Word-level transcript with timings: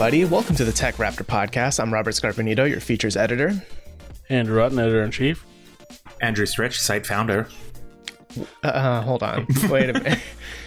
everybody. 0.00 0.24
Welcome 0.24 0.54
to 0.54 0.64
the 0.64 0.70
Tech 0.70 0.94
Raptor 0.94 1.24
podcast. 1.26 1.80
I'm 1.80 1.92
Robert 1.92 2.12
Scarpinito, 2.12 2.70
your 2.70 2.78
features 2.78 3.16
editor. 3.16 3.60
Andrew 4.28 4.56
Rutten, 4.60 4.80
editor 4.80 5.02
in 5.02 5.10
chief. 5.10 5.44
Andrew 6.20 6.46
Stretch, 6.46 6.78
site 6.78 7.04
founder. 7.04 7.48
Uh, 8.62 9.02
hold 9.02 9.24
on. 9.24 9.44
Wait 9.68 9.90
a 9.90 9.94
minute. 9.94 10.20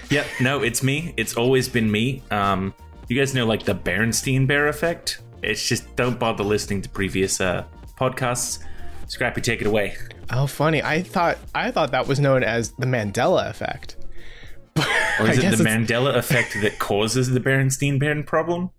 Yep, 0.10 0.26
no, 0.42 0.62
it's 0.64 0.84
me. 0.84 1.14
It's 1.16 1.38
always 1.38 1.70
been 1.70 1.90
me. 1.90 2.22
Um, 2.30 2.74
you 3.08 3.18
guys 3.18 3.34
know 3.34 3.46
like 3.46 3.64
the 3.64 3.74
Bernstein 3.74 4.48
Bear 4.48 4.68
effect. 4.68 5.22
It's 5.42 5.66
just 5.66 5.96
don't 5.96 6.20
bother 6.20 6.44
listening 6.44 6.82
to 6.82 6.90
previous 6.90 7.40
uh, 7.40 7.64
podcasts. 7.98 8.60
Scrappy, 9.08 9.40
take 9.40 9.62
it 9.62 9.68
away. 9.68 9.96
Oh, 10.30 10.46
funny. 10.46 10.84
I 10.84 11.04
thought 11.04 11.38
I 11.56 11.72
thought 11.72 11.92
that 11.92 12.06
was 12.06 12.20
known 12.20 12.44
as 12.44 12.72
the 12.72 12.86
Mandela 12.86 13.50
effect. 13.50 13.96
Or 15.20 15.30
is 15.30 15.38
it 15.38 15.42
the 15.42 15.48
it's- 15.48 15.62
Mandela 15.62 16.16
effect 16.16 16.58
that 16.62 16.80
causes 16.80 17.30
the 17.30 17.40
Bernstein 17.40 17.98
Bear 17.98 18.22
problem? 18.24 18.72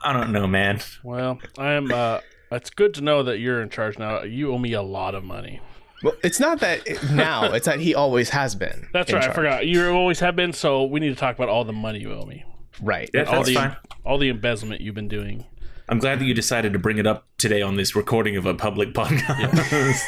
I 0.00 0.12
don't 0.12 0.32
know, 0.32 0.46
man. 0.46 0.80
Well, 1.02 1.38
I 1.58 1.72
am. 1.72 1.90
Uh, 1.92 2.20
it's 2.52 2.70
good 2.70 2.94
to 2.94 3.00
know 3.00 3.22
that 3.24 3.38
you're 3.38 3.60
in 3.62 3.68
charge 3.68 3.98
now. 3.98 4.22
You 4.22 4.52
owe 4.52 4.58
me 4.58 4.72
a 4.72 4.82
lot 4.82 5.14
of 5.14 5.24
money. 5.24 5.60
Well, 6.02 6.14
it's 6.22 6.38
not 6.38 6.60
that 6.60 6.86
it- 6.86 7.10
now. 7.10 7.52
It's 7.52 7.66
that 7.66 7.80
he 7.80 7.94
always 7.94 8.30
has 8.30 8.54
been. 8.54 8.88
That's 8.92 9.10
in 9.10 9.16
right. 9.16 9.28
I 9.28 9.32
forgot. 9.32 9.66
You 9.66 9.90
always 9.90 10.20
have 10.20 10.36
been. 10.36 10.52
So 10.52 10.84
we 10.84 11.00
need 11.00 11.08
to 11.10 11.16
talk 11.16 11.34
about 11.36 11.48
all 11.48 11.64
the 11.64 11.72
money 11.72 11.98
you 12.00 12.12
owe 12.12 12.24
me. 12.24 12.44
Right. 12.80 13.10
Yeah, 13.12 13.24
all 13.24 13.36
that's 13.38 13.48
the 13.48 13.54
fine. 13.54 13.76
all 14.04 14.18
the 14.18 14.28
embezzlement 14.28 14.80
you've 14.80 14.94
been 14.94 15.08
doing. 15.08 15.44
I'm 15.88 15.98
glad 15.98 16.20
that 16.20 16.26
you 16.26 16.34
decided 16.34 16.72
to 16.74 16.78
bring 16.78 16.98
it 16.98 17.06
up 17.06 17.26
today 17.38 17.62
on 17.62 17.76
this 17.76 17.96
recording 17.96 18.36
of 18.36 18.46
a 18.46 18.54
public 18.54 18.92
podcast. 18.92 20.00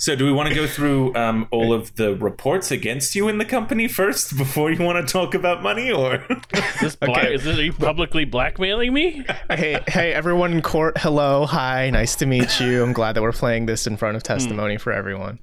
so, 0.00 0.16
do 0.16 0.24
we 0.24 0.32
want 0.32 0.48
to 0.48 0.54
go 0.54 0.66
through 0.66 1.14
um, 1.14 1.46
all 1.50 1.72
of 1.72 1.94
the 1.96 2.16
reports 2.16 2.70
against 2.70 3.14
you 3.14 3.28
in 3.28 3.36
the 3.38 3.44
company 3.44 3.86
first 3.86 4.36
before 4.36 4.72
you 4.72 4.82
want 4.82 5.06
to 5.06 5.12
talk 5.12 5.34
about 5.34 5.62
money, 5.62 5.92
or 5.92 6.24
Is 6.54 6.80
this 6.80 6.96
black, 6.96 7.18
Okay. 7.24 7.34
is 7.34 7.44
this, 7.44 7.58
are 7.58 7.62
you 7.62 7.72
publicly 7.74 8.24
blackmailing 8.24 8.92
me? 8.94 9.24
hey, 9.50 9.78
hey, 9.86 10.12
everyone 10.14 10.52
in 10.52 10.62
court. 10.62 10.96
Hello, 10.98 11.44
hi, 11.44 11.90
nice 11.90 12.16
to 12.16 12.26
meet 12.26 12.58
you. 12.60 12.82
I'm 12.82 12.92
glad 12.94 13.14
that 13.14 13.22
we're 13.22 13.30
playing 13.32 13.66
this 13.66 13.86
in 13.86 13.96
front 13.98 14.16
of 14.16 14.22
testimony 14.22 14.78
for 14.78 14.90
everyone. 14.92 15.38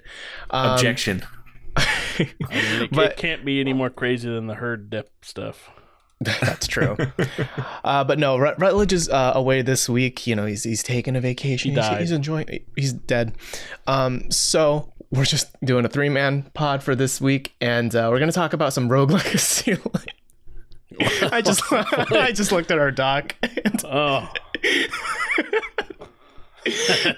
Um, 0.50 0.72
objection? 0.72 1.24
I 1.78 1.86
mean, 2.20 2.30
it, 2.50 2.92
But- 2.92 3.12
it 3.12 3.18
can't 3.18 3.46
be 3.46 3.60
any 3.60 3.74
more 3.74 3.92
crazy 3.92 4.28
than 4.28 4.48
the 4.48 4.56
Heard 4.56 4.90
Depp 4.90 5.06
stuff. 5.22 5.70
That's 6.20 6.66
true. 6.68 6.98
uh, 7.84 8.04
but 8.04 8.18
no, 8.18 8.38
Rut- 8.38 8.60
Rutledge 8.60 8.92
is 8.94 9.08
uh, 9.10 9.34
away 9.36 9.62
this 9.62 9.88
week. 9.88 10.26
You 10.26 10.36
know, 10.36 10.46
he's 10.46 10.64
he's 10.64 10.82
taking 10.84 11.16
a 11.16 11.22
vacation. 11.22 11.72
He 11.72 11.76
He's- 11.76 11.90
died. 11.90 12.02
He's, 12.02 12.12
enjoying. 12.12 12.66
He's 12.76 12.92
dead. 12.94 13.36
Um, 13.86 14.32
so 14.32 14.92
we're 15.12 15.26
just 15.26 15.56
doing 15.62 15.86
a 15.86 15.90
three 15.90 16.10
man 16.10 16.44
pod 16.54 16.82
for 16.84 16.96
this 16.96 17.22
week, 17.22 17.56
and 17.62 17.96
uh, 17.96 18.10
we're 18.12 18.20
gonna 18.20 18.32
talk 18.32 18.54
about 18.54 18.74
some 18.74 18.90
Rogue 18.90 19.12
Legacy. 19.12 19.78
I 21.00 21.42
just 21.42 21.62
I 21.72 22.32
just 22.34 22.52
looked 22.52 22.72
at 22.72 22.80
our 22.80 22.92
doc. 22.92 23.36
And, 23.44 23.84
Oh, 23.86 24.28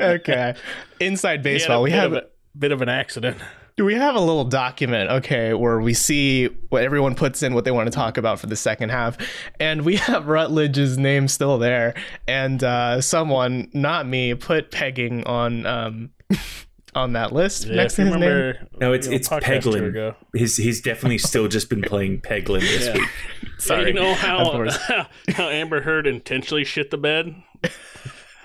okay, 0.01 0.55
inside 0.99 1.31
he 1.31 1.35
had 1.37 1.39
a 1.39 1.43
baseball. 1.43 1.81
We 1.83 1.91
have 1.91 2.13
a, 2.13 2.23
bit 2.57 2.71
of 2.71 2.81
an 2.81 2.89
accident. 2.89 3.37
We 3.85 3.95
have 3.95 4.15
a 4.15 4.19
little 4.19 4.43
document, 4.45 5.09
okay, 5.09 5.53
where 5.53 5.79
we 5.79 5.93
see 5.93 6.47
what 6.69 6.83
everyone 6.83 7.15
puts 7.15 7.43
in 7.43 7.53
what 7.53 7.63
they 7.65 7.71
want 7.71 7.87
to 7.87 7.95
talk 7.95 8.17
about 8.17 8.39
for 8.39 8.47
the 8.47 8.55
second 8.55 8.89
half, 8.89 9.17
and 9.59 9.83
we 9.83 9.95
have 10.09 10.27
Rutledge's 10.27 10.97
name 10.97 11.27
still 11.27 11.57
there, 11.57 11.93
and 12.27 12.63
uh, 12.63 13.01
someone, 13.01 13.69
not 13.73 14.07
me, 14.07 14.33
put 14.35 14.71
pegging 14.71 15.23
on 15.25 15.65
um, 15.65 16.09
on 16.95 17.13
that 17.13 17.31
list 17.31 17.65
Yeah, 17.67 17.75
next 17.75 17.95
to 17.95 18.01
you 18.03 18.07
his 18.07 18.15
name. 18.17 18.29
remember, 18.29 18.67
No, 18.79 18.93
it's 18.93 19.05
you 19.05 19.11
know, 19.11 19.15
it's 19.17 19.29
Peglin. 19.29 20.15
He's 20.35 20.57
he's 20.57 20.81
definitely 20.81 21.19
still 21.19 21.47
just 21.47 21.69
been 21.69 21.81
playing 21.81 22.21
Peglin 22.21 22.61
this 22.61 22.87
Yeah. 22.87 22.93
week. 22.93 23.09
Sorry, 23.59 23.87
you 23.87 23.93
know 23.93 24.13
how 24.15 24.67
how 25.33 25.49
Amber 25.49 25.81
Heard 25.81 26.07
intentionally 26.07 26.63
shit 26.63 26.89
the 26.91 26.97
bed. 26.97 27.35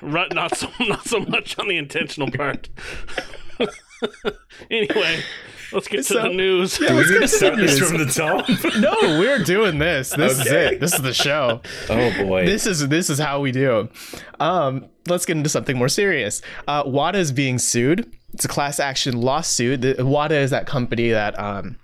Rut, 0.03 0.35
not 0.35 0.57
so 0.57 0.69
not 0.81 1.07
so 1.07 1.21
much 1.21 1.59
on 1.59 1.69
the 1.69 1.77
intentional 1.79 2.31
part. 2.31 2.69
anyway, 4.71 5.23
let's 5.73 5.89
get 5.89 6.05
to 6.07 6.15
the 6.15 6.29
news. 6.29 6.79
Do 6.79 6.87
we 6.95 7.01
need 7.01 7.07
to 7.07 7.13
get 7.13 7.21
to 7.21 7.29
start 7.29 7.57
this 7.57 7.79
from 7.79 7.99
the 7.99 8.07
top? 8.07 8.49
no, 8.79 9.19
we're 9.19 9.43
doing 9.43 9.79
this. 9.79 10.11
This 10.11 10.41
is 10.41 10.47
it. 10.47 10.81
This 10.81 10.95
is 10.95 11.03
the 11.03 11.15
show. 11.15 11.61
oh 11.89 12.25
boy. 12.25 12.47
This 12.47 12.67
is 12.67 12.89
this 12.89 13.11
is 13.11 13.19
how 13.19 13.41
we 13.41 13.53
do. 13.53 13.89
Um, 14.41 14.87
let's 15.09 15.27
get 15.27 15.37
into 15.37 15.49
something 15.49 15.77
more 15.77 15.89
serious. 15.89 16.43
Uh, 16.67 16.85
WATA 16.85 17.17
is 17.17 17.33
being 17.33 17.59
sued. 17.59 18.13
It's 18.33 18.45
a 18.45 18.49
class 18.49 18.81
action 18.81 19.21
lawsuit. 19.21 19.83
The, 19.83 19.95
WATA 19.95 20.33
is 20.35 20.51
that 20.51 20.67
company 20.67 21.11
that 21.11 21.39
um, 21.39 21.79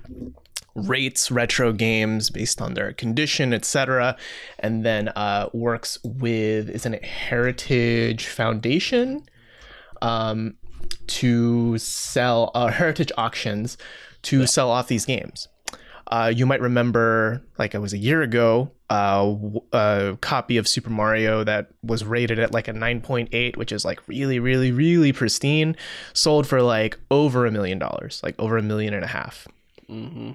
rates 0.75 1.31
retro 1.31 1.73
games 1.73 2.31
based 2.31 2.61
on 2.61 2.75
their 2.75 2.93
condition, 2.93 3.53
etc., 3.53 4.17
and 4.59 4.85
then 4.85 5.09
uh, 5.11 5.49
works 5.53 5.99
with 6.03 6.69
isn't 6.71 6.95
it 6.95 7.05
Heritage 7.05 8.27
Foundation 8.27 9.25
um, 10.03 10.57
to 11.07 11.79
sell 11.79 12.51
uh, 12.55 12.69
Heritage 12.69 13.13
auctions 13.17 13.77
to 14.23 14.47
sell 14.47 14.71
off 14.71 14.89
these 14.89 15.07
games. 15.07 15.49
Uh, 16.07 16.33
you 16.35 16.45
might 16.45 16.61
remember, 16.61 17.41
like 17.57 17.73
it 17.75 17.79
was 17.79 17.93
a 17.93 17.99
year 17.99 18.21
ago, 18.21 18.73
uh, 18.91 19.37
a 19.73 20.19
copy 20.21 20.57
of 20.57 20.67
Super 20.67 20.91
Mario 20.91 21.45
that 21.45 21.69
was 21.85 22.05
rated 22.05 22.41
at 22.41 22.53
like 22.53 22.67
a 22.67 22.73
9.8, 22.73 23.57
which 23.57 23.71
is 23.71 23.85
like 23.85 24.07
really, 24.09 24.41
really, 24.41 24.73
really 24.73 25.13
pristine, 25.13 25.77
sold 26.13 26.49
for 26.49 26.63
like 26.63 26.99
over 27.13 27.47
a 27.47 27.53
million 27.53 27.79
dollars, 27.79 28.21
like 28.25 28.35
over 28.41 28.59
a 28.59 28.63
million 28.63 28.93
and 28.93 29.05
a 29.05 29.09
half. 29.09 29.47
hmm 29.87 30.33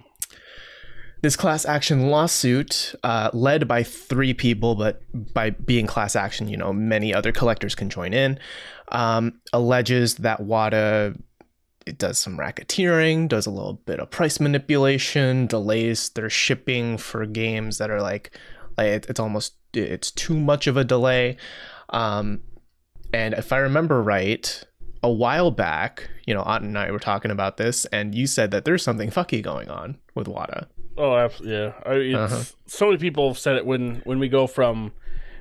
This 1.21 1.35
class 1.35 1.65
action 1.65 2.07
lawsuit, 2.07 2.95
uh, 3.03 3.29
led 3.33 3.67
by 3.67 3.83
three 3.83 4.33
people, 4.33 4.75
but 4.75 5.01
by 5.33 5.49
being 5.49 5.87
class 5.87 6.15
action, 6.15 6.47
you 6.47 6.55
know, 6.55 6.71
many 6.71 7.13
other 7.13 7.33
collectors 7.33 7.75
can 7.75 7.89
join 7.89 8.13
in, 8.13 8.39
um, 8.91 9.39
alleges 9.53 10.15
that 10.15 10.41
WATA 10.41 11.17
it 11.85 11.99
does 11.99 12.17
some 12.17 12.35
racketeering, 12.37 13.27
does 13.27 13.45
a 13.45 13.51
little 13.51 13.73
bit 13.85 13.99
of 13.99 14.09
price 14.09 14.39
manipulation, 14.39 15.45
delays 15.45 16.09
their 16.09 16.31
shipping 16.31 16.97
for 16.97 17.27
games 17.27 17.77
that 17.77 17.91
are 17.91 18.01
like, 18.01 18.35
like 18.75 18.87
it- 18.87 19.05
it's 19.07 19.19
almost 19.19 19.53
it's 19.73 20.09
too 20.09 20.35
much 20.39 20.65
of 20.67 20.77
a 20.77 20.83
delay. 20.83 21.37
Um, 21.91 22.41
and 23.13 23.35
if 23.35 23.53
I 23.53 23.57
remember 23.59 24.01
right, 24.01 24.63
a 25.03 25.11
while 25.11 25.51
back, 25.51 26.09
you 26.25 26.33
know, 26.33 26.41
Ott 26.41 26.63
and 26.63 26.75
I 26.75 26.89
were 26.89 26.97
talking 26.97 27.29
about 27.29 27.57
this, 27.57 27.85
and 27.85 28.15
you 28.15 28.25
said 28.25 28.49
that 28.51 28.65
there's 28.65 28.81
something 28.81 29.11
fucky 29.11 29.43
going 29.43 29.69
on 29.69 29.99
with 30.15 30.27
WATA. 30.27 30.65
Oh, 30.97 31.15
absolutely. 31.15 31.55
Yeah. 31.57 31.73
I, 31.85 31.93
it's, 31.93 32.15
Uh-huh. 32.33 32.43
So 32.65 32.85
many 32.87 32.97
people 32.97 33.27
have 33.29 33.37
said 33.37 33.57
it 33.57 33.65
when 33.67 34.01
when 34.05 34.17
we 34.17 34.27
go 34.27 34.47
from, 34.47 34.91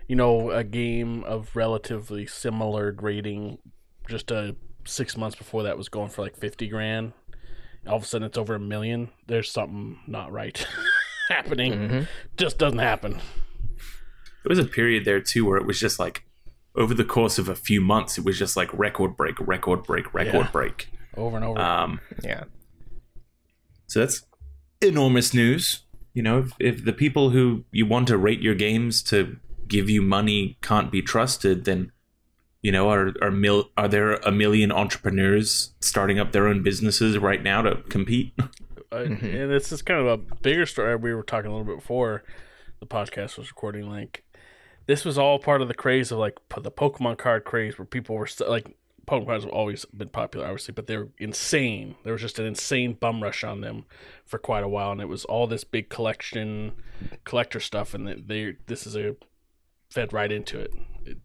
you 0.08 0.16
know, 0.16 0.50
a 0.50 0.64
game 0.64 1.24
of 1.24 1.54
relatively 1.54 2.26
similar 2.26 2.94
rating, 3.00 3.58
just 4.08 4.30
a 4.30 4.56
six 4.86 5.16
months 5.16 5.36
before 5.36 5.62
that 5.62 5.78
was 5.78 5.88
going 5.88 6.10
for 6.10 6.22
like 6.22 6.36
fifty 6.36 6.68
grand. 6.68 7.12
All 7.86 7.96
of 7.96 8.02
a 8.02 8.06
sudden, 8.06 8.26
it's 8.26 8.38
over 8.38 8.54
a 8.54 8.60
million. 8.60 9.10
There's 9.26 9.50
something 9.50 9.98
not 10.06 10.32
right 10.32 10.66
happening. 11.28 11.72
Mhm. 11.72 12.08
Just 12.36 12.58
doesn't 12.58 12.78
happen. 12.78 13.12
There 13.12 14.50
was 14.50 14.58
a 14.58 14.64
period 14.64 15.04
there 15.04 15.20
too 15.20 15.44
where 15.46 15.56
it 15.56 15.66
was 15.66 15.80
just 15.80 15.98
like 15.98 16.24
over 16.76 16.92
the 16.94 17.04
course 17.04 17.38
of 17.38 17.48
a 17.48 17.54
few 17.54 17.80
months, 17.80 18.18
it 18.18 18.24
was 18.24 18.38
just 18.38 18.56
like 18.56 18.68
record 18.72 19.16
break, 19.16 19.36
record 19.40 19.84
break, 19.84 20.12
record 20.12 20.34
Yeah. 20.46 20.50
break. 20.50 20.90
Over 21.16 21.36
and 21.36 21.44
over. 21.46 21.60
Um, 21.60 22.00
Yeah. 22.22 22.44
so 23.86 24.00
that's 24.00 24.26
enormous 24.80 25.32
news. 25.32 25.82
You 26.14 26.22
know, 26.22 26.38
if, 26.40 26.52
if 26.58 26.84
the 26.84 26.92
people 26.92 27.30
who 27.30 27.64
you 27.72 27.86
want 27.86 28.08
to 28.08 28.16
rate 28.18 28.40
your 28.40 28.54
games 28.54 29.02
to 29.04 29.36
give 29.68 29.88
you 29.90 30.02
money 30.02 30.58
can't 30.62 30.90
be 30.92 31.02
trusted, 31.02 31.64
then 31.64 31.90
you 32.62 32.72
know, 32.72 32.88
are 32.90 33.12
are 33.20 33.30
mil- 33.30 33.70
are 33.76 33.88
there 33.88 34.12
a 34.14 34.32
million 34.32 34.72
entrepreneurs 34.72 35.74
starting 35.80 36.18
up 36.18 36.32
their 36.32 36.46
own 36.46 36.62
businesses 36.62 37.18
right 37.18 37.42
now 37.42 37.62
to 37.62 37.76
compete? 37.88 38.32
Uh, 38.92 38.98
Mhm. 39.08 39.22
and 39.42 39.50
it's 39.52 39.70
just 39.70 39.84
kind 39.86 39.98
of 39.98 40.06
a 40.06 40.16
bigger 40.16 40.64
story. 40.66 40.94
We 40.94 41.12
were 41.14 41.24
talking 41.24 41.50
a 41.50 41.56
little 41.56 41.66
bit 41.66 41.80
before 41.80 42.22
the 42.78 42.86
podcast 42.86 43.36
was 43.36 43.48
recording. 43.50 43.88
Like, 43.90 44.22
this 44.86 45.04
was 45.04 45.18
all 45.18 45.40
part 45.40 45.60
of 45.62 45.66
the 45.66 45.74
craze 45.74 46.12
of 46.12 46.18
like 46.18 46.38
the 46.60 46.70
Pokemon 46.70 47.18
card 47.18 47.44
craze, 47.44 47.76
where 47.76 47.86
people 47.86 48.14
were 48.14 48.28
st- 48.28 48.48
like, 48.48 48.76
Pokemon 49.08 49.26
cards 49.26 49.44
have 49.44 49.52
always 49.52 49.84
been 49.86 50.10
popular, 50.10 50.46
obviously, 50.46 50.74
but 50.74 50.86
they 50.86 50.96
were 50.96 51.08
insane. 51.18 51.96
There 52.04 52.12
was 52.12 52.22
just 52.22 52.38
an 52.38 52.46
insane 52.46 52.92
bum 52.92 53.20
rush 53.20 53.42
on 53.42 53.62
them 53.62 53.84
for 54.24 54.38
quite 54.38 54.62
a 54.62 54.68
while, 54.68 54.92
and 54.92 55.00
it 55.00 55.08
was 55.08 55.24
all 55.24 55.48
this 55.48 55.64
big 55.64 55.88
collection, 55.88 56.70
collector 57.24 57.58
stuff, 57.58 57.94
and 57.94 58.06
they, 58.06 58.14
they 58.14 58.56
this 58.68 58.86
is 58.86 58.94
a 58.94 59.16
fed 59.94 60.12
right 60.12 60.32
into 60.32 60.58
it. 60.58 60.74
it. 61.06 61.18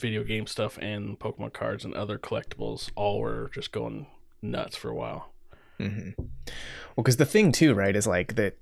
Video 0.00 0.22
game 0.22 0.46
stuff 0.46 0.78
and 0.80 1.18
Pokemon 1.18 1.52
cards 1.52 1.84
and 1.84 1.92
other 1.94 2.18
collectibles 2.18 2.90
all 2.94 3.20
were 3.20 3.50
just 3.52 3.72
going 3.72 4.06
nuts 4.40 4.76
for 4.76 4.88
a 4.88 4.94
while. 4.94 5.32
hmm 5.78 6.10
Well, 6.16 7.02
because 7.02 7.16
the 7.16 7.26
thing 7.26 7.50
too, 7.52 7.74
right, 7.74 7.94
is 7.94 8.06
like 8.06 8.36
that 8.36 8.58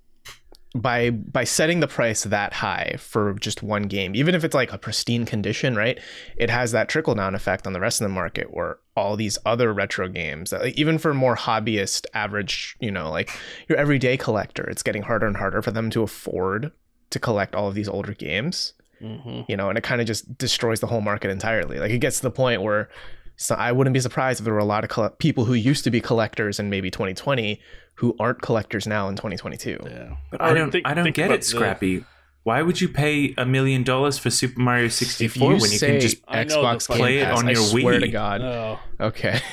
by 0.74 1.10
by 1.10 1.44
setting 1.44 1.80
the 1.80 1.88
price 1.88 2.22
that 2.24 2.54
high 2.54 2.94
for 2.98 3.34
just 3.34 3.62
one 3.62 3.82
game, 3.82 4.14
even 4.14 4.34
if 4.34 4.44
it's 4.44 4.54
like 4.54 4.72
a 4.72 4.78
pristine 4.78 5.26
condition, 5.26 5.76
right, 5.76 5.98
it 6.36 6.48
has 6.48 6.72
that 6.72 6.88
trickle 6.88 7.14
down 7.14 7.34
effect 7.34 7.66
on 7.66 7.72
the 7.72 7.80
rest 7.80 8.00
of 8.00 8.04
the 8.04 8.14
market 8.14 8.54
where 8.54 8.78
all 8.96 9.16
these 9.16 9.36
other 9.44 9.74
retro 9.74 10.08
games, 10.08 10.52
like, 10.52 10.78
even 10.78 10.96
for 10.96 11.12
more 11.12 11.36
hobbyist, 11.36 12.06
average, 12.14 12.76
you 12.80 12.90
know, 12.90 13.10
like 13.10 13.30
your 13.68 13.78
everyday 13.78 14.16
collector, 14.16 14.64
it's 14.70 14.82
getting 14.82 15.02
harder 15.02 15.26
and 15.26 15.36
harder 15.36 15.60
for 15.60 15.70
them 15.70 15.90
to 15.90 16.02
afford 16.02 16.70
to 17.10 17.18
collect 17.18 17.54
all 17.54 17.68
of 17.68 17.74
these 17.74 17.88
older 17.88 18.14
games. 18.14 18.74
Hmm 19.00 19.41
you 19.49 19.56
know, 19.56 19.69
and 19.69 19.76
it 19.79 19.82
kind 19.82 20.00
of 20.00 20.06
just 20.06 20.37
destroys 20.38 20.81
the 20.81 20.87
whole 20.87 21.00
market 21.00 21.31
entirely. 21.31 21.79
Like 21.79 21.91
it 21.91 21.99
gets 21.99 22.17
to 22.19 22.23
the 22.23 22.31
point 22.31 22.62
where 22.62 22.88
so 23.37 23.55
I 23.55 23.73
wouldn't 23.73 23.94
be 23.94 24.00
surprised 24.00 24.41
if 24.41 24.44
there 24.44 24.52
were 24.52 24.61
a 24.61 24.64
lot 24.64 24.85
of 24.85 24.91
coll- 24.91 25.11
people 25.19 25.47
who 25.47 25.55
used 25.55 25.82
to 25.85 25.91
be 25.91 26.00
collectors 26.00 26.58
in 26.61 26.69
maybe 26.69 26.91
2020 26.91 27.61
who 27.94 28.14
aren't 28.20 28.43
collectors 28.43 28.87
now 28.87 29.08
in 29.08 29.17
2022. 29.17 29.79
Yeah. 29.85 30.17
But 30.31 30.43
I 30.43 30.52
don't 30.55 30.70
think- 30.70 30.87
I 30.87 30.93
don't 30.94 31.05
think 31.05 31.17
get 31.17 31.26
about 31.26 31.35
it, 31.37 31.41
the- 31.41 31.47
Scrappy. 31.47 32.05
Why 32.43 32.62
would 32.62 32.81
you 32.81 32.88
pay 32.88 33.35
a 33.37 33.44
million 33.44 33.82
dollars 33.82 34.17
for 34.19 34.31
Super 34.31 34.61
Mario 34.61 34.88
64 34.88 35.55
you 35.55 35.61
when 35.61 35.70
you 35.70 35.79
can 35.79 36.00
just 36.00 36.17
I 36.26 36.44
know 36.44 36.62
the 36.62 36.69
Xbox 36.69 36.87
Play 36.87 37.19
it 37.19 37.31
on 37.31 37.46
I 37.46 37.53
your 37.53 37.62
swear 37.62 38.00
to 38.00 38.06
Wii. 38.06 38.12
God. 38.12 38.41
Oh, 38.41 38.81
Okay. 38.99 39.41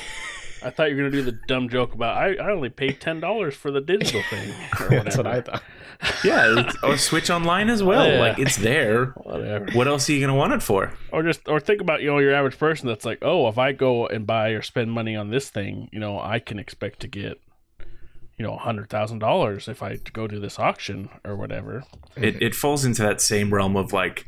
I 0.62 0.70
thought 0.70 0.90
you 0.90 0.96
were 0.96 1.02
gonna 1.02 1.10
do 1.10 1.22
the 1.22 1.38
dumb 1.46 1.68
joke 1.68 1.94
about 1.94 2.16
I, 2.16 2.34
I 2.34 2.50
only 2.50 2.68
paid 2.68 3.00
ten 3.00 3.20
dollars 3.20 3.54
for 3.54 3.70
the 3.70 3.80
digital 3.80 4.22
thing. 4.30 4.52
That's 4.90 5.16
what 5.16 5.26
I 5.26 5.40
thought. 5.40 5.62
yeah, 6.24 6.60
it's, 6.60 6.76
or 6.82 6.96
Switch 6.96 7.28
Online 7.28 7.68
as 7.68 7.82
well. 7.82 8.06
Yeah. 8.06 8.20
Like 8.20 8.38
it's 8.38 8.56
there. 8.56 9.06
Whatever. 9.16 9.66
What 9.72 9.88
else 9.88 10.08
are 10.08 10.12
you 10.12 10.20
gonna 10.20 10.38
want 10.38 10.52
it 10.52 10.62
for? 10.62 10.92
Or 11.12 11.22
just 11.22 11.48
or 11.48 11.60
think 11.60 11.80
about 11.80 12.02
you 12.02 12.08
know 12.08 12.18
your 12.18 12.34
average 12.34 12.58
person 12.58 12.86
that's 12.88 13.04
like, 13.04 13.18
oh, 13.22 13.48
if 13.48 13.58
I 13.58 13.72
go 13.72 14.06
and 14.06 14.26
buy 14.26 14.50
or 14.50 14.62
spend 14.62 14.92
money 14.92 15.16
on 15.16 15.30
this 15.30 15.50
thing, 15.50 15.88
you 15.92 15.98
know, 15.98 16.20
I 16.20 16.38
can 16.38 16.58
expect 16.58 17.00
to 17.00 17.08
get, 17.08 17.40
you 18.38 18.44
know, 18.46 18.56
hundred 18.56 18.90
thousand 18.90 19.18
dollars 19.18 19.68
if 19.68 19.82
I 19.82 19.96
go 20.12 20.26
to 20.26 20.38
this 20.38 20.58
auction 20.58 21.08
or 21.24 21.36
whatever. 21.36 21.84
It 22.16 22.40
it 22.40 22.54
falls 22.54 22.84
into 22.84 23.02
that 23.02 23.20
same 23.20 23.52
realm 23.52 23.76
of 23.76 23.92
like 23.92 24.24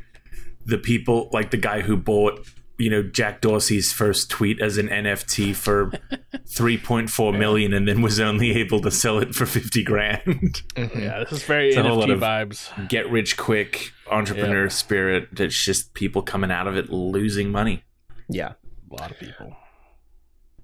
the 0.67 0.79
people, 0.79 1.31
like 1.33 1.51
the 1.51 1.57
guy 1.57 1.81
who 1.83 1.97
bought, 1.97 2.47
you 2.81 2.91
know, 2.91 3.03
Jack 3.03 3.41
Dorsey's 3.41 3.93
first 3.93 4.31
tweet 4.31 4.61
as 4.61 4.79
an 4.79 4.89
NFT 4.89 5.55
for 5.55 5.93
three 6.49 6.79
point 6.79 7.11
four 7.11 7.33
million, 7.33 7.73
and 7.73 7.87
then 7.87 8.03
was 8.03 8.19
only 8.19 8.53
able 8.53 8.81
to 8.81 8.91
sell 8.91 9.19
it 9.19 9.35
for 9.35 9.47
fifty 9.47 9.83
grand. 9.85 10.63
Mhm. 10.77 11.01
Yeah, 11.01 11.21
this 11.21 11.33
is 11.33 11.43
very 11.45 11.69
It's 11.69 11.77
a 11.77 11.83
lot 11.83 12.09
NFT 12.09 12.13
of- 12.15 12.21
vibes. 12.21 12.89
Get 12.89 13.09
rich 13.11 13.37
quick 13.37 13.91
entrepreneur 14.11 14.69
spirit. 14.69 15.29
That's 15.33 15.63
just 15.65 15.95
people 15.95 16.23
coming 16.23 16.51
out 16.51 16.67
of 16.67 16.77
it 16.77 16.91
losing 16.91 17.51
money. 17.53 17.85
Yeah. 18.29 18.55
A 18.91 19.01
lot 19.01 19.11
of 19.13 19.19
people. 19.21 19.55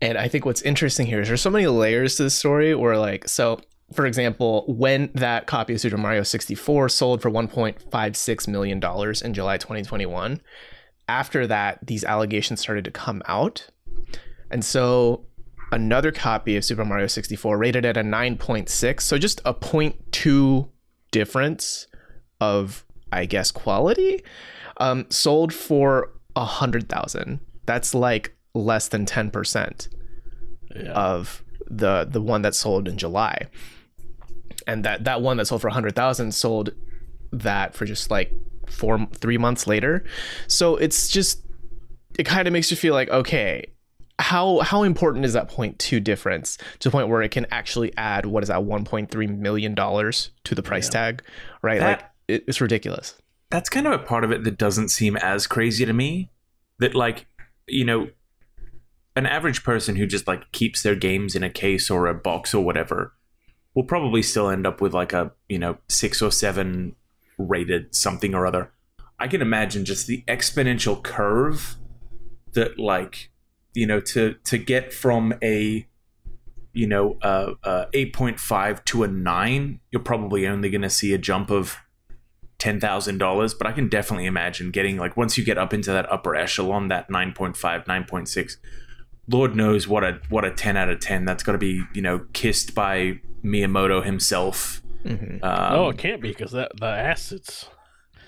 And 0.01 0.19
I 0.19 0.29
think 0.29 0.45
what's 0.45 0.63
interesting 0.63 1.07
here 1.07 1.21
is 1.21 1.29
there's 1.29 1.41
so 1.41 1.51
many 1.51 1.67
layers 1.67 2.17
to 2.17 2.25
the 2.25 2.31
story 2.31 2.75
where 2.75 2.99
like 2.99 3.29
so 3.29 3.61
for 3.93 4.05
example, 4.05 4.65
when 4.67 5.11
that 5.15 5.47
copy 5.47 5.73
of 5.75 5.81
Super 5.81 5.97
Mario 5.97 6.25
64 6.25 6.89
sold 6.89 7.23
for 7.23 7.31
1.56 7.31 8.49
million 8.49 8.81
dollars 8.81 9.23
in 9.23 9.33
July 9.33 9.59
2021, 9.59 10.41
after 11.09 11.47
that 11.47 11.79
these 11.87 12.05
allegations 12.05 12.61
started 12.61 12.85
to 12.85 12.91
come 12.91 13.23
out. 13.27 13.69
And 14.51 14.65
so 14.65 15.27
another 15.73 16.13
copy 16.13 16.57
of 16.57 16.65
Super 16.65 16.85
Mario 16.85 17.07
64 17.07 17.59
rated 17.59 17.85
at 17.85 17.97
a 17.97 18.03
9.6, 18.03 19.01
so 19.01 19.19
just 19.19 19.41
a 19.45 19.53
0.2 19.55 20.69
difference 21.11 21.87
of 22.41 22.85
I 23.13 23.25
guess 23.25 23.51
quality 23.51 24.23
um, 24.79 25.07
sold 25.11 25.55
for 25.55 26.13
a 26.35 26.45
hundred 26.45 26.89
thousand. 26.89 27.41
That's 27.65 27.95
like 27.95 28.37
less 28.55 28.89
than 28.89 29.07
ten 29.07 29.31
percent 29.31 29.89
Yeah. 30.75 30.93
of 30.93 31.43
the 31.69 32.05
the 32.05 32.21
one 32.21 32.43
that 32.43 32.55
sold 32.55 32.89
in 32.89 32.99
July, 32.99 33.47
and 34.67 34.85
that 34.85 35.05
that 35.05 35.23
one 35.23 35.37
that 35.39 35.47
sold 35.47 35.63
for 35.63 35.69
a 35.69 35.73
hundred 35.73 35.95
thousand 35.97 36.33
sold 36.35 36.71
that 37.33 37.75
for 37.75 37.87
just 37.87 38.11
like 38.11 38.33
four 38.67 39.07
three 39.15 39.39
months 39.39 39.67
later. 39.67 40.05
So 40.47 40.77
it's 40.77 41.09
just 41.09 41.43
it 42.19 42.25
kind 42.25 42.47
of 42.49 42.53
makes 42.53 42.71
you 42.71 42.77
feel 42.77 42.95
like 42.95 43.09
okay. 43.11 43.67
How 44.19 44.61
how 44.61 44.83
important 44.83 45.27
is 45.27 45.35
that 45.35 45.49
point 45.49 45.79
two 45.79 46.01
difference 46.01 46.57
to 46.79 46.89
the 46.89 46.91
point 46.91 47.09
where 47.09 47.21
it 47.21 47.31
can 47.33 47.47
actually 47.51 47.93
add 47.99 48.25
what 48.25 48.43
is 48.43 48.49
that 48.49 48.65
one 48.65 48.85
point 48.87 49.11
three 49.11 49.27
million 49.27 49.75
dollars 49.75 50.31
to 50.45 50.55
the 50.55 50.63
price 50.63 50.87
Yeah. 50.87 50.91
tag, 51.01 51.23
right? 51.63 51.79
That- 51.81 52.01
like 52.01 52.05
it, 52.29 52.45
it's 52.49 52.61
ridiculous. 52.63 53.15
that's 53.51 53.69
kind 53.69 53.87
of 53.87 53.93
a 53.93 53.99
part 53.99 54.25
of 54.25 54.33
it 54.33 54.43
that 54.45 54.57
doesn't 54.59 54.89
seem 54.89 55.17
as 55.19 55.47
crazy 55.47 55.85
to 55.85 55.93
me. 55.93 56.31
That 56.79 56.95
like, 56.95 57.27
you 57.69 57.85
know, 57.85 58.09
an 59.15 59.27
average 59.27 59.63
person 59.63 59.97
who 59.97 60.07
just 60.07 60.27
like 60.27 60.51
keeps 60.51 60.83
their 60.83 60.95
games 60.97 61.35
in 61.37 61.43
a 61.43 61.51
case 61.51 61.91
or 61.91 62.07
a 62.07 62.15
box 62.15 62.55
or 62.55 62.65
whatever 62.65 63.13
will 63.75 63.85
probably 63.85 64.23
still 64.23 64.49
end 64.49 64.67
up 64.67 64.81
with 64.81 64.93
like 64.95 65.13
a, 65.13 65.33
you 65.49 65.59
know, 65.59 65.77
6 65.89 66.23
or 66.23 66.33
7 66.33 66.97
rated 67.39 67.95
something 67.95 68.35
or 68.35 68.47
other. 68.47 68.73
I 69.19 69.29
can 69.29 69.41
imagine 69.41 69.85
just 69.85 70.07
the 70.07 70.25
exponential 70.29 71.03
curve 71.03 71.77
that 72.53 72.79
like, 72.79 73.31
you 73.75 73.87
know, 73.87 74.01
to 74.01 74.35
to 74.45 74.59
get 74.59 74.93
from 74.93 75.35
a 75.43 75.87
you 76.73 76.87
know, 76.87 77.17
uh, 77.23 77.55
uh, 77.65 77.87
8.5 77.95 78.85
to 78.85 79.03
a 79.03 79.09
9, 79.09 79.81
you're 79.91 80.03
probably 80.03 80.47
only 80.47 80.69
going 80.69 80.83
to 80.83 80.91
see 80.91 81.15
a 81.15 81.19
jump 81.19 81.51
of 81.51 81.79
ten 82.59 82.81
thousand 82.81 83.19
dollars, 83.19 83.55
but 83.55 83.67
I 83.67 83.73
can 83.73 83.89
definitely 83.89 84.27
imagine 84.27 84.71
getting 84.71 84.97
like 84.97 85.17
once 85.17 85.37
you 85.37 85.45
get 85.45 85.59
up 85.59 85.75
into 85.75 85.93
that 85.93 86.11
upper 86.11 86.35
echelon, 86.35 86.89
that 86.89 87.09
9.5, 87.09 87.57
9.6, 87.87 88.57
Lord 89.29 89.57
knows 89.57 89.89
what 89.89 90.05
a 90.05 90.21
what 90.29 90.45
a 90.45 90.51
ten 90.51 90.77
out 90.77 90.89
of 90.89 91.01
ten. 91.01 91.25
That's 91.25 91.43
got 91.43 91.53
to 91.53 91.59
be 91.59 91.83
you 91.95 92.03
know 92.03 92.27
kissed 92.33 92.75
by 92.75 93.21
Miyamoto 93.45 94.05
himself. 94.05 94.83
Mhm. 95.07 95.43
Um, 95.45 95.73
oh, 95.79 95.89
it 95.91 95.99
can't 95.99 96.21
be 96.21 96.29
because 96.29 96.53
that 96.53 96.73
the 96.79 96.87
acids. 96.87 97.69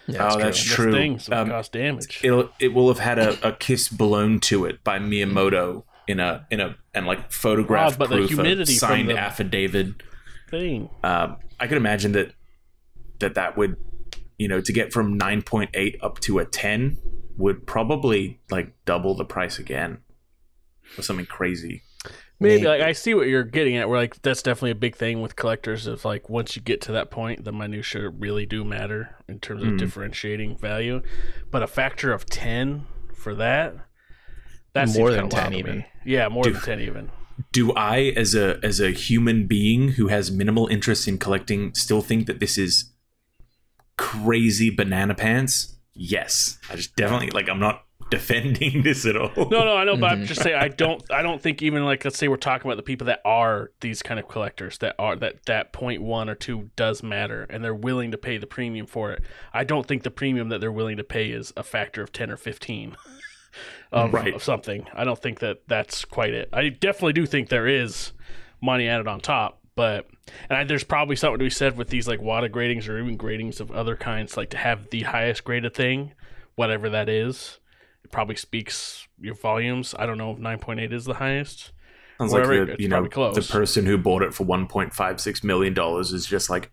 Yeah, 0.06 0.30
oh, 0.32 0.38
that's 0.38 0.60
and 0.62 0.70
true. 0.70 0.92
Things 0.92 1.28
would 1.28 1.36
Um, 1.36 1.48
cause 1.50 1.68
damage. 1.68 2.20
It'll 2.22 2.50
it 2.60 2.68
will 2.72 2.88
have 2.88 2.98
had 3.00 3.18
a, 3.18 3.48
a 3.48 3.52
kiss 3.52 3.88
blown 3.88 4.40
to 4.40 4.64
it 4.64 4.82
by 4.82 4.98
Miyamoto 4.98 5.84
in 6.06 6.18
a 6.20 6.46
in 6.50 6.60
a 6.60 6.76
and 6.94 7.06
like 7.06 7.30
photograph 7.30 7.94
Oh, 7.94 7.96
but 7.98 8.08
proof, 8.08 8.30
a 8.30 8.34
humidity 8.34 8.78
from 8.78 8.88
signed 8.88 9.10
the- 9.10 9.18
affidavit. 9.18 10.02
thing. 10.50 10.88
Um, 11.04 11.36
I 11.60 11.66
can 11.66 11.76
imagine 11.76 12.12
that 12.12 12.32
that 13.18 13.34
that 13.34 13.56
would 13.58 13.76
you 14.38 14.48
know 14.48 14.60
to 14.62 14.72
get 14.72 14.92
from 14.94 15.18
9.8 15.18 15.96
up 16.02 16.20
to 16.20 16.38
a 16.38 16.44
10 16.46 16.96
would 17.36 17.66
probably 17.66 18.40
like 18.50 18.72
double 18.86 19.14
the 19.14 19.24
price 19.26 19.58
again 19.58 19.98
or 20.96 21.02
something 21.02 21.26
crazy 21.26 21.82
Maybe 22.40 22.56
Maybe. 22.62 22.66
like 22.68 22.80
I 22.82 22.92
see 22.92 23.14
what 23.14 23.26
you're 23.26 23.42
getting 23.42 23.76
at. 23.76 23.88
Where 23.88 23.98
like 23.98 24.22
that's 24.22 24.42
definitely 24.42 24.70
a 24.70 24.76
big 24.76 24.94
thing 24.94 25.20
with 25.20 25.34
collectors. 25.34 25.86
Of 25.88 26.04
like 26.04 26.28
once 26.30 26.54
you 26.54 26.62
get 26.62 26.80
to 26.82 26.92
that 26.92 27.10
point, 27.10 27.44
the 27.44 27.52
minutia 27.52 28.08
really 28.10 28.46
do 28.46 28.64
matter 28.64 29.16
in 29.28 29.40
terms 29.40 29.62
of 29.64 29.70
Mm. 29.70 29.78
differentiating 29.78 30.56
value. 30.58 31.02
But 31.50 31.62
a 31.62 31.66
factor 31.66 32.12
of 32.12 32.26
ten 32.26 32.86
for 33.14 33.34
that, 33.34 33.74
that 34.72 34.88
More 34.96 35.10
than 35.10 35.28
10 35.28 35.52
even. 35.54 35.84
Yeah, 36.04 36.28
more 36.28 36.44
Dude. 36.44 36.54
than 36.54 36.62
ten 36.62 36.80
even. 36.80 37.10
do 37.52 37.72
i 37.74 38.12
as 38.16 38.34
a 38.34 38.58
as 38.64 38.80
a 38.80 38.90
human 38.90 39.46
being 39.46 39.90
who 39.92 40.08
has 40.08 40.28
minimal 40.30 40.66
interest 40.68 41.06
in 41.06 41.18
collecting 41.18 41.72
still 41.74 42.02
think 42.02 42.26
that 42.26 42.40
this 42.40 42.58
is 42.58 42.92
crazy 43.96 44.70
banana 44.70 45.14
pants 45.14 45.76
yes 45.94 46.58
i 46.70 46.74
just 46.76 46.94
definitely 46.96 47.30
like 47.30 47.48
i'm 47.48 47.60
not 47.60 47.84
defending 48.10 48.82
this 48.84 49.04
at 49.06 49.16
all 49.16 49.30
No, 49.36 49.64
no, 49.64 49.76
I 49.76 49.84
know, 49.84 49.96
but 49.96 50.12
I'm 50.12 50.22
Mhm. 50.22 50.26
just 50.26 50.42
saying 50.42 50.56
I 50.56 50.68
don't. 50.68 51.02
I 51.10 51.22
don't 51.22 51.40
think 51.42 51.62
even 51.62 51.84
like 51.84 52.04
let's 52.04 52.18
say 52.18 52.28
we're 52.28 52.36
talking 52.36 52.66
about 52.70 52.76
the 52.76 52.82
people 52.82 53.06
that 53.06 53.20
are 53.24 53.70
these 53.80 54.02
kind 54.02 54.18
of 54.18 54.28
collectors 54.28 54.78
that 54.78 54.94
are 54.98 55.16
that 55.16 55.44
that 55.46 55.72
point 55.72 56.02
one 56.02 56.28
or 56.28 56.34
two 56.34 56.70
does 56.76 57.02
matter, 57.02 57.46
and 57.50 57.62
they're 57.64 57.74
willing 57.74 58.10
to 58.12 58.18
pay 58.18 58.38
the 58.38 58.46
premium 58.46 58.86
for 58.86 59.12
it. 59.12 59.22
I 59.52 59.64
don't 59.64 59.86
think 59.86 60.02
the 60.02 60.10
premium 60.10 60.48
that 60.50 60.60
they're 60.60 60.72
willing 60.72 60.96
to 60.96 61.04
pay 61.04 61.30
is 61.30 61.52
a 61.56 61.62
factor 61.62 62.02
of 62.02 62.12
ten 62.12 62.30
or 62.30 62.36
fifteen 62.36 62.96
of, 63.92 64.12
Right. 64.12 64.34
of 64.34 64.42
something. 64.42 64.86
I 64.94 65.04
don't 65.04 65.20
think 65.20 65.40
that 65.40 65.62
that's 65.66 66.04
quite 66.04 66.32
it. 66.34 66.48
I 66.52 66.68
definitely 66.68 67.14
do 67.14 67.26
think 67.26 67.48
there 67.48 67.66
is 67.66 68.12
money 68.60 68.88
added 68.88 69.06
on 69.08 69.20
top, 69.20 69.60
but 69.74 70.06
and 70.50 70.58
I, 70.58 70.64
there's 70.64 70.84
probably 70.84 71.16
something 71.16 71.38
to 71.38 71.44
be 71.44 71.50
said 71.50 71.76
with 71.76 71.88
these 71.88 72.06
like 72.08 72.20
WATA 72.20 72.50
gradings 72.50 72.88
or 72.88 72.98
even 72.98 73.16
gradings 73.16 73.60
of 73.60 73.70
other 73.70 73.96
kinds, 73.96 74.36
like 74.36 74.50
to 74.50 74.56
have 74.58 74.90
the 74.90 75.02
highest 75.02 75.44
graded 75.44 75.74
thing, 75.74 76.12
whatever 76.56 76.88
that 76.90 77.08
is. 77.08 77.58
It 78.04 78.10
probably 78.12 78.36
speaks 78.36 79.06
your 79.20 79.34
volumes. 79.34 79.94
I 79.98 80.06
don't 80.06 80.18
know 80.18 80.30
if 80.32 80.38
9.8 80.38 80.92
is 80.92 81.04
the 81.04 81.14
highest. 81.14 81.72
Sounds 82.18 82.32
Wherever- 82.32 82.58
like 82.58 82.66
the, 82.66 82.72
it's 82.74 82.82
you 82.82 82.88
know 82.88 83.06
close. 83.06 83.34
the 83.34 83.52
person 83.52 83.86
who 83.86 83.96
bought 83.98 84.22
it 84.22 84.34
for 84.34 84.44
1.56 84.44 85.44
million 85.44 85.74
dollars 85.74 86.12
is 86.12 86.26
just 86.26 86.50
like 86.50 86.70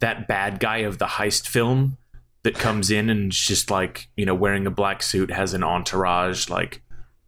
that 0.00 0.26
bad 0.28 0.58
guy 0.60 0.78
of 0.78 0.98
the 0.98 1.06
heist 1.06 1.46
film 1.48 1.98
that 2.44 2.54
comes 2.54 2.90
in 2.90 3.10
and 3.10 3.32
is 3.32 3.38
just 3.38 3.70
like 3.70 4.08
you 4.16 4.24
know 4.26 4.34
wearing 4.34 4.66
a 4.66 4.70
black 4.70 5.02
suit 5.02 5.30
has 5.30 5.54
an 5.54 5.62
entourage 5.62 6.48
like 6.48 6.82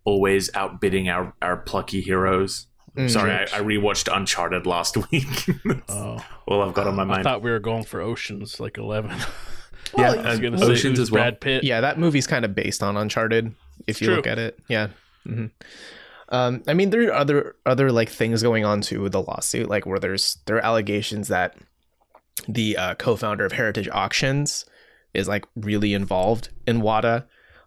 always 0.04 0.50
outbidding 0.54 1.08
our 1.08 1.34
our 1.42 1.56
plucky 1.58 2.00
heroes. 2.00 2.66
Mhm. 2.96 3.08
Sorry, 3.10 3.30
I, 3.30 3.42
I 3.42 3.60
rewatched 3.60 4.12
Uncharted 4.14 4.66
last 4.66 4.96
week. 5.12 5.46
Oh, 5.88 6.24
All 6.48 6.62
I've 6.62 6.74
got 6.74 6.88
on 6.88 6.96
my 6.96 7.02
I 7.02 7.06
mind. 7.06 7.22
thought 7.22 7.40
we 7.42 7.50
were 7.52 7.60
going 7.60 7.84
for 7.84 8.00
Oceans 8.00 8.58
like 8.58 8.78
11. 9.96 10.20
Yeah, 10.20 10.26
I 10.26 10.30
was 10.30 10.40
gonna 10.40 10.58
say 10.58 10.64
Oceans 10.64 10.98
as 10.98 11.10
well. 11.10 11.22
Brad 11.22 11.40
Pitt. 11.40 11.64
yeah, 11.64 11.80
that 11.80 11.98
movie's 11.98 12.26
kind 12.26 12.44
of 12.44 12.54
based 12.54 12.82
on 12.82 12.96
Uncharted. 12.96 13.54
If 13.86 14.00
you 14.00 14.08
True. 14.08 14.16
look 14.16 14.26
at 14.26 14.38
it, 14.38 14.58
yeah. 14.68 14.88
hmm 15.24 15.46
Um, 16.28 16.62
I 16.68 16.74
mean, 16.74 16.90
there 16.90 17.08
are 17.08 17.14
other 17.14 17.56
other 17.66 17.90
like 17.92 18.08
things 18.08 18.42
going 18.42 18.64
on 18.64 18.80
too 18.82 19.00
with 19.02 19.12
the 19.12 19.22
lawsuit, 19.22 19.68
like 19.68 19.86
where 19.86 19.98
there's 19.98 20.38
there 20.46 20.56
are 20.56 20.64
allegations 20.64 21.28
that 21.28 21.56
the 22.48 22.76
uh, 22.76 22.94
co-founder 22.94 23.44
of 23.44 23.52
Heritage 23.52 23.88
Auctions 23.92 24.64
is 25.12 25.28
like 25.28 25.44
really 25.56 25.92
involved 25.94 26.50
in 26.66 26.80
WATA. 26.80 27.24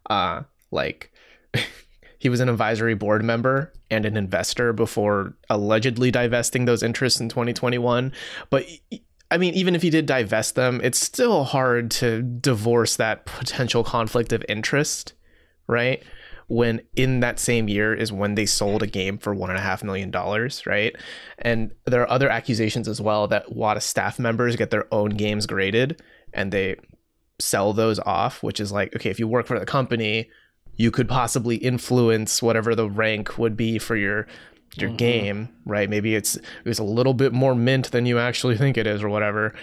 Uh, 0.10 0.44
like 0.72 1.12
he 2.20 2.30
was 2.30 2.39
an 2.39 2.50
advisory 2.50 2.94
board 2.96 3.24
member 3.24 3.72
and 3.92 4.06
an 4.06 4.18
investor 4.18 4.74
before 4.74 5.36
allegedly 5.50 6.10
divesting 6.10 6.65
those 6.65 6.82
interests 6.82 7.20
in 7.20 7.30
2021. 7.30 8.12
But 8.50 8.65
I 9.34 9.38
mean, 9.38 9.56
even 9.56 9.74
if 9.74 9.84
you 9.84 9.90
did 9.90 10.06
divest 10.06 10.54
them, 10.54 10.80
it's 10.84 11.00
still 11.00 11.44
hard 11.44 11.90
to 11.92 12.22
divorce 12.22 12.98
that 12.98 13.25
potential 13.25 13.84
conflict 13.84 14.32
of 14.32 14.46
interest, 14.48 15.13
right? 15.66 16.04
When 16.50 16.82
in 16.96 17.22
that 17.22 17.40
same 17.40 17.68
year 17.68 17.96
is 17.96 18.12
when 18.12 18.36
they 18.36 18.46
sold 18.46 18.84
a 18.84 18.88
game 18.88 19.18
for 19.18 19.34
one 19.34 19.50
and 19.50 19.58
a 19.58 19.62
half 19.63 19.84
million 19.84 20.12
dollars, 20.12 20.68
right? 20.68 20.96
And 21.40 21.72
there 21.86 22.04
are 22.04 22.10
other 22.12 22.30
accusations 22.30 22.88
as 22.88 23.02
well 23.02 23.28
that 23.30 23.52
WATA 23.52 23.82
staff 23.82 24.20
members 24.20 24.56
get 24.56 24.70
their 24.70 24.86
own 24.94 25.10
games 25.10 25.48
graded 25.48 26.00
and 26.32 26.52
they 26.52 26.75
sell 27.40 27.74
those 27.74 27.98
off, 27.98 28.44
which 28.44 28.60
is 28.60 28.72
like, 28.72 28.96
okay, 28.96 29.10
if 29.10 29.18
you 29.18 29.28
work 29.28 29.48
for 29.48 29.58
the 29.58 29.66
company, 29.66 30.30
you 30.75 30.92
could 30.92 31.10
possibly 31.10 31.56
influence 31.56 32.44
whatever 32.44 32.75
the 32.75 32.88
rank 32.88 33.40
would 33.40 33.58
be 33.58 33.80
for 33.80 33.96
your 33.96 34.28
your 34.75 34.89
mm-hmm. 34.89 34.98
game, 34.98 35.50
right? 35.65 35.89
Maybe 35.89 36.15
it's 36.15 36.38
it's 36.65 36.80
a 36.80 36.84
little 36.84 37.13
bit 37.13 37.34
more 37.34 37.56
mint 37.56 37.92
than 37.92 38.06
you 38.06 38.20
actually 38.20 38.58
think 38.63 38.77
it 38.77 38.88
is 38.88 39.03
or 39.03 39.10
whatever. 39.10 39.53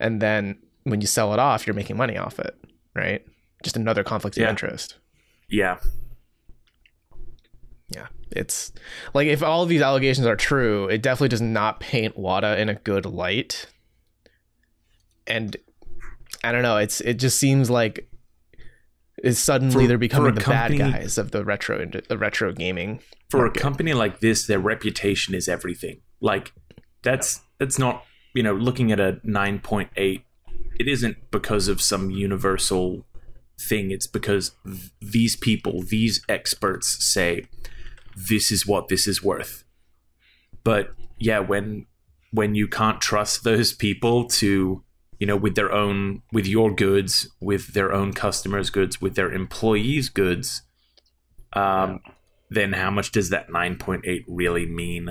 And 0.00 0.20
then 0.22 0.58
when 0.84 1.00
you 1.00 1.06
sell 1.06 1.32
it 1.32 1.38
off, 1.38 1.66
you're 1.66 1.74
making 1.74 1.96
money 1.96 2.16
off 2.16 2.38
it, 2.38 2.56
right? 2.94 3.24
Just 3.62 3.76
another 3.76 4.04
conflict 4.04 4.36
yeah. 4.36 4.44
of 4.44 4.50
interest. 4.50 4.96
Yeah. 5.48 5.78
Yeah. 7.88 8.06
It's 8.30 8.72
like 9.14 9.26
if 9.26 9.42
all 9.42 9.62
of 9.62 9.68
these 9.68 9.82
allegations 9.82 10.26
are 10.26 10.36
true, 10.36 10.86
it 10.88 11.02
definitely 11.02 11.28
does 11.28 11.40
not 11.40 11.80
paint 11.80 12.16
WATA 12.16 12.58
in 12.58 12.68
a 12.68 12.74
good 12.74 13.06
light. 13.06 13.66
And 15.26 15.56
I 16.44 16.52
don't 16.52 16.62
know, 16.62 16.76
it's 16.76 17.00
it 17.00 17.14
just 17.14 17.38
seems 17.38 17.70
like 17.70 18.07
is 19.22 19.38
suddenly 19.38 19.84
for, 19.84 19.88
they're 19.88 19.98
becoming 19.98 20.34
the 20.34 20.40
company, 20.40 20.78
bad 20.78 20.92
guys 20.92 21.18
of 21.18 21.30
the 21.30 21.44
retro 21.44 21.84
the 22.08 22.18
retro 22.18 22.52
gaming. 22.52 23.00
For 23.30 23.38
market. 23.44 23.60
a 23.60 23.62
company 23.62 23.94
like 23.94 24.20
this, 24.20 24.46
their 24.46 24.58
reputation 24.58 25.34
is 25.34 25.48
everything. 25.48 26.00
Like 26.20 26.52
that's 27.02 27.40
that's 27.58 27.78
not 27.78 28.04
you 28.34 28.42
know 28.42 28.54
looking 28.54 28.92
at 28.92 29.00
a 29.00 29.20
nine 29.22 29.58
point 29.58 29.90
eight. 29.96 30.24
It 30.78 30.88
isn't 30.88 31.30
because 31.30 31.68
of 31.68 31.80
some 31.80 32.10
universal 32.10 33.04
thing. 33.60 33.90
It's 33.90 34.06
because 34.06 34.52
th- 34.64 34.92
these 35.00 35.36
people, 35.36 35.82
these 35.82 36.24
experts, 36.28 37.04
say 37.04 37.46
this 38.16 38.50
is 38.50 38.66
what 38.66 38.88
this 38.88 39.06
is 39.06 39.22
worth. 39.22 39.64
But 40.64 40.94
yeah, 41.18 41.40
when 41.40 41.86
when 42.30 42.54
you 42.54 42.68
can't 42.68 43.00
trust 43.00 43.44
those 43.44 43.72
people 43.72 44.24
to 44.26 44.84
you 45.18 45.26
know, 45.26 45.36
with 45.36 45.56
their 45.56 45.72
own, 45.72 46.22
with 46.32 46.46
your 46.46 46.72
goods, 46.74 47.28
with 47.40 47.74
their 47.74 47.92
own 47.92 48.12
customers' 48.12 48.70
goods, 48.70 49.00
with 49.00 49.16
their 49.16 49.32
employees' 49.32 50.08
goods, 50.08 50.62
um, 51.52 52.00
then 52.50 52.72
how 52.72 52.90
much 52.90 53.10
does 53.10 53.30
that 53.30 53.48
9.8 53.48 54.24
really 54.28 54.66
mean? 54.66 55.10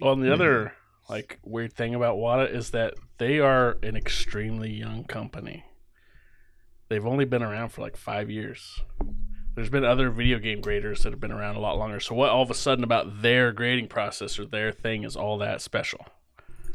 Well, 0.00 0.12
and 0.12 0.22
the 0.22 0.26
mm-hmm. 0.26 0.34
other 0.34 0.72
like 1.08 1.40
weird 1.42 1.72
thing 1.72 1.94
about 1.94 2.16
wata 2.16 2.54
is 2.54 2.70
that 2.70 2.94
they 3.18 3.40
are 3.40 3.76
an 3.82 3.96
extremely 3.96 4.70
young 4.70 5.04
company. 5.04 5.64
They've 6.88 7.06
only 7.06 7.24
been 7.24 7.42
around 7.42 7.70
for 7.70 7.82
like 7.82 7.96
five 7.96 8.30
years. 8.30 8.80
There's 9.56 9.68
been 9.68 9.84
other 9.84 10.10
video 10.10 10.38
game 10.38 10.60
graders 10.60 11.02
that 11.02 11.12
have 11.12 11.20
been 11.20 11.32
around 11.32 11.56
a 11.56 11.60
lot 11.60 11.76
longer. 11.76 11.98
So 11.98 12.14
what 12.14 12.30
all 12.30 12.42
of 12.42 12.50
a 12.50 12.54
sudden 12.54 12.84
about 12.84 13.22
their 13.22 13.50
grading 13.50 13.88
process 13.88 14.38
or 14.38 14.44
their 14.44 14.70
thing 14.70 15.02
is 15.02 15.16
all 15.16 15.38
that 15.38 15.60
special? 15.60 16.06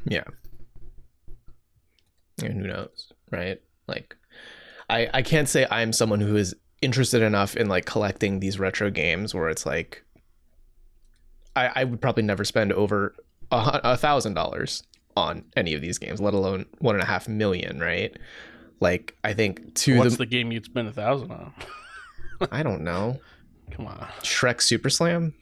Yeah 0.04 0.26
and 2.44 2.62
who 2.62 2.68
knows 2.68 3.12
right? 3.32 3.62
Like 3.88 4.16
i 4.90 5.10
i 5.14 5.22
can't 5.22 5.50
say 5.50 5.66
i'm 5.72 5.92
someone 5.92 6.20
who 6.20 6.36
is 6.36 6.56
interested 6.82 7.22
enough 7.22 7.56
in 7.56 7.68
like 7.68 7.86
collecting 7.86 8.40
these 8.40 8.60
retro 8.60 8.90
games 8.90 9.34
where 9.34 9.50
it's 9.50 9.66
like 9.66 10.04
i 11.56 11.70
i 11.76 11.84
would 11.84 12.02
probably 12.02 12.24
never 12.24 12.44
spend 12.44 12.72
over 12.74 13.16
a, 13.52 13.96
thousand 13.96 14.34
dollars 14.34 14.84
on 15.16 15.44
any 15.56 15.74
of 15.74 15.82
these 15.82 15.98
games 15.98 16.20
let 16.20 16.34
alone 16.34 16.66
one 16.80 16.96
and 16.96 17.02
a 17.02 17.08
half 17.08 17.28
million 17.28 17.80
right? 17.80 18.18
Like 18.80 19.16
i 19.24 19.34
think 19.34 19.74
to 19.76 19.98
what's 19.98 20.14
the, 20.14 20.20
the 20.20 20.26
game 20.26 20.52
you'd 20.52 20.66
spend 20.66 20.88
a 20.88 20.92
thousand 20.92 21.32
on? 21.32 21.54
I 22.52 22.64
don't 22.64 22.82
know. 22.82 23.20
Come 23.72 23.88
on. 23.88 24.08
Shrek 24.22 24.62
super 24.62 24.90
slam? 24.90 25.34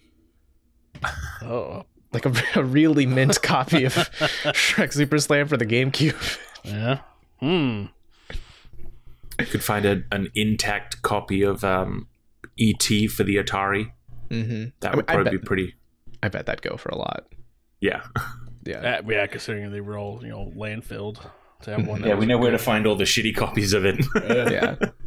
Oh. 1.41 1.85
Like 2.11 2.27
a, 2.27 2.33
a 2.59 2.63
really 2.63 3.07
mint 3.07 3.41
copy 3.41 3.85
of 3.85 3.93
shrek 4.53 4.93
super 4.93 5.17
slam 5.17 5.47
for 5.47 5.57
the 5.57 5.65
gamecube 5.65 6.37
yeah. 6.63 6.99
Hmm. 7.39 7.85
You 9.39 9.45
could 9.45 9.63
find 9.63 9.85
a, 9.85 10.03
an 10.11 10.29
intact 10.35 11.01
copy 11.01 11.41
of 11.41 11.63
um, 11.63 12.07
ET 12.59 12.83
for 13.09 13.23
the 13.23 13.37
Atari. 13.37 13.91
Mm-hmm. 14.29 14.65
That 14.79 14.95
would 14.95 15.05
I 15.09 15.15
mean, 15.15 15.23
probably 15.23 15.23
bet, 15.23 15.41
be 15.41 15.45
pretty. 15.45 15.75
I 16.21 16.29
bet 16.29 16.45
that'd 16.45 16.61
go 16.61 16.77
for 16.77 16.89
a 16.89 16.97
lot. 16.97 17.25
Yeah. 17.79 18.03
Yeah. 18.65 18.99
Uh, 18.99 19.09
yeah, 19.09 19.27
considering 19.27 19.69
they 19.73 19.81
were 19.81 19.97
all 19.97 20.21
you 20.23 20.29
know 20.29 20.49
landfilled 20.55 21.19
to 21.63 21.71
have 21.71 21.85
one. 21.85 22.01
yeah, 22.01 22.15
we 22.15 22.25
know 22.25 22.37
where 22.37 22.51
to 22.51 22.57
find 22.57 22.87
all 22.87 22.95
the 22.95 23.03
shitty 23.03 23.35
copies 23.35 23.73
of 23.73 23.83
it. 23.83 24.05
yeah. 24.15 24.75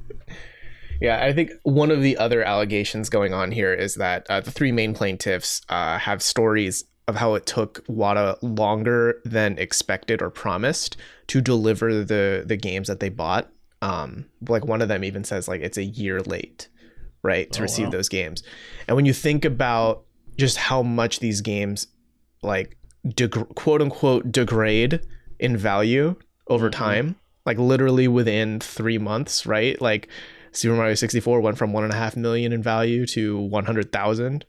Yeah, 1.01 1.23
I 1.23 1.33
think 1.33 1.51
one 1.63 1.91
of 1.91 2.01
the 2.01 2.17
other 2.17 2.43
allegations 2.43 3.11
going 3.11 3.35
on 3.35 3.53
here 3.53 3.73
is 3.73 3.97
that 3.97 4.27
uh, 4.31 4.41
the 4.41 4.51
three 4.51 4.73
main 4.73 4.95
plaintiffs 4.95 5.61
uh, 5.69 5.99
have 5.99 6.23
stories 6.23 6.85
of 7.09 7.17
how 7.17 7.35
it 7.35 7.47
took 7.47 7.85
WATA 7.87 8.39
longer 8.43 9.21
than 9.25 9.59
expected 9.59 10.21
or 10.21 10.31
promised 10.31 10.97
to 11.29 11.41
deliver 11.41 12.05
the 12.05 12.45
the 12.45 12.57
games 12.57 12.89
that 12.89 13.01
they 13.01 13.09
bought. 13.09 13.51
Um, 13.83 14.27
like 14.49 14.65
one 14.65 14.83
of 14.83 14.89
them 14.89 15.05
even 15.05 15.23
says 15.23 15.49
like 15.49 15.61
it's 15.61 15.79
a 15.79 15.85
year 15.85 16.21
late, 16.21 16.69
right, 17.23 17.51
to 17.53 17.61
oh, 17.61 17.63
receive 17.63 17.87
wow. 17.87 17.93
those 17.93 18.09
games. 18.09 18.43
And 18.89 18.97
when 18.97 19.07
you 19.07 19.13
think 19.13 19.45
about 19.45 20.03
just 20.37 20.57
how 20.57 20.83
much 20.83 21.21
these 21.21 21.41
games 21.41 21.87
like 22.43 22.77
deg- 23.07 23.55
quote 23.55 23.83
unquote 23.83 24.33
degrade 24.33 25.01
in 25.39 25.57
value 25.57 26.17
over 26.49 26.71
mm-hmm. 26.71 26.83
time, 26.83 27.17
like 27.45 27.59
literally 27.59 28.09
within 28.09 28.59
three 28.59 28.99
months, 28.99 29.47
right? 29.47 29.81
Like 29.81 30.09
Super 30.53 30.75
Mario 30.75 30.95
64 30.95 31.41
went 31.41 31.59
from 31.59 31.73
one 31.73 31.85
and 31.85 31.93
a 31.93 31.97
half 31.97 32.17
million 32.17 32.53
in 32.53 32.63
value 32.63 33.07
to 33.07 33.39
100,000 33.39 34.45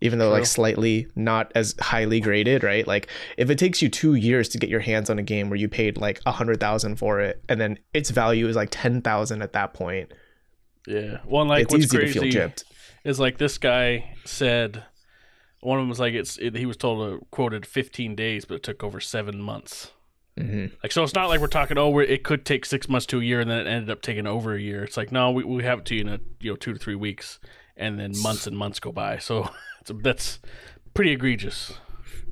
even 0.00 0.18
though 0.18 0.28
True. 0.28 0.38
like 0.38 0.46
slightly 0.46 1.06
not 1.14 1.52
as 1.54 1.74
highly 1.80 2.20
graded, 2.20 2.62
right? 2.64 2.86
Like 2.86 3.08
if 3.36 3.50
it 3.50 3.58
takes 3.58 3.82
you 3.82 3.88
two 3.88 4.14
years 4.14 4.48
to 4.50 4.58
get 4.58 4.70
your 4.70 4.80
hands 4.80 5.10
on 5.10 5.18
a 5.18 5.22
game 5.22 5.50
where 5.50 5.58
you 5.58 5.68
paid 5.68 5.98
like 5.98 6.20
a 6.26 6.32
hundred 6.32 6.60
thousand 6.60 6.96
for 6.96 7.20
it, 7.20 7.42
and 7.48 7.60
then 7.60 7.78
its 7.92 8.10
value 8.10 8.48
is 8.48 8.56
like 8.56 8.68
ten 8.70 9.02
thousand 9.02 9.42
at 9.42 9.52
that 9.52 9.74
point. 9.74 10.12
Yeah, 10.86 11.18
well, 11.26 11.44
like 11.46 11.64
it's 11.64 11.72
what's 11.72 11.90
crazy 11.90 12.52
is 13.04 13.20
like 13.20 13.38
this 13.38 13.58
guy 13.58 14.14
said 14.24 14.84
one 15.60 15.78
of 15.78 15.82
them 15.82 15.88
was 15.88 16.00
like 16.00 16.14
it's 16.14 16.38
it, 16.38 16.56
he 16.56 16.66
was 16.66 16.76
told 16.76 17.20
to 17.20 17.26
quoted 17.30 17.66
fifteen 17.66 18.14
days, 18.14 18.44
but 18.44 18.54
it 18.56 18.62
took 18.62 18.82
over 18.82 19.00
seven 19.00 19.40
months. 19.40 19.92
Mm-hmm. 20.38 20.74
Like 20.82 20.92
so, 20.92 21.02
it's 21.02 21.14
not 21.14 21.28
like 21.28 21.40
we're 21.40 21.48
talking. 21.48 21.76
Oh, 21.76 21.98
it 21.98 22.24
could 22.24 22.46
take 22.46 22.64
six 22.64 22.88
months 22.88 23.06
to 23.06 23.20
a 23.20 23.22
year, 23.22 23.40
and 23.40 23.50
then 23.50 23.60
it 23.60 23.66
ended 23.66 23.90
up 23.90 24.00
taking 24.00 24.26
over 24.26 24.54
a 24.54 24.60
year. 24.60 24.82
It's 24.84 24.96
like 24.96 25.12
no, 25.12 25.30
we, 25.30 25.44
we 25.44 25.62
have 25.64 25.80
it 25.80 25.84
to 25.86 25.94
you 25.94 26.00
in 26.02 26.08
a 26.08 26.20
you 26.40 26.52
know 26.52 26.56
two 26.56 26.72
to 26.72 26.78
three 26.78 26.94
weeks, 26.94 27.38
and 27.76 27.98
then 27.98 28.12
months 28.22 28.46
and 28.46 28.56
months 28.56 28.80
go 28.80 28.92
by. 28.92 29.18
So 29.18 29.50
that's 29.80 30.02
that's 30.02 30.38
pretty 30.94 31.12
egregious. 31.12 31.72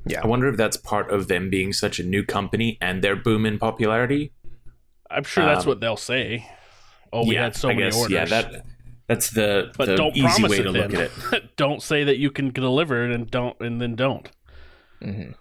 Yeah. 0.05 0.21
I 0.23 0.27
wonder 0.27 0.47
if 0.47 0.57
that's 0.57 0.77
part 0.77 1.11
of 1.11 1.27
them 1.27 1.49
being 1.49 1.73
such 1.73 1.99
a 1.99 2.03
new 2.03 2.23
company 2.23 2.77
and 2.81 3.03
their 3.03 3.15
boom 3.15 3.45
in 3.45 3.59
popularity. 3.59 4.31
I'm 5.09 5.23
sure 5.23 5.45
that's 5.45 5.65
um, 5.65 5.69
what 5.69 5.79
they'll 5.81 5.97
say. 5.97 6.49
Oh, 7.11 7.25
we 7.25 7.35
yeah, 7.35 7.45
had 7.45 7.55
so 7.55 7.69
I 7.69 7.73
many 7.73 7.87
guess, 7.87 7.97
orders. 7.97 8.11
Yeah, 8.11 8.25
that 8.25 8.65
that's 9.07 9.31
the, 9.31 9.71
but 9.75 9.85
the 9.87 9.95
don't 9.95 10.15
easy 10.15 10.21
promise 10.21 10.51
way 10.51 10.57
it 10.57 10.63
to 10.63 10.71
then. 10.71 10.91
look 10.91 10.99
at 10.99 11.33
it. 11.33 11.55
don't 11.57 11.81
say 11.81 12.03
that 12.03 12.17
you 12.17 12.29
can 12.29 12.51
deliver 12.51 13.05
it 13.05 13.11
and 13.11 13.29
don't 13.29 13.59
and 13.59 13.81
then 13.81 13.95
don't. 13.95 14.29
Mm-hmm. 15.01 15.31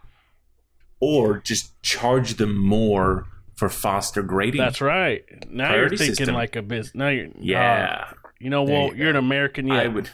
Or 1.00 1.38
just 1.38 1.80
charge 1.82 2.34
them 2.34 2.56
more 2.56 3.26
for 3.54 3.68
faster 3.68 4.22
grading. 4.22 4.60
That's 4.60 4.80
right. 4.80 5.24
Now 5.50 5.68
Priority 5.68 5.94
you're 5.94 5.98
thinking 5.98 6.14
system. 6.14 6.34
like 6.34 6.56
a 6.56 6.62
business. 6.62 6.94
Now 6.94 7.08
you're 7.08 7.28
yeah. 7.38 8.06
Uh, 8.08 8.14
you 8.40 8.50
know, 8.50 8.62
well, 8.62 8.94
you 8.94 9.06
are 9.06 9.10
an 9.10 9.16
American. 9.16 9.66
Yeah, 9.66 9.80
I 9.80 9.88
would. 9.88 10.08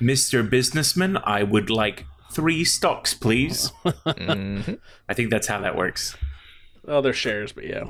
Mr. 0.00 0.48
Businessman, 0.48 1.18
I 1.24 1.42
would 1.42 1.70
like 1.70 2.06
three 2.30 2.64
stocks, 2.64 3.14
please. 3.14 3.72
mm-hmm. 3.84 4.74
I 5.08 5.14
think 5.14 5.30
that's 5.30 5.46
how 5.46 5.60
that 5.60 5.76
works. 5.76 6.16
Oh, 6.86 7.00
they're 7.00 7.12
shares, 7.12 7.52
but 7.52 7.64
yeah. 7.64 7.84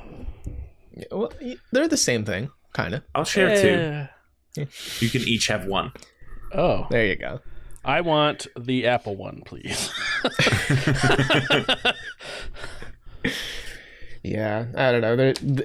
yeah 0.94 1.04
well, 1.10 1.32
they're 1.72 1.88
the 1.88 1.96
same 1.96 2.24
thing, 2.24 2.50
kind 2.72 2.94
of. 2.94 3.02
I'll 3.14 3.24
share 3.24 3.48
yeah. 3.50 4.08
two. 4.54 4.66
You 5.00 5.10
can 5.10 5.22
each 5.22 5.46
have 5.48 5.66
one. 5.66 5.92
Oh, 6.52 6.86
there 6.90 7.06
you 7.06 7.16
go. 7.16 7.40
I 7.84 8.00
want 8.00 8.46
the 8.58 8.86
Apple 8.86 9.16
one, 9.16 9.42
please. 9.44 9.90
yeah, 14.22 14.66
I 14.76 14.92
don't 14.92 15.00
know. 15.00 15.64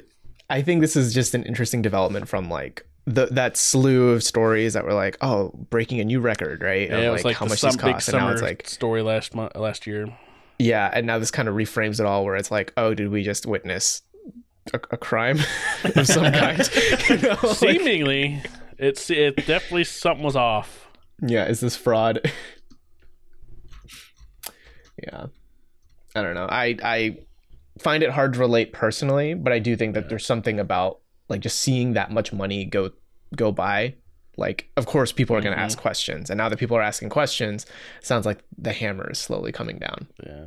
I 0.50 0.62
think 0.62 0.82
this 0.82 0.96
is 0.96 1.14
just 1.14 1.34
an 1.34 1.44
interesting 1.44 1.82
development 1.82 2.28
from 2.28 2.50
like 2.50 2.86
the 3.06 3.26
that 3.28 3.58
slew 3.58 4.10
of 4.10 4.24
stories 4.24 4.74
that 4.74 4.86
were 4.86 4.94
like, 4.94 5.18
oh, 5.22 5.50
breaking 5.70 6.00
a 6.00 6.06
new 6.06 6.20
record, 6.20 6.62
right? 6.62 6.90
Yeah, 6.90 6.98
of, 6.98 7.04
it 7.04 7.10
was 7.10 7.20
like, 7.20 7.26
like 7.26 7.38
how 7.38 7.46
much 7.46 7.62
this 7.62 7.76
cost, 7.76 8.10
and 8.10 8.18
now 8.18 8.30
it's 8.30 8.42
like 8.42 8.68
story 8.68 9.02
last 9.02 9.36
month, 9.36 9.56
last 9.56 9.86
year. 9.86 10.16
Yeah, 10.60 10.90
and 10.94 11.06
now 11.06 11.20
this 11.20 11.32
kind 11.32 11.50
of 11.50 11.56
reframes 11.56 12.00
it 12.00 12.06
all, 12.06 12.24
where 12.24 12.36
it's 12.36 12.52
like, 12.52 12.72
oh, 12.78 12.94
did 12.94 13.10
we 13.10 13.24
just 13.24 13.46
witness 13.46 14.04
a, 14.74 14.80
a 14.92 14.98
crime 14.98 15.40
of 15.84 16.08
some 16.08 16.24
kind? 16.34 16.70
you 17.10 17.18
know, 17.18 17.36
Seemingly, 17.54 18.36
like, 18.42 18.52
it's 18.78 19.10
it 19.10 19.36
definitely 19.36 19.84
something 19.84 20.24
was 20.24 20.36
off. 20.36 20.88
Yeah, 21.22 21.46
is 21.46 21.60
this 21.60 21.76
fraud? 21.76 22.32
yeah, 25.02 25.26
I 26.16 26.22
don't 26.22 26.36
know. 26.36 26.48
I 26.50 26.78
I 26.82 27.18
find 27.80 28.02
it 28.02 28.12
hard 28.12 28.34
to 28.34 28.40
relate 28.40 28.72
personally, 28.72 29.34
but 29.34 29.52
I 29.52 29.60
do 29.60 29.76
think 29.76 29.94
that 29.96 30.08
there's 30.08 30.26
something 30.26 30.60
about 30.60 31.00
like 31.30 31.42
just 31.42 31.60
seeing 31.60 31.94
that 31.94 32.12
much 32.12 32.32
money 32.34 32.66
go 32.66 32.92
go 33.36 33.52
by. 33.52 33.96
Like, 34.36 34.70
of 34.78 34.88
course, 34.88 35.12
people 35.12 35.36
are 35.36 35.42
going 35.42 35.54
to 35.56 35.62
Mhm. 35.62 35.66
ask 35.66 35.78
questions, 35.78 36.30
and 36.32 36.38
now 36.40 36.50
that 36.50 36.58
people 36.58 36.76
are 36.76 36.82
asking 36.82 37.10
questions, 37.10 37.66
it 38.00 38.06
sounds 38.06 38.26
like 38.26 38.40
the 38.58 38.74
hammer 38.74 39.10
is 39.12 39.20
slowly 39.20 39.52
coming 39.52 39.78
down. 39.78 40.08
Yeah. 40.26 40.46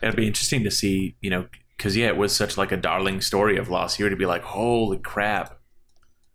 It'd 0.00 0.14
be 0.14 0.26
interesting 0.28 0.62
to 0.62 0.70
see, 0.70 1.16
you 1.20 1.28
know, 1.30 1.46
because 1.76 1.96
yeah, 1.96 2.06
it 2.06 2.16
was 2.16 2.34
such 2.34 2.56
like 2.56 2.70
a 2.70 2.76
darling 2.76 3.20
story 3.20 3.56
of 3.58 3.68
last 3.68 3.98
year 3.98 4.08
to 4.08 4.14
be 4.14 4.24
like, 4.26 4.42
holy 4.42 4.98
crap, 4.98 5.58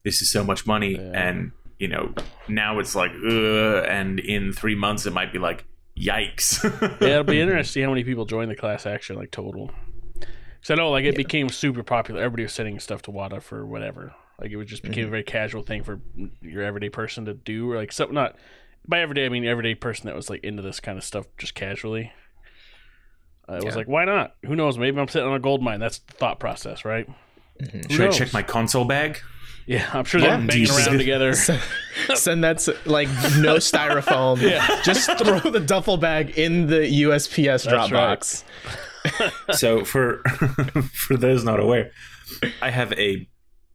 this 0.03 0.22
is 0.22 0.30
so 0.30 0.44
much 0.44 0.68
money, 0.68 0.96
Yeah. 0.96 1.12
and 1.13 1.51
you 1.80 1.88
know, 1.88 2.13
now 2.50 2.80
it's 2.80 2.96
like, 2.96 3.12
Ugh, 3.12 3.86
and 3.88 4.20
in 4.20 4.51
three 4.53 4.75
months 4.75 5.06
it 5.06 5.13
might 5.13 5.32
be 5.34 5.39
like, 5.39 5.63
yikes. 5.98 6.62
Yeah, 7.01 7.08
it'll 7.08 7.24
be 7.24 7.39
interesting 7.39 7.63
to 7.63 7.72
see 7.74 7.82
how 7.82 7.89
many 7.89 8.03
people 8.03 8.25
join 8.25 8.50
the 8.50 8.56
class 8.56 8.86
action, 8.86 9.15
like 9.15 9.32
total. 9.32 9.72
Because 10.63 10.79
I 10.79 10.82
know, 10.82 10.91
like, 10.91 11.03
it 11.03 11.17
became 11.17 11.50
super 11.50 11.84
popular. 11.84 12.22
Everybody 12.22 12.43
was 12.43 12.53
sending 12.53 12.79
stuff 12.79 13.01
to 13.01 13.12
WATA 13.12 13.41
for 13.41 13.65
whatever. 13.65 14.15
Like, 14.39 14.50
it 14.50 14.55
was 14.55 14.67
just 14.67 14.82
became 14.82 15.08
a 15.08 15.10
very 15.10 15.24
casual 15.24 15.62
thing 15.62 15.84
for 15.84 16.00
your 16.41 16.63
everyday 16.63 16.88
person 16.88 17.25
to 17.25 17.34
do, 17.34 17.70
or 17.70 17.75
like, 17.75 17.91
so 17.91 18.05
not 18.05 18.38
by 18.88 19.01
everyday, 19.01 19.25
I 19.25 19.29
mean 19.29 19.46
everyday 19.46 19.75
person 19.75 20.08
that 20.08 20.15
was 20.15 20.29
like 20.29 20.41
into 20.41 20.62
this 20.62 20.79
kind 20.79 20.98
of 20.98 21.03
stuff 21.03 21.25
just 21.38 21.53
casually. 21.53 22.13
Uh, 23.48 23.55
it 23.55 23.65
was 23.65 23.75
like, 23.75 23.88
why 23.88 24.05
not? 24.05 24.36
Who 24.46 24.55
knows? 24.55 24.77
Maybe 24.77 24.98
I'm 25.00 25.08
sitting 25.10 25.27
on 25.27 25.36
a 25.36 25.39
gold 25.39 25.62
mine. 25.62 25.82
That's 25.82 26.00
the 26.00 26.13
thought 26.13 26.39
process, 26.39 26.86
right? 26.86 27.10
Who 27.60 27.82
Should 27.89 28.08
I 28.08 28.12
check 28.12 28.32
my 28.32 28.41
console 28.41 28.86
bag? 28.86 29.20
Yeah, 29.65 29.89
I'm 29.93 30.05
sure 30.05 30.22
Yeah, 30.22 30.38
they're 30.38 30.48
banging 30.48 30.65
Jesus. 30.65 30.88
around 30.88 30.98
together. 30.98 31.34
Send 32.15 32.43
that 32.43 32.65
like 32.86 33.10
no 33.38 33.55
styrofoam. 33.58 34.41
Yeah. 34.41 34.82
Just 34.84 35.10
throw 35.17 35.39
the 35.39 35.60
duffel 35.60 35.98
bag 35.98 36.38
in 36.38 36.67
the 36.67 37.03
USPS 37.03 37.65
That's 37.65 37.89
Dropbox. 37.89 38.43
So 39.52 39.84
for 39.84 40.24
for 40.94 41.18
those 41.18 41.44
not 41.44 41.60
aware, 41.60 41.92
I 42.62 42.70
have 42.70 42.94
a 42.94 43.28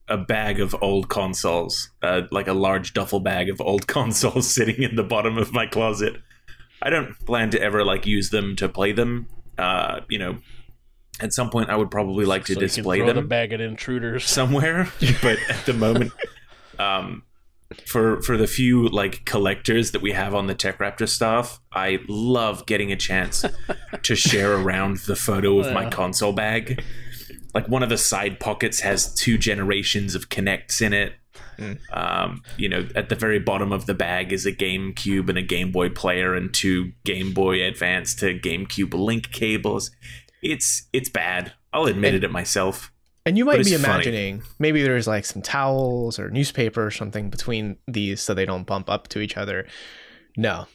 a 0.09 0.17
bag 0.17 0.59
of 0.59 0.75
old 0.81 1.09
consoles, 1.09 1.91
uh, 2.03 2.23
like 2.31 2.49
a 2.49 2.55
large 2.55 2.95
duffel 2.95 3.21
bag 3.21 3.51
of 3.51 3.61
old 3.61 3.87
consoles 3.87 4.53
sitting 4.53 4.83
in 4.83 4.97
the 4.97 5.03
bottom 5.03 5.39
of 5.39 5.53
my 5.53 5.67
closet. 5.67 6.17
I 6.81 6.91
don't 6.91 7.15
plan 7.27 7.51
to 7.51 7.61
ever 7.61 7.85
like 7.85 8.07
use 8.07 8.31
them 8.31 8.57
to 8.57 8.69
play 8.69 8.93
them. 8.93 9.29
Uh, 9.59 10.01
you 10.09 10.19
know, 10.19 10.39
at 11.21 11.33
some 11.33 11.51
point 11.51 11.69
I 11.69 11.77
would 11.77 11.91
probably 11.91 12.25
like 12.25 12.45
to 12.47 12.55
So 12.55 12.61
you 12.61 12.67
can 12.69 12.77
display 12.77 13.01
them 13.01 13.17
the 13.17 13.23
bag 13.23 13.53
at 13.53 13.61
intruders. 13.61 14.25
somewhere, 14.25 14.89
but 15.23 15.39
at 15.49 15.67
the 15.67 15.75
moment, 15.75 16.13
um, 16.79 17.25
for 17.87 18.23
for 18.23 18.37
the 18.37 18.47
few 18.47 18.89
like 18.89 19.25
collectors 19.25 19.91
that 19.93 20.01
we 20.03 20.13
have 20.13 20.35
on 20.35 20.47
the 20.47 20.55
Tech 20.55 20.79
Raptor 20.79 21.09
staff, 21.09 21.61
I 21.73 21.99
love 22.09 22.65
getting 22.67 22.91
a 22.93 22.97
chance 22.97 23.45
to 24.03 24.17
share 24.17 24.55
around 24.55 24.99
the 25.07 25.17
photo 25.17 25.59
of 25.61 25.73
my 25.73 25.83
Yeah. 25.85 25.91
console 25.91 26.33
bag. 26.33 26.83
Like 27.55 27.69
one 27.69 27.83
of 27.83 27.89
the 27.89 27.99
side 27.99 28.41
pockets 28.41 28.81
has 28.81 29.15
two 29.15 29.37
generations 29.39 30.15
of 30.15 30.29
Kinects 30.29 30.81
in 30.81 30.93
it. 30.93 31.15
Um, 31.93 32.43
you 32.57 32.69
know, 32.69 32.87
at 32.95 33.09
the 33.09 33.17
very 33.17 33.41
bottom 33.41 33.73
of 33.73 33.87
the 33.87 33.95
bag 33.95 34.33
is 34.33 34.47
a 34.47 34.53
GameCube 34.53 35.29
and 35.29 35.37
a 35.37 35.43
Game 35.43 35.73
Boy 35.73 35.89
player 35.89 36.35
and 36.35 36.55
two 36.55 36.93
Game 37.05 37.33
Boy 37.35 37.65
Advance 37.65 38.15
to 38.17 38.39
GameCube 38.39 38.95
link 38.95 39.33
cables. 39.33 39.91
It's 40.41 40.87
it's 40.93 41.09
bad. 41.09 41.53
I'll 41.73 41.87
admit 41.87 42.15
it 42.23 42.31
myself. 42.31 42.93
And 43.29 43.37
you 43.39 43.45
might 43.45 43.61
it's 43.61 43.69
be 43.71 43.77
funny. 43.77 43.93
imagining 43.95 44.43
maybe 44.59 44.83
there's 44.83 45.07
like 45.07 45.25
some 45.25 45.43
towels 45.43 46.19
or 46.19 46.31
newspaper 46.31 46.85
or 46.87 46.91
something 46.91 47.29
between 47.31 47.77
these 47.87 48.21
so 48.23 48.33
they 48.35 48.47
don't 48.47 48.67
bump 48.67 48.89
up 48.89 49.09
to 49.09 49.21
each 49.21 49.37
other. 49.37 49.67
No. 50.37 50.67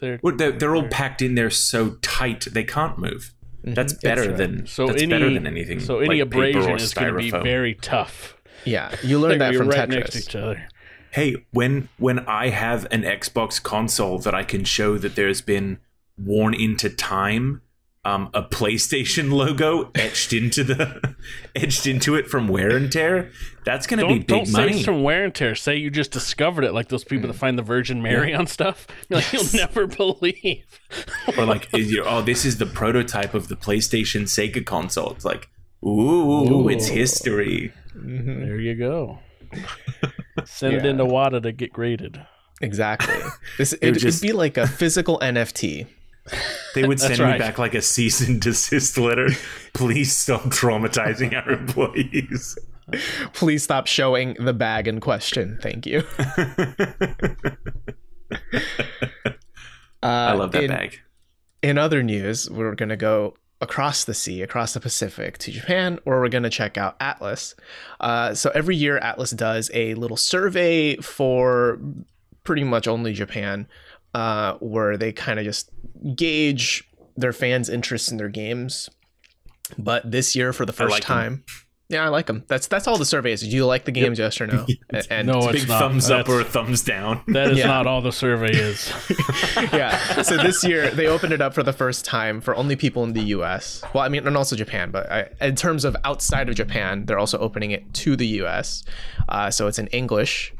They're, 0.00 0.18
Well, 0.22 0.36
they're, 0.36 0.52
they're 0.52 0.74
all 0.76 0.88
packed 0.88 1.22
in 1.22 1.34
there 1.34 1.50
so 1.50 1.90
tight 2.02 2.46
they 2.52 2.64
can't 2.64 2.98
move. 2.98 3.32
That's 3.64 3.92
Mhm. 3.94 4.02
better 4.02 4.22
It's, 4.24 4.32
uh, 4.34 4.36
than 4.36 4.66
so 4.66 4.86
that's 4.86 5.02
any 5.02 5.10
better 5.10 5.32
than 5.32 5.46
anything. 5.46 5.80
so 5.80 5.98
any 5.98 6.20
like 6.22 6.30
paper 6.30 6.48
abrasion 6.48 6.70
or 6.72 6.76
is 6.76 6.94
going 6.94 7.12
to 7.12 7.18
be 7.18 7.30
very 7.30 7.74
tough. 7.74 8.36
Yeah, 8.64 8.90
you 9.02 9.08
They're 9.08 9.18
learned 9.18 9.40
that 9.40 9.54
from 9.54 9.68
right 9.68 9.88
next 9.88 10.10
to 10.12 10.18
Tetris. 10.18 10.28
each 10.28 10.36
other. 10.36 10.68
Hey, 11.10 11.36
when 11.52 11.88
when 11.98 12.20
I 12.20 12.50
have 12.50 12.86
an 12.90 13.02
Xbox 13.02 13.62
console 13.62 14.18
that 14.20 14.34
I 14.34 14.42
can 14.44 14.64
show 14.64 14.98
that 14.98 15.14
there's 15.16 15.40
been 15.40 15.78
worn 16.16 16.54
into 16.54 16.88
time, 16.90 17.62
um, 18.08 18.30
a 18.34 18.42
PlayStation 18.42 19.30
logo 19.42 19.90
etched 19.94 20.32
into 20.32 20.64
the 20.64 21.14
etched 21.56 21.86
into 21.86 22.14
it 22.14 22.26
from 22.28 22.48
wear 22.48 22.76
and 22.76 22.90
tear, 22.90 23.30
that's 23.64 23.86
going 23.86 24.00
to 24.00 24.06
be 24.06 24.18
Don't 24.18 24.18
big 24.20 24.26
don't 24.26 24.46
say 24.46 24.68
it's 24.70 24.84
from 24.84 25.02
wear 25.02 25.24
and 25.24 25.34
tear. 25.34 25.54
Say 25.54 25.76
you 25.76 25.90
just 25.90 26.10
discovered 26.10 26.64
it, 26.64 26.72
like 26.72 26.88
those 26.88 27.04
people 27.04 27.28
that 27.28 27.34
find 27.34 27.58
the 27.58 27.62
Virgin 27.62 28.02
Mary 28.02 28.34
on 28.34 28.46
stuff. 28.46 28.86
You're 29.08 29.18
like 29.20 29.32
Yes. 29.32 29.52
you'll 29.54 29.62
never 29.62 29.86
believe. 29.86 30.64
or 31.36 31.44
like, 31.44 31.72
is 31.74 31.92
your, 31.92 32.08
oh, 32.08 32.22
this 32.22 32.44
is 32.44 32.58
the 32.58 32.66
prototype 32.66 33.34
of 33.34 33.48
the 33.48 33.56
PlayStation 33.56 34.22
Sega 34.22 34.64
console. 34.64 35.10
It's 35.12 35.24
like, 35.24 35.48
ooh, 35.84 36.68
it's 36.68 36.88
Ooh. 36.90 36.94
history. 36.94 37.72
Mhm. 37.96 38.40
There 38.46 38.58
you 38.60 38.74
go. 38.74 39.18
Send 40.44 40.74
it 40.74 40.84
Yeah. 40.84 40.90
into 40.90 41.04
WATA 41.04 41.40
to 41.42 41.52
get 41.52 41.72
graded. 41.72 42.20
Exactly. 42.60 43.14
This 43.56 43.72
would 43.72 43.82
it, 43.82 43.90
would 43.92 43.98
just- 44.00 44.22
be 44.22 44.32
like 44.32 44.56
a 44.56 44.66
physical 44.66 45.18
NFT. 45.20 45.86
They 46.74 46.86
would 46.86 46.98
That's 46.98 47.16
send 47.16 47.32
me 47.32 47.38
back 47.38 47.58
like 47.58 47.74
a 47.74 47.82
cease 47.82 48.26
and 48.26 48.40
desist 48.40 48.98
letter. 48.98 49.28
Please 49.74 50.16
stop 50.16 50.42
traumatizing 50.44 51.34
our 51.34 51.52
employees. 51.52 52.58
Please 53.34 53.62
stop 53.62 53.86
showing 53.86 54.34
the 54.34 54.54
bag 54.54 54.88
in 54.88 55.00
question. 55.00 55.58
Thank 55.60 55.86
you. 55.86 56.02
Uh, 60.02 60.02
I 60.02 60.32
love 60.32 60.52
that 60.52 60.64
in, 60.64 60.70
bag. 60.70 61.00
In 61.62 61.78
other 61.78 62.02
news, 62.02 62.50
we're 62.50 62.74
going 62.74 62.88
to 62.88 62.96
go 62.96 63.34
across 63.60 64.04
the 64.04 64.14
sea, 64.14 64.42
across 64.42 64.74
the 64.74 64.80
Pacific 64.80 65.38
to 65.38 65.50
Japan, 65.50 65.98
or 66.04 66.20
we're 66.20 66.28
going 66.28 66.44
to 66.44 66.50
check 66.50 66.78
out 66.78 66.98
Atlus. 67.00 67.54
Uh, 68.00 68.34
so 68.34 68.50
every 68.54 68.76
year, 68.76 69.00
Atlus 69.00 69.36
does 69.36 69.70
a 69.74 69.94
little 69.94 70.16
survey 70.16 70.96
for 70.96 71.78
pretty 72.44 72.64
much 72.64 72.86
only 72.88 73.12
Japan, 73.12 73.66
uh, 74.14 74.54
where 74.60 74.96
they 74.96 75.12
kind 75.12 75.38
of 75.38 75.44
just 75.44 75.70
gauge 76.14 76.84
their 77.16 77.32
fans' 77.32 77.68
interest 77.68 78.10
in 78.10 78.16
their 78.16 78.28
games. 78.28 78.88
But 79.76 80.10
this 80.10 80.34
year, 80.34 80.52
for 80.52 80.64
the 80.64 80.72
first 80.72 80.90
like 80.92 81.02
'em. 81.02 81.06
time, 81.16 81.44
yeah, 81.90 82.04
I 82.04 82.08
like 82.08 82.26
them. 82.26 82.44
That's 82.48 82.66
that's 82.68 82.86
all 82.86 82.96
the 82.98 83.04
survey 83.04 83.32
is. 83.32 83.40
Do 83.42 83.48
you 83.48 83.66
like 83.66 83.84
the 83.84 83.92
games? 83.92 84.18
Yes 84.18 84.40
or 84.40 84.46
no? 84.46 84.66
And 85.10 85.26
No, 85.26 85.46
Big 85.46 85.56
it's 85.56 85.68
not. 85.68 85.78
thumbs 85.80 86.10
up 86.10 86.26
That's- 86.26 86.46
or 86.46 86.50
thumbs 86.50 86.82
down. 86.82 87.22
That 87.28 87.50
is 87.50 87.58
Yeah. 87.58 87.66
not 87.66 87.86
all 87.86 88.00
the 88.00 88.12
survey 88.12 88.50
is. 88.52 88.90
yeah. 89.72 90.22
So 90.22 90.36
this 90.38 90.64
year 90.64 90.90
they 90.90 91.06
opened 91.06 91.32
it 91.32 91.40
up 91.42 91.52
for 91.54 91.62
the 91.62 91.72
first 91.72 92.04
time 92.04 92.40
for 92.40 92.54
only 92.56 92.76
people 92.76 93.04
in 93.04 93.12
the 93.12 93.22
U.S. 93.36 93.82
Well, 93.94 94.04
I 94.04 94.08
mean, 94.08 94.26
and 94.26 94.36
also 94.36 94.56
Japan, 94.56 94.90
but 94.90 95.10
I, 95.10 95.28
in 95.40 95.54
terms 95.56 95.84
of 95.84 95.96
outside 96.04 96.48
of 96.48 96.54
Japan, 96.54 97.04
they're 97.06 97.18
also 97.18 97.38
opening 97.38 97.70
it 97.72 97.92
to 97.94 98.16
the 98.16 98.26
U.S. 98.42 98.84
Uh, 99.28 99.50
so 99.50 99.66
it's 99.66 99.78
in 99.78 99.86
English, 99.88 100.52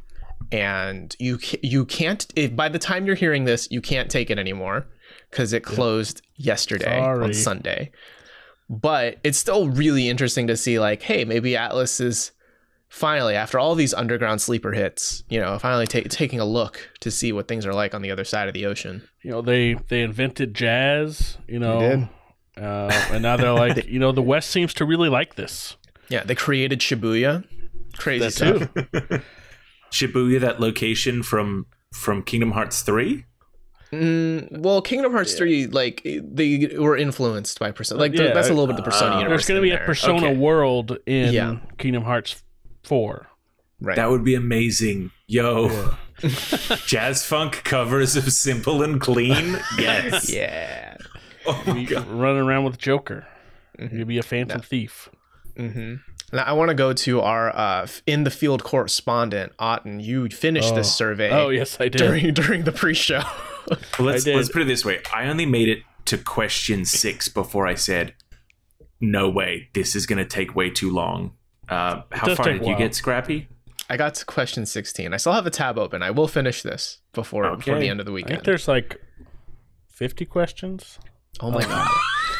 and 0.52 1.14
you 1.18 1.38
you 1.62 1.84
can't. 1.84 2.26
If, 2.37 2.54
by 2.56 2.68
the 2.68 2.78
time 2.78 3.06
you're 3.06 3.16
hearing 3.16 3.44
this, 3.44 3.68
you 3.70 3.80
can't 3.80 4.11
take 4.11 4.30
it 4.30 4.38
anymore 4.38 4.87
because 5.30 5.52
it 5.52 5.62
closed 5.62 6.22
yesterday 6.37 7.00
Sorry. 7.00 7.24
on 7.24 7.34
Sunday. 7.34 7.90
But 8.70 9.18
it's 9.24 9.38
still 9.38 9.68
really 9.68 10.08
interesting 10.08 10.46
to 10.48 10.56
see, 10.56 10.78
like, 10.78 11.02
hey, 11.02 11.24
maybe 11.24 11.52
Atlus 11.52 12.00
is 12.00 12.32
finally 12.88 13.34
after 13.34 13.58
all 13.58 13.74
these 13.74 13.94
underground 13.94 14.40
sleeper 14.40 14.72
hits, 14.72 15.22
you 15.28 15.40
know, 15.40 15.58
finally 15.58 15.87
ta- 15.87 16.08
taking 16.08 16.40
a 16.40 16.44
look 16.44 16.90
to 17.00 17.11
see 17.11 17.32
what 17.32 17.48
things 17.48 17.64
are 17.66 17.74
like 17.74 17.94
on 17.94 18.02
the 18.02 18.11
other 18.11 18.24
side 18.24 18.48
of 18.48 18.54
the 18.54 18.66
ocean. 18.66 19.06
You 19.22 19.30
know, 19.30 19.42
they 19.42 19.74
they 19.74 20.02
invented 20.02 20.54
jazz. 20.54 21.38
You 21.46 21.58
know, 21.61 21.80
did. 21.80 22.08
Uh, 22.62 22.90
and 23.11 23.22
now 23.22 23.37
they're 23.37 23.52
like, 23.52 23.87
you 23.88 23.98
know, 23.98 24.12
the 24.12 24.22
West 24.22 24.50
seems 24.50 24.74
to 24.74 24.84
really 24.84 25.08
like 25.08 25.37
this. 25.37 25.76
Yeah, 26.08 26.24
they 26.24 26.34
created 26.34 26.80
Shibuya. 26.80 27.44
Crazy 27.96 28.24
That 28.24 28.32
stuff. 28.32 29.22
too. 29.90 30.09
Shibuya, 30.09 30.40
that 30.40 30.61
location 30.61 31.22
from 31.22 31.66
from 31.92 32.22
Kingdom 32.22 32.53
Hearts 32.53 32.83
three. 32.83 33.24
Mm, 33.92 34.59
well, 34.59 34.83
Kingdom 34.83 35.12
Hearts 35.12 35.33
3, 35.33 35.68
like, 35.68 36.03
they 36.05 36.77
were 36.79 36.94
influenced 36.94 37.59
by 37.59 37.70
Persona. 37.70 37.98
Like, 37.98 38.12
Yeah, 38.12 38.35
that's 38.35 38.48
a 38.48 38.53
little 38.53 38.66
bit 38.66 38.77
the 38.77 38.83
Persona 38.83 39.14
uh, 39.14 39.18
universe. 39.20 39.46
There's 39.46 39.48
going 39.59 39.62
to 39.62 39.72
in 39.72 39.79
be 39.79 39.83
a. 39.83 39.87
Persona 39.87 40.27
Okay. 40.27 40.37
world 40.37 40.98
in 41.07 41.33
Yeah. 41.33 41.57
Kingdom 41.79 42.03
Hearts 42.05 42.42
Four. 42.85 43.29
Right. 43.81 43.96
That 43.96 44.11
would 44.11 44.24
be 44.24 44.35
amazing. 44.35 45.11
Yo, 45.27 45.94
jazz 46.87 47.24
funk 47.24 47.62
covers 47.64 48.14
of 48.14 48.31
Simple 48.31 48.83
and 48.83 49.01
Clean. 49.01 49.59
Yes. 49.79 50.31
yeah. 50.33 50.96
Oh 51.46 51.62
my 51.66 51.79
You 51.79 51.87
God. 51.87 52.07
running 52.09 52.42
around 52.42 52.64
with 52.64 52.77
Joker. 52.77 53.27
Mhm. 53.79 53.92
You'd 54.01 54.09
be 54.09 54.18
a 54.18 54.22
phantom 54.22 54.61
thief. 54.61 55.09
hmm 55.57 55.94
Now, 56.32 56.42
I 56.44 56.52
want 56.52 56.68
to 56.68 56.74
go 56.74 56.92
to 56.92 57.20
our 57.20 57.54
uh, 57.56 57.86
in 58.06 58.24
the 58.24 58.30
field 58.30 58.62
correspondent, 58.64 59.52
Otton. 59.58 60.02
You 60.04 60.28
finished 60.28 60.74
this 60.74 60.88
Oh. 60.88 60.90
survey 60.90 61.30
Oh 61.30 61.48
yes, 61.48 61.78
I 61.80 61.88
did. 61.88 61.98
during 61.98 62.34
during 62.34 62.64
the 62.64 62.72
pre-show. 62.72 63.22
Well, 63.98 64.08
let's 64.08 64.26
let's 64.26 64.48
put 64.50 64.62
it 64.62 64.64
this 64.64 64.82
way. 64.82 65.00
I 65.14 65.26
only 65.28 65.44
made 65.44 65.68
it 65.68 65.80
to 66.06 66.16
question 66.16 66.86
six 66.86 67.28
before 67.28 67.66
I 67.66 67.74
said, 67.74 68.14
"No 68.98 69.28
way, 69.28 69.68
this 69.74 69.94
is 69.94 70.06
going 70.06 70.16
to 70.18 70.24
take 70.24 70.56
way 70.56 70.70
too 70.70 70.90
long." 70.90 71.32
Uh, 71.68 72.00
how 72.12 72.34
far 72.34 72.46
did 72.46 72.64
you 72.64 72.74
get, 72.76 72.94
Scrappy? 72.94 73.46
I 73.90 73.98
got 73.98 74.14
to 74.14 74.24
question 74.24 74.64
16. 74.64 75.12
I 75.12 75.18
still 75.18 75.34
have 75.34 75.46
a 75.46 75.50
tab 75.50 75.78
open. 75.78 76.02
I 76.02 76.10
will 76.10 76.28
finish 76.28 76.62
this 76.62 76.98
before, 77.12 77.56
before 77.56 77.78
the 77.78 77.88
end 77.90 78.00
of 78.00 78.06
the 78.06 78.12
I 78.12 78.16
think 78.16 78.28
weekend. 78.28 78.46
there's 78.46 78.68
like 78.68 78.98
fifty 79.86 80.24
questions. 80.24 80.98
Oh 81.40 81.50
my 81.50 81.62
god. 81.62 81.90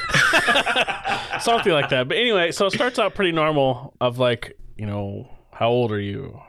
something 1.41 1.73
like 1.73 1.91
that. 1.91 2.07
But 2.09 2.17
anyway, 2.17 2.53
so 2.53 2.67
it 2.67 2.73
starts 2.73 2.99
out 2.99 3.15
pretty 3.15 3.33
normal. 3.33 3.95
Of 4.01 4.19
like, 4.19 4.57
you 4.77 4.87
know, 4.87 5.29
how 5.53 5.69
old 5.69 5.93
are 5.93 6.01
you? 6.01 6.41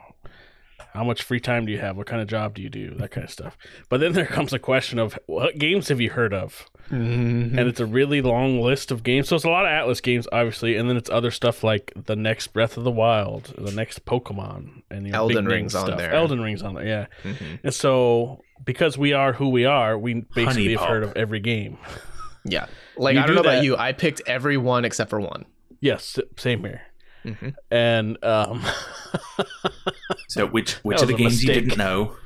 How 0.92 1.04
much 1.04 1.22
free 1.22 1.38
time 1.38 1.66
do 1.66 1.72
you 1.72 1.78
have? 1.78 1.96
What 1.96 2.08
kind 2.08 2.20
of 2.20 2.26
job 2.26 2.54
do 2.54 2.62
you 2.62 2.68
do? 2.68 2.94
That 2.96 3.12
kind 3.12 3.24
of 3.24 3.30
stuff. 3.30 3.56
But 3.88 4.00
then 4.00 4.12
there 4.12 4.26
comes 4.26 4.52
a 4.52 4.58
question 4.58 4.98
of 4.98 5.16
what 5.26 5.56
games 5.56 5.88
have 5.88 6.00
you 6.00 6.10
heard 6.10 6.34
of? 6.34 6.66
Mhm. 6.90 7.56
and 7.56 7.60
it's 7.60 7.78
a 7.78 7.86
really 7.86 8.20
long 8.20 8.60
list 8.60 8.90
of 8.90 9.04
games. 9.04 9.28
So 9.28 9.36
it's 9.36 9.44
a 9.44 9.48
lot 9.48 9.64
of 9.64 9.70
Atlus 9.70 10.02
games, 10.02 10.26
obviously, 10.32 10.74
and 10.74 10.90
then 10.90 10.96
it's 10.96 11.08
other 11.08 11.30
stuff 11.30 11.62
like 11.62 11.92
the 11.94 12.16
next 12.16 12.48
Breath 12.48 12.76
of 12.76 12.82
the 12.82 12.90
Wild, 12.90 13.54
the 13.56 13.70
next 13.70 14.04
Pokemon, 14.04 14.82
and 14.90 15.06
you 15.06 15.12
know, 15.12 15.18
Elden 15.18 15.46
Ring's 15.46 15.76
on 15.76 15.86
stuff. 15.86 15.98
there. 15.98 16.12
Elden 16.12 16.40
Ring's 16.40 16.62
on 16.64 16.74
there, 16.74 16.84
yeah. 16.84 17.06
Mhm. 17.22 17.60
And 17.62 17.72
so 17.72 18.42
because 18.64 18.98
we 18.98 19.12
are 19.12 19.34
who 19.34 19.50
we 19.50 19.64
are, 19.66 19.96
we 19.96 20.14
basically 20.34 20.44
Honey 20.64 20.72
have 20.74 20.80
heard 20.88 21.04
of 21.04 21.12
every 21.16 21.38
game. 21.38 21.78
Yeah. 22.44 22.66
Like 22.96 23.14
You 23.14 23.20
I 23.20 23.26
don't 23.26 23.28
do 23.28 23.34
know 23.36 23.42
that- 23.42 23.48
about 23.56 23.64
you. 23.64 23.76
I 23.76 23.92
picked 23.92 24.22
every 24.26 24.56
one 24.56 24.84
except 24.84 25.10
for 25.10 25.20
one. 25.20 25.44
Yes, 25.80 26.18
same 26.36 26.60
here. 26.64 26.82
Mhm. 27.24 27.54
And 27.70 28.22
um, 28.24 28.64
So 30.28 30.46
which 30.46 30.72
which 30.82 31.00
of 31.02 31.08
the 31.08 31.14
was 31.14 31.20
a 31.20 31.24
games 31.24 31.44
you 31.44 31.52
didn't 31.54 31.76
know? 31.76 32.16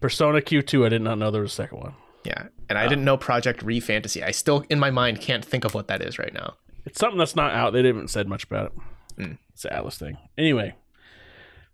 Persona 0.00 0.40
Q2, 0.40 0.86
I 0.86 0.88
did 0.88 1.02
not 1.02 1.18
know 1.18 1.30
there 1.30 1.42
was 1.42 1.52
a 1.52 1.54
second 1.54 1.78
one. 1.78 1.94
Yeah. 2.24 2.48
And 2.68 2.78
I 2.78 2.86
didn't 2.86 3.04
know 3.04 3.16
Project 3.16 3.62
Re 3.62 3.80
Fantasy. 3.80 4.22
I 4.22 4.30
still 4.30 4.64
in 4.70 4.78
my 4.78 4.90
mind 4.90 5.20
can't 5.20 5.44
think 5.44 5.64
of 5.64 5.74
what 5.74 5.88
that 5.88 6.00
is 6.02 6.18
right 6.18 6.32
now. 6.32 6.54
It's 6.86 6.98
something 6.98 7.18
that's 7.18 7.36
not 7.36 7.52
out. 7.52 7.72
They 7.72 7.82
didn't 7.82 8.08
said 8.08 8.28
much 8.28 8.44
about 8.44 8.66
it. 9.18 9.22
Mm. 9.22 9.38
It's 9.52 9.64
an 9.66 9.72
Atlus 9.72 9.98
thing. 9.98 10.16
Anyway, 10.38 10.74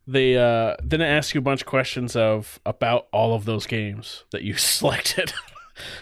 they 0.07 0.37
uh, 0.37 0.75
then 0.83 1.01
ask 1.03 1.35
you 1.35 1.39
a 1.39 1.43
bunch 1.43 1.61
of 1.63 1.67
questions 1.67 2.17
of 2.17 2.59
about 2.67 3.07
all 3.13 3.35
of 3.35 3.45
those 3.45 3.67
games 3.67 4.25
that 4.33 4.43
you 4.43 4.55
selected. 4.57 5.33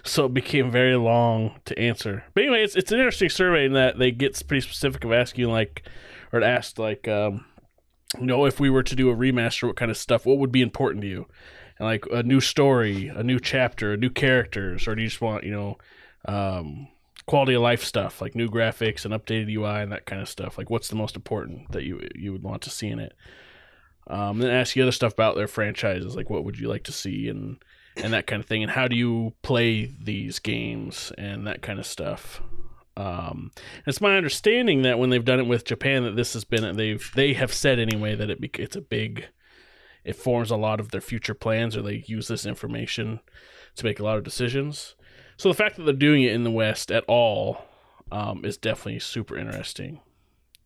So 0.03 0.27
it 0.27 0.35
became 0.35 0.71
very 0.71 0.97
long 0.97 1.61
to 1.65 1.79
answer. 1.79 2.25
But 2.35 2.45
anyway, 2.45 2.63
it's 2.63 2.77
it's 2.77 2.93
an 2.93 2.99
interesting 2.99 3.29
survey 3.29 3.67
in 3.67 3.73
that 3.73 3.99
they 3.99 4.11
get 4.11 4.41
pretty 4.47 4.61
specific 4.61 5.05
of 5.05 5.13
asking 5.13 5.49
like, 5.49 5.83
or 6.33 6.41
it 6.41 6.45
asked 6.45 6.79
like, 6.79 7.09
um, 7.09 7.45
you 8.19 8.27
know, 8.27 8.45
if 8.47 8.61
we 8.61 8.71
were 8.71 8.83
to 8.83 8.97
do 8.97 9.11
a 9.11 9.17
remaster, 9.17 9.67
what 9.67 9.77
kind 9.77 9.91
of 9.91 9.97
stuff, 9.97 10.27
what 10.27 10.39
would 10.39 10.53
be 10.53 10.63
important 10.63 11.03
to 11.03 11.09
you? 11.09 11.27
And 11.79 11.87
like 11.87 12.05
a 12.13 12.23
new 12.23 12.41
story, 12.41 13.09
a 13.09 13.23
new 13.23 13.41
chapter, 13.41 13.97
new 13.97 14.11
characters, 14.11 14.87
or 14.87 14.95
do 14.95 15.03
you 15.03 15.09
just 15.09 15.21
want 15.21 15.45
you 15.45 15.53
know? 15.53 15.79
Um, 16.27 16.89
quality 17.27 17.55
of 17.55 17.63
life 17.63 17.83
stuff 17.83 18.21
like 18.21 18.35
new 18.35 18.49
graphics 18.49 19.05
and 19.05 19.15
updated 19.15 19.51
UI 19.51 19.83
and 19.83 19.93
that 19.93 20.07
kind 20.07 20.21
of 20.21 20.29
stuff. 20.29 20.59
Like 20.59 20.71
what's 20.71 20.89
the 20.89 20.97
most 20.97 21.17
important 21.17 21.73
that 21.73 21.85
you 21.85 22.07
you 22.15 22.33
would 22.33 22.43
want 22.43 22.63
to 22.63 22.71
see 22.71 22.89
in 22.89 22.99
it? 22.99 23.15
Um, 24.07 24.39
then 24.39 24.51
ask 24.51 24.77
you 24.77 24.83
other 24.83 24.93
stuff 24.93 25.15
about 25.15 25.35
their 25.35 25.49
franchises, 25.49 26.15
like 26.15 26.29
what 26.29 26.45
would 26.45 26.59
you 26.59 26.69
like 26.69 26.85
to 26.85 26.93
see 26.93 27.29
and 27.29 27.57
and 27.97 28.13
that 28.13 28.27
kind 28.27 28.41
of 28.41 28.47
thing, 28.49 28.63
and 28.63 28.73
how 28.73 28.89
do 28.89 28.97
you 28.97 29.35
play 29.43 29.93
these 30.03 30.39
games 30.39 31.13
and 31.19 31.47
that 31.47 31.63
kind 31.63 31.79
of 31.79 31.87
stuff. 31.87 32.41
Um, 32.97 33.51
it's 33.87 34.01
my 34.01 34.17
understanding 34.17 34.83
that 34.83 34.99
when 34.99 35.11
they've 35.11 35.25
done 35.25 35.41
it 35.41 35.47
with 35.47 35.65
Japan, 35.65 36.05
that 36.05 36.15
this 36.17 36.33
has 36.35 36.45
been 36.45 36.77
they've 36.77 37.11
they 37.15 37.33
have 37.35 37.53
said 37.53 37.79
anyway 37.79 38.15
that 38.15 38.31
it 38.31 38.39
it's 38.59 38.77
a 38.77 38.81
big 38.81 39.27
it 40.05 40.15
forms 40.17 40.51
a 40.51 40.57
lot 40.57 40.81
of 40.81 40.91
their 40.91 41.01
future 41.01 41.35
plans, 41.35 41.77
or 41.77 41.83
they 41.83 42.05
use 42.07 42.29
this 42.29 42.45
information 42.47 43.21
to 43.77 43.85
make 43.85 43.99
a 43.99 44.05
lot 44.05 44.19
of 44.19 44.23
decisions. 44.25 44.95
So 45.37 45.49
the 45.49 45.55
fact 45.57 45.77
that 45.77 45.83
they're 45.85 45.95
doing 45.95 46.23
it 46.23 46.33
in 46.33 46.45
the 46.45 46.51
West 46.51 46.93
at 46.93 47.05
all 47.09 47.65
um, 48.13 48.45
is 48.45 48.57
definitely 48.59 49.01
super 49.01 49.37
interesting, 49.37 50.01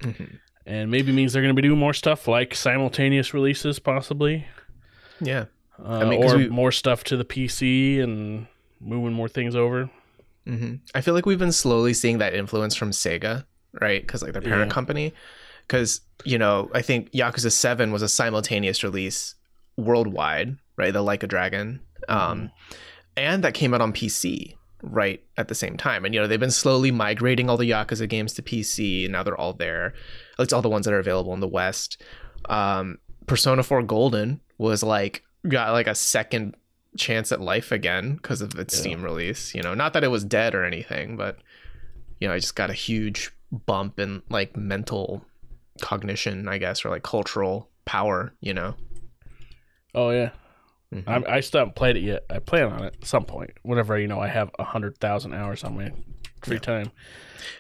Mhm. 0.01 0.39
and 0.67 0.91
maybe 0.91 1.13
means 1.13 1.33
they're 1.33 1.41
going 1.43 1.55
to 1.55 1.63
be 1.63 1.67
doing 1.67 1.79
more 1.79 1.95
stuff 1.95 2.27
like 2.29 2.55
simultaneous 2.55 3.33
releases, 3.33 3.79
possibly, 3.79 4.47
Yeah. 5.21 5.47
Uh, 5.85 6.05
mean, 6.07 6.21
'cause 6.23 6.35
or 6.35 6.39
we- 6.39 6.49
more 6.49 6.73
stuff 6.73 7.05
to 7.05 7.17
the 7.17 7.25
PC 7.25 8.01
and 8.01 8.47
moving 8.81 9.13
more 9.13 9.29
things 9.29 9.55
over. 9.57 9.91
hmm 10.47 10.77
I 10.95 11.01
feel 11.03 11.15
like 11.15 11.27
we've 11.27 11.39
been 11.39 11.53
slowly 11.53 11.93
seeing 11.93 12.19
that 12.19 12.35
influence 12.35 12.75
from 12.75 12.91
Sega, 12.91 13.45
right? 13.81 14.01
Because 14.01 14.23
like 14.23 14.33
their 14.33 14.43
parent 14.43 14.69
Yeah. 14.71 14.75
company. 14.75 15.13
Because 15.67 16.01
you 16.25 16.39
know, 16.39 16.71
I 16.75 16.81
think 16.83 17.13
Yakuza 17.13 17.53
Seven 17.53 17.93
was 17.93 18.03
a 18.03 18.09
simultaneous 18.09 18.83
release 18.83 19.35
worldwide, 19.77 20.57
right? 20.77 20.93
The 20.93 21.03
Like 21.03 21.23
a 21.23 21.27
Dragon, 21.27 21.81
um, 22.09 22.51
and 23.17 23.45
that 23.45 23.55
came 23.55 23.75
out 23.75 23.81
on 23.81 23.93
PC 23.93 24.55
right 24.83 25.23
at 25.37 25.49
the 25.49 25.55
same 25.55 25.77
time. 25.77 26.05
And 26.05 26.15
you 26.15 26.21
know, 26.21 26.27
they've 26.27 26.41
been 26.41 26.51
slowly 26.51 26.91
migrating 26.91 27.49
all 27.51 27.57
the 27.57 27.71
Yakuza 27.71 28.09
games 28.09 28.33
to 28.35 28.43
PC, 28.43 29.05
and 29.05 29.13
now 29.13 29.23
they're 29.23 29.37
all 29.39 29.53
there. 29.53 29.95
It's 30.39 30.53
all 30.53 30.63
the 30.63 30.69
ones 30.69 30.87
that 30.87 30.95
are 30.95 30.99
available 30.99 31.35
in 31.35 31.41
the 31.41 31.49
West. 31.49 32.01
Um, 32.49 32.99
Persona 33.27 33.63
Four 33.63 33.83
Golden 33.83 34.41
was 34.57 34.83
like 34.83 35.23
got 35.47 35.73
like 35.73 35.87
a 35.87 35.95
second 35.95 36.57
chance 36.97 37.31
at 37.33 37.41
life 37.41 37.71
again 37.71 38.17
because 38.17 38.41
of 38.41 38.55
its 38.59 38.75
Yeah. 38.75 38.81
Steam 38.81 39.03
release. 39.03 39.55
You 39.55 39.63
know, 39.63 39.75
not 39.75 39.93
that 39.93 40.03
it 40.05 40.09
was 40.09 40.25
dead 40.25 40.55
or 40.55 40.65
anything, 40.65 41.17
but 41.17 41.39
you 42.21 42.27
know, 42.29 42.35
I 42.35 42.39
just 42.39 42.57
got 42.57 42.71
a 42.71 42.75
huge 42.75 43.31
bump 43.53 43.99
in 44.01 44.23
like 44.29 44.57
mental 44.57 45.25
cognition, 45.81 46.49
I 46.49 46.59
guess, 46.59 46.85
or 46.85 46.91
like 46.91 47.03
cultural 47.03 47.69
power. 47.85 48.33
You 48.41 48.55
know, 48.55 48.75
Oh 49.95 50.11
yeah, 50.11 50.31
Mhm. 50.93 51.05
I, 51.29 51.37
I 51.37 51.41
still 51.41 51.61
haven't 51.61 51.77
played 51.77 51.97
it 51.97 52.03
yet. 52.03 52.25
I 52.31 52.39
plan 52.41 52.65
on 52.73 52.85
it 52.85 52.95
at 53.01 53.07
some 53.07 53.25
point. 53.25 53.51
Whenever 53.63 53.99
you 53.99 54.07
know, 54.09 54.21
I 54.21 54.29
have 54.29 54.51
a 54.59 54.65
hundred 54.65 54.99
thousand 54.99 55.35
hours 55.35 55.65
on 55.65 55.77
my 55.77 55.93
free 56.43 56.59
time. 56.59 56.91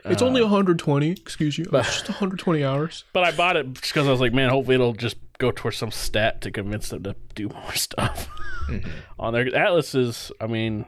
it's 0.04 0.22
Uh, 0.22 0.26
only 0.26 0.40
120. 0.42 1.10
Excuse 1.12 1.56
you, 1.58 1.66
but- 1.70 1.86
it's 1.86 1.96
just 1.96 2.08
120 2.08 2.64
hours. 2.64 3.04
But 3.12 3.24
I 3.24 3.32
bought 3.32 3.56
it 3.56 3.72
just 3.74 3.92
because 3.94 4.06
I 4.08 4.10
was 4.10 4.20
like, 4.20 4.32
man, 4.32 4.50
hopefully 4.50 4.74
it'll 4.74 4.92
just 4.92 5.16
go 5.38 5.50
towards 5.50 5.76
some 5.76 5.90
stat 5.90 6.40
to 6.42 6.50
convince 6.50 6.88
them 6.88 7.02
to 7.04 7.14
do 7.34 7.48
more 7.54 7.72
stuff 7.74 8.28
Mhm. 8.68 8.88
on 9.18 9.32
their 9.32 9.46
atlases. 9.54 10.30
I 10.40 10.46
mean, 10.46 10.84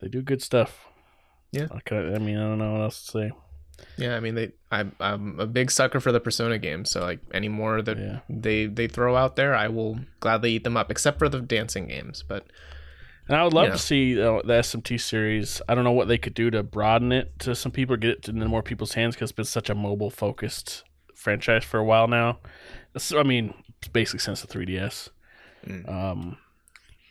they 0.00 0.08
do 0.08 0.22
good 0.22 0.42
stuff. 0.42 0.86
Yeah. 1.52 1.66
I, 1.74 1.80
could, 1.80 2.14
I 2.14 2.18
mean, 2.18 2.36
I 2.36 2.42
don't 2.42 2.58
know 2.58 2.72
what 2.72 2.82
else 2.82 3.04
to 3.06 3.10
say. 3.10 3.32
Yeah, 3.96 4.14
I 4.16 4.20
mean, 4.20 4.34
they. 4.34 4.52
I'm 4.70 4.92
I'm 5.00 5.40
a 5.40 5.46
big 5.46 5.70
sucker 5.70 6.00
for 6.00 6.12
the 6.12 6.20
Persona 6.20 6.58
games, 6.58 6.90
so 6.90 7.00
like 7.00 7.20
any 7.32 7.48
more 7.48 7.80
that 7.82 7.96
Yeah. 7.98 8.18
they 8.28 8.66
they 8.66 8.86
throw 8.86 9.16
out 9.16 9.36
there, 9.36 9.54
I 9.54 9.68
will 9.68 9.98
gladly 10.20 10.52
eat 10.52 10.64
them 10.64 10.76
up, 10.76 10.90
except 10.90 11.18
for 11.18 11.28
the 11.30 11.40
dancing 11.40 11.88
games. 11.88 12.22
But 12.22 12.46
And 13.26 13.36
I 13.38 13.42
would 13.44 13.54
love 13.54 13.72
to 13.72 13.78
see 13.78 14.20
uh, 14.20 14.42
the 14.44 14.58
SMT 14.58 14.98
series. 15.00 15.62
I 15.68 15.74
don't 15.74 15.84
know 15.84 15.92
what 15.92 16.08
they 16.08 16.18
could 16.18 16.34
do 16.34 16.50
to 16.50 16.62
broaden 16.62 17.10
it 17.10 17.38
to 17.40 17.54
some 17.54 17.72
people, 17.72 17.96
get 17.96 18.10
it 18.10 18.28
into 18.28 18.46
more 18.46 18.62
people's 18.62 18.92
hands 18.94 19.14
because 19.14 19.30
it's 19.30 19.36
been 19.36 19.44
such 19.46 19.70
a 19.70 19.74
mobile 19.74 20.10
focused 20.10 20.84
franchise 21.20 21.64
for 21.64 21.78
a 21.78 21.84
while 21.84 22.08
now. 22.08 22.38
It's- 22.94 23.12
I 23.12 23.22
mean, 23.22 23.54
basically 23.92 24.20
since 24.20 24.40
the 24.40 24.46
3DS. 24.48 25.10
Mm. 25.66 25.88
Um, 25.88 26.38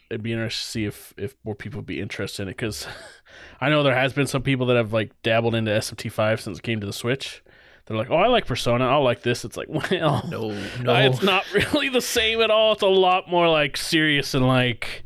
it'd 0.10 0.24
be 0.24 0.32
interesting 0.34 0.66
to 0.66 0.72
see 0.72 0.86
if 0.86 1.14
if 1.18 1.36
more 1.44 1.56
people 1.56 1.78
would 1.78 1.86
be 1.86 2.02
interested 2.02 2.44
in 2.44 2.48
it 2.50 2.58
because 2.58 2.88
I 3.62 3.70
know 3.70 3.84
there 3.84 3.96
has 3.96 4.14
been 4.14 4.28
some 4.28 4.42
people 4.42 4.66
that 4.68 4.76
have 4.76 4.92
like 4.92 5.12
dabbled 5.22 5.56
into 5.56 5.72
SMT5 5.72 6.42
since 6.42 6.58
it 6.58 6.64
came 6.64 6.80
to 6.80 6.88
the 6.88 6.94
Switch. 6.94 7.44
They're 7.86 7.98
like, 7.98 8.12
oh, 8.12 8.18
I 8.18 8.28
like 8.28 8.46
Persona. 8.46 8.88
I 8.88 8.98
like 8.98 9.24
this. 9.24 9.44
It's 9.44 9.58
like, 9.58 9.68
well, 9.92 10.24
no, 10.30 10.52
no, 10.82 10.96
it's 10.96 11.24
not 11.24 11.44
really 11.54 11.90
the 11.90 12.02
same 12.02 12.42
at 12.42 12.52
all. 12.52 12.74
It's 12.74 12.84
a 12.84 12.88
lot 12.88 13.30
more 13.30 13.50
like 13.50 13.78
serious 13.78 14.34
and 14.34 14.46
like 14.46 15.04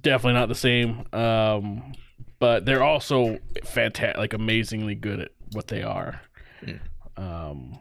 definitely 0.00 0.38
not 0.38 0.48
the 0.48 0.54
same. 0.54 1.04
Um, 1.12 1.92
but 2.38 2.64
they're 2.64 2.84
also 2.84 3.38
fantastic, 3.64 4.16
like 4.16 4.32
amazingly 4.32 4.94
good 4.94 5.20
at 5.20 5.30
what 5.52 5.68
they 5.68 5.82
are. 5.82 6.20
Mm. 6.62 6.80
Um, 7.16 7.78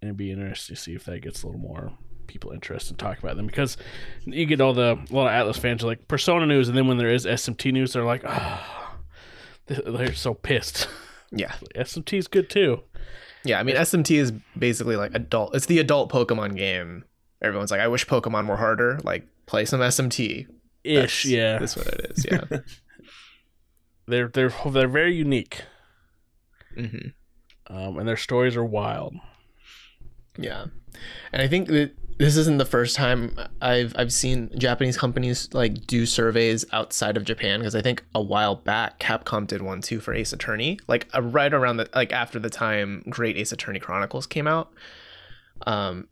and 0.00 0.08
it'd 0.08 0.16
be 0.16 0.30
interesting 0.30 0.76
to 0.76 0.80
see 0.82 0.94
if 0.94 1.04
that 1.04 1.20
gets 1.20 1.42
a 1.42 1.46
little 1.46 1.60
more 1.60 1.92
people 2.26 2.50
interested 2.52 2.92
in 2.92 2.96
talking 2.98 3.24
about 3.24 3.36
them 3.36 3.46
because 3.46 3.76
you 4.26 4.44
get 4.46 4.60
all 4.60 4.74
the 4.74 4.98
a 5.10 5.14
lot 5.14 5.26
of 5.32 5.32
Atlus 5.56 5.58
fans 5.58 5.82
are 5.82 5.86
like 5.86 6.06
Persona 6.08 6.46
news, 6.46 6.68
and 6.68 6.76
then 6.76 6.86
when 6.86 6.98
there 6.98 7.08
is 7.10 7.24
SMT 7.26 7.72
news, 7.72 7.92
they're 7.94 8.04
like, 8.04 8.22
ah, 8.26 8.96
they're 9.66 10.14
so 10.14 10.34
pissed. 10.34 10.88
yeah, 11.32 11.52
SMT 11.76 12.18
is 12.18 12.28
good 12.28 12.48
too. 12.50 12.80
yeah. 13.44 13.58
I 13.58 13.62
mean, 13.62 13.76
SMT 13.76 14.16
is 14.16 14.32
basically 14.58 14.96
like 14.96 15.14
adult. 15.14 15.54
It's 15.54 15.66
the 15.66 15.78
adult 15.78 16.10
Pokemon 16.12 16.56
game. 16.56 17.04
Everyone's 17.40 17.70
like, 17.70 17.80
I 17.80 17.88
wish 17.88 18.06
Pokemon 18.06 18.48
were 18.48 18.56
harder. 18.56 18.98
Like, 19.04 19.26
play 19.46 19.64
some 19.64 19.80
SMT. 19.80 20.46
Ish, 20.84 20.94
That's- 20.94 21.24
yeah. 21.24 21.58
that's 21.58 21.76
what 21.76 21.86
it 21.86 22.12
is. 22.16 22.26
Yeah. 22.30 22.58
They're 24.06 24.28
they're 24.28 24.52
they're 24.70 24.88
very 24.88 25.14
unique. 25.14 25.62
hmm 26.74 27.08
um, 27.70 27.98
and 27.98 28.08
their 28.08 28.16
stories 28.16 28.56
are 28.56 28.64
wild. 28.64 29.14
Yeah, 30.38 30.66
and 31.32 31.42
I 31.42 31.48
think 31.48 31.68
that 31.68 31.92
this 32.18 32.36
isn't 32.36 32.58
the 32.58 32.64
first 32.64 32.96
time 32.96 33.36
I've 33.60 33.92
I've 33.96 34.12
seen 34.12 34.50
Japanese 34.58 34.96
companies 34.96 35.48
like 35.52 35.86
do 35.86 36.04
surveys 36.04 36.64
outside 36.72 37.16
of 37.16 37.24
Japan 37.24 37.60
because 37.60 37.76
I 37.76 37.82
think 37.82 38.04
a 38.14 38.22
while 38.22 38.56
back 38.56 38.98
Capcom 38.98 39.46
did 39.46 39.62
one 39.62 39.80
too 39.80 40.00
for 40.00 40.14
Ace 40.14 40.32
Attorney, 40.32 40.78
like 40.88 41.08
uh, 41.14 41.22
right 41.22 41.52
around 41.52 41.76
the 41.76 41.88
like 41.94 42.12
after 42.12 42.38
the 42.38 42.50
time 42.50 43.04
Great 43.08 43.36
Ace 43.36 43.52
Attorney 43.52 43.78
Chronicles 43.78 44.26
came 44.26 44.46
out. 44.46 44.72
Um, 45.66 46.08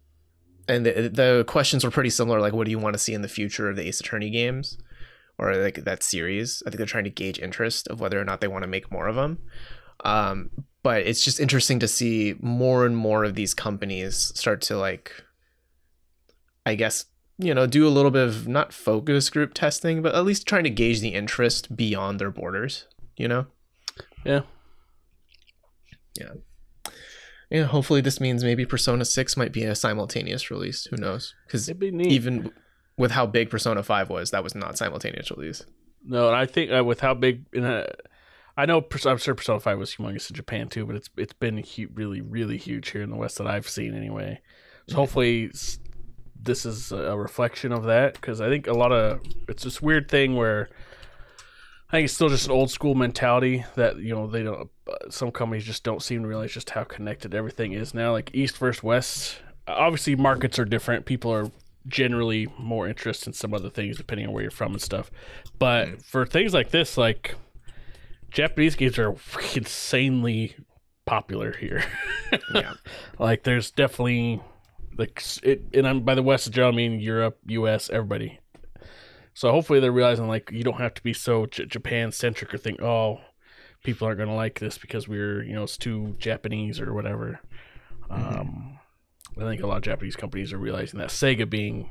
and 0.68 0.86
the 0.86 1.10
the 1.12 1.44
questions 1.46 1.84
were 1.84 1.90
pretty 1.90 2.10
similar. 2.10 2.40
Like, 2.40 2.52
what 2.52 2.64
do 2.64 2.70
you 2.70 2.78
want 2.78 2.94
to 2.94 2.98
see 2.98 3.14
in 3.14 3.22
the 3.22 3.28
future 3.28 3.68
of 3.68 3.76
the 3.76 3.86
Ace 3.86 4.00
Attorney 4.00 4.30
games, 4.30 4.78
or 5.38 5.54
like 5.56 5.84
that 5.84 6.02
series? 6.02 6.62
I 6.66 6.70
think 6.70 6.78
they're 6.78 6.86
trying 6.86 7.04
to 7.04 7.10
gauge 7.10 7.38
interest 7.38 7.88
of 7.88 8.00
whether 8.00 8.20
or 8.20 8.24
not 8.24 8.40
they 8.40 8.48
want 8.48 8.62
to 8.62 8.68
make 8.68 8.92
more 8.92 9.08
of 9.08 9.16
them. 9.16 9.38
Um, 10.04 10.50
but 10.82 11.02
it's 11.02 11.24
just 11.24 11.40
interesting 11.40 11.80
to 11.80 11.88
see 11.88 12.36
more 12.40 12.86
and 12.86 12.96
more 12.96 13.24
of 13.24 13.34
these 13.34 13.54
companies 13.54 14.32
start 14.36 14.60
to 14.60 14.76
like 14.76 15.24
i 16.64 16.76
guess 16.76 17.06
you 17.38 17.52
know 17.52 17.66
do 17.66 17.88
a 17.88 17.90
little 17.90 18.12
bit 18.12 18.28
of 18.28 18.46
not 18.46 18.72
focus 18.72 19.28
group 19.28 19.52
testing 19.52 20.00
but 20.00 20.14
at 20.14 20.24
least 20.24 20.46
trying 20.46 20.62
to 20.62 20.70
gauge 20.70 21.00
the 21.00 21.08
interest 21.08 21.76
beyond 21.76 22.20
their 22.20 22.30
borders 22.30 22.86
you 23.16 23.26
know 23.26 23.46
Yeah. 24.24 24.42
Yeah, 26.18 26.32
Yeah, 27.50 27.64
hopefully 27.64 28.00
this 28.00 28.20
means 28.20 28.42
maybe 28.42 28.64
Persona 28.64 29.04
6 29.04 29.36
might 29.36 29.52
be 29.52 29.64
a 29.64 29.74
simultaneous 29.74 30.50
release. 30.50 30.86
Who 30.86 30.96
knows? 30.96 31.34
Because 31.46 31.68
be 31.70 31.88
even 31.88 32.50
with 32.96 33.10
how 33.10 33.26
big 33.26 33.50
Persona 33.50 33.82
5 33.82 34.08
was, 34.08 34.30
that 34.30 34.42
was 34.42 34.54
not 34.54 34.78
simultaneous 34.78 35.30
release. 35.30 35.64
No, 36.04 36.28
and 36.28 36.36
I 36.36 36.46
think 36.46 36.72
uh, 36.72 36.82
with 36.84 37.00
how 37.00 37.12
big, 37.12 37.44
in 37.52 37.64
a, 37.64 37.86
I 38.56 38.66
know 38.66 38.84
I'm 39.04 39.18
sure 39.18 39.34
Persona 39.34 39.60
Five 39.60 39.78
was 39.78 39.94
humongous 39.94 40.30
in 40.30 40.36
Japan 40.36 40.68
too, 40.68 40.86
but 40.86 40.96
it's 40.96 41.10
it's 41.16 41.32
been 41.34 41.58
hu- 41.58 41.88
really 41.94 42.20
really 42.20 42.56
huge 42.56 42.90
here 42.90 43.02
in 43.02 43.10
the 43.10 43.16
West 43.16 43.38
that 43.38 43.46
I've 43.46 43.68
seen 43.68 43.94
anyway. 43.94 44.40
So 44.88 44.96
hopefully 44.96 45.50
this 46.40 46.64
is 46.64 46.92
a 46.92 47.16
reflection 47.16 47.72
of 47.72 47.84
that 47.84 48.14
because 48.14 48.40
I 48.40 48.48
think 48.48 48.66
a 48.66 48.72
lot 48.72 48.92
of 48.92 49.20
it's 49.48 49.64
this 49.64 49.82
weird 49.82 50.08
thing 50.08 50.36
where 50.36 50.70
I 51.88 51.98
think 51.98 52.06
it's 52.06 52.14
still 52.14 52.28
just 52.28 52.46
an 52.46 52.52
old 52.52 52.70
school 52.70 52.94
mentality 52.94 53.64
that 53.74 53.98
you 53.98 54.14
know 54.14 54.26
they 54.26 54.42
don't. 54.42 54.70
Some 55.10 55.30
companies 55.30 55.64
just 55.64 55.84
don't 55.84 56.02
seem 56.02 56.22
to 56.22 56.28
realize 56.28 56.52
just 56.52 56.70
how 56.70 56.84
connected 56.84 57.34
everything 57.34 57.72
is 57.72 57.94
now. 57.94 58.12
Like 58.12 58.30
East 58.34 58.58
versus 58.58 58.82
West. 58.82 59.40
Obviously, 59.68 60.16
markets 60.16 60.58
are 60.58 60.64
different. 60.64 61.04
People 61.04 61.32
are 61.32 61.50
generally 61.86 62.48
more 62.58 62.88
interested 62.88 63.28
in 63.28 63.32
some 63.32 63.54
other 63.54 63.70
things 63.70 63.96
depending 63.96 64.26
on 64.26 64.32
where 64.32 64.42
you're 64.42 64.50
from 64.50 64.72
and 64.72 64.82
stuff. 64.82 65.10
But 65.58 65.88
mm. 65.88 66.04
for 66.04 66.26
things 66.26 66.54
like 66.54 66.70
this, 66.70 66.96
like 66.96 67.34
Japanese 68.36 68.76
games 68.76 68.98
are 68.98 69.14
insanely 69.54 70.54
popular 71.06 71.52
here. 71.52 71.82
Yeah. 72.52 72.72
like 73.20 73.44
there's 73.44 73.70
definitely 73.70 74.42
like 74.98 75.22
it, 75.44 75.62
and 75.72 75.86
I'm 75.86 76.00
by 76.00 76.16
the 76.16 76.24
West, 76.24 76.58
I 76.58 76.70
mean 76.72 76.98
Europe, 76.98 77.38
U.S., 77.46 77.88
everybody. 77.88 78.40
So 79.32 79.52
hopefully 79.52 79.78
they're 79.78 79.92
realizing 79.92 80.26
like 80.26 80.50
you 80.50 80.64
don't 80.64 80.80
have 80.80 80.92
to 80.94 81.02
be 81.04 81.12
so 81.12 81.46
J- 81.46 81.66
Japan 81.66 82.10
centric 82.10 82.52
or 82.52 82.58
think 82.58 82.82
oh 82.82 83.20
people 83.84 84.08
aren't 84.08 84.18
gonna 84.18 84.34
like 84.34 84.58
this 84.58 84.76
because 84.76 85.06
we're 85.06 85.44
you 85.44 85.54
know 85.54 85.62
it's 85.62 85.76
too 85.76 86.16
Japanese 86.18 86.80
or 86.80 86.92
whatever. 86.92 87.38
Um, 88.10 88.80
I 89.38 89.42
think 89.42 89.62
a 89.62 89.68
lot 89.68 89.76
of 89.76 89.82
Japanese 89.84 90.16
companies 90.16 90.52
are 90.52 90.58
realizing 90.58 90.98
that 90.98 91.10
Sega 91.10 91.48
being 91.48 91.90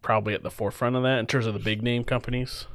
probably 0.00 0.32
at 0.32 0.42
the 0.42 0.50
forefront 0.50 0.96
of 0.96 1.02
that 1.02 1.18
in 1.18 1.26
terms 1.26 1.44
of 1.44 1.52
the 1.52 1.60
big 1.60 1.82
name 1.82 2.04
companies. 2.04 2.66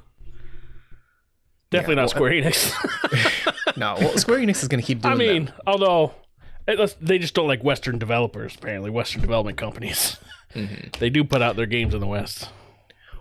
Definitely 1.72 1.96
Yeah, 1.96 2.02
not 2.02 2.02
well, 2.02 2.10
Square 2.10 2.32
Enix. 2.32 3.76
No, 3.78 3.96
well, 4.00 4.18
Square 4.18 4.40
Enix 4.40 4.62
is 4.64 4.68
going 4.68 4.82
to 4.82 4.86
keep 4.88 5.02
doing 5.02 5.14
I 5.14 5.16
mean, 5.18 5.46
that. 5.46 5.62
although 5.68 6.14
it, 6.68 6.96
they 7.00 7.20
just 7.20 7.34
don't 7.34 7.48
like 7.48 7.64
Western 7.64 7.98
developers, 8.00 8.56
apparently 8.56 8.90
Western 8.90 9.22
development 9.22 9.58
companies. 9.58 10.18
Mm-hmm. 10.56 10.88
They 11.00 11.12
do 11.12 11.24
put 11.24 11.44
out 11.44 11.58
their 11.58 11.68
games 11.68 11.94
in 11.94 12.00
the 12.00 12.08
West. 12.08 12.50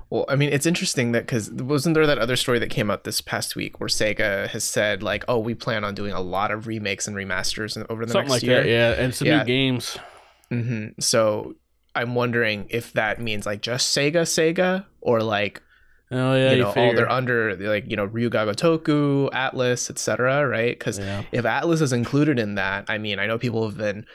Well, 0.09 0.25
I 0.31 0.35
mean, 0.35 0.49
it's 0.51 0.65
interesting 0.65 1.13
that 1.13 1.27
because 1.27 1.51
wasn't 1.51 1.95
there 1.95 2.07
that 2.07 2.17
other 2.17 2.37
story 2.37 2.59
that 2.61 2.71
came 2.71 2.91
out 2.91 3.05
this 3.05 3.21
past 3.21 3.55
week 3.55 3.79
where 3.81 3.89
Sega 3.91 4.49
has 4.49 4.65
said 4.65 5.03
like, 5.03 5.27
"Oh, 5.29 5.39
we 5.39 5.55
plan 5.55 5.85
on 5.85 5.95
doing 5.95 6.13
a 6.13 6.23
lot 6.23 6.51
of 6.51 6.67
remakes 6.67 7.07
and 7.07 7.15
remasters 7.15 7.77
over 7.91 8.07
the 8.07 8.13
Something 8.13 8.31
next 8.31 8.31
like 8.31 8.43
year." 8.45 8.63
that, 8.63 8.67
yeah. 8.71 8.93
And 8.93 9.15
some 9.15 9.29
Yeah. 9.29 9.41
new 9.41 9.45
games. 9.45 9.99
hmm 10.49 10.87
So 11.01 11.55
I'm 11.95 12.15
wondering 12.15 12.67
if 12.71 12.95
that 12.95 13.21
means 13.21 13.45
like 13.45 13.61
just 13.61 13.95
Sega, 13.95 14.23
Sega, 14.23 14.87
or 15.03 15.23
like 15.23 15.61
Oh 16.11 16.35
yeah, 16.35 16.51
you 16.53 16.57
you, 16.57 16.63
know 16.63 16.73
all 16.75 16.95
they're 16.95 17.11
under 17.11 17.55
like 17.57 17.89
you 17.89 17.97
know 17.97 18.07
Ryu 18.07 18.31
Ga 18.31 18.47
Gotoku, 18.47 19.31
Atlus, 19.31 19.91
etc. 19.91 20.47
Right? 20.47 20.79
Because 20.79 20.99
yeah. 20.99 21.23
if 21.33 21.45
Atlus 21.45 21.83
is 21.83 21.93
included 21.93 22.39
in 22.39 22.55
that, 22.55 22.87
I 22.89 22.97
mean, 22.99 23.19
I 23.19 23.27
know 23.27 23.39
people 23.39 23.65
have 23.69 23.77
been 23.77 24.07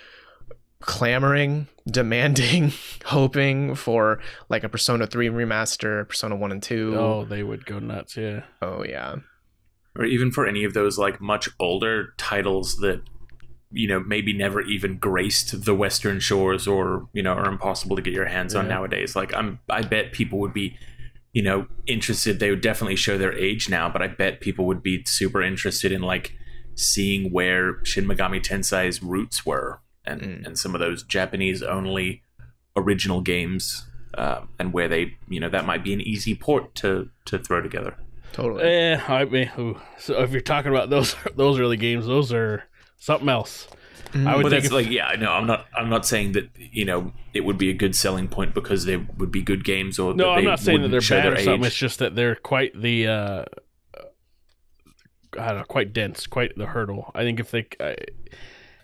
clamoring, 0.79 1.67
demanding, 1.87 2.73
hoping 3.05 3.75
for 3.75 4.19
like 4.49 4.63
a 4.63 4.69
Persona 4.69 5.05
3 5.05 5.29
remaster, 5.29 6.07
Persona 6.07 6.35
1 6.35 6.51
and 6.51 6.63
2. 6.63 6.95
Oh, 6.97 7.25
they 7.25 7.43
would 7.43 7.65
go 7.65 7.77
nuts. 7.77 8.17
Yeah. 8.17 8.43
oh 8.61 8.83
yeah. 8.83 9.17
or 9.95 10.05
even 10.05 10.31
for 10.31 10.47
any 10.47 10.63
of 10.63 10.73
those 10.73 10.97
like 10.97 11.21
much 11.21 11.47
older 11.59 12.13
titles 12.17 12.77
that 12.77 13.03
you 13.69 13.87
know 13.87 13.99
maybe 13.99 14.33
never 14.33 14.61
even 14.61 14.97
graced 14.97 15.65
the 15.65 15.73
western 15.73 16.19
shores 16.19 16.67
or 16.67 17.07
you 17.11 17.23
know 17.23 17.33
are 17.33 17.49
impossible 17.49 17.95
to 17.95 18.03
get 18.03 18.13
your 18.13 18.27
hands 18.27 18.53
on 18.53 18.67
nowadays 18.67 19.15
like 19.15 19.33
i'm 19.33 19.57
i 19.67 19.81
bet 19.81 20.13
people 20.13 20.37
would 20.37 20.53
be 20.53 20.77
you 21.33 21.41
know 21.41 21.67
interested 21.87 22.39
they 22.39 22.49
would 22.49 22.61
definitely 22.61 22.95
show 22.95 23.17
their 23.17 23.33
age 23.33 23.67
now 23.69 23.89
but 23.89 24.01
i 24.01 24.07
bet 24.07 24.39
people 24.39 24.65
would 24.65 24.81
be 24.83 25.03
super 25.05 25.41
interested 25.41 25.91
in 25.91 26.01
like 26.01 26.31
seeing 26.75 27.31
where 27.31 27.83
shin 27.83 28.05
megami 28.05 28.41
tensei's 28.41 29.01
roots 29.03 29.45
were 29.45 29.81
and 30.05 30.21
Mm. 30.21 30.45
and 30.45 30.57
some 30.59 30.73
of 30.75 30.79
those 30.79 31.03
japanese 31.03 31.61
only 31.63 32.21
original 32.75 33.21
games 33.21 33.85
uh, 34.15 34.41
and 34.59 34.73
where 34.73 34.87
they 34.87 35.15
you 35.27 35.39
know 35.39 35.49
that 35.49 35.65
might 35.65 35.83
be 35.83 35.93
an 35.93 36.01
easy 36.01 36.35
port 36.35 36.73
to 36.75 37.09
to 37.25 37.37
throw 37.39 37.61
together 37.61 37.95
Totally. 38.33 38.63
Yeah, 38.63 39.03
I 39.07 39.25
mean, 39.25 39.51
so 39.99 40.19
if 40.23 40.31
you're 40.31 40.41
talking 40.41 40.71
about 40.71 40.89
those 40.89 41.15
those 41.35 41.59
early 41.59 41.77
games, 41.77 42.07
those 42.07 42.33
are 42.33 42.63
something 42.97 43.29
else. 43.29 43.67
I 44.15 44.35
would 44.35 44.43
But 44.43 44.49
think 44.49 44.63
that's 44.63 44.65
if- 44.65 44.71
like, 44.71 44.89
yeah, 44.89 45.15
no, 45.19 45.31
I'm 45.31 45.47
not. 45.47 45.65
I'm 45.75 45.89
not 45.89 46.05
saying 46.05 46.33
that 46.33 46.49
you 46.57 46.85
know 46.85 47.13
it 47.33 47.41
would 47.45 47.57
be 47.57 47.69
a 47.69 47.73
good 47.73 47.95
selling 47.95 48.27
point 48.27 48.53
because 48.53 48.85
they 48.85 48.97
would 48.97 49.31
be 49.31 49.41
good 49.41 49.63
games 49.63 49.97
or 49.99 50.13
No, 50.13 50.25
that 50.25 50.29
I'm 50.39 50.43
not 50.45 50.59
saying 50.59 50.81
that 50.83 50.89
they're 50.89 51.01
show 51.01 51.17
bad 51.21 51.33
or 51.33 51.37
something. 51.37 51.61
age. 51.61 51.67
It's 51.67 51.75
just 51.75 51.99
that 51.99 52.15
they're 52.15 52.35
quite 52.35 52.79
the, 52.79 53.07
uh, 53.07 53.45
I 55.39 55.47
don't 55.47 55.57
know, 55.57 55.63
quite 55.63 55.93
dense, 55.93 56.27
quite 56.27 56.55
the 56.57 56.67
hurdle. 56.67 57.11
I 57.15 57.23
think 57.23 57.39
if 57.39 57.49
they, 57.51 57.65
I, 57.79 57.95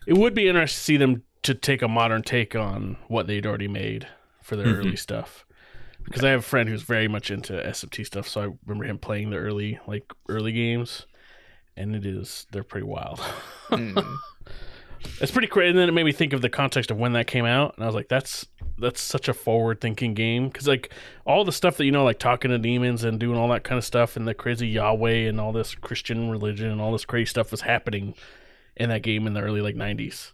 it 0.08 0.18
would 0.18 0.34
be 0.34 0.48
interesting 0.48 0.78
to 0.80 0.84
see 0.84 0.98
them 0.98 1.24
to 1.44 1.54
take 1.54 1.82
a 1.84 1.88
modern 1.88 2.24
take 2.24 2.56
on 2.56 2.98
what 3.08 3.28
they'd 3.28 3.46
already 3.46 3.68
made 3.68 4.08
for 4.42 4.56
their 4.56 4.66
Mhm. 4.68 4.78
early 4.78 4.96
stuff. 4.96 5.46
Because 6.06 6.24
I 6.24 6.30
have 6.32 6.40
a 6.40 6.44
friend 6.44 6.68
who's 6.68 6.82
very 6.82 7.08
much 7.08 7.30
into 7.30 7.54
SMT 7.54 8.04
stuff, 8.04 8.28
so 8.28 8.42
I 8.42 8.48
remember 8.66 8.86
him 8.90 8.98
playing 8.98 9.30
the 9.30 9.38
early, 9.38 9.80
like 9.86 10.12
early 10.28 10.52
games, 10.54 11.06
and 11.78 11.96
it 11.96 12.04
is 12.06 12.48
they're 12.52 12.64
pretty 12.64 12.88
wild. 12.88 13.20
Mm. 13.70 14.04
It's 15.22 15.32
pretty 15.32 15.48
crazy. 15.48 15.70
And 15.70 15.78
then 15.78 15.90
it 15.90 15.94
made 15.94 16.04
me 16.04 16.12
think 16.12 16.34
of 16.34 16.42
the 16.42 16.50
context 16.50 16.92
of 16.92 16.98
when 16.98 17.14
that 17.14 17.28
came 17.28 17.46
out, 17.46 17.76
and 17.76 17.84
I 17.84 17.88
was 17.88 17.96
like, 17.96 18.10
"That's 18.10 18.46
that's 18.78 19.02
such 19.02 19.28
a 19.28 19.34
forward-thinking 19.34 20.14
game." 20.14 20.48
Because 20.48 20.68
like 20.68 20.92
all 21.26 21.46
the 21.46 21.52
stuff 21.52 21.78
that 21.78 21.86
you 21.86 21.92
know, 21.92 22.04
like 22.04 22.20
talking 22.20 22.52
to 22.52 22.58
demons 22.58 23.04
and 23.04 23.20
doing 23.20 23.38
all 23.38 23.48
that 23.50 23.64
kind 23.64 23.78
of 23.78 23.86
stuff, 23.86 24.16
and 24.16 24.28
the 24.28 24.34
crazy 24.34 24.68
Yahweh 24.68 25.28
and 25.28 25.40
all 25.40 25.52
this 25.52 25.76
Christian 25.76 26.30
religion 26.30 26.70
and 26.70 26.82
all 26.82 26.92
this 26.92 27.06
crazy 27.06 27.30
stuff 27.30 27.52
was 27.52 27.62
happening 27.62 28.14
in 28.76 28.90
that 28.90 29.02
game 29.02 29.28
in 29.28 29.34
the 29.34 29.42
early 29.42 29.62
like 29.62 29.76
'90s. 29.76 30.32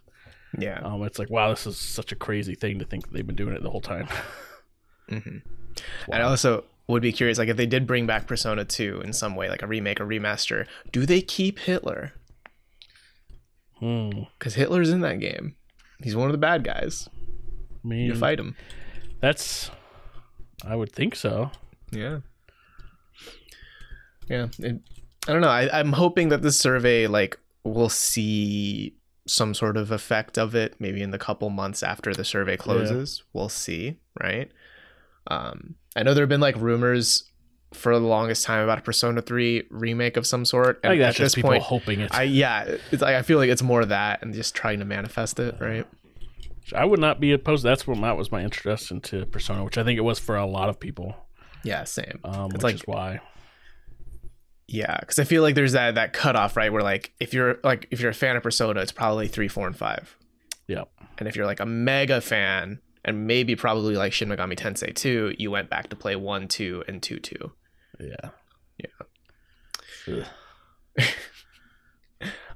yeah. 0.58 0.80
Um, 0.80 1.02
it's 1.02 1.18
like, 1.18 1.30
wow, 1.30 1.50
this 1.50 1.66
is 1.66 1.76
such 1.78 2.12
a 2.12 2.16
crazy 2.16 2.54
thing 2.54 2.78
to 2.78 2.84
think 2.84 3.06
that 3.06 3.12
they've 3.12 3.26
been 3.26 3.36
doing 3.36 3.54
it 3.54 3.62
the 3.62 3.70
whole 3.70 3.80
time. 3.80 4.08
mm-hmm. 5.10 5.38
And 6.10 6.22
I 6.22 6.26
also 6.26 6.64
would 6.88 7.02
be 7.02 7.12
curious, 7.12 7.38
like 7.38 7.48
if 7.48 7.56
they 7.56 7.66
did 7.66 7.86
bring 7.86 8.06
back 8.06 8.26
Persona 8.26 8.64
2 8.64 9.02
in 9.02 9.12
some 9.12 9.34
way, 9.34 9.48
like 9.48 9.62
a 9.62 9.66
remake 9.66 10.00
or 10.00 10.06
remaster, 10.06 10.66
do 10.92 11.04
they 11.04 11.20
keep 11.20 11.58
Hitler? 11.58 12.12
Hmm. 13.78 14.10
Because 14.38 14.54
Hitler's 14.54 14.90
in 14.90 15.00
that 15.02 15.20
game. 15.20 15.56
He's 16.02 16.16
one 16.16 16.28
of 16.28 16.32
the 16.32 16.38
bad 16.38 16.64
guys. 16.64 17.08
I 17.84 17.88
mean, 17.88 18.06
You 18.06 18.14
fight 18.14 18.38
him. 18.40 18.56
that's. 19.20 19.70
I 20.64 20.74
would 20.74 20.92
think 20.92 21.14
so. 21.14 21.50
Yeah. 21.92 22.20
Yeah. 24.28 24.46
It, 24.58 24.80
I 25.28 25.32
don't 25.32 25.40
know. 25.42 25.48
I, 25.48 25.68
I'm 25.78 25.92
hoping 25.92 26.28
that 26.30 26.42
this 26.42 26.58
survey, 26.58 27.06
like, 27.06 27.38
we'll 27.64 27.88
see 27.88 28.94
some 29.26 29.54
sort 29.54 29.76
of 29.76 29.90
effect 29.90 30.38
of 30.38 30.54
it 30.54 30.76
maybe 30.78 31.02
in 31.02 31.10
the 31.10 31.18
couple 31.18 31.50
months 31.50 31.82
after 31.82 32.14
the 32.14 32.24
survey 32.24 32.56
closes. 32.56 33.22
We'll 33.32 33.48
see, 33.48 33.96
right? 34.22 34.50
Um, 35.26 35.74
I 35.96 36.02
know 36.04 36.14
there 36.14 36.22
have 36.22 36.28
been 36.28 36.40
like 36.40 36.56
rumors 36.56 37.24
for 37.76 37.92
the 37.98 38.04
longest 38.06 38.44
time 38.44 38.64
about 38.64 38.78
a 38.78 38.82
Persona 38.82 39.22
3 39.22 39.64
remake 39.70 40.16
of 40.16 40.26
some 40.26 40.44
sort. 40.44 40.80
I 40.82 40.88
think 40.88 41.00
at 41.00 41.06
that's 41.06 41.16
just 41.18 41.24
this 41.26 41.34
people 41.36 41.50
point, 41.50 41.62
hoping 41.62 42.00
it. 42.00 42.14
I 42.14 42.22
yeah, 42.24 42.76
it's 42.90 43.02
like 43.02 43.14
I 43.14 43.22
feel 43.22 43.38
like 43.38 43.50
it's 43.50 43.62
more 43.62 43.84
that 43.84 44.22
and 44.22 44.34
just 44.34 44.54
trying 44.54 44.78
to 44.80 44.84
manifest 44.84 45.38
it, 45.38 45.56
right? 45.60 45.86
I 46.74 46.84
would 46.84 46.98
not 47.00 47.20
be 47.20 47.32
opposed. 47.32 47.64
That's 47.64 47.86
what 47.86 48.00
that 48.00 48.16
was 48.16 48.32
my 48.32 48.42
introduction 48.42 49.00
to 49.02 49.24
Persona, 49.26 49.62
which 49.64 49.78
I 49.78 49.84
think 49.84 49.98
it 49.98 50.02
was 50.02 50.18
for 50.18 50.36
a 50.36 50.46
lot 50.46 50.68
of 50.68 50.80
people. 50.80 51.14
Yeah, 51.62 51.84
same. 51.84 52.18
Um, 52.24 52.46
It's 52.46 52.54
which 52.54 52.62
like- 52.62 52.74
is 52.76 52.82
why. 52.86 53.20
Yeah, 54.68 54.96
because 54.98 55.20
I 55.20 55.24
feel 55.24 55.42
like 55.42 55.54
there's 55.54 55.72
that 55.72 55.94
that 55.94 56.12
cutoff, 56.12 56.56
right? 56.56 56.72
Where 56.72 56.82
like 56.82 57.12
if 57.20 57.32
you're 57.32 57.58
like 57.62 57.86
if 57.92 58.00
you're 58.00 58.10
a 58.10 58.14
fan 58.14 58.36
of 58.36 58.42
Persona, 58.42 58.80
it's 58.80 58.90
probably 58.92 59.28
three, 59.28 59.46
four, 59.48 59.66
and 59.66 59.76
five. 59.76 60.16
Yep. 60.66 60.88
And 61.18 61.28
if 61.28 61.36
you're 61.36 61.46
like 61.46 61.60
a 61.60 61.66
mega 61.66 62.20
fan, 62.20 62.80
and 63.04 63.28
maybe 63.28 63.54
probably 63.54 63.94
like 63.94 64.12
Shin 64.12 64.28
Megami 64.28 64.56
Tensei 64.58 64.92
2, 64.92 65.36
you 65.38 65.50
went 65.52 65.70
back 65.70 65.88
to 65.90 65.96
play 65.96 66.16
one, 66.16 66.48
two, 66.48 66.82
and 66.88 67.00
two, 67.00 67.18
two. 67.20 67.52
Yeah. 68.00 68.30
Yeah. 70.06 70.24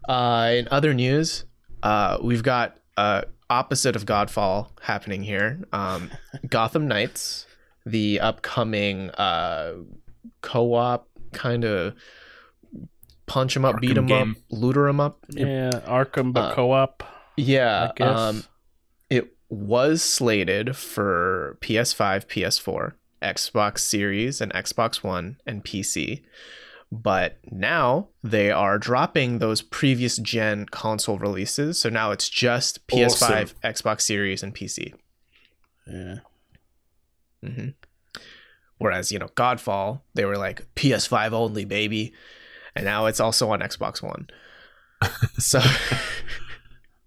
Uh, 0.09 0.55
in 0.57 0.69
other 0.71 0.93
news, 0.95 1.45
uh, 1.85 2.19
we've 2.23 2.43
got 2.43 2.79
uh, 2.97 3.23
opposite 3.49 3.95
of 3.95 4.07
Godfall 4.07 4.69
happening 4.81 5.23
here. 5.23 5.61
Um, 5.73 6.11
Gotham 6.49 6.89
Knights, 6.89 7.47
the 7.87 8.19
upcoming 8.19 9.11
uh, 9.11 9.75
co-op 10.41 11.09
kind 11.33 11.65
of 11.65 11.95
punch 13.27 13.57
'em 13.57 13.65
up, 13.65 13.81
beat 13.81 13.91
Arkham 13.91 13.99
'em 13.99 14.07
game. 14.07 14.31
up, 14.33 14.37
looter 14.59 14.89
'em 14.89 14.99
up. 15.01 15.19
Yeah. 15.29 15.71
Arkham, 15.87 16.33
but 16.33 16.51
Uh, 16.53 16.55
co-op. 16.55 17.05
Yeah, 17.37 17.91
I 17.91 17.93
guess. 17.95 18.19
um, 18.19 18.45
it 19.11 19.37
was 19.49 20.03
slated 20.03 20.77
for 20.77 21.57
PS5, 21.61 22.27
PS4, 22.27 22.95
Xbox 23.23 23.79
Series, 23.79 24.41
and 24.41 24.53
Xbox 24.53 25.03
One, 25.03 25.39
and 25.47 25.65
PC. 25.65 26.23
But 26.93 27.39
now 27.51 28.09
they 28.25 28.51
are 28.51 28.79
dropping 28.79 29.39
those 29.39 29.63
previous 29.63 30.17
gen 30.17 30.67
console 30.67 31.19
releases. 31.19 31.79
So 31.79 31.89
now 31.89 32.11
it's 32.11 32.29
just 32.29 32.85
PS5, 32.89 33.55
Xbox 33.63 34.01
Series, 34.03 34.43
and 34.43 34.55
PC. 34.55 34.95
Yeah. 35.87 36.17
hmm 37.45 37.69
Whereas, 38.79 39.13
you 39.13 39.19
know, 39.19 39.29
Godfall, 39.37 40.01
they 40.15 40.25
were 40.25 40.39
like 40.39 40.67
PS5 40.75 41.33
only, 41.33 41.65
baby. 41.67 42.15
And 42.75 42.87
now 42.87 43.07
it's 43.07 43.21
also 43.21 43.51
on 43.51 43.61
Xbox 43.61 44.03
One. 44.03 44.29
so, 45.39 45.61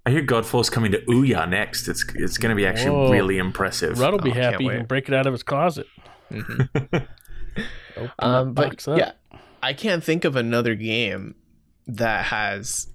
I 0.05 0.09
hear 0.11 0.21
Godfall's 0.21 0.69
coming 0.69 0.91
to 0.91 0.99
Ouya 1.07 1.47
next. 1.49 1.87
It's 1.87 2.05
it's 2.15 2.37
going 2.37 2.49
to 2.49 2.55
be 2.55 2.65
actually 2.65 2.91
Whoa. 2.91 3.11
really 3.11 3.37
impressive. 3.37 3.99
Rudd 3.99 4.11
will 4.13 4.19
be 4.19 4.31
Oh, 4.31 4.33
happy. 4.33 4.63
He 4.65 4.69
can 4.69 4.85
break 4.85 5.07
it 5.07 5.13
out 5.15 5.25
of 5.27 5.33
his 5.33 5.43
closet. 5.43 5.87
mhm. 6.31 7.07
Um, 8.19 8.53
but 8.53 8.87
up. 8.87 8.97
yeah, 8.97 9.11
I 9.61 9.73
can't 9.73 10.03
think 10.03 10.25
of 10.25 10.35
another 10.35 10.75
game 10.75 11.35
that 11.87 12.25
has 12.25 12.87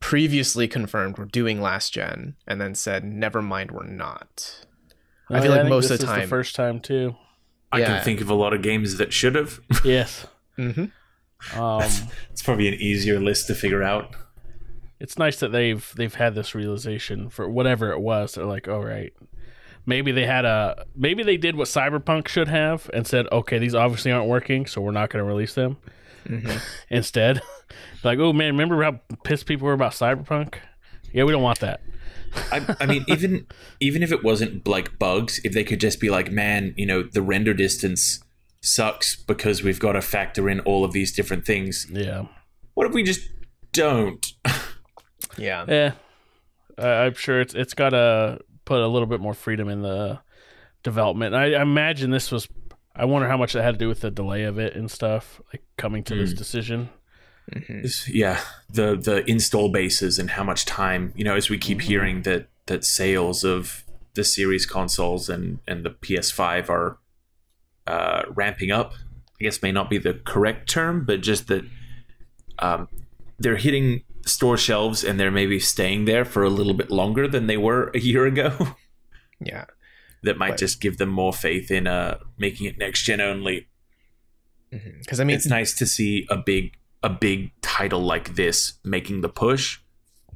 previously 0.00 0.66
confirmed 0.66 1.16
we're 1.16 1.24
doing 1.26 1.60
last 1.60 1.92
gen 1.94 2.34
and 2.46 2.60
then 2.60 2.74
said, 2.74 3.04
never 3.04 3.40
mind, 3.40 3.70
we're 3.70 3.86
not. 3.86 4.66
I 5.30 5.40
feel 5.40 5.44
yeah, 5.44 5.50
like 5.50 5.60
think 5.62 5.68
most 5.70 5.88
this 5.88 6.00
of 6.02 6.06
the 6.08 6.12
is 6.12 6.18
time- 6.18 6.28
first 6.28 6.56
time 6.56 6.80
too. 6.80 7.14
I 7.70 7.78
Yeah. 7.78 7.86
can 7.86 8.04
think 8.04 8.20
of 8.20 8.28
a 8.28 8.34
lot 8.34 8.52
of 8.52 8.60
games 8.62 8.98
that 8.98 9.12
should 9.12 9.34
have. 9.36 9.60
Yes. 9.84 10.26
hmm 10.56 10.86
Um, 11.56 11.82
it's 12.30 12.42
probably 12.42 12.68
an 12.68 12.74
easier 12.74 13.18
list 13.20 13.46
to 13.46 13.54
figure 13.54 13.82
out. 13.82 14.10
It's 15.02 15.18
nice 15.18 15.40
that 15.40 15.50
they've 15.50 15.92
they've 15.96 16.14
had 16.14 16.36
this 16.36 16.54
realization 16.54 17.28
for 17.28 17.50
whatever 17.50 17.90
it 17.90 18.00
was. 18.00 18.34
They're 18.34 18.44
like, 18.44 18.68
all 18.68 18.84
right, 18.84 19.12
maybe 19.84 20.12
they 20.12 20.24
had 20.24 20.44
a 20.44 20.86
maybe 20.94 21.24
they 21.24 21.36
did 21.36 21.56
what 21.56 21.66
Cyberpunk 21.66 22.28
should 22.28 22.46
have 22.46 22.88
and 22.94 23.04
said, 23.04 23.26
okay, 23.32 23.58
these 23.58 23.74
obviously 23.74 24.12
aren't 24.12 24.28
working, 24.28 24.64
so 24.64 24.80
we're 24.80 24.92
not 24.92 25.10
going 25.10 25.22
to 25.22 25.28
release 25.28 25.54
them. 25.54 25.76
hmm 26.24 26.48
Instead, 26.88 27.42
like, 28.04 28.20
oh 28.20 28.32
man, 28.32 28.52
remember 28.52 28.80
how 28.82 29.00
pissed 29.24 29.46
people 29.46 29.66
were 29.66 29.72
about 29.72 29.90
Cyberpunk? 29.92 30.54
Yeah, 31.12 31.24
we 31.24 31.32
don't 31.32 31.42
want 31.42 31.58
that. 31.58 31.80
I, 32.52 32.76
I 32.80 32.86
mean, 32.86 33.04
even 33.08 33.46
even 33.80 34.04
if 34.04 34.12
it 34.12 34.22
wasn't 34.22 34.68
like 34.68 35.00
bugs, 35.00 35.40
if 35.42 35.52
they 35.52 35.64
could 35.64 35.80
just 35.80 35.98
be 35.98 36.10
like, 36.10 36.30
man, 36.30 36.74
you 36.76 36.86
know, 36.86 37.02
the 37.02 37.22
render 37.22 37.54
distance 37.54 38.22
sucks 38.60 39.16
because 39.16 39.64
we've 39.64 39.80
got 39.80 39.92
to 39.92 40.00
factor 40.00 40.48
in 40.48 40.60
all 40.60 40.84
of 40.84 40.92
these 40.92 41.12
different 41.12 41.44
things. 41.44 41.88
Yeah, 41.90 42.26
What 42.74 42.86
if 42.86 42.92
we 42.92 43.02
just 43.02 43.28
don't? 43.72 44.24
Yeah. 45.36 45.64
yeah. 45.68 45.92
I 46.78 47.04
I'm 47.06 47.14
sure 47.14 47.40
it's 47.40 47.54
it's 47.54 47.74
got 47.74 47.90
to 47.90 48.40
put 48.64 48.80
a 48.80 48.86
little 48.88 49.06
bit 49.06 49.20
more 49.20 49.34
freedom 49.34 49.68
in 49.68 49.82
the 49.82 50.20
development. 50.82 51.34
I, 51.34 51.54
I 51.54 51.62
imagine 51.62 52.10
this 52.10 52.30
was. 52.30 52.48
I 52.94 53.06
wonder 53.06 53.26
how 53.28 53.36
much 53.38 53.54
that 53.54 53.62
had 53.62 53.72
to 53.74 53.78
do 53.78 53.88
with 53.88 54.00
the 54.00 54.10
delay 54.10 54.44
of 54.44 54.58
it 54.58 54.74
and 54.76 54.90
stuff, 54.90 55.40
like 55.52 55.62
coming 55.78 56.02
to 56.04 56.14
this 56.14 56.32
Hmm. 56.32 56.36
decision. 56.36 56.88
hmm 57.52 57.80
yeah, 58.08 58.40
the 58.70 58.96
the 58.96 59.28
install 59.28 59.70
bases 59.70 60.18
and 60.18 60.30
how 60.30 60.44
much 60.44 60.64
time 60.64 61.12
you 61.16 61.24
know, 61.24 61.34
as 61.34 61.50
we 61.50 61.58
keep 61.58 61.80
hearing 61.82 62.22
that 62.22 62.48
that 62.66 62.84
sales 62.84 63.44
of 63.44 63.84
the 64.14 64.24
series 64.24 64.64
consoles 64.66 65.28
and 65.28 65.58
and 65.66 65.84
the 65.84 65.90
PS5 65.90 66.68
are 66.68 66.98
uh, 67.86 68.22
ramping 68.34 68.70
up. 68.70 68.92
I 69.40 69.44
guess 69.44 69.60
may 69.62 69.72
not 69.72 69.90
be 69.90 69.98
the 69.98 70.14
correct 70.24 70.68
term, 70.70 71.04
but 71.04 71.20
just 71.20 71.48
that 71.48 71.64
um, 72.60 72.88
they're 73.40 73.56
hitting 73.56 74.02
store 74.26 74.56
shelves 74.56 75.02
and 75.04 75.18
they're 75.18 75.30
maybe 75.30 75.58
staying 75.58 76.04
there 76.04 76.24
for 76.24 76.42
a 76.42 76.48
little 76.50 76.74
bit 76.74 76.90
longer 76.90 77.26
than 77.28 77.46
they 77.46 77.56
were 77.56 77.90
a 77.94 77.98
year 78.00 78.26
ago. 78.26 78.50
Yeah. 79.44 79.64
that 80.22 80.38
might 80.38 80.50
Right. 80.50 80.58
just 80.58 80.80
give 80.80 80.98
them 80.98 81.08
more 81.08 81.32
faith 81.32 81.68
in 81.72 81.88
uh, 81.88 82.18
making 82.38 82.66
it 82.68 82.78
next 82.78 83.02
gen 83.02 83.20
only. 83.20 83.66
Mm-hmm. 84.72 85.00
Because 85.00 85.18
I 85.18 85.24
mean, 85.24 85.34
it's 85.34 85.46
nice 85.48 85.74
to 85.74 85.86
see 85.86 86.26
a 86.30 86.36
big 86.36 86.74
a 87.02 87.10
big 87.10 87.50
title 87.60 88.00
like 88.00 88.36
this 88.36 88.74
making 88.84 89.22
the 89.22 89.28
push 89.28 89.80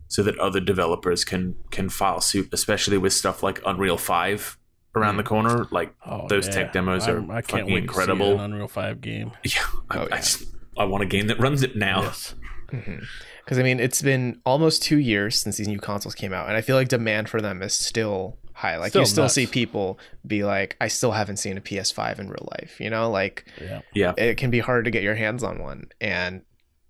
so 0.08 0.24
that 0.24 0.36
other 0.40 0.58
developers 0.58 1.24
can 1.24 1.54
can 1.70 1.88
file 1.88 2.20
suit 2.20 2.48
especially 2.52 2.98
with 2.98 3.12
stuff 3.12 3.44
like 3.44 3.60
Unreal 3.64 3.96
5 3.96 4.58
around 4.96 5.16
the 5.18 5.22
mm. 5.22 5.26
corner 5.26 5.66
like 5.70 5.94
Oh, 6.04 6.26
Those 6.28 6.48
yeah. 6.48 6.54
tech 6.54 6.72
demos 6.72 7.06
are 7.06 7.18
I'm- 7.18 7.30
I 7.30 7.40
fucking 7.42 7.56
can't 7.58 7.66
wait 7.68 7.84
incredible. 7.84 8.32
To 8.32 8.38
see 8.38 8.44
an 8.44 8.52
Unreal 8.52 8.68
Five 8.68 9.00
game. 9.00 9.30
yeah 9.44 9.62
I, 9.90 9.98
Oh, 9.98 10.00
I 10.02 10.06
yeah. 10.08 10.16
just 10.16 10.44
I 10.76 10.84
want 10.84 11.04
a 11.04 11.06
game 11.06 11.28
that 11.28 11.38
runs 11.38 11.62
it 11.62 11.76
now 11.76 12.02
Yes. 12.02 12.34
Mm-hmm. 12.72 13.04
Because 13.46 13.58
I 13.58 13.62
mean, 13.62 13.80
it's 13.80 14.02
been 14.02 14.42
almost 14.44 14.82
two 14.82 14.98
years 14.98 15.40
since 15.40 15.56
these 15.56 15.68
new 15.68 15.78
consoles 15.80 16.14
came 16.14 16.34
out, 16.34 16.48
and 16.48 16.56
I 16.56 16.60
feel 16.60 16.76
like 16.76 16.88
demand 16.88 17.28
for 17.30 17.40
them 17.40 17.62
is 17.62 17.72
still 17.72 18.36
high. 18.52 18.76
Like 18.76 18.90
Still 18.90 19.02
you 19.02 19.06
still 19.06 19.24
nuts. 19.24 19.34
see 19.34 19.46
people 19.46 19.98
be 20.26 20.44
like, 20.44 20.76
"I 20.80 20.88
still 20.88 21.12
haven't 21.12 21.36
seen 21.38 21.56
a 21.56 21.60
PS5 21.60 22.18
in 22.18 22.28
real 22.28 22.48
life." 22.58 22.80
You 22.80 22.90
know, 22.90 23.10
like 23.10 23.44
Yeah. 23.62 23.80
yeah 23.94 24.12
it 24.18 24.36
can 24.36 24.50
be 24.50 24.58
hard 24.60 24.84
to 24.84 24.90
get 24.90 25.02
your 25.02 25.14
hands 25.14 25.42
on 25.42 25.58
one, 25.62 25.88
and 26.00 26.42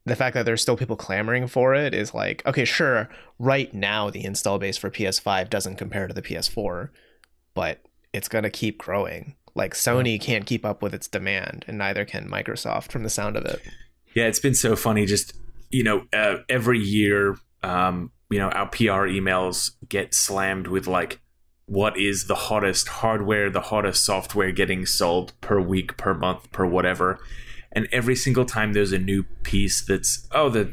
the 0.07 0.16
fact 0.16 0.35
that 0.35 0.45
there's 0.47 0.62
still 0.62 0.77
people 0.77 0.97
clamoring 0.97 1.49
for 1.49 1.75
it 1.75 1.92
is 1.92 2.14
like, 2.14 2.40
okay, 2.47 2.64
sure, 2.64 3.09
right 3.40 3.75
now 3.75 4.09
the 4.09 4.25
install 4.25 4.57
base 4.59 4.77
for 4.77 4.88
PS5 4.90 5.51
doesn't 5.51 5.75
compare 5.77 6.07
to 6.07 6.14
the 6.14 6.23
PS4, 6.23 6.90
but 7.55 7.81
it's 8.12 8.29
gonna 8.29 8.49
keep 8.51 8.79
growing. 8.79 9.35
Like 9.57 9.75
Sony 9.75 10.21
can't 10.21 10.47
keep 10.47 10.64
up 10.64 10.81
with 10.81 10.95
its 10.95 11.09
demand, 11.09 11.64
and 11.66 11.77
neither 11.77 12.05
can 12.05 12.31
Microsoft, 12.31 12.92
from 12.92 13.03
the 13.03 13.11
sound 13.11 13.37
of 13.37 13.45
it. 13.47 13.61
Yeah, 14.14 14.27
it's 14.27 14.38
been 14.38 14.55
so 14.55 14.77
funny. 14.77 15.05
Just 15.07 15.33
you 15.70 15.85
know, 15.85 16.07
uh, 16.12 16.38
every 16.48 16.79
year, 16.79 17.37
um, 17.62 18.11
you 18.31 18.38
know, 18.38 18.48
our 18.50 18.68
PR 18.68 19.07
emails 19.09 19.72
get 19.88 20.14
slammed 20.14 20.66
with 20.66 20.87
like, 20.87 21.20
what 21.66 21.98
is 21.98 22.26
the 22.26 22.35
hottest 22.35 22.88
hardware, 22.88 23.50
the 23.50 23.61
hottest 23.61 24.05
software 24.05 24.52
getting 24.52 24.87
sold 24.87 25.33
per 25.40 25.61
week, 25.61 25.96
per 25.96 26.14
month, 26.14 26.50
per 26.52 26.64
whatever. 26.64 27.18
And 27.72 27.88
every 27.90 28.14
single 28.14 28.44
time 28.44 28.72
there's 28.72 28.92
a 28.92 28.98
new 28.98 29.24
piece 29.42 29.85
that's, 29.85 30.29
oh, 30.33 30.48
the 30.48 30.72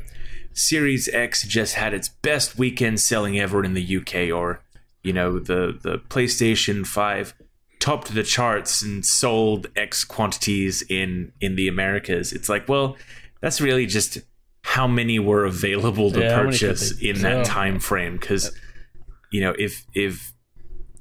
Series 0.54 1.10
X 1.10 1.48
just 1.48 1.74
had 1.76 1.94
its 1.94 2.10
best 2.10 2.58
weekend 2.58 3.00
selling 3.00 3.40
ever 3.40 3.64
in 3.64 3.74
the 3.74 3.98
UK, 3.98 4.32
or 4.32 4.62
you 5.02 5.14
know, 5.14 5.40
the 5.40 5.78
the 5.82 5.98
PlayStation 6.10 6.86
Five 6.86 7.34
topped 7.80 8.14
the 8.14 8.24
charts 8.24 8.82
and 8.82 9.06
sold 9.06 9.68
X 9.76 10.04
quantities 10.04 10.84
in 10.90 11.32
in 11.42 11.56
the 11.56 11.68
Americas. 11.68 12.32
It's 12.32 12.50
like, 12.50 12.70
well, 12.70 12.98
that's 13.42 13.60
really 13.60 13.86
just 13.86 14.20
how 14.64 14.88
many 14.88 15.20
were 15.20 15.46
available 15.46 16.10
to 16.12 16.20
Yeah, 16.20 16.36
how 16.36 16.44
many 16.44 16.58
could 16.58 16.70
purchase 16.70 17.00
in 17.02 17.18
sell? 17.18 17.38
that 17.38 17.46
time 17.46 17.80
frame 17.80 18.14
because 18.18 18.52
you 19.32 19.42
know 19.42 19.54
if 19.60 19.86
if 19.94 20.34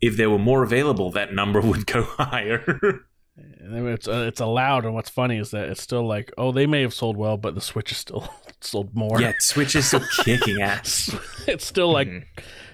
if 0.01 0.17
there 0.17 0.29
were 0.31 0.39
more 0.39 0.63
available 0.63 1.11
that 1.13 1.33
number 1.33 1.61
would 1.71 1.87
go 1.87 2.03
higher 2.03 3.05
And 3.37 3.73
then 3.75 3.87
it's 3.87 4.07
uh, 4.09 4.25
it's 4.29 4.41
allowed, 4.41 4.85
and 4.85 4.93
what's 4.95 5.09
funny 5.09 5.39
is 5.39 5.53
that 5.53 5.69
it's 5.71 5.81
still 5.83 6.07
like, 6.07 6.31
oh, 6.37 6.53
they 6.53 6.67
may 6.67 6.83
have 6.83 6.93
sold 6.93 7.17
well, 7.17 7.37
but 7.39 7.55
the 7.55 7.61
Switch 7.63 7.91
is 7.93 7.97
still 7.99 8.29
sold 8.61 8.95
more. 8.95 9.21
yeah 9.21 9.33
switch 9.41 9.75
is 9.75 9.87
still 9.87 10.03
kicking 10.25 10.61
ass 10.71 11.11
it's 11.49 11.65
still 11.67 11.91
like 11.91 12.07
Mhm. 12.09 12.25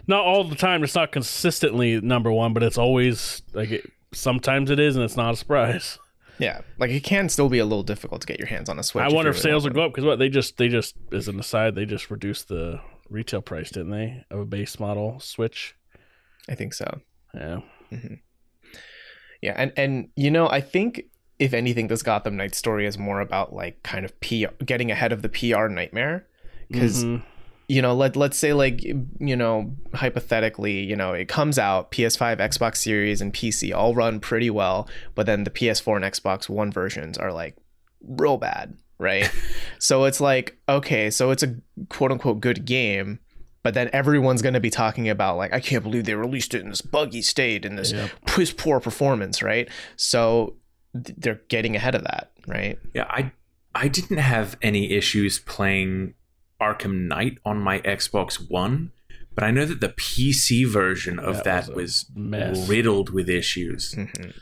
not 0.07 0.24
all 0.24 0.44
the 0.44 0.57
time. 0.57 0.83
It's 0.83 0.94
not 0.96 1.12
consistently 1.12 2.01
number 2.01 2.33
one, 2.33 2.53
but 2.55 2.62
it's 2.62 2.77
always 2.79 3.42
like 3.55 3.70
it, 3.70 3.90
sometimes 4.12 4.70
it 4.70 4.81
is, 4.81 4.96
and 4.96 5.05
it's 5.05 5.16
not 5.16 5.35
a 5.35 5.37
surprise. 5.37 5.98
Yeah, 6.38 6.61
like 6.79 6.90
it 6.90 7.03
can 7.03 7.29
still 7.29 7.48
be 7.48 7.59
a 7.59 7.64
little 7.64 7.83
difficult 7.83 8.20
to 8.20 8.27
get 8.27 8.38
your 8.38 8.46
hands 8.48 8.68
on 8.68 8.79
a 8.79 8.83
Switch. 8.83 9.03
I 9.03 9.09
wonder 9.09 9.31
you 9.31 9.31
if 9.31 9.37
really 9.37 9.42
sales 9.42 9.64
will 9.64 9.70
want 9.70 9.74
go 9.77 9.83
up 9.87 9.92
because 9.92 10.05
what 10.05 10.18
they 10.18 10.29
just 10.29 10.57
they 10.57 10.68
just 10.68 10.94
as 11.12 11.27
an 11.29 11.38
aside 11.40 11.74
they 11.74 11.85
just 11.85 12.11
reduced 12.11 12.48
the 12.48 12.81
retail 13.11 13.40
price, 13.42 13.70
didn't 13.70 13.90
they, 13.90 14.24
of 14.31 14.38
a 14.40 14.44
base 14.44 14.79
model 14.79 15.18
Switch? 15.20 15.74
I 16.48 16.55
think 16.55 16.74
so. 16.74 17.01
Yeah, 17.35 17.61
Yeah, 19.42 19.55
and 19.57 19.72
and 19.77 20.09
you 20.16 20.31
know, 20.31 20.48
I 20.48 20.61
think 20.61 21.03
if 21.38 21.55
anything, 21.55 21.87
this 21.88 22.03
Gotham 22.03 22.37
Knights 22.37 22.59
story 22.59 22.87
is 22.87 22.98
more 22.98 23.20
about 23.20 23.53
like 23.53 23.83
kind 23.83 24.05
of 24.05 24.18
PR, 24.20 24.53
getting 24.64 24.90
ahead 24.90 25.12
of 25.12 25.22
the 25.22 25.29
PR 25.29 25.68
nightmare. 25.68 26.27
Because 26.70 27.05
Mhm. 27.05 27.22
You 27.68 27.83
know, 27.83 27.94
let 27.94 28.16
let's 28.16 28.38
say 28.38 28.52
like 28.54 28.83
you 28.83 29.37
know, 29.37 29.72
hypothetically, 29.94 30.81
you 30.85 30.96
know, 30.96 31.12
it 31.12 31.28
comes 31.28 31.59
out 31.59 31.90
PS5, 31.93 32.38
Xbox 32.38 32.76
Series, 32.76 33.20
and 33.20 33.32
PC 33.32 33.74
all 33.74 33.95
run 33.95 34.20
pretty 34.20 34.51
well, 34.51 34.88
but 35.14 35.26
then 35.26 35.45
the 35.45 35.51
PS4 35.51 35.97
and 35.97 36.05
Xbox 36.05 36.49
One 36.49 36.72
versions 36.72 37.18
are 37.18 37.32
like 37.32 37.57
real 38.03 38.38
bad, 38.38 38.76
right? 38.99 39.30
so 39.78 40.05
it's 40.05 40.20
like 40.20 40.57
okay, 40.68 41.11
so 41.11 41.30
it's 41.30 41.43
a 41.43 41.57
quote 41.90 42.11
unquote 42.12 42.40
good 42.40 42.64
game. 42.64 43.18
But 43.64 43.74
then 43.74 43.90
everyone's 43.93 44.40
going 44.40 44.55
to 44.55 44.61
be 44.61 44.70
talking 44.70 45.09
about 45.11 45.36
like 45.36 45.53
I 45.53 45.61
can't 45.61 45.82
believe 45.82 46.05
they 46.05 46.14
released 46.14 46.55
it 46.55 46.62
in 46.62 46.70
this 46.70 46.80
buggy 46.80 47.20
state 47.20 47.66
in 47.66 47.76
this 47.76 47.93
Yep. 47.93 48.11
piss 48.26 48.53
poor 48.53 48.80
performance, 48.80 49.43
right? 49.43 49.68
So 49.97 50.55
th- 50.95 51.16
they're 51.18 51.40
getting 51.49 51.76
ahead 51.76 51.95
of 51.95 52.03
that, 52.05 52.30
right? 52.47 52.78
yeah 52.95 53.05
i 53.11 53.30
i 53.74 53.88
didn't 53.88 54.16
have 54.18 54.57
any 54.62 54.93
issues 54.93 55.38
playing 55.40 56.14
arkham 56.61 57.06
knight 57.09 57.38
on 57.44 57.59
my 57.59 57.78
xbox 57.80 58.50
one 58.50 58.90
but 59.34 59.44
i 59.44 59.50
know 59.50 59.64
that 59.64 59.80
the 59.80 59.88
pc 59.90 60.66
version 60.66 61.18
of 61.18 61.36
That 61.44 61.66
that, 61.66 61.74
was 61.74 62.06
was, 62.16 62.68
riddled 62.68 63.11
with 63.11 63.28
issues 63.30 63.94
Mhm. 63.94 64.32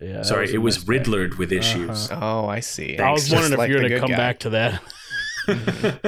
yeah. 0.00 0.22
sorry 0.22 0.48
a 0.50 0.54
it 0.54 0.58
was 0.58 0.76
mess 0.78 0.84
back. 0.84 0.88
riddled 0.88 1.34
with 1.34 1.52
issues 1.52 2.08
Oh, 2.12 2.46
I 2.46 2.60
see. 2.60 2.98
I 2.98 3.10
was 3.12 3.22
Just 3.28 3.32
wondering 3.32 3.52
if 3.54 3.58
like 3.58 3.70
you're 3.70 3.80
going 3.80 3.92
to 3.92 3.98
come 4.00 4.10
guy. 4.10 4.16
back 4.16 4.38
to 4.40 4.50
that. 4.50 4.82
um, 5.48 6.00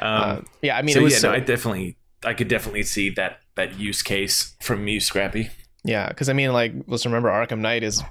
Uh, 0.00 0.40
yeah, 0.62 0.76
I 0.76 0.82
mean, 0.82 0.94
so 0.94 1.00
yeah, 1.06 1.16
so, 1.18 1.28
no, 1.30 1.34
I 1.34 1.40
definitely, 1.40 1.96
I 2.24 2.34
could 2.34 2.48
definitely 2.48 2.82
see 2.84 3.10
that 3.10 3.40
that 3.56 3.78
use 3.78 4.02
case 4.02 4.54
from 4.62 4.86
you, 4.88 5.00
Scrappy. 5.00 5.50
yeah, 5.84 6.08
because 6.08 6.28
I 6.28 6.32
mean, 6.34 6.52
like, 6.52 6.72
let's 6.86 7.04
remember 7.04 7.28
Arkham 7.30 7.58
Knight 7.58 7.82
is 7.82 8.02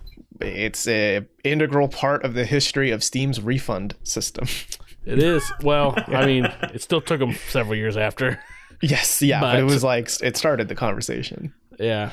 it's 0.42 0.88
a 0.88 1.22
integral 1.44 1.88
part 1.88 2.24
of 2.26 2.34
the 2.34 2.46
history 2.46 2.92
of 2.92 3.04
Steam's 3.04 3.40
refund 3.42 3.96
system. 4.04 4.48
It 5.06 5.20
is. 5.20 5.52
Well, 5.62 5.96
I 6.08 6.26
mean, 6.26 6.46
it 6.74 6.82
still 6.82 7.02
took 7.02 7.20
them 7.20 7.34
several 7.50 7.76
years 7.76 7.98
after. 7.98 8.40
Yes, 8.82 9.22
yeah, 9.22 9.40
but, 9.40 9.60
it 9.60 9.64
was 9.64 9.82
like 9.82 10.10
it 10.22 10.36
started 10.36 10.68
the 10.68 10.76
conversation. 10.76 11.54
Yeah. 11.80 12.12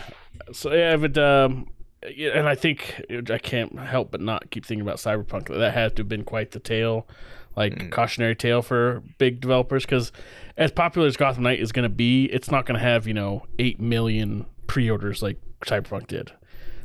So 0.53 0.72
yeah, 0.72 0.97
but 0.97 1.18
um, 1.18 1.66
yeah, 2.09 2.38
and 2.38 2.49
I 2.49 2.55
think 2.55 3.05
I 3.28 3.38
can't 3.38 3.76
help 3.76 4.12
but 4.12 4.20
not 4.20 4.53
keep 4.53 4.64
thinking 4.64 4.82
about 4.82 4.99
Cyberpunk. 4.99 5.49
That 5.49 5.74
had 5.74 5.97
to 5.97 6.03
have 6.03 6.09
been 6.09 6.22
quite 6.22 6.53
the 6.53 6.61
tale, 6.61 7.09
like 7.57 7.91
cautionary 7.91 8.36
tale 8.36 8.62
for 8.62 9.03
big 9.18 9.41
developers. 9.41 9.84
Because 9.84 10.12
as 10.57 10.70
popular 10.70 11.09
as 11.09 11.16
Gotham 11.16 11.43
Knight 11.43 11.59
is 11.59 11.72
going 11.72 11.82
to 11.82 11.95
be, 11.95 12.26
it's 12.26 12.53
not 12.53 12.66
going 12.66 12.78
to 12.78 12.84
have 12.84 13.05
you 13.09 13.14
know 13.14 13.47
eight 13.59 13.80
million 13.80 14.47
pre-orders 14.68 15.22
like 15.22 15.41
Cyberpunk 15.62 16.07
did. 16.07 16.30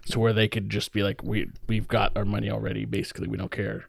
So 0.06 0.20
where 0.20 0.34
they 0.34 0.48
could 0.48 0.72
just 0.72 0.94
be 0.94 1.04
like, 1.04 1.22
we 1.22 1.48
we've 1.68 1.88
got 1.88 2.18
our 2.18 2.26
money 2.26 2.50
already. 2.50 2.86
Basically, 2.86 3.28
we 3.28 3.38
don't 3.38 3.52
care. 3.52 3.86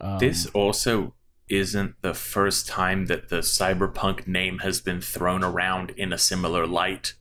Um, 0.00 0.18
This 0.18 0.46
also 0.46 1.14
isn't 1.50 1.94
the 2.02 2.14
first 2.14 2.66
time 2.68 3.06
that 3.06 3.28
the 3.28 3.38
cyberpunk 3.38 4.26
name 4.26 4.58
has 4.58 4.80
been 4.80 5.00
thrown 5.00 5.42
around 5.44 5.90
in 5.90 6.12
a 6.12 6.18
similar 6.18 6.66
light 6.66 7.14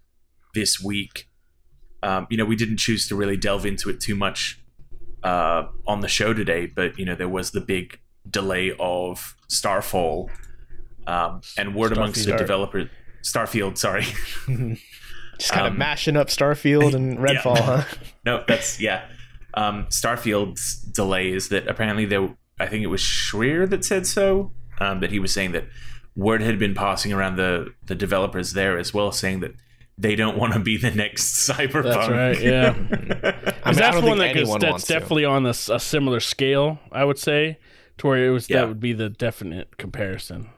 this 0.53 0.81
week. 0.81 1.29
Um, 2.03 2.27
you 2.29 2.37
know, 2.37 2.45
we 2.45 2.55
didn't 2.55 2.77
choose 2.77 3.07
to 3.07 3.15
really 3.15 3.37
delve 3.37 3.65
into 3.65 3.89
it 3.89 3.99
too 3.99 4.15
much 4.15 4.59
uh, 5.23 5.65
on 5.87 6.01
the 6.01 6.07
show 6.07 6.33
today, 6.33 6.65
but 6.67 6.97
you 6.99 7.05
know, 7.05 7.15
there 7.15 7.29
was 7.29 7.51
the 7.51 7.61
big 7.61 7.99
delay 8.29 8.73
of 8.79 9.35
Starfall, 9.47 10.29
um, 11.07 11.41
and 11.57 11.73
word 11.73 11.91
amongst 11.93 12.25
the 12.25 12.31
Starfield. 12.31 12.37
developer 12.37 12.89
Starfield. 13.23 13.77
Sorry, 13.77 14.03
Just 15.39 15.51
kind 15.51 15.67
of 15.67 15.73
Um, 15.73 15.77
mashing 15.77 16.15
up 16.17 16.27
Starfield 16.27 16.93
and 16.93 17.17
Redfall, 17.19 17.57
huh? 17.59 17.83
no, 18.25 18.43
that's 18.47 18.79
yeah. 18.79 19.05
Um, 19.53 19.85
Starfield's 19.89 20.75
delay 20.81 21.31
is 21.31 21.49
that 21.49 21.67
apparently 21.67 22.05
there. 22.05 22.29
I 22.59 22.65
think 22.67 22.83
it 22.83 22.87
was 22.87 23.01
Schreier 23.01 23.69
that 23.69 23.85
said 23.85 24.07
so. 24.07 24.51
Um, 24.79 24.99
that 24.99 25.11
he 25.11 25.19
was 25.19 25.33
saying 25.33 25.53
that 25.53 25.65
word 26.15 26.41
had 26.41 26.59
been 26.59 26.73
passing 26.75 27.11
around 27.13 27.35
the 27.37 27.73
the 27.85 27.95
developers 27.95 28.53
there 28.53 28.77
as 28.77 28.93
well, 28.93 29.11
saying 29.11 29.39
that 29.41 29.53
they 29.97 30.15
don't 30.15 30.37
want 30.37 30.53
to 30.53 30.59
be 30.59 30.77
the 30.77 30.91
next 30.91 31.33
Cyberpunk. 31.49 31.83
That's 31.83 32.09
right. 32.09 32.41
Yeah. 32.41 32.69
I 32.75 32.75
mean, 32.75 32.89
that's 33.63 33.77
don't 33.79 34.05
one 34.05 34.17
think 34.17 34.17
that 34.19 34.33
goes, 34.35 34.41
anyone 34.43 34.59
that's 34.59 34.71
wants 34.71 34.87
to. 34.87 34.93
definitely 34.93 35.25
on 35.25 35.43
this 35.43 35.69
a 35.69 35.79
similar 35.79 36.19
scale. 36.19 36.79
I 36.91 37.03
would 37.03 37.17
say 37.17 37.57
to 37.99 38.07
where 38.07 38.25
it 38.25 38.29
was 38.29 38.49
Yeah. 38.49 38.57
that 38.61 38.67
would 38.67 38.79
be 38.79 38.93
the 38.93 39.09
definite 39.09 39.77
comparison. 39.77 40.49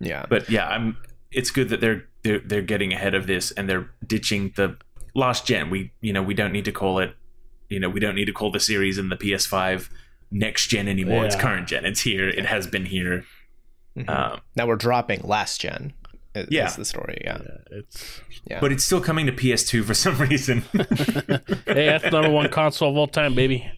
Yeah, 0.00 0.26
But 0.28 0.50
yeah, 0.50 0.66
I'm. 0.68 0.96
It's 1.30 1.50
good 1.50 1.70
that 1.70 1.80
they're 1.80 2.04
they're 2.24 2.40
they're 2.40 2.60
getting 2.62 2.92
ahead 2.92 3.14
of 3.14 3.26
this 3.26 3.52
and 3.52 3.68
they're 3.68 3.88
ditching 4.06 4.52
the 4.56 4.76
last 5.14 5.46
gen. 5.46 5.70
We 5.70 5.92
you 6.02 6.12
know 6.12 6.22
we 6.22 6.34
don't 6.34 6.52
need 6.52 6.66
to 6.66 6.72
call 6.72 6.98
it. 6.98 7.14
You 7.70 7.80
know 7.80 7.88
we 7.88 8.00
don't 8.00 8.14
need 8.14 8.26
to 8.26 8.32
call 8.34 8.50
the 8.50 8.60
series 8.60 8.98
in 8.98 9.08
the 9.08 9.16
PS5 9.16 9.88
next 10.32 10.66
gen 10.68 10.88
anymore. 10.88 11.24
It's 11.24 11.36
current 11.36 11.68
gen. 11.68 11.84
It's 11.84 12.00
here. 12.00 12.28
It 12.28 12.46
has 12.46 12.66
been 12.66 12.86
here. 12.86 13.24
Mhm. 13.96 14.08
Um, 14.08 14.40
now 14.56 14.66
we're 14.66 14.76
dropping 14.76 15.20
last 15.22 15.60
gen. 15.60 15.92
Is, 16.34 16.46
Yeah. 16.50 16.66
is 16.66 16.76
the 16.76 16.84
story. 16.86 17.18
Yeah, 17.22 17.38
Yeah, 17.44 17.78
it's 17.78 18.20
yeah. 18.46 18.58
but 18.60 18.72
it's 18.72 18.82
still 18.84 19.02
coming 19.02 19.26
to 19.26 19.32
PS2 19.32 19.84
for 19.84 19.92
some 20.04 20.16
reason. 20.18 20.62
hey, 20.72 21.86
that's 21.86 22.10
number 22.10 22.30
one 22.30 22.48
console 22.48 22.90
of 22.90 22.96
all 22.96 23.06
time, 23.06 23.34
baby. 23.34 23.70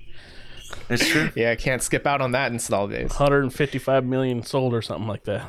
That's 0.88 1.06
true. 1.08 1.30
yeah, 1.34 1.50
I 1.50 1.56
can't 1.56 1.82
skip 1.82 2.06
out 2.06 2.20
on 2.20 2.32
that 2.32 2.52
install 2.52 2.86
base. 2.88 3.08
155 3.10 4.04
million 4.04 4.42
sold 4.42 4.72
or 4.72 4.82
something 4.82 5.08
like 5.08 5.24
that. 5.24 5.46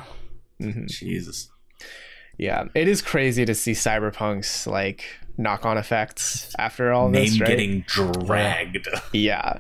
Mhm. 0.61 0.87
Jesus. 0.87 1.49
Yeah, 2.37 2.65
it 2.73 2.87
is 2.87 3.01
crazy 3.01 3.45
to 3.45 3.53
see 3.53 3.71
Cyberpunk's 3.73 4.65
like 4.67 5.03
knock-on 5.37 5.77
effects 5.77 6.53
after 6.57 6.91
all 6.91 7.09
Name 7.09 7.25
this, 7.25 7.39
right? 7.39 7.47
getting 7.49 7.81
dragged. 7.87 8.87
Yeah, 9.13 9.59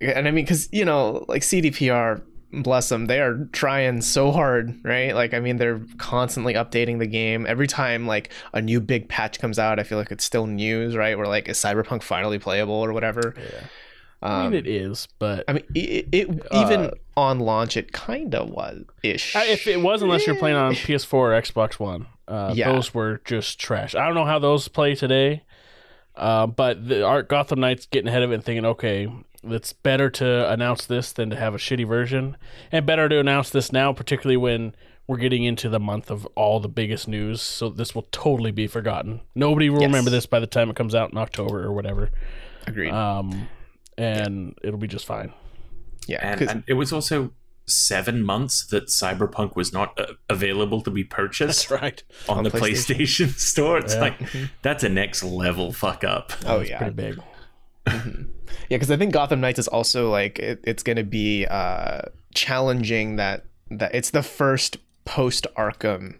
and 0.00 0.26
I 0.28 0.30
mean, 0.30 0.44
because 0.44 0.68
you 0.72 0.84
know, 0.84 1.24
like 1.28 1.42
CDPR, 1.42 2.22
bless 2.52 2.88
them, 2.88 3.06
they 3.06 3.20
are 3.20 3.48
trying 3.52 4.00
so 4.00 4.30
hard, 4.30 4.78
right? 4.84 5.14
Like, 5.14 5.34
I 5.34 5.40
mean, 5.40 5.56
they're 5.56 5.80
constantly 5.98 6.54
updating 6.54 6.98
the 6.98 7.06
game. 7.06 7.46
Every 7.46 7.66
time 7.66 8.06
like 8.06 8.30
a 8.52 8.60
new 8.62 8.80
big 8.80 9.08
patch 9.08 9.38
comes 9.40 9.58
out, 9.58 9.78
I 9.78 9.82
feel 9.82 9.98
like 9.98 10.10
it's 10.10 10.24
still 10.24 10.46
news, 10.46 10.96
right? 10.96 11.16
Where 11.18 11.26
like 11.26 11.48
is 11.48 11.58
Cyberpunk 11.58 12.02
finally 12.02 12.38
playable 12.38 12.74
or 12.74 12.92
whatever. 12.92 13.34
Yeah. 13.36 13.66
Um, 14.22 14.32
I 14.32 14.42
mean, 14.44 14.54
it 14.54 14.66
is, 14.66 15.06
but 15.18 15.44
I 15.48 15.52
mean, 15.52 15.64
it, 15.74 16.08
it 16.10 16.46
even 16.52 16.92
on 17.14 17.40
launch, 17.40 17.76
it 17.76 17.92
kind 17.92 18.34
of 18.34 18.48
was 18.48 18.84
ish. 19.02 19.36
Uh, 19.36 19.42
if 19.46 19.66
it 19.66 19.82
was, 19.82 20.00
unless 20.00 20.26
you're 20.26 20.36
playing 20.36 20.56
on 20.56 20.72
PS4 20.72 21.12
or 21.12 21.30
Xbox 21.32 21.78
One, 21.78 22.06
uh, 22.26 22.54
Yeah. 22.56 22.72
those 22.72 22.94
were 22.94 23.20
just 23.26 23.58
trash. 23.60 23.94
I 23.94 24.06
don't 24.06 24.14
know 24.14 24.24
how 24.24 24.38
those 24.38 24.66
play 24.68 24.94
today, 24.94 25.42
uh, 26.16 26.46
but 26.46 26.88
the 26.88 27.04
Art 27.04 27.28
Gotham 27.28 27.60
Knights 27.60 27.84
getting 27.84 28.08
ahead 28.08 28.22
of 28.22 28.30
it 28.30 28.36
and 28.36 28.44
thinking, 28.44 28.64
okay, 28.64 29.12
it's 29.52 29.72
better 29.72 30.10
to 30.10 30.50
announce 30.50 30.86
this 30.86 31.12
than 31.12 31.30
to 31.30 31.36
have 31.36 31.54
a 31.54 31.58
shitty 31.58 31.86
version, 31.86 32.36
and 32.72 32.84
better 32.86 33.08
to 33.08 33.18
announce 33.18 33.50
this 33.50 33.72
now, 33.72 33.92
particularly 33.92 34.36
when 34.36 34.74
we're 35.06 35.18
getting 35.18 35.44
into 35.44 35.68
the 35.68 35.78
month 35.80 36.10
of 36.10 36.26
all 36.34 36.60
the 36.60 36.68
biggest 36.68 37.06
news. 37.08 37.42
So 37.42 37.68
this 37.68 37.94
will 37.94 38.06
totally 38.10 38.50
be 38.52 38.66
forgotten. 38.66 39.20
Nobody 39.34 39.68
will 39.68 39.80
Yes. 39.82 39.88
remember 39.88 40.10
this 40.10 40.24
by 40.26 40.40
the 40.40 40.46
time 40.46 40.70
it 40.70 40.76
comes 40.76 40.94
out 40.94 41.12
in 41.12 41.18
October 41.18 41.62
or 41.62 41.72
whatever. 41.72 42.10
Agreed. 42.66 42.90
Um, 42.90 43.48
and 43.98 44.58
it'll 44.62 44.78
be 44.78 44.88
just 44.88 45.04
fine. 45.06 45.32
yeah, 46.06 46.18
And, 46.22 46.38
'cause- 46.40 46.48
and 46.48 46.64
it 46.66 46.74
was 46.74 46.92
also 46.92 47.32
seven 47.66 48.22
months 48.22 48.66
that 48.66 48.86
Cyberpunk 48.88 49.56
was 49.56 49.72
not 49.72 49.98
uh, 49.98 50.14
available 50.28 50.82
to 50.82 50.90
be 50.90 51.02
purchased 51.04 51.70
right. 51.70 52.02
on, 52.28 52.38
On 52.38 52.44
the 52.44 52.50
PlayStation. 52.50 52.96
PlayStation, 52.96 53.28
Store. 53.38 53.78
It's 53.78 53.94
Yeah. 53.94 54.00
like 54.00 54.20
that's 54.62 54.84
a 54.84 54.88
next 54.90 55.22
level 55.22 55.72
fuck 55.72 56.04
up. 56.04 56.32
oh 56.46 56.60
yeah, 56.60 56.76
pretty 56.78 56.94
big. 56.94 57.20
Yeah, 57.86 58.02
because 58.70 58.90
I 58.90 58.96
think 58.96 59.12
Gotham 59.12 59.40
Knights 59.40 59.58
is 59.58 59.68
also 59.68 60.10
like 60.10 60.38
it, 60.38 60.60
it's 60.64 60.82
going 60.82 60.96
to 60.96 61.04
be 61.04 61.46
uh, 61.46 62.02
challenging 62.34 63.16
that 63.16 63.44
that 63.70 63.94
it's 63.94 64.10
the 64.10 64.22
first 64.22 64.76
post 65.04 65.46
Arkham 65.56 66.16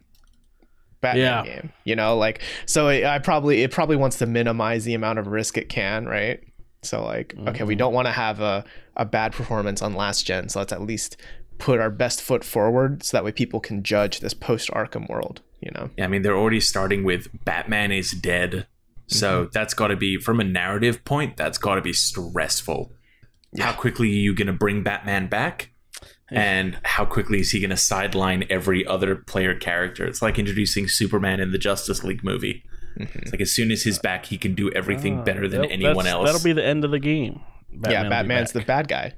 Batman 1.01 1.23
Yeah. 1.25 1.45
game. 1.45 1.73
You 1.85 1.97
know, 1.97 2.17
like 2.17 2.41
so 2.67 2.89
it, 2.89 3.05
I 3.05 3.19
probably 3.19 3.63
it 3.63 3.71
probably 3.71 3.97
wants 3.97 4.19
to 4.19 4.27
minimize 4.27 4.85
the 4.85 4.95
amount 4.95 5.19
of 5.19 5.27
risk 5.27 5.57
it 5.57 5.69
can, 5.69 6.07
right? 6.07 6.41
So 6.83 7.03
like, 7.03 7.35
okay, 7.49 7.65
we 7.65 7.75
don't 7.77 7.95
want 7.95 8.07
to 8.07 8.13
have 8.13 8.41
a 8.41 8.65
a 8.97 9.05
bad 9.05 9.33
performance 9.33 9.81
on 9.83 9.95
last 9.95 10.27
gen, 10.27 10.49
so 10.49 10.59
let's 10.61 10.73
at 10.73 10.83
least 10.83 11.17
put 11.59 11.81
our 11.81 11.91
best 11.91 12.21
foot 12.21 12.45
forward 12.45 13.03
so 13.05 13.17
that 13.17 13.25
way 13.25 13.33
people 13.33 13.61
can 13.61 13.83
judge 13.83 14.21
this 14.21 14.35
post 14.35 14.71
Arkham 14.71 15.09
world. 15.09 15.41
You 15.61 15.71
know, 15.71 15.89
Yeah, 15.97 16.05
I 16.05 16.09
mean, 16.09 16.21
they're 16.23 16.37
already 16.37 16.61
starting 16.61 17.05
with 17.05 17.29
Batman 17.47 17.91
is 17.91 18.11
dead. 18.11 18.67
So 19.07 19.43
mm-hmm. 19.43 19.51
that's 19.53 19.75
got 19.75 19.89
to 19.89 19.97
be, 19.97 20.17
from 20.17 20.41
a 20.41 20.45
narrative 20.45 21.05
point, 21.05 21.37
that's 21.37 21.59
got 21.59 21.75
to 21.77 21.83
be 21.83 21.93
stressful. 21.93 22.93
How 23.59 23.73
quickly 23.73 24.09
are 24.09 24.13
you 24.13 24.35
going 24.35 24.47
to 24.47 24.53
bring 24.53 24.83
Batman 24.83 25.29
back? 25.29 25.71
And 26.31 26.79
how 26.85 27.05
quickly 27.05 27.41
is 27.41 27.53
he 27.53 27.61
going 27.61 27.71
to 27.71 27.77
sideline 27.77 28.45
every 28.51 28.85
other 28.85 29.15
player 29.15 29.55
character? 29.55 30.05
It's 30.05 30.21
like 30.21 30.39
introducing 30.39 30.89
Superman 30.89 31.39
in 31.39 31.53
the 31.53 31.59
Justice 31.59 32.03
League 32.03 32.25
movie. 32.25 32.65
Mm-hmm. 32.99 33.19
It's 33.21 33.33
like 33.33 33.41
as 33.41 33.53
soon 33.53 33.71
as 33.71 33.83
he's 33.83 33.99
back, 33.99 34.27
he 34.27 34.39
can 34.39 34.55
do 34.55 34.71
everything 34.73 35.21
ah, 35.21 35.23
better 35.23 35.47
than 35.47 35.65
anyone 35.67 36.07
else. 36.07 36.27
That'll 36.27 36.43
be 36.43 36.53
the 36.53 36.65
end 36.65 36.85
of 36.85 36.91
the 36.91 36.99
game. 36.99 37.41
Batman 37.73 38.05
yeah, 38.05 38.09
Batman's 38.09 38.53
the 38.53 38.63
bad 38.63 38.89
guy. 38.89 39.15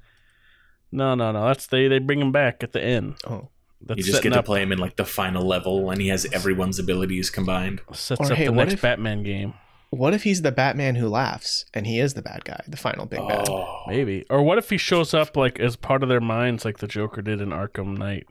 no, 0.92 1.14
no, 1.14 1.32
no. 1.32 1.46
That's 1.46 1.66
they 1.66 1.88
they 1.88 1.98
bring 1.98 2.20
him 2.20 2.32
back 2.32 2.62
at 2.62 2.72
the 2.72 2.82
end. 2.82 3.16
Oh, 3.26 3.48
That's 3.82 3.98
you 3.98 4.04
just 4.04 4.22
get 4.22 4.32
to 4.32 4.40
up, 4.40 4.46
play 4.46 4.62
him 4.62 4.72
in 4.72 4.78
like 4.78 4.96
the 4.96 5.04
final 5.04 5.46
level, 5.46 5.90
and 5.90 6.00
he 6.00 6.08
has 6.08 6.26
everyone's 6.32 6.78
abilities 6.78 7.30
combined. 7.30 7.80
sets 7.92 8.20
Or, 8.20 8.32
up 8.32 8.38
hey, 8.38 8.46
the 8.46 8.52
what 8.52 8.64
next 8.64 8.74
if- 8.74 8.82
Batman 8.82 9.22
game. 9.22 9.54
What 9.90 10.14
if 10.14 10.22
he's 10.24 10.42
the 10.42 10.52
Batman 10.52 10.96
who 10.96 11.08
laughs 11.08 11.64
and 11.74 11.86
he 11.86 11.98
is 12.00 12.14
the 12.14 12.22
bad 12.22 12.44
guy, 12.44 12.60
the 12.68 12.76
final 12.76 13.06
big 13.06 13.26
bad? 13.26 13.48
Oh, 13.48 13.82
Maybe. 13.86 14.24
Or 14.30 14.42
what 14.42 14.58
if 14.58 14.70
he 14.70 14.76
shows 14.78 15.14
up 15.14 15.36
like 15.36 15.58
as 15.60 15.76
part 15.76 16.02
of 16.02 16.08
their 16.08 16.20
minds, 16.20 16.64
like 16.64 16.78
the 16.78 16.86
Joker 16.88 17.22
did 17.22 17.40
in 17.40 17.50
Arkham 17.50 17.96
Knight, 17.96 18.26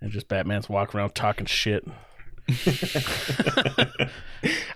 and 0.00 0.10
just 0.10 0.28
Batman's 0.28 0.68
walking 0.68 0.98
around 0.98 1.14
talking 1.14 1.46
shit. 1.46 1.84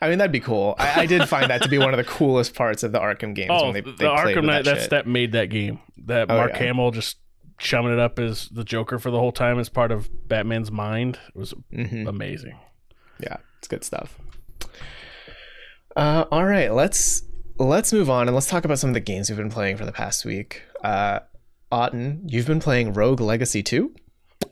I 0.00 0.08
mean, 0.08 0.18
that'd 0.18 0.32
be 0.32 0.40
cool. 0.40 0.74
I, 0.78 1.02
I 1.02 1.06
did 1.06 1.28
find 1.28 1.50
that 1.50 1.62
to 1.62 1.68
be 1.68 1.78
one 1.78 1.92
of 1.94 1.96
the 1.98 2.04
coolest 2.04 2.54
parts 2.54 2.82
of 2.82 2.92
the 2.92 3.00
Arkham 3.00 3.34
games 3.34 3.50
Oh, 3.52 3.64
when 3.64 3.74
they, 3.74 3.80
the 3.80 3.92
they 3.92 4.06
played 4.06 4.36
Arkham 4.36 4.44
Knight. 4.44 4.64
that 4.64 4.70
That's 4.70 4.80
shit. 4.82 4.90
that 4.90 5.06
made 5.06 5.32
that 5.32 5.46
game. 5.50 5.80
That 6.06 6.30
Oh, 6.30 6.36
Mark 6.36 6.52
yeah. 6.52 6.58
Hamill 6.58 6.90
just 6.90 7.16
chumming 7.58 7.92
it 7.92 7.98
up 7.98 8.18
as 8.18 8.48
the 8.50 8.64
Joker 8.64 8.98
for 8.98 9.10
the 9.10 9.18
whole 9.18 9.32
time 9.32 9.58
as 9.58 9.68
part 9.68 9.90
of 9.92 10.08
Batman's 10.28 10.70
mind. 10.70 11.18
It 11.34 11.38
was 11.38 11.54
Mhm. 11.72 12.06
amazing. 12.08 12.58
Yeah, 13.20 13.36
it's 13.58 13.68
good 13.68 13.84
stuff. 13.84 14.18
Uh, 15.96 16.24
all 16.30 16.44
right, 16.44 16.72
let's 16.72 17.22
let's 17.58 17.92
move 17.92 18.10
on 18.10 18.26
and 18.26 18.34
let's 18.34 18.48
talk 18.48 18.64
about 18.64 18.78
some 18.78 18.90
of 18.90 18.94
the 18.94 19.00
games 19.00 19.30
we've 19.30 19.36
been 19.36 19.50
playing 19.50 19.76
for 19.76 19.84
the 19.84 19.92
past 19.92 20.24
week. 20.24 20.62
Uh, 20.82 21.20
Otton, 21.70 22.22
you've 22.26 22.46
been 22.46 22.60
playing 22.60 22.92
Rogue 22.92 23.20
Legacy 23.20 23.62
2? 23.62 23.94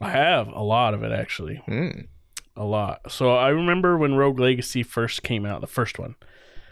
I 0.00 0.10
have 0.10 0.48
a 0.48 0.62
lot 0.62 0.94
of 0.94 1.02
it 1.02 1.12
actually. 1.12 1.62
Mm. 1.68 2.06
a 2.56 2.64
lot. 2.64 3.10
So 3.10 3.34
I 3.36 3.48
remember 3.48 3.96
when 3.96 4.14
Rogue 4.14 4.38
Legacy 4.38 4.82
first 4.82 5.22
came 5.22 5.44
out, 5.44 5.60
the 5.60 5.66
first 5.66 5.98
one. 5.98 6.16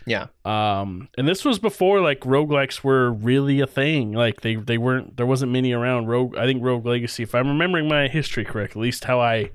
Yeah. 0.06 0.26
Um, 0.44 1.08
and 1.18 1.28
this 1.28 1.44
was 1.44 1.58
before 1.58 2.00
like 2.00 2.20
roguelikes 2.20 2.82
were 2.82 3.12
really 3.12 3.60
a 3.60 3.66
thing. 3.66 4.12
Like 4.12 4.40
they 4.40 4.56
they 4.56 4.78
weren't 4.78 5.16
there 5.16 5.26
wasn't 5.26 5.52
many 5.52 5.72
around. 5.72 6.06
Rogue 6.06 6.36
I 6.36 6.46
think 6.46 6.62
Rogue 6.62 6.86
Legacy, 6.86 7.22
if 7.22 7.34
I'm 7.34 7.48
remembering 7.48 7.88
my 7.88 8.08
history 8.08 8.44
correct, 8.44 8.72
at 8.72 8.82
least 8.82 9.04
how 9.04 9.20
I 9.20 9.50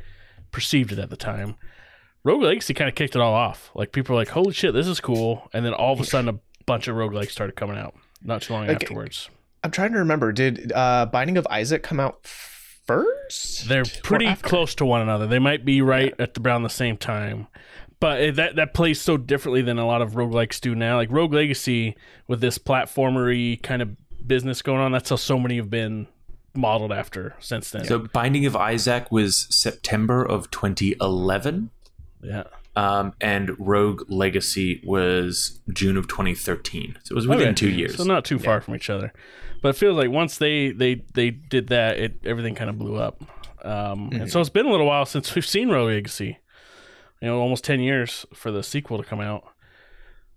perceived 0.52 0.92
it 0.92 1.00
at 1.00 1.10
the 1.10 1.18
time, 1.18 1.56
Rogue 2.26 2.42
Legacy 2.42 2.74
kind 2.74 2.90
of 2.90 2.96
kicked 2.96 3.16
it 3.16 3.22
all 3.22 3.34
off. 3.34 3.72
Like 3.76 3.94
people 3.94 4.16
were 4.16 4.22
like, 4.22 4.30
"Holy 4.30 4.52
shit, 4.52 4.74
this 4.74 4.88
is 4.88 5.00
cool!" 5.00 5.48
And 5.54 5.64
then 5.66 5.74
all 5.74 5.94
of 5.94 6.00
a 6.02 6.04
sudden, 6.06 6.28
a 6.28 6.40
bunch 6.66 6.88
of 6.90 6.96
Rogue 6.98 7.14
roguelikes 7.14 7.30
started 7.32 7.56
coming 7.56 7.78
out. 7.78 7.96
Not 8.24 8.42
too 8.42 8.54
long 8.54 8.64
Okay. 8.64 8.74
afterwards. 8.74 9.30
I'm 9.64 9.72
trying 9.72 9.94
to 9.94 10.00
remember. 10.00 10.32
Did 10.32 10.72
uh, 10.74 11.06
Binding 11.06 11.38
of 11.38 11.48
Isaac 11.50 11.84
come 11.84 12.00
out 12.00 12.26
first? 12.26 13.68
They're 13.68 13.86
pretty 14.04 14.34
close 14.36 14.76
to 14.76 14.86
one 14.86 15.02
another. 15.02 15.28
They 15.28 15.40
might 15.40 15.66
be 15.66 15.82
right 15.82 16.14
at 16.20 16.34
the, 16.34 16.42
around 16.42 16.64
the 16.64 16.70
same 16.70 16.98
time. 16.98 17.48
But 18.00 18.20
it, 18.22 18.36
that 18.36 18.56
that 18.58 18.74
plays 18.74 19.00
so 19.00 19.18
differently 19.18 19.62
than 19.62 19.78
a 19.80 19.86
lot 19.86 20.02
of 20.02 20.14
roguelikes 20.14 20.60
do 20.60 20.76
now. 20.76 20.98
Like 20.98 21.12
Rogue 21.12 21.34
Legacy 21.34 21.96
with 22.28 22.42
this 22.42 22.58
platformery 22.58 23.62
kind 23.62 23.82
of 23.82 23.96
business 24.28 24.62
going 24.62 24.80
on, 24.82 24.92
that's 24.92 25.10
how 25.12 25.16
so 25.16 25.40
many 25.40 25.58
have 25.58 25.70
been 25.70 26.08
modeled 26.56 26.92
after 26.92 27.36
since 27.40 27.70
then. 27.72 27.86
So 27.86 28.00
Binding 28.00 28.46
of 28.46 28.56
Isaac 28.56 29.12
was 29.12 29.48
September 29.50 30.24
of 30.24 30.50
2011, 30.52 31.70
yeah. 32.26 32.44
um, 32.76 33.14
and 33.22 33.52
Rogue 33.60 34.04
Legacy 34.10 34.82
was 34.86 35.62
June 35.74 35.98
of 35.98 36.08
2013. 36.08 36.98
So 37.04 37.14
it 37.14 37.16
was 37.16 37.28
within 37.28 37.48
Okay. 37.50 37.56
two 37.56 37.70
years. 37.70 37.96
So 37.96 38.04
not 38.04 38.26
too 38.26 38.40
far 38.40 38.60
from 38.62 38.76
each 38.76 38.90
other. 38.90 39.14
But 39.62 39.70
it 39.70 39.76
feels 39.78 39.96
like 39.98 40.10
once 40.10 40.38
they 40.38 40.72
they 40.72 41.04
they 41.14 41.32
did 41.32 41.68
that, 41.68 41.98
it 41.98 42.20
everything 42.26 42.56
kind 42.56 42.70
of 42.70 42.78
blew 42.78 42.98
up. 42.98 43.24
Um, 43.66 44.10
And 44.14 44.30
so 44.32 44.40
it's 44.42 44.50
been 44.50 44.66
a 44.68 44.72
little 44.72 44.86
while 44.86 45.06
since 45.06 45.34
we've 45.34 45.46
seen 45.46 45.70
Rogue 45.70 45.88
Legacy. 45.88 46.38
You 47.22 47.30
know, 47.30 47.40
almost 47.40 47.64
ten 47.64 47.80
years 47.80 48.26
for 48.34 48.52
the 48.52 48.62
sequel 48.62 48.98
to 48.98 49.04
come 49.04 49.22
out. 49.22 49.44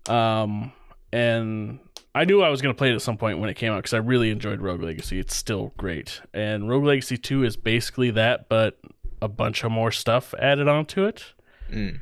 Um, 0.07 0.71
and 1.11 1.79
I 2.15 2.25
knew 2.25 2.41
I 2.41 2.49
was 2.49 2.61
going 2.61 2.73
to 2.73 2.77
play 2.77 2.89
it 2.89 2.95
at 2.95 3.01
some 3.01 3.17
point 3.17 3.39
when 3.39 3.49
it 3.49 3.55
came 3.55 3.71
out 3.73 3.77
because 3.77 3.93
I 3.93 3.97
really 3.97 4.31
enjoyed 4.31 4.61
Rogue 4.61 4.81
Legacy. 4.81 5.19
It's 5.19 5.35
still 5.35 5.73
great, 5.77 6.21
and 6.33 6.67
Rogue 6.69 6.85
Legacy 6.85 7.17
Two 7.17 7.43
is 7.43 7.55
basically 7.57 8.09
that, 8.11 8.49
but 8.49 8.79
a 9.21 9.27
bunch 9.27 9.63
of 9.63 9.71
more 9.71 9.91
stuff 9.91 10.33
added 10.39 10.67
onto 10.67 11.03
it. 11.03 11.33
Mm. 11.71 11.99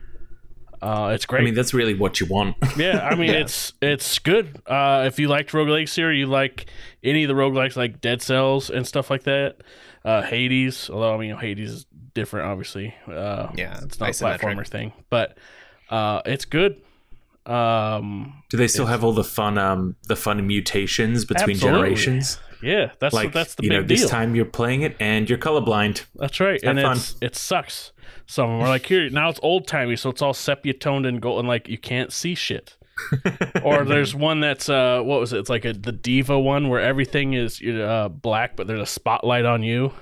Uh, 0.81 1.11
it's 1.13 1.25
great. 1.25 1.41
I 1.41 1.45
mean, 1.45 1.55
that's 1.55 1.73
really 1.73 1.95
what 1.95 2.19
you 2.19 2.27
want. 2.27 2.55
Yeah, 2.77 2.99
I 2.99 3.15
mean 3.15 3.31
it's 3.31 3.73
it's 3.81 4.19
good. 4.19 4.61
Uh, 4.67 5.05
if 5.07 5.17
you 5.19 5.27
liked 5.27 5.53
Rogue 5.53 5.69
Legacy 5.69 6.03
or 6.03 6.11
you 6.11 6.27
like 6.27 6.67
any 7.03 7.23
of 7.23 7.27
the 7.29 7.33
roguelikes 7.33 7.75
like 7.75 7.99
Dead 8.01 8.21
Cells 8.21 8.69
and 8.69 8.85
stuff 8.85 9.09
like 9.09 9.23
that, 9.23 9.57
uh, 10.05 10.21
Hades. 10.21 10.89
Although 10.89 11.15
I 11.15 11.17
mean 11.17 11.35
Hades 11.35 11.71
is 11.71 11.85
different, 12.13 12.47
obviously. 12.47 12.93
Uh, 13.07 13.47
Yeah, 13.55 13.79
it's 13.83 13.99
not 13.99 14.09
a 14.09 14.11
platformer 14.13 14.67
thing, 14.67 14.93
but 15.09 15.37
uh, 15.89 16.21
it's 16.25 16.45
good. 16.45 16.81
Um, 17.47 18.43
Do 18.49 18.57
they 18.57 18.67
still 18.67 18.87
have 18.87 19.03
all 19.03 19.13
the 19.13 19.23
fun, 19.23 19.57
um, 19.57 19.95
the 20.07 20.17
fun 20.17 20.45
mutations 20.45 21.23
between 21.25 21.55
Absolutely. 21.55 21.79
generations? 21.79 22.39
Yeah, 22.61 22.91
that's 22.99 23.13
Like, 23.13 23.33
that's 23.33 23.55
the 23.55 23.63
you 23.63 23.69
big 23.69 23.81
know, 23.81 23.85
this 23.87 24.09
time 24.09 24.35
you're 24.35 24.45
playing 24.45 24.81
it 24.81 24.95
and 24.99 25.29
you're 25.29 25.37
colorblind. 25.39 26.05
That's 26.15 26.39
right, 26.39 26.63
Have 26.63 26.77
and 26.77 26.85
fun. 26.85 26.97
it's 26.97 27.15
it 27.21 27.35
sucks. 27.35 27.91
Some 28.25 28.49
of 28.49 28.57
them 28.59 28.65
are 28.65 28.69
like 28.69 28.85
here 28.85 29.09
now 29.09 29.29
it's 29.29 29.39
old 29.43 29.67
timey, 29.67 29.95
so 29.95 30.09
it's 30.09 30.21
all 30.21 30.33
sepia 30.33 30.73
toned 30.73 31.05
and 31.05 31.21
gold, 31.21 31.39
and 31.39 31.47
like 31.47 31.67
you 31.67 31.77
can't 31.77 32.11
see 32.11 32.35
shit. 32.35 32.75
or 33.63 33.85
there's 33.85 34.15
one 34.15 34.39
that's 34.39 34.69
uh 34.69 35.01
what 35.03 35.19
was 35.19 35.31
it? 35.31 35.37
It's 35.39 35.49
like 35.49 35.65
a 35.65 35.73
the 35.73 35.91
diva 35.91 36.39
one 36.39 36.67
where 36.69 36.81
everything 36.81 37.33
is 37.33 37.61
uh 37.61 38.09
black, 38.09 38.55
but 38.55 38.65
there's 38.67 38.79
a 38.81 38.85
spotlight 38.87 39.45
on 39.45 39.61
you. 39.63 39.93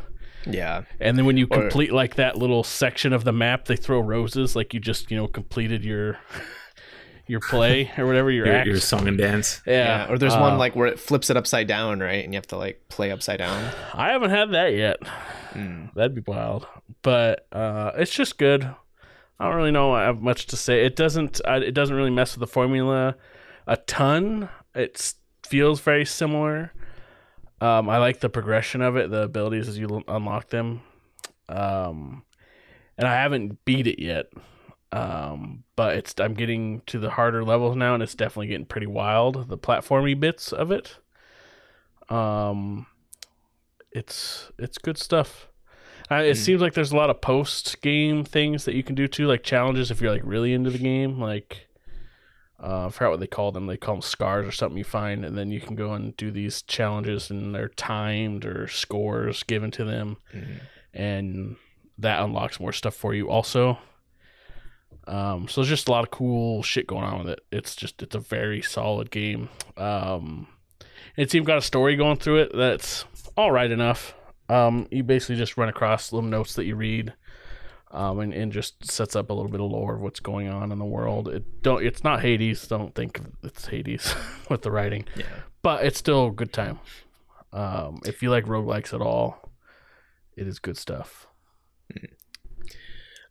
Yeah. 0.48 0.84
And 1.00 1.18
then 1.18 1.26
when 1.26 1.38
you 1.38 1.48
Or- 1.52 1.60
complete 1.62 1.92
like 1.92 2.16
that 2.16 2.38
little 2.38 2.64
section 2.64 3.12
of 3.14 3.24
the 3.26 3.34
map, 3.34 3.66
they 3.66 3.76
throw 3.76 4.00
roses, 4.00 4.56
like 4.56 4.74
you 4.74 4.80
just 4.80 5.12
you 5.12 5.18
know 5.18 5.28
completed 5.28 5.84
your 5.84 6.18
your 7.28 7.40
play 7.40 7.92
or 7.98 8.06
whatever 8.06 8.30
your, 8.32 8.46
Your, 8.46 8.56
act. 8.56 8.68
your 8.68 8.80
song 8.80 9.08
and 9.08 9.18
dance. 9.18 9.62
yeah. 9.66 10.06
Yeah. 10.08 10.14
Or 10.14 10.18
there's 10.18 10.34
uh, 10.36 10.40
one 10.40 10.58
like 10.58 10.76
where 10.76 10.88
it 10.88 11.00
flips 11.00 11.30
it 11.30 11.38
upside 11.38 11.68
down, 11.68 12.00
right? 12.00 12.24
And 12.24 12.34
you 12.34 12.38
have 12.38 12.48
to 12.48 12.58
like 12.58 12.88
play 12.90 13.12
upside 13.12 13.40
down. 13.40 13.72
I 13.94 14.10
haven't 14.12 14.30
had 14.32 14.52
that 14.52 14.74
yet. 14.74 14.98
Mm. 15.54 15.94
That'd 15.94 16.16
be 16.16 16.24
wild. 16.26 16.68
But 17.02 17.48
uh, 17.52 17.92
it's 17.96 18.14
just 18.14 18.38
good. 18.38 18.64
I 19.40 19.48
don't 19.48 19.56
really 19.56 19.72
know 19.72 19.94
I 19.94 20.04
have 20.04 20.22
much 20.22 20.46
to 20.48 20.58
say. 20.58 20.86
It 20.86 20.96
doesn't. 20.96 21.42
I, 21.46 21.58
it 21.58 21.74
doesn't 21.74 21.96
really 21.96 22.10
mess 22.12 22.36
with 22.36 22.40
the 22.42 22.52
formula 22.54 23.16
a 23.68 23.78
ton. 23.78 24.50
It 24.76 25.14
feels 25.48 25.80
very 25.82 26.06
similar. 26.06 26.72
Um, 27.62 27.90
I 27.90 27.98
like 27.98 28.20
the 28.20 28.30
progression 28.30 28.82
of 28.82 28.96
it, 28.98 29.10
the 29.10 29.24
abilities 29.24 29.68
as 29.68 29.78
you 29.78 29.88
l- 29.90 30.04
unlock 30.08 30.50
them. 30.50 30.82
Um, 31.50 32.24
and 32.98 33.08
I 33.08 33.14
haven't 33.22 33.64
beat 33.66 33.88
it 33.88 34.00
yet. 34.02 34.28
Um, 34.96 35.64
but 35.76 35.98
it's 35.98 36.16
I'm 36.20 36.34
getting 36.34 36.82
to 36.88 37.00
the 37.00 37.10
harder 37.12 37.44
levels 37.44 37.76
now, 37.76 37.94
and 37.94 38.02
it's 38.04 38.16
definitely 38.16 38.48
getting 38.48 38.66
pretty 38.66 38.88
wild. 38.88 39.50
The 39.50 39.58
platformy 39.58 40.18
bits 40.20 40.54
of 40.54 40.72
it. 40.72 40.98
Um, 42.10 42.88
it's 43.92 44.52
it's 44.60 44.78
good 44.78 44.98
stuff. 44.98 45.48
Uh, 46.12 46.16
it 46.16 46.34
Mm. 46.34 46.38
seems 46.38 46.62
like 46.62 46.74
there's 46.74 46.92
a 46.92 46.96
lot 46.96 47.10
of 47.10 47.20
post 47.22 47.82
game 47.82 48.24
things 48.24 48.66
that 48.66 48.76
you 48.76 48.84
can 48.84 48.94
do 48.96 49.08
too, 49.08 49.26
like 49.28 49.44
challenges 49.44 49.90
if 49.90 50.02
you're 50.02 50.12
like 50.12 50.22
really 50.24 50.54
into 50.54 50.70
the 50.70 50.78
game. 50.78 51.20
Like, 51.20 51.68
uh, 52.62 52.86
I 52.86 52.90
forgot 52.90 53.12
what 53.12 53.20
they 53.20 53.28
call 53.28 53.52
them. 53.52 53.66
They 53.66 53.78
call 53.78 53.96
them 53.96 54.02
scars 54.04 54.48
or 54.48 54.52
something 54.52 54.78
you 54.78 54.84
find, 54.84 55.26
and 55.26 55.36
then 55.36 55.50
you 55.52 55.60
can 55.60 55.76
go 55.76 55.94
and 55.94 56.16
do 56.16 56.30
these 56.30 56.62
challenges, 56.62 57.32
and 57.32 57.56
they're 57.56 57.70
timed 57.70 58.46
or 58.46 58.68
scores 58.68 59.42
given 59.44 59.72
to 59.72 59.84
them, 59.84 60.18
Mhm. 60.34 60.60
and 60.94 61.56
that 61.98 62.22
unlocks 62.24 62.60
more 62.60 62.72
stuff 62.74 62.94
for 62.94 63.14
you 63.16 63.30
also. 63.30 63.80
Um, 65.08 65.48
so 65.48 65.62
there's 65.62 65.70
just 65.70 65.88
a 65.88 65.92
lot 65.92 66.04
of 66.04 66.12
cool 66.12 66.64
shit 66.64 66.88
going 66.88 67.04
on 67.04 67.20
with 67.20 67.30
it. 67.30 67.40
It's 67.52 67.76
just 67.76 68.02
it's 68.02 68.16
a 68.16 68.20
very 68.20 68.62
solid 68.62 69.12
game. 69.12 69.50
Um, 69.78 70.48
it's 71.16 71.36
even 71.36 71.46
got 71.46 71.58
a 71.58 71.62
story 71.62 71.96
going 71.96 72.18
through 72.18 72.38
it 72.40 72.52
that's 72.56 73.06
all 73.38 73.52
right 73.52 73.70
enough. 73.70 74.16
Um, 74.50 74.88
you 74.92 75.04
basically 75.04 75.36
just 75.36 75.58
run 75.58 75.70
across 75.70 76.12
little 76.12 76.30
notes 76.30 76.54
that 76.56 76.66
you 76.66 76.76
read, 76.76 77.14
um, 77.92 78.20
and, 78.20 78.34
and 78.34 78.52
just 78.52 78.90
sets 78.92 79.16
up 79.16 79.30
a 79.30 79.34
little 79.34 79.52
bit 79.52 79.62
of 79.62 79.70
lore 79.72 79.96
of 79.96 80.02
what's 80.02 80.20
going 80.20 80.48
on 80.50 80.72
in 80.72 80.80
the 80.80 80.86
world. 80.86 81.28
It 81.28 81.62
don't 81.62 81.84
it's 81.86 82.04
not 82.04 82.22
Hades. 82.22 82.68
Don't 82.68 82.94
think 82.96 83.22
it's 83.44 83.68
Hades 83.68 84.14
with 84.50 84.62
the 84.64 84.72
writing, 84.72 85.06
Yeah. 85.16 85.26
but 85.62 85.86
it's 85.86 86.00
still 86.00 86.28
a 86.28 86.32
good 86.32 86.52
time. 86.54 86.80
Um, 87.54 88.00
if 88.06 88.22
you 88.22 88.30
like 88.30 88.46
roguelikes 88.46 88.94
at 88.94 89.02
all, 89.02 89.52
it 90.36 90.48
is 90.48 90.60
good 90.60 90.78
stuff. 90.78 91.28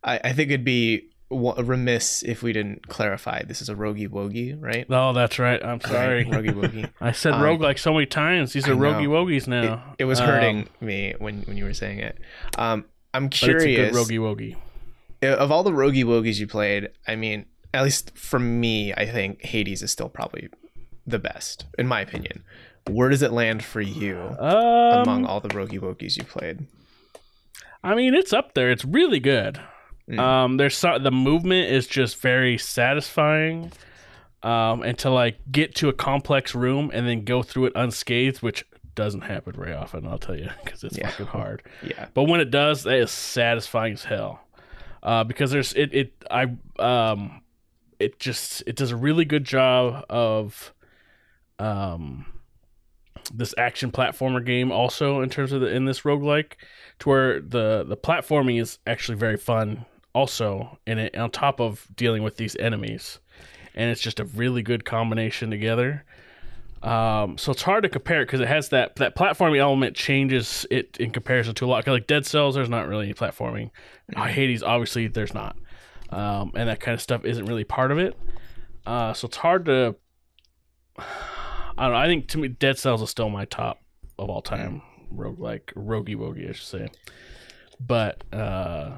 I, 0.03 0.19
I 0.23 0.33
think 0.33 0.49
it'd 0.51 0.65
be 0.65 1.09
remiss 1.31 2.23
if 2.23 2.43
we 2.43 2.53
didn't 2.53 2.87
clarify 2.87 3.41
this 3.43 3.61
is 3.61 3.69
a 3.69 3.75
rogi 3.75 4.07
wogi, 4.07 4.55
right? 4.61 4.85
Oh, 4.89 5.11
that's 5.13 5.39
right. 5.39 5.63
I'm 5.63 5.81
sorry. 5.81 6.25
rogi 6.25 6.51
wogi. 6.53 6.89
I 7.01 7.11
said 7.11 7.33
Um, 7.33 7.41
roguelike 7.41 7.79
so 7.79 7.93
many 7.93 8.05
times. 8.05 8.53
These 8.53 8.67
are 8.67 8.75
roguey 8.75 9.07
wogies 9.07 9.47
now. 9.47 9.95
It 9.97 10.05
was 10.05 10.19
Um, 10.19 10.27
hurting 10.27 10.67
me 10.81 11.15
when 11.19 11.41
when 11.43 11.57
you 11.57 11.65
were 11.65 11.73
saying 11.73 11.99
it. 11.99 12.17
Um, 12.57 12.85
I'm 13.13 13.27
but 13.29 13.33
it's 13.33 13.43
a 13.43 13.47
good 13.47 13.59
curious. 13.61 13.95
roguey 13.95 14.19
wogie. 14.19 14.55
of 15.23 15.51
all 15.51 15.63
the 15.63 15.71
rogi 15.71 16.03
wogies 16.03 16.39
you 16.39 16.47
played, 16.47 16.89
I 17.07 17.15
mean, 17.15 17.45
at 17.73 17.83
least 17.83 18.15
for 18.17 18.37
me, 18.39 18.93
I 18.93 19.05
think 19.05 19.41
Hades 19.43 19.81
is 19.81 19.91
still 19.91 20.09
probably 20.09 20.49
the 21.07 21.19
best, 21.19 21.65
in 21.79 21.87
my 21.87 22.01
opinion. 22.01 22.43
Where 22.89 23.09
does 23.09 23.23
it 23.23 23.31
land 23.31 23.63
for 23.63 23.81
you 23.81 24.17
Um, 24.39 24.99
among 25.01 25.25
all 25.25 25.39
the 25.39 25.49
rogi 25.49 25.79
wogies 25.79 26.17
you 26.17 26.23
played? 26.23 26.67
I 27.83 27.95
mean, 27.95 28.13
it's 28.13 28.31
up 28.33 28.53
there. 28.53 28.69
It's 28.69 28.85
really 28.85 29.19
good. 29.19 29.59
Mm. 30.09 30.19
Um, 30.19 30.57
there's 30.57 30.77
so, 30.77 30.99
the 30.99 31.11
movement 31.11 31.71
is 31.71 31.87
just 31.87 32.17
very 32.21 32.57
satisfying. 32.57 33.71
Um, 34.43 34.83
and 34.83 34.95
to 34.99 35.09
like 35.09 35.37
get 35.51 35.73
to 35.75 35.89
a 35.89 35.93
complex 35.93 36.53
room 36.53 36.91
and 36.93 37.07
then 37.07 37.23
go 37.23 37.41
through 37.41 37.65
it 37.65 37.73
unscathed, 37.75 38.43
which 38.43 38.63
doesn't 38.93 39.21
happen 39.21 39.53
very 39.53 39.73
often, 39.73 40.05
I'll 40.05 40.19
tell 40.19 40.37
you, 40.37 40.49
because 40.63 40.83
it's 40.83 40.97
Yeah. 40.97 41.09
fucking 41.09 41.25
hard. 41.27 41.63
Yeah. 41.81 42.07
But 42.13 42.23
when 42.25 42.39
it 42.39 42.51
does, 42.51 42.83
that 42.83 42.97
is 42.97 43.09
satisfying 43.11 43.93
as 43.93 44.03
hell. 44.03 44.41
Uh, 45.01 45.23
because 45.23 45.49
there's 45.51 45.73
it 45.73 45.93
it 45.93 46.13
I 46.31 46.47
um 46.79 47.41
it 47.99 48.19
just 48.19 48.63
it 48.67 48.75
does 48.75 48.91
a 48.91 48.95
really 48.95 49.25
good 49.25 49.43
job 49.45 50.03
of 50.09 50.73
um 51.59 52.25
this 53.33 53.53
action 53.57 53.91
platformer 53.91 54.43
game 54.45 54.71
also 54.71 55.21
in 55.21 55.29
terms 55.29 55.51
of 55.51 55.61
the 55.61 55.67
in 55.67 55.85
this 55.85 56.01
roguelike 56.01 56.53
to 56.99 57.09
where 57.09 57.39
the 57.39 57.83
the 57.87 57.97
platforming 57.97 58.59
is 58.61 58.77
actually 58.85 59.17
very 59.17 59.37
fun 59.37 59.85
also 60.15 60.79
in 60.87 60.97
it 60.97 61.15
on 61.15 61.29
top 61.29 61.59
of 61.59 61.87
dealing 61.95 62.23
with 62.23 62.37
these 62.37 62.55
enemies 62.55 63.19
and 63.75 63.91
it's 63.91 64.01
just 64.01 64.19
a 64.19 64.25
really 64.25 64.63
good 64.63 64.85
combination 64.85 65.51
together 65.51 66.03
um, 66.85 67.39
so 67.39 67.51
it's 67.51 67.63
hard 67.63 67.81
to 67.81 67.89
compare 67.89 68.21
it 68.21 68.25
because 68.25 68.41
it 68.41 68.47
has 68.47 68.69
that 68.69 68.97
that 68.97 69.15
platforming 69.15 69.57
element 69.57 69.95
changes 69.95 70.67
it 70.69 70.97
in 70.99 71.09
comparison 71.09 71.55
to 71.55 71.65
a 71.65 71.67
lot 71.67 71.87
like 71.87 72.05
Dead 72.05 72.27
Cells, 72.27 72.53
there's 72.53 72.69
not 72.69 72.87
really 72.87 73.05
any 73.05 73.13
platforming. 73.15 73.71
Uh, 74.15 74.25
Hades, 74.25 74.61
obviously, 74.61 75.07
there's 75.07 75.33
not, 75.33 75.57
um, 76.11 76.51
and 76.53 76.69
that 76.69 76.79
kind 76.79 76.93
of 76.93 77.01
stuff 77.01 77.25
isn't 77.25 77.45
really 77.45 77.63
part 77.63 77.91
of 77.91 77.97
it. 77.97 78.15
Uh, 78.85 79.13
so 79.13 79.25
it's 79.25 79.37
hard 79.37 79.65
to. 79.65 79.95
I 80.97 81.83
don't 81.83 81.91
know. 81.93 81.97
I 81.97 82.05
think 82.05 82.27
to 82.29 82.37
me, 82.37 82.49
Dead 82.49 82.77
Cells 82.77 83.01
is 83.01 83.09
still 83.09 83.29
my 83.29 83.45
top 83.45 83.81
of 84.19 84.29
all 84.29 84.43
time 84.43 84.83
rogue 85.09 85.39
like 85.39 85.73
roguey 85.75 86.15
wogie, 86.15 86.47
I 86.49 86.51
should 86.51 86.67
say. 86.67 86.89
But 87.79 88.23
uh, 88.31 88.97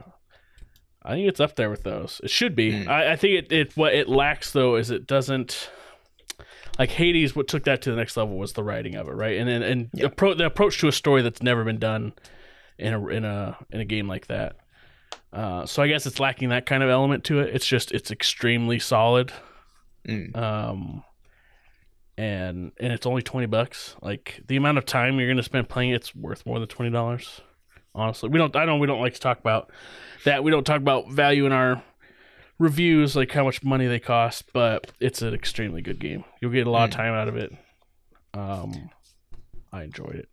I 1.03 1.11
think 1.13 1.27
it's 1.29 1.39
up 1.39 1.55
there 1.55 1.69
with 1.69 1.83
those. 1.83 2.19
It 2.23 2.29
should 2.29 2.55
be. 2.55 2.71
Mm. 2.71 2.87
I, 2.87 3.13
I 3.13 3.15
think 3.15 3.45
it, 3.45 3.51
it 3.51 3.77
what 3.77 3.93
it 3.93 4.09
lacks 4.09 4.51
though 4.51 4.75
is 4.75 4.89
it 4.91 5.07
doesn't 5.07 5.69
like 6.77 6.91
Hades. 6.91 7.35
What 7.35 7.47
took 7.47 7.63
that 7.63 7.81
to 7.83 7.91
the 7.91 7.95
next 7.97 8.17
level 8.17 8.37
was 8.37 8.53
the 8.53 8.63
writing 8.63 8.95
of 8.95 9.07
it, 9.07 9.13
right? 9.13 9.37
And 9.37 9.49
and, 9.49 9.63
and 9.63 9.89
Yeah. 9.93 10.07
appro- 10.07 10.37
the 10.37 10.45
approach 10.45 10.79
to 10.79 10.87
a 10.87 10.91
story 10.91 11.21
that's 11.21 11.41
never 11.41 11.63
been 11.63 11.79
done 11.79 12.13
in 12.77 12.93
a 12.93 13.07
in 13.07 13.25
a 13.25 13.57
in 13.71 13.79
a 13.79 13.85
game 13.85 14.07
like 14.07 14.27
that. 14.27 14.57
Uh, 15.33 15.65
so 15.65 15.81
I 15.83 15.87
guess 15.87 16.05
it's 16.05 16.19
lacking 16.19 16.49
that 16.49 16.65
kind 16.65 16.83
of 16.83 16.89
element 16.89 17.23
to 17.25 17.39
it. 17.39 17.53
It's 17.55 17.65
just 17.67 17.91
it's 17.91 18.11
extremely 18.11 18.79
solid. 18.79 19.31
Mm. 20.07 20.35
Um, 20.35 21.03
and 22.17 22.71
and 22.79 22.93
it's 22.93 23.05
only 23.05 23.21
twenty 23.21 23.47
bucks. 23.47 23.95
Like 24.01 24.41
the 24.47 24.55
amount 24.57 24.77
of 24.77 24.85
time 24.85 25.19
you're 25.19 25.29
gonna 25.29 25.43
spend 25.43 25.69
playing 25.69 25.91
it's 25.91 26.15
worth 26.15 26.45
more 26.45 26.59
than 26.59 26.67
twenty 26.67 26.91
dollars. 26.91 27.41
Honestly, 27.97 28.29
we 28.29 28.37
don't. 28.37 28.55
I 28.55 28.63
know 28.65 28.77
we 28.77 28.87
don't 28.87 29.01
like 29.01 29.15
to 29.15 29.19
talk 29.19 29.39
about 29.39 29.69
that. 30.23 30.43
We 30.43 30.51
don't 30.51 30.63
talk 30.65 30.77
about 30.77 31.09
value 31.11 31.45
in 31.45 31.51
our 31.51 31.83
reviews, 32.59 33.15
like 33.15 33.31
how 33.31 33.43
much 33.43 33.63
money 33.63 33.87
they 33.87 33.99
cost, 33.99 34.45
but 34.53 34.91
it's 34.99 35.21
an 35.21 35.33
extremely 35.33 35.81
good 35.81 35.99
game. 35.99 36.23
You'll 36.41 36.51
get 36.51 36.67
a 36.67 36.71
lot 36.71 36.85
of 36.85 36.89
Mm. 36.91 36.97
time 36.97 37.13
out 37.13 37.27
of 37.27 37.35
it. 37.35 37.51
Um, 38.33 38.89
I 39.71 39.83
enjoyed 39.83 40.15
it. 40.15 40.29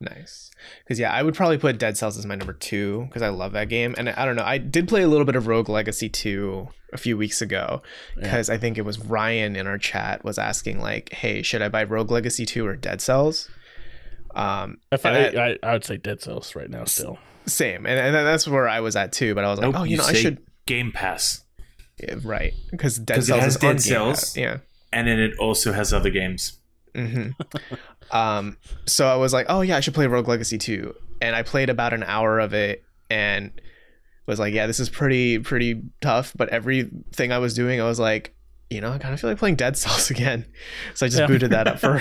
Nice. 0.00 0.50
Because, 0.84 1.00
yeah, 1.00 1.12
I 1.12 1.22
would 1.24 1.34
probably 1.34 1.58
put 1.58 1.76
Dead 1.78 1.96
Cells 1.96 2.16
as 2.16 2.24
my 2.24 2.36
number 2.36 2.52
two 2.52 3.06
because 3.08 3.22
I 3.22 3.30
love 3.30 3.52
that 3.52 3.68
game. 3.68 3.96
And 3.98 4.08
I 4.10 4.24
don't 4.24 4.36
know, 4.36 4.44
I 4.44 4.58
did 4.58 4.86
play 4.86 5.02
a 5.02 5.08
little 5.08 5.24
bit 5.24 5.34
of 5.34 5.48
Rogue 5.48 5.68
Legacy 5.68 6.08
2 6.08 6.68
a 6.92 6.96
few 6.98 7.16
weeks 7.16 7.42
ago 7.42 7.82
because 8.14 8.48
I 8.48 8.58
think 8.58 8.78
it 8.78 8.82
was 8.84 8.98
Ryan 9.00 9.56
in 9.56 9.66
our 9.66 9.76
chat 9.78 10.24
was 10.24 10.38
asking, 10.38 10.80
like, 10.80 11.12
hey, 11.12 11.42
should 11.42 11.62
I 11.62 11.68
buy 11.68 11.82
Rogue 11.82 12.12
Legacy 12.12 12.46
2 12.46 12.64
or 12.64 12.76
Dead 12.76 13.00
Cells? 13.00 13.50
Um, 14.38 14.78
If 14.92 15.04
I, 15.04 15.10
and 15.18 15.38
I, 15.38 15.58
I 15.62 15.72
would 15.72 15.84
say 15.84 15.96
Dead 15.96 16.20
Cells 16.22 16.54
right 16.54 16.70
now 16.70 16.84
still. 16.84 17.18
same. 17.46 17.86
And, 17.86 17.98
and 17.98 18.14
that's 18.14 18.46
where 18.46 18.68
I 18.68 18.80
was 18.80 18.94
at 18.96 19.12
too. 19.12 19.34
But 19.34 19.44
I 19.44 19.48
was 19.50 19.58
like, 19.58 19.70
Nope, 19.72 19.80
oh, 19.80 19.84
you, 19.84 19.96
know, 19.96 20.04
I 20.04 20.12
should. 20.12 20.38
Game 20.66 20.92
Pass, 20.92 21.44
Yeah, 21.98 22.16
right. 22.22 22.52
Because 22.70 22.98
Dead 22.98 23.18
it 23.18 23.22
Cells 23.22 23.40
has 23.40 23.56
is 23.56 23.56
on 23.56 23.60
Dead 23.62 23.72
Game 23.72 23.78
Cells. 23.80 24.20
Pass. 24.20 24.36
Yeah. 24.36 24.58
and 24.92 25.08
then 25.08 25.18
it 25.18 25.36
also 25.38 25.72
has 25.72 25.92
other 25.92 26.10
games. 26.10 26.58
hmm 26.94 27.30
um, 28.10 28.56
so 28.86 29.06
I 29.08 29.16
was 29.16 29.32
like, 29.32 29.46
oh 29.48 29.60
yeah, 29.62 29.76
I 29.76 29.80
should 29.80 29.94
play 29.94 30.06
Rogue 30.06 30.28
Legacy 30.28 30.58
2. 30.58 30.94
And 31.20 31.34
I 31.34 31.42
played 31.42 31.68
about 31.70 31.92
an 31.92 32.02
hour 32.04 32.38
of 32.38 32.54
it 32.54 32.84
and 33.10 33.50
was 34.26 34.38
like, 34.38 34.52
yeah, 34.54 34.66
this 34.66 34.78
is 34.78 34.88
pretty 34.88 35.38
pretty 35.38 35.82
tough. 36.00 36.32
But 36.36 36.50
everything 36.50 37.32
I 37.32 37.38
was 37.38 37.54
doing, 37.54 37.80
I 37.80 37.84
was 37.84 37.98
like, 37.98 38.34
you 38.70 38.80
know, 38.80 38.92
I 38.92 38.98
kind 38.98 39.14
of 39.14 39.20
feel 39.20 39.30
like 39.30 39.38
playing 39.38 39.56
Dead 39.56 39.76
Cells 39.76 40.10
again. 40.16 40.44
So 40.94 41.06
I 41.06 41.08
just 41.08 41.18
Yeah. 41.20 41.26
booted 41.26 41.50
that 41.50 41.66
up 41.66 41.78
for 41.80 41.98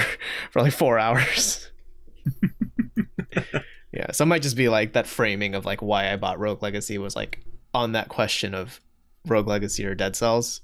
for 0.52 0.62
like 0.62 0.74
four 0.74 1.00
hours. 1.00 1.72
Yeah, 3.92 4.12
so 4.12 4.24
it 4.24 4.28
might 4.28 4.42
just 4.42 4.56
be 4.56 4.70
like 4.70 4.94
that 4.94 5.08
framing 5.08 5.56
of 5.56 5.66
like 5.66 5.82
why 5.82 6.12
I 6.12 6.16
bought 6.16 6.40
Rogue 6.40 6.62
Legacy 6.62 6.98
was 6.98 7.16
like 7.16 7.44
on 7.74 7.92
that 7.94 8.10
question 8.10 8.54
of 8.54 8.82
Rogue 9.26 9.48
Legacy 9.48 9.86
or 9.86 9.96
Dead 9.96 10.16
Cells. 10.16 10.62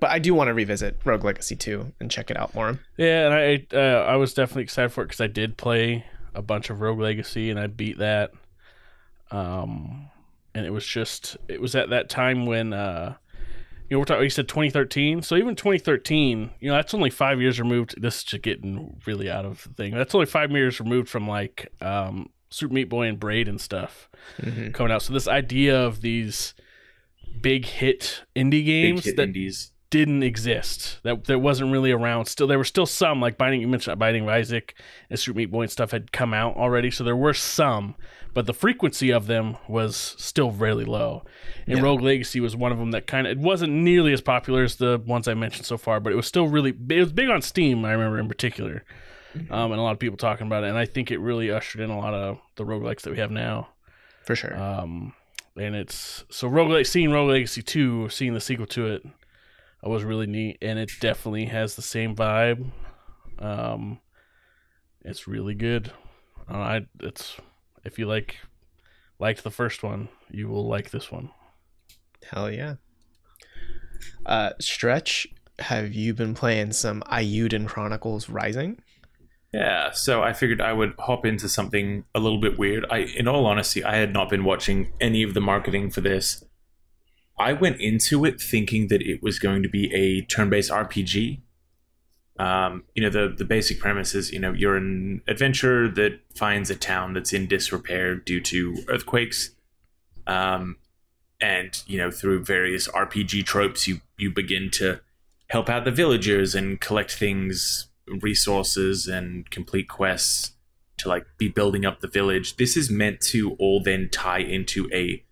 But 0.00 0.10
I 0.10 0.18
do 0.18 0.34
want 0.34 0.48
to 0.48 0.54
revisit 0.54 0.98
Rogue 1.04 1.24
Legacy 1.24 1.54
2 1.54 1.92
and 2.00 2.10
check 2.10 2.30
it 2.30 2.36
out 2.36 2.54
more. 2.54 2.80
Yeah, 2.96 3.26
and 3.26 3.34
I 3.34 3.66
uh, 3.76 4.04
I 4.04 4.16
was 4.16 4.34
definitely 4.34 4.64
excited 4.64 4.90
for 4.90 5.02
it 5.02 5.06
because 5.06 5.20
I 5.20 5.28
did 5.28 5.56
play 5.56 6.04
a 6.34 6.42
bunch 6.42 6.70
of 6.70 6.80
Rogue 6.80 6.98
Legacy 6.98 7.50
and 7.50 7.60
I 7.60 7.68
beat 7.68 7.98
that. 7.98 8.32
Um, 9.30 10.10
and 10.54 10.66
it 10.66 10.70
was 10.70 10.86
just 10.86 11.36
it 11.48 11.60
was 11.60 11.74
at 11.74 11.90
that 11.90 12.08
time 12.08 12.46
when 12.46 12.72
uh, 12.72 13.14
you 13.92 13.96
know 13.96 13.98
we're 14.00 14.06
talking. 14.06 14.24
You 14.24 14.30
said 14.30 14.48
2013, 14.48 15.20
so 15.20 15.36
even 15.36 15.54
2013, 15.54 16.50
you 16.60 16.70
know 16.70 16.76
that's 16.76 16.94
only 16.94 17.10
five 17.10 17.42
years 17.42 17.60
removed. 17.60 18.00
This 18.00 18.16
is 18.16 18.24
just 18.24 18.42
getting 18.42 18.98
really 19.06 19.28
out 19.30 19.44
of 19.44 19.64
the 19.64 19.74
thing. 19.74 19.92
That's 19.94 20.14
only 20.14 20.24
five 20.24 20.50
years 20.50 20.80
removed 20.80 21.10
from 21.10 21.28
like 21.28 21.70
um, 21.82 22.30
Super 22.48 22.72
Meat 22.72 22.84
Boy 22.88 23.06
and 23.08 23.20
Braid 23.20 23.48
and 23.48 23.60
stuff 23.60 24.08
Mhm. 24.40 24.72
coming 24.72 24.92
out. 24.92 25.02
So 25.02 25.12
this 25.12 25.28
idea 25.28 25.78
of 25.78 26.00
these 26.00 26.54
big 27.42 27.66
hit 27.66 28.22
indie 28.34 28.64
games 28.64 29.04
hit 29.04 29.16
that 29.16 29.24
indies. 29.24 29.72
didn't 29.90 30.22
exist. 30.22 30.98
That 31.02 31.24
that 31.24 31.40
wasn't 31.40 31.70
really 31.70 31.92
around. 31.92 32.24
Still, 32.26 32.46
there 32.46 32.56
were 32.58 32.64
still 32.64 32.86
some 32.86 33.20
like 33.20 33.36
Binding. 33.36 33.60
You 33.60 33.68
mentioned 33.68 33.98
Binding 33.98 34.22
of 34.22 34.30
Isaac 34.30 34.74
and 35.10 35.18
Super 35.18 35.36
Meat 35.36 35.50
Boy 35.50 35.62
and 35.62 35.70
stuff 35.70 35.90
had 35.90 36.12
come 36.12 36.32
out 36.32 36.56
already, 36.56 36.90
so 36.90 37.04
there 37.04 37.14
were 37.16 37.34
some, 37.34 37.94
but 38.34 38.46
the 38.46 38.54
frequency 38.54 39.10
of 39.12 39.26
them 39.26 39.56
was 39.68 40.14
still 40.18 40.50
really 40.50 40.84
low. 40.84 41.24
And 41.66 41.78
Yeah. 41.78 41.84
Rogue 41.84 42.00
Legacy 42.02 42.40
was 42.40 42.56
one 42.56 42.72
of 42.72 42.78
them 42.78 42.90
that 42.92 43.06
kind 43.06 43.26
of 43.26 43.32
it 43.32 43.38
wasn't 43.38 43.72
nearly 43.72 44.12
as 44.12 44.20
popular 44.20 44.62
as 44.64 44.76
the 44.76 44.98
ones 45.06 45.28
I 45.28 45.34
mentioned 45.34 45.66
so 45.66 45.76
far, 45.76 46.00
but 46.00 46.12
it 46.12 46.16
was 46.16 46.26
still 46.26 46.48
really 46.48 46.74
it 46.90 47.00
was 47.00 47.12
big 47.12 47.28
on 47.28 47.42
Steam. 47.42 47.84
I 47.84 47.92
remember 47.92 48.18
in 48.18 48.28
particular, 48.28 48.84
um, 49.50 49.70
and 49.72 49.80
a 49.80 49.82
lot 49.82 49.92
of 49.92 49.98
people 49.98 50.16
talking 50.16 50.46
about 50.46 50.64
it. 50.64 50.68
And 50.68 50.78
I 50.78 50.86
think 50.86 51.10
it 51.10 51.18
really 51.18 51.50
ushered 51.50 51.80
in 51.80 51.90
a 51.90 51.98
lot 51.98 52.14
of 52.14 52.38
the 52.56 52.64
roguelikes 52.64 53.02
that 53.02 53.10
we 53.10 53.18
have 53.18 53.30
now. 53.30 53.68
For 54.24 54.34
sure. 54.36 54.56
Um, 54.56 55.14
and 55.56 55.74
it's 55.74 56.24
so 56.30 56.48
Rogue 56.48 56.70
Leg- 56.70 56.86
seeing 56.86 57.10
Rogue 57.10 57.28
Legacy 57.30 57.62
two, 57.62 58.08
seeing 58.08 58.34
the 58.34 58.40
sequel 58.40 58.66
to 58.68 58.86
it, 58.86 59.02
uh, 59.84 59.90
was 59.90 60.04
really 60.04 60.26
neat, 60.26 60.58
and 60.62 60.78
it 60.78 60.90
definitely 61.00 61.46
has 61.46 61.74
the 61.76 61.82
same 61.82 62.14
vibe. 62.16 62.70
Um, 63.38 63.98
it's 65.04 65.26
really 65.26 65.54
good. 65.54 65.92
Uh, 66.50 66.56
I 66.56 66.80
it's 67.00 67.36
if 67.84 67.98
you 67.98 68.06
like 68.06 68.36
liked 69.18 69.44
the 69.44 69.50
first 69.50 69.82
one, 69.82 70.08
you 70.30 70.48
will 70.48 70.66
like 70.66 70.90
this 70.90 71.10
one. 71.10 71.30
Hell 72.30 72.50
yeah. 72.50 72.74
Uh, 74.26 74.50
Stretch, 74.60 75.26
have 75.58 75.92
you 75.92 76.14
been 76.14 76.34
playing 76.34 76.72
some 76.72 77.02
Eiyuden 77.02 77.66
Chronicles 77.66 78.28
Rising? 78.28 78.80
Yeah, 79.52 79.90
so 79.90 80.22
I 80.22 80.32
figured 80.32 80.62
I 80.62 80.72
would 80.72 80.94
hop 80.98 81.26
into 81.26 81.48
something 81.48 82.04
a 82.14 82.20
little 82.20 82.40
bit 82.40 82.58
weird. 82.58 82.86
I, 82.90 82.98
in 82.98 83.28
all 83.28 83.44
honesty, 83.44 83.84
I 83.84 83.96
had 83.96 84.12
not 84.12 84.30
been 84.30 84.44
watching 84.44 84.92
any 85.00 85.22
of 85.22 85.34
the 85.34 85.42
marketing 85.42 85.90
for 85.90 86.00
this. 86.00 86.42
I 87.38 87.52
went 87.52 87.80
into 87.80 88.24
it 88.24 88.40
thinking 88.40 88.88
that 88.88 89.02
it 89.02 89.22
was 89.22 89.38
going 89.38 89.62
to 89.62 89.68
be 89.68 89.92
a 89.92 90.24
turn-based 90.24 90.70
RPG. 90.70 91.42
Um, 92.42 92.82
you 92.96 93.02
know, 93.02 93.08
the 93.08 93.32
the 93.36 93.44
basic 93.44 93.78
premise 93.78 94.16
is, 94.16 94.32
you 94.32 94.40
know, 94.40 94.52
you're 94.52 94.76
an 94.76 95.22
adventurer 95.28 95.88
that 95.90 96.18
finds 96.34 96.70
a 96.70 96.74
town 96.74 97.12
that's 97.12 97.32
in 97.32 97.46
disrepair 97.46 98.16
due 98.16 98.40
to 98.40 98.84
earthquakes. 98.88 99.50
Um, 100.26 100.76
and 101.40 101.80
you 101.86 101.98
know, 101.98 102.10
through 102.10 102.44
various 102.44 102.88
RPG 102.88 103.44
tropes, 103.46 103.86
you 103.86 104.00
you 104.18 104.32
begin 104.32 104.70
to 104.72 105.00
help 105.50 105.68
out 105.68 105.84
the 105.84 105.92
villagers 105.92 106.56
and 106.56 106.80
collect 106.80 107.12
things 107.14 107.88
resources 108.08 109.06
and 109.06 109.48
complete 109.50 109.88
quests 109.88 110.54
to 110.96 111.08
like 111.08 111.26
be 111.38 111.46
building 111.46 111.84
up 111.84 112.00
the 112.00 112.08
village. 112.08 112.56
This 112.56 112.76
is 112.76 112.90
meant 112.90 113.20
to 113.20 113.52
all 113.60 113.80
then 113.80 114.08
tie 114.10 114.40
into 114.40 114.88
a 114.92 115.22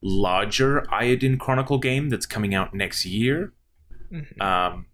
larger 0.00 0.82
Eiyuden 0.92 1.36
Chronicle 1.40 1.78
game 1.78 2.10
that's 2.10 2.26
coming 2.26 2.54
out 2.54 2.74
next 2.74 3.04
year. 3.04 3.52
Mhm. 4.12 4.40
Um, 4.40 4.86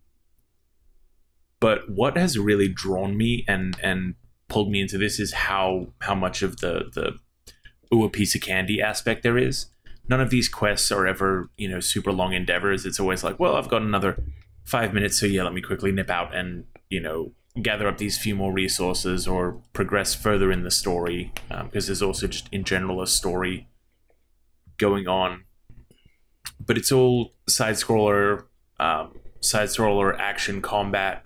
but 1.61 1.91
what 1.91 2.17
has 2.17 2.39
really 2.39 2.69
drawn 2.69 3.17
me 3.17 3.45
and 3.49 3.77
and 3.83 4.15
pulled 4.49 4.71
me 4.71 4.81
into 4.81 4.99
this 4.99 5.19
is 5.19 5.33
how 5.33 5.89
how 6.01 6.15
much 6.15 6.43
of 6.43 6.59
the 6.59 6.91
the 6.95 7.19
ooh 7.95 8.05
a 8.05 8.11
piece 8.11 8.35
of 8.35 8.41
candy 8.41 8.81
aspect 8.81 9.23
there 9.23 9.39
is. 9.39 9.67
None 10.09 10.21
of 10.21 10.31
these 10.31 10.49
quests 10.49 10.93
are 10.93 11.07
ever 11.07 11.51
you 11.57 11.69
know 11.69 11.81
super 11.81 12.13
long 12.13 12.33
endeavors. 12.33 12.87
It's 12.87 13.01
always 13.01 13.25
like, 13.25 13.39
well, 13.41 13.57
I've 13.57 13.69
got 13.69 13.83
another 13.83 14.23
five 14.65 14.93
minutes, 14.93 15.19
so 15.19 15.27
yeah, 15.27 15.43
let 15.43 15.53
me 15.53 15.63
quickly 15.63 15.93
nip 15.93 16.11
out 16.11 16.35
and 16.35 16.65
you 16.91 17.01
know 17.01 17.33
gather 17.63 17.89
up 17.89 17.99
these 17.99 18.19
few 18.19 18.35
more 18.35 18.53
resources 18.53 19.27
or 19.27 19.63
progress 19.73 20.15
further 20.15 20.53
in 20.53 20.63
the 20.63 20.71
story 20.71 21.33
because 21.49 21.87
there's 21.87 22.03
also 22.03 22.27
just 22.27 22.49
in 22.53 22.65
general 22.65 23.01
a 23.01 23.07
story 23.07 23.69
going 24.79 25.09
on. 25.09 25.45
But 26.61 26.77
it's 26.77 26.93
all 26.93 27.35
side 27.49 27.77
scroller, 27.77 28.45
um, 28.79 29.19
side 29.41 29.69
scroller 29.69 30.17
action 30.19 30.61
combat. 30.61 31.25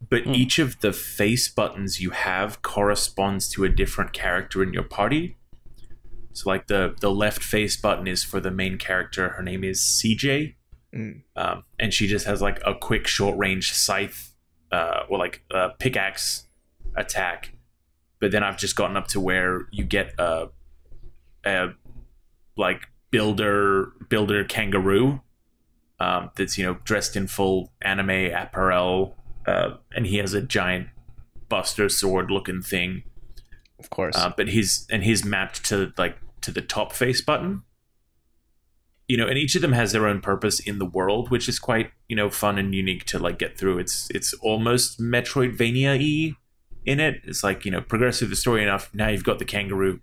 But 0.00 0.24
Hmm. 0.24 0.34
each 0.34 0.58
of 0.58 0.80
the 0.80 0.92
face 0.92 1.48
buttons 1.48 2.00
you 2.00 2.10
have 2.10 2.62
corresponds 2.62 3.48
to 3.50 3.64
a 3.64 3.68
different 3.68 4.12
character 4.12 4.62
in 4.62 4.72
your 4.72 4.82
party. 4.84 5.36
So, 6.32 6.50
like 6.50 6.66
the 6.66 6.94
the 7.00 7.10
left 7.10 7.42
face 7.42 7.76
button 7.76 8.06
is 8.06 8.22
for 8.22 8.40
the 8.40 8.50
main 8.50 8.76
character. 8.78 9.30
Her 9.30 9.42
name 9.42 9.64
is 9.64 9.80
CJ, 9.80 10.56
Mm. 10.94 11.22
um, 11.34 11.64
and 11.78 11.92
she 11.94 12.06
just 12.06 12.26
has 12.26 12.40
like 12.42 12.60
a 12.64 12.74
quick 12.74 13.06
short 13.06 13.36
range 13.38 13.72
scythe 13.72 14.34
uh, 14.70 15.04
or 15.08 15.18
like 15.18 15.42
a 15.50 15.70
pickaxe 15.78 16.46
attack. 16.96 17.52
But 18.20 18.30
then 18.32 18.42
I've 18.42 18.56
just 18.58 18.76
gotten 18.76 18.96
up 18.96 19.06
to 19.08 19.20
where 19.20 19.66
you 19.72 19.84
get 19.84 20.12
a, 20.18 20.48
a 21.44 21.68
like 22.56 22.82
builder 23.10 23.92
builder 24.08 24.44
kangaroo 24.44 25.20
um, 26.00 26.30
that's 26.36 26.58
you 26.58 26.64
know 26.64 26.74
dressed 26.84 27.16
in 27.16 27.26
full 27.26 27.72
anime 27.82 28.30
apparel, 28.32 29.16
uh, 29.46 29.76
and 29.94 30.06
he 30.06 30.16
has 30.18 30.34
a 30.34 30.42
giant 30.42 30.88
buster 31.48 31.88
sword 31.88 32.30
looking 32.30 32.62
thing. 32.62 33.04
Of 33.78 33.90
course. 33.90 34.16
Uh, 34.16 34.32
but 34.36 34.48
he's 34.48 34.86
and 34.90 35.04
he's 35.04 35.24
mapped 35.24 35.64
to 35.66 35.92
like 35.96 36.18
to 36.42 36.50
the 36.50 36.62
top 36.62 36.92
face 36.92 37.20
button. 37.20 37.62
You 39.08 39.16
know, 39.16 39.28
and 39.28 39.38
each 39.38 39.54
of 39.54 39.62
them 39.62 39.72
has 39.72 39.92
their 39.92 40.06
own 40.06 40.20
purpose 40.20 40.58
in 40.58 40.78
the 40.78 40.84
world, 40.84 41.30
which 41.30 41.48
is 41.48 41.58
quite 41.58 41.90
you 42.08 42.16
know 42.16 42.30
fun 42.30 42.58
and 42.58 42.74
unique 42.74 43.04
to 43.06 43.18
like 43.18 43.38
get 43.38 43.56
through. 43.56 43.78
It's 43.78 44.10
it's 44.10 44.32
almost 44.34 45.00
Metroidvania 45.00 45.98
y 45.98 46.36
in 46.84 47.00
it. 47.00 47.20
It's 47.24 47.44
like 47.44 47.64
you 47.64 47.70
know 47.70 47.80
progress 47.80 48.18
through 48.18 48.28
the 48.28 48.36
story 48.36 48.62
enough. 48.62 48.90
Now 48.94 49.08
you've 49.08 49.24
got 49.24 49.38
the 49.38 49.44
kangaroo. 49.44 50.00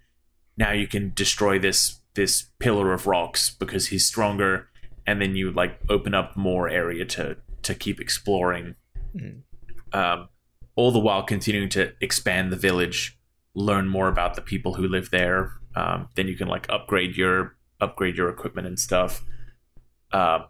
Now 0.55 0.71
you 0.71 0.87
can 0.87 1.11
destroy 1.13 1.59
this 1.59 1.99
this 2.13 2.45
pillar 2.59 2.93
of 2.93 3.07
rocks 3.07 3.49
because 3.49 3.87
he's 3.87 4.05
stronger, 4.05 4.69
and 5.05 5.19
then 5.19 5.35
you 5.35 5.51
like 5.51 5.79
open 5.89 6.13
up 6.13 6.37
more 6.37 6.69
area 6.69 7.03
to 7.05 7.37
to 7.63 7.73
keep 7.73 7.99
exploring. 7.99 8.75
Mhm. 9.16 9.41
Um, 9.93 10.30
all 10.76 10.91
the 10.91 10.99
while 10.99 11.24
continuing 11.24 11.70
to 11.70 11.93
expand 12.01 12.51
the 12.51 12.55
village 12.57 13.18
learn 13.55 13.88
more 13.88 14.07
about 14.07 14.34
the 14.34 14.41
people 14.41 14.74
who 14.74 14.88
live 14.88 15.11
there. 15.11 15.51
Um, 15.76 16.09
then 16.16 16.28
you 16.28 16.36
can 16.36 16.47
like 16.47 16.66
upgrade 16.70 17.16
your 17.16 17.55
upgrade 17.80 18.18
your 18.18 18.30
equipment 18.30 18.66
and 18.68 18.80
stuff. 18.80 19.24
Uh, 20.11 20.45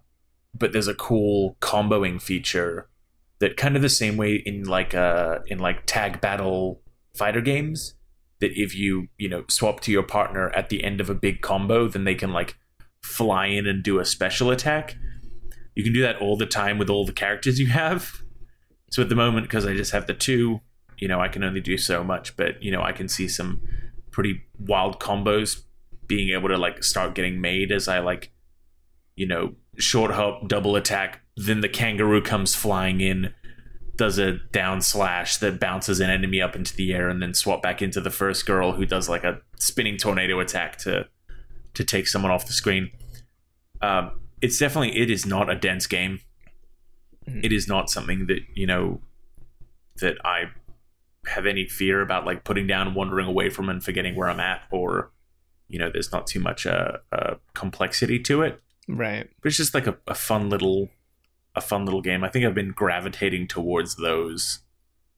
but 0.57 0.71
there's 0.71 0.87
a 0.87 0.95
cool 0.95 1.57
comboing 1.59 2.21
feature 2.21 2.87
that 3.39 3.57
kind 3.57 3.75
of 3.75 3.81
the 3.81 3.89
same 3.89 4.15
way 4.17 4.35
in 4.35 4.63
like 4.63 4.93
uh 4.93 5.39
in 5.47 5.59
like 5.59 5.85
tag 5.85 6.21
battle 6.21 6.81
fighter 7.15 7.41
games. 7.41 7.95
that 8.39 8.51
if 8.59 8.75
you 8.75 9.07
you 9.17 9.27
know 9.29 9.43
swap 9.49 9.79
to 9.81 9.91
your 9.91 10.03
partner 10.03 10.49
at 10.51 10.69
the 10.69 10.83
end 10.83 11.01
of 11.01 11.09
a 11.09 11.15
big 11.15 11.41
combo, 11.41 11.87
then 11.87 12.03
they 12.03 12.15
can 12.15 12.31
like 12.31 12.55
fly 13.01 13.47
in 13.47 13.67
and 13.67 13.83
do 13.83 13.99
a 13.99 14.05
special 14.05 14.49
attack. 14.51 14.95
You 15.75 15.83
can 15.83 15.93
do 15.93 16.01
that 16.01 16.17
all 16.17 16.37
the 16.37 16.45
time 16.45 16.77
with 16.77 16.89
all 16.89 17.05
the 17.05 17.13
characters 17.13 17.59
you 17.59 17.67
have. 17.67 18.22
So 18.93 19.01
at 19.01 19.09
the 19.09 19.15
moment, 19.15 19.47
because 19.47 19.65
I 19.65 19.73
just 19.73 19.91
have 19.91 20.05
the 20.05 20.13
two, 20.13 20.61
you 20.99 21.07
know, 21.07 21.19
I 21.19 21.27
can 21.27 21.43
only 21.43 21.61
do 21.61 21.79
so 21.79 22.03
much. 22.03 22.37
But 22.37 22.61
you 22.61 22.69
know, 22.69 22.83
I 22.83 22.91
can 22.91 23.07
see 23.09 23.27
some 23.27 23.59
pretty 24.11 24.43
wild 24.59 24.99
combos 24.99 25.63
being 26.05 26.29
able 26.29 26.49
to 26.49 26.57
like 26.59 26.83
start 26.83 27.15
getting 27.15 27.41
made 27.41 27.71
as 27.71 27.87
I 27.87 27.97
like, 27.97 28.31
you 29.15 29.25
know, 29.25 29.55
short 29.79 30.11
hop, 30.11 30.47
double 30.47 30.75
attack. 30.75 31.21
Then 31.35 31.61
the 31.61 31.69
kangaroo 31.69 32.21
comes 32.21 32.53
flying 32.53 33.01
in, 33.01 33.33
does 33.95 34.19
a 34.19 34.33
down 34.51 34.79
slash 34.79 35.37
that 35.37 35.59
bounces 35.59 35.99
an 35.99 36.11
enemy 36.11 36.39
up 36.39 36.55
into 36.55 36.75
the 36.75 36.93
air, 36.93 37.09
and 37.09 37.19
then 37.19 37.33
swap 37.33 37.63
back 37.63 37.81
into 37.81 37.99
the 37.99 38.11
first 38.11 38.45
girl 38.45 38.73
who 38.73 38.85
does 38.85 39.09
like 39.09 39.23
a 39.23 39.41
spinning 39.57 39.97
tornado 39.97 40.39
attack 40.39 40.77
to 40.77 41.07
to 41.73 41.83
take 41.83 42.07
someone 42.07 42.31
off 42.31 42.45
the 42.45 42.53
screen. 42.53 42.91
Um, 43.81 44.21
it's 44.39 44.59
definitely 44.59 44.95
it 45.01 45.09
is 45.09 45.25
not 45.25 45.49
a 45.49 45.55
dense 45.55 45.87
game. 45.87 46.19
Mhm. 47.27 47.43
It 47.43 47.51
is 47.51 47.67
not 47.67 47.89
something 47.89 48.27
that 48.27 48.39
you 48.55 48.67
know 48.67 49.01
that 49.97 50.17
I 50.25 50.51
have 51.27 51.45
any 51.45 51.65
fear 51.67 52.01
about 52.01 52.25
like 52.25 52.43
putting 52.43 52.67
down, 52.67 52.93
wandering 52.93 53.27
away 53.27 53.49
from, 53.49 53.69
and 53.69 53.83
forgetting 53.83 54.15
where 54.15 54.29
I'm 54.29 54.39
at, 54.39 54.61
or 54.71 55.11
you 55.69 55.79
know, 55.79 55.89
there's 55.89 56.11
not 56.11 56.27
too 56.27 56.39
much 56.39 56.65
uh, 56.67 56.97
uh, 57.11 57.35
complexity 57.53 58.19
to 58.19 58.41
it. 58.43 58.61
Right. 58.87 59.29
But 59.41 59.47
it's 59.47 59.57
just 59.57 59.73
like 59.73 59.87
a, 59.87 59.97
a 60.07 60.13
fun 60.13 60.49
little, 60.49 60.89
a 61.55 61.61
fun 61.61 61.85
little 61.85 62.01
game. 62.01 62.23
I 62.23 62.29
think 62.29 62.45
I've 62.45 62.53
been 62.53 62.71
gravitating 62.71 63.47
towards 63.47 63.95
those 63.95 64.59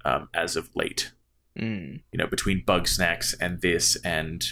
um, 0.05 0.29
as 0.33 0.55
of 0.55 0.69
late. 0.75 1.11
Mm. 1.59 2.01
You 2.11 2.17
know, 2.17 2.27
between 2.27 2.63
Bugsnax 2.63 3.33
and 3.41 3.61
this 3.61 3.97
and 3.97 4.45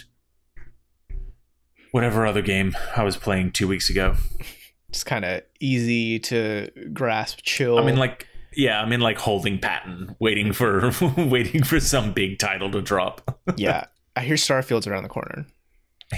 whatever 1.92 2.26
other 2.26 2.42
game 2.42 2.76
I 2.96 3.04
was 3.04 3.16
playing 3.16 3.52
two 3.52 3.68
weeks 3.68 3.88
ago. 3.88 4.16
It's 4.94 5.02
kind 5.02 5.24
of 5.24 5.42
easy 5.58 6.20
to 6.20 6.70
grasp, 6.92 7.40
chill. 7.42 7.78
I 7.78 7.84
mean, 7.84 7.96
like 7.96 8.28
yeah, 8.56 8.80
I'm 8.80 8.92
in 8.92 9.00
like 9.00 9.18
holding 9.18 9.58
pattern, 9.58 10.14
waiting 10.20 10.52
for 10.52 10.92
waiting 11.16 11.64
for 11.64 11.80
some 11.80 12.12
big 12.12 12.38
title 12.38 12.70
to 12.70 12.80
drop. 12.80 13.40
yeah. 13.56 13.86
I 14.14 14.20
hear 14.20 14.36
Starfield's 14.36 14.86
around 14.86 15.02
the 15.02 15.08
corner. 15.08 15.46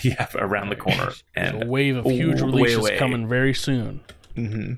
yeah, 0.05 0.27
around 0.35 0.69
the 0.69 0.77
corner. 0.77 1.13
and 1.35 1.63
a 1.63 1.67
wave 1.67 1.97
of 1.97 2.05
huge 2.05 2.43
all 2.43 2.51
the 2.51 2.57
way 2.57 2.63
releases 2.65 2.79
away. 2.79 2.99
coming 2.99 3.27
very 3.27 3.55
soon. 3.55 4.03
Mm-hmm. 4.37 4.73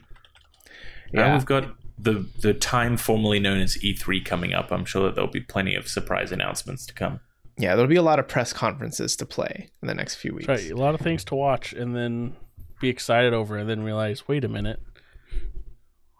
now 1.12 1.26
Yeah. 1.26 1.34
we've 1.34 1.44
got 1.44 1.74
the 1.99 2.24
the 2.40 2.55
time 2.55 2.96
formerly 2.96 3.40
known 3.40 3.59
as 3.59 3.76
E3 3.78 4.24
coming 4.24 4.55
up. 4.55 4.70
I'm 4.70 4.84
sure 4.84 5.03
that 5.07 5.16
there'll 5.16 5.28
be 5.28 5.40
plenty 5.40 5.74
of 5.74 5.88
surprise 5.88 6.30
announcements 6.30 6.86
to 6.86 6.94
come. 6.94 7.18
Yeah, 7.57 7.74
there'll 7.74 7.88
be 7.90 7.96
a 7.96 8.03
lot 8.03 8.20
of 8.20 8.28
press 8.28 8.53
conferences 8.53 9.16
to 9.16 9.26
play 9.26 9.70
in 9.82 9.88
the 9.88 9.94
next 9.94 10.14
few 10.14 10.32
weeks. 10.36 10.46
Right. 10.46 10.70
A 10.70 10.76
lot 10.76 10.94
of 10.94 11.01
things 11.01 11.24
to 11.24 11.34
watch 11.34 11.72
and 11.72 11.96
then 11.96 12.36
be 12.80 12.88
excited 12.88 13.32
over 13.32 13.56
and 13.56 13.68
then 13.68 13.82
realize, 13.82 14.26
wait 14.28 14.44
a 14.44 14.48
minute. 14.48 14.80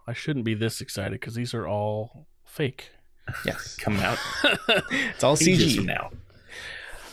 I 0.07 0.13
shouldn't 0.13 0.45
be 0.45 0.55
this 0.55 0.81
excited 0.81 1.13
because 1.13 1.35
these 1.35 1.53
are 1.55 1.67
all 1.67 2.27
fake. 2.45 2.91
Yes. 3.45 3.77
Coming 3.81 4.03
out 4.03 4.19
It's 5.15 5.23
all 5.25 5.37
CG. 5.37 5.77
from 5.77 5.87
now. 5.87 6.11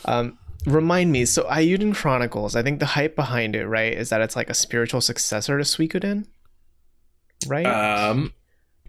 Um, 0.06 0.38
remind 0.64 1.12
me, 1.12 1.24
so 1.26 1.44
Eiyuden 1.44 1.94
Chronicles, 1.94 2.56
I 2.56 2.62
think 2.62 2.80
the 2.80 2.86
hype 2.86 3.14
behind 3.16 3.54
it, 3.54 3.66
right, 3.66 3.92
is 3.92 4.08
that 4.10 4.20
it's 4.22 4.36
like 4.36 4.48
a 4.48 4.54
spiritual 4.54 5.00
successor 5.00 5.58
to 5.58 5.64
Suikoden? 5.64 6.26
Right? 7.46 7.66
Um, 7.66 8.32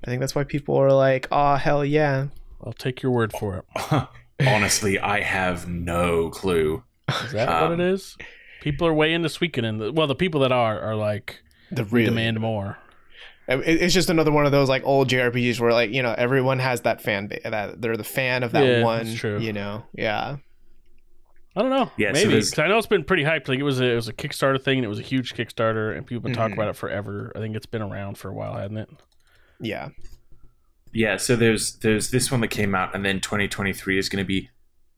I 0.03 0.07
think 0.09 0.19
that's 0.21 0.35
why 0.35 0.43
people 0.45 0.77
are 0.77 0.91
like, 0.93 1.27
oh, 1.31 1.55
hell 1.55 1.83
yeah. 1.83 2.27
I'll 2.63 2.73
take 2.73 3.01
your 3.01 3.11
word 3.11 3.33
for 3.33 3.57
it. 3.57 4.07
honestly, 4.47 4.97
I 4.99 5.21
have 5.21 5.67
no 5.67 6.29
clue. 6.29 6.83
Is 7.25 7.33
that 7.33 7.49
Um, 7.49 7.71
what 7.71 7.79
it 7.79 7.93
is? 7.93 8.15
People 8.61 8.87
are 8.87 8.93
way 8.93 9.13
into 9.13 9.29
Suikoden. 9.29 9.93
Well, 9.93 10.07
the 10.07 10.15
people 10.15 10.41
that 10.41 10.51
are 10.51 10.79
are 10.79 10.95
like 10.95 11.41
The 11.71 11.83
we 11.85 12.01
real 12.01 12.09
demand 12.09 12.39
more. 12.39 12.77
It's 13.49 13.93
just 13.93 14.09
another 14.09 14.31
one 14.31 14.45
of 14.45 14.51
those 14.51 14.67
like 14.67 14.83
old 14.83 15.07
JRPGs 15.09 15.59
where 15.59 15.71
like 15.71 15.91
you 15.91 16.03
know 16.03 16.13
everyone 16.17 16.59
has 16.59 16.81
that 16.81 17.01
fan 17.01 17.27
base 17.27 17.39
that 17.45 17.81
they're 17.81 17.95
the 17.95 18.03
fan 18.03 18.43
of 18.43 18.51
that 18.51 18.65
Yeah, 18.65 18.83
one. 18.83 19.15
true. 19.15 19.39
You 19.39 19.53
know, 19.53 19.85
yeah, 19.93 20.35
I 21.55 21.61
don't 21.61 21.69
know. 21.71 21.89
Yeah, 21.97 22.11
maybe 22.11 22.31
there's- 22.31 22.49
'Cause 22.51 22.59
I 22.59 22.67
know 22.67 22.77
it's 22.77 22.87
been 22.87 23.05
pretty 23.05 23.23
hyped. 23.23 23.47
Like 23.47 23.59
it 23.59 23.63
was 23.63 23.79
a, 23.79 23.85
it 23.85 23.95
was 23.95 24.09
a 24.09 24.13
Kickstarter 24.13 24.61
thing, 24.61 24.79
and 24.79 24.85
it 24.85 24.89
was 24.89 24.99
a 24.99 25.03
huge 25.03 25.33
Kickstarter, 25.33 25.95
and 25.95 26.05
people 26.05 26.17
have 26.19 26.23
been 26.23 26.33
talking 26.33 26.55
Mhm. 26.55 26.59
about 26.59 26.69
it 26.69 26.75
forever. 26.75 27.31
I 27.35 27.39
think 27.39 27.55
it's 27.55 27.65
been 27.65 27.81
around 27.81 28.17
for 28.17 28.29
a 28.29 28.33
while, 28.33 28.55
hasn't 28.57 28.79
it? 28.79 28.89
yeah. 29.61 29.89
Yeah, 30.93 31.17
so 31.17 31.35
there's 31.35 31.77
there's 31.79 32.11
this 32.11 32.31
one 32.31 32.41
that 32.41 32.47
came 32.49 32.73
out, 32.75 32.93
and 32.95 33.05
then 33.05 33.19
2023 33.21 33.97
is 33.97 34.09
going 34.09 34.23
to 34.23 34.27
be 34.27 34.49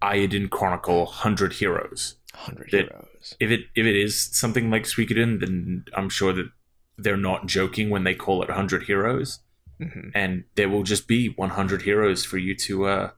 Eiyuden 0.01 0.49
Chronicle 0.49 1.05
100 1.05 1.53
Heroes. 1.53 2.16
Hundred 2.34 2.70
That- 2.72 2.90
heroes. 2.90 3.36
If 3.40 3.52
it 3.52 3.62
if 3.76 3.86
it 3.86 3.96
is 3.96 4.22
something 4.38 4.70
like 4.70 4.84
Suikoden, 4.84 5.40
then 5.40 5.86
I'm 5.96 6.10
sure 6.10 6.32
that 6.34 6.50
they're 6.98 7.18
not 7.18 7.46
joking 7.48 7.90
when 7.90 8.04
they 8.04 8.14
call 8.14 8.42
it 8.44 8.50
100 8.50 8.84
Heroes, 8.84 9.40
hmm 9.80 10.10
and 10.14 10.44
there 10.56 10.68
will 10.70 10.84
just 10.84 11.08
be 11.08 11.30
100 11.30 11.82
heroes 11.84 12.26
for 12.26 12.38
you 12.38 12.56
to 12.56 12.86
uh 12.86 13.10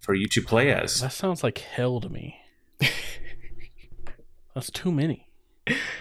for 0.00 0.14
you 0.14 0.28
to 0.28 0.42
play 0.42 0.70
as. 0.72 1.00
That 1.00 1.12
sounds 1.12 1.42
like 1.42 1.58
hell 1.58 2.00
to 2.00 2.08
me. 2.08 2.36
That's 4.54 4.70
too 4.70 4.92
many. 4.92 5.28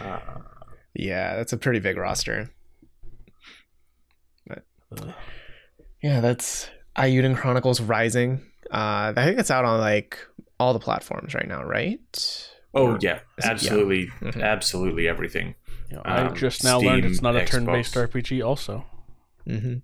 Uh, 0.01 0.20
Yeah, 0.93 1.36
that's 1.38 1.53
a 1.53 1.57
pretty 1.57 1.80
big 1.80 1.97
roster. 1.97 2.51
Ugh. 4.51 5.14
Yeah, 6.03 6.20
that's 6.20 6.70
Eiyuden 6.97 7.36
Chronicles 7.36 7.82
Rising. 7.82 8.41
Uh, 8.70 9.14
I 9.16 9.26
think 9.26 9.39
it's 9.39 9.49
out 9.49 9.66
on 9.66 9.80
like 9.80 10.20
all 10.60 10.74
the 10.74 10.80
platforms 10.80 11.34
right 11.34 11.47
now, 11.47 11.64
right? 11.64 12.49
oh 12.76 12.93
Or- 12.93 12.97
yeah, 13.01 13.16
is 13.16 13.20
it- 13.20 13.45
yeah. 13.45 13.51
absolutely, 13.51 14.08
Mhm. 14.22 14.41
absolutely 14.43 15.08
everything. 15.08 15.56
You 15.89 15.97
know, 15.97 16.01
I 16.06 16.22
Um, 16.24 16.36
just 16.36 16.64
now 16.64 16.80
learned 16.80 17.06
it's 17.06 17.22
not 17.22 17.36
a 17.36 17.45
turn-based 17.45 17.95
RPG. 17.95 18.41
Also, 18.41 18.86
Mm-hmm. 19.47 19.76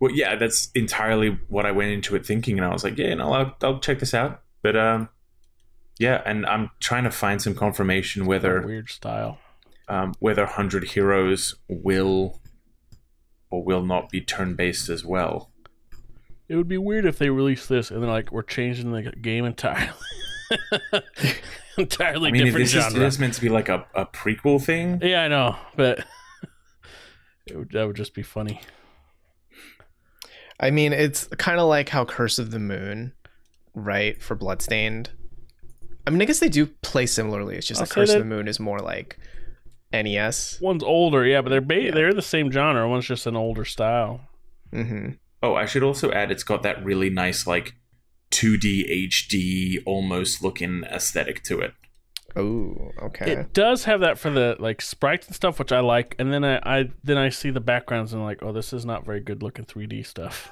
Well, 0.00 0.12
yeah, 0.12 0.34
that's 0.36 0.70
entirely 0.74 1.38
what 1.48 1.66
I 1.66 1.72
went 1.72 1.90
into 1.92 2.14
it 2.16 2.26
thinking, 2.26 2.58
and 2.58 2.64
I 2.66 2.72
was 2.72 2.84
like, 2.84 2.98
yeah, 2.98 3.14
no, 3.14 3.32
I'll, 3.32 3.56
I'll 3.62 3.78
check 3.80 3.98
this 4.00 4.12
out. 4.14 4.42
But 4.62 4.76
um, 4.76 5.08
yeah, 5.98 6.20
and 6.26 6.44
I'm 6.46 6.70
trying 6.80 7.04
to 7.04 7.10
find 7.10 7.40
some 7.40 7.54
confirmation 7.54 8.26
whether 8.26 8.60
weird 8.66 8.90
style. 8.90 9.38
um, 9.88 10.14
whether 10.20 10.46
Hundred 10.46 10.84
Heroes 10.90 11.54
will 11.68 12.40
or 13.50 13.64
will 13.64 13.84
not 13.84 14.10
be 14.10 14.20
turn 14.20 14.54
based 14.54 14.88
as 14.88 15.04
well. 15.04 15.50
It 16.48 16.56
would 16.56 16.68
be 16.68 16.78
weird 16.78 17.04
if 17.04 17.18
they 17.18 17.28
released 17.30 17.68
this 17.68 17.90
and 17.90 18.02
they're 18.02 18.10
like 18.10 18.32
we're 18.32 18.42
changing 18.42 18.92
the 18.92 19.02
game 19.12 19.44
entirely. 19.44 19.92
entirely 21.76 22.28
I 22.28 22.32
mean, 22.32 22.42
if 22.42 22.46
different 22.46 22.64
this 22.66 22.74
is, 22.74 22.82
genre. 22.84 23.00
it 23.02 23.06
is 23.06 23.18
meant 23.18 23.34
to 23.34 23.40
be 23.40 23.48
like 23.48 23.68
a, 23.68 23.86
a 23.94 24.06
prequel 24.06 24.62
thing. 24.62 25.00
Yeah, 25.02 25.22
I 25.24 25.28
know, 25.28 25.56
but 25.76 26.04
it 27.46 27.56
would, 27.56 27.70
that 27.72 27.86
would 27.86 27.96
just 27.96 28.14
be 28.14 28.22
funny. 28.22 28.60
I 30.60 30.70
mean, 30.70 30.92
it's 30.92 31.26
kind 31.38 31.60
of 31.60 31.68
like 31.68 31.88
how 31.90 32.04
Curse 32.04 32.38
of 32.38 32.50
the 32.50 32.58
Moon, 32.58 33.12
right, 33.74 34.20
for 34.20 34.34
Bloodstained. 34.34 35.10
I 36.06 36.10
mean, 36.10 36.20
I 36.22 36.24
guess 36.24 36.40
they 36.40 36.48
do 36.48 36.66
play 36.66 37.06
similarly. 37.06 37.56
It's 37.56 37.66
just 37.66 37.80
I'll 37.80 37.86
that 37.86 37.92
Curse 37.94 38.12
of 38.14 38.20
the 38.20 38.24
Moon 38.24 38.48
is 38.48 38.58
more 38.58 38.78
like 38.80 39.18
NES. 39.92 40.58
One's 40.60 40.82
older, 40.82 41.24
yeah, 41.24 41.42
but 41.42 41.50
they're 41.50 41.60
ba- 41.60 41.82
Yeah. 41.82 41.90
they're 41.92 42.14
the 42.14 42.22
same 42.22 42.50
genre. 42.50 42.88
One's 42.88 43.06
just 43.06 43.26
an 43.26 43.36
older 43.36 43.64
style. 43.64 44.22
Mm-hmm. 44.72 45.10
Oh, 45.42 45.54
I 45.54 45.66
should 45.66 45.82
also 45.82 46.10
add 46.10 46.30
it's 46.30 46.42
got 46.42 46.62
that 46.62 46.84
really 46.84 47.10
nice 47.10 47.46
like 47.46 47.74
2D 48.30 49.08
HD 49.08 49.82
almost 49.86 50.42
looking 50.42 50.84
aesthetic 50.84 51.42
to 51.44 51.60
it. 51.60 51.74
Oh, 52.36 52.90
okay. 53.02 53.32
It 53.32 53.52
does 53.52 53.84
have 53.84 54.00
that 54.00 54.18
for 54.18 54.30
the 54.30 54.56
like 54.58 54.80
sprites 54.82 55.26
and 55.26 55.34
stuff, 55.34 55.58
which 55.58 55.72
I 55.72 55.80
like. 55.80 56.14
And 56.18 56.32
then 56.32 56.44
I, 56.44 56.58
I 56.62 56.90
then 57.02 57.16
I 57.16 57.30
see 57.30 57.50
the 57.50 57.60
backgrounds 57.60 58.12
and 58.12 58.20
I'm 58.20 58.26
like, 58.26 58.42
oh, 58.42 58.52
this 58.52 58.72
is 58.72 58.84
not 58.84 59.04
very 59.04 59.20
good 59.20 59.42
looking 59.42 59.64
3D 59.64 60.06
stuff. 60.06 60.50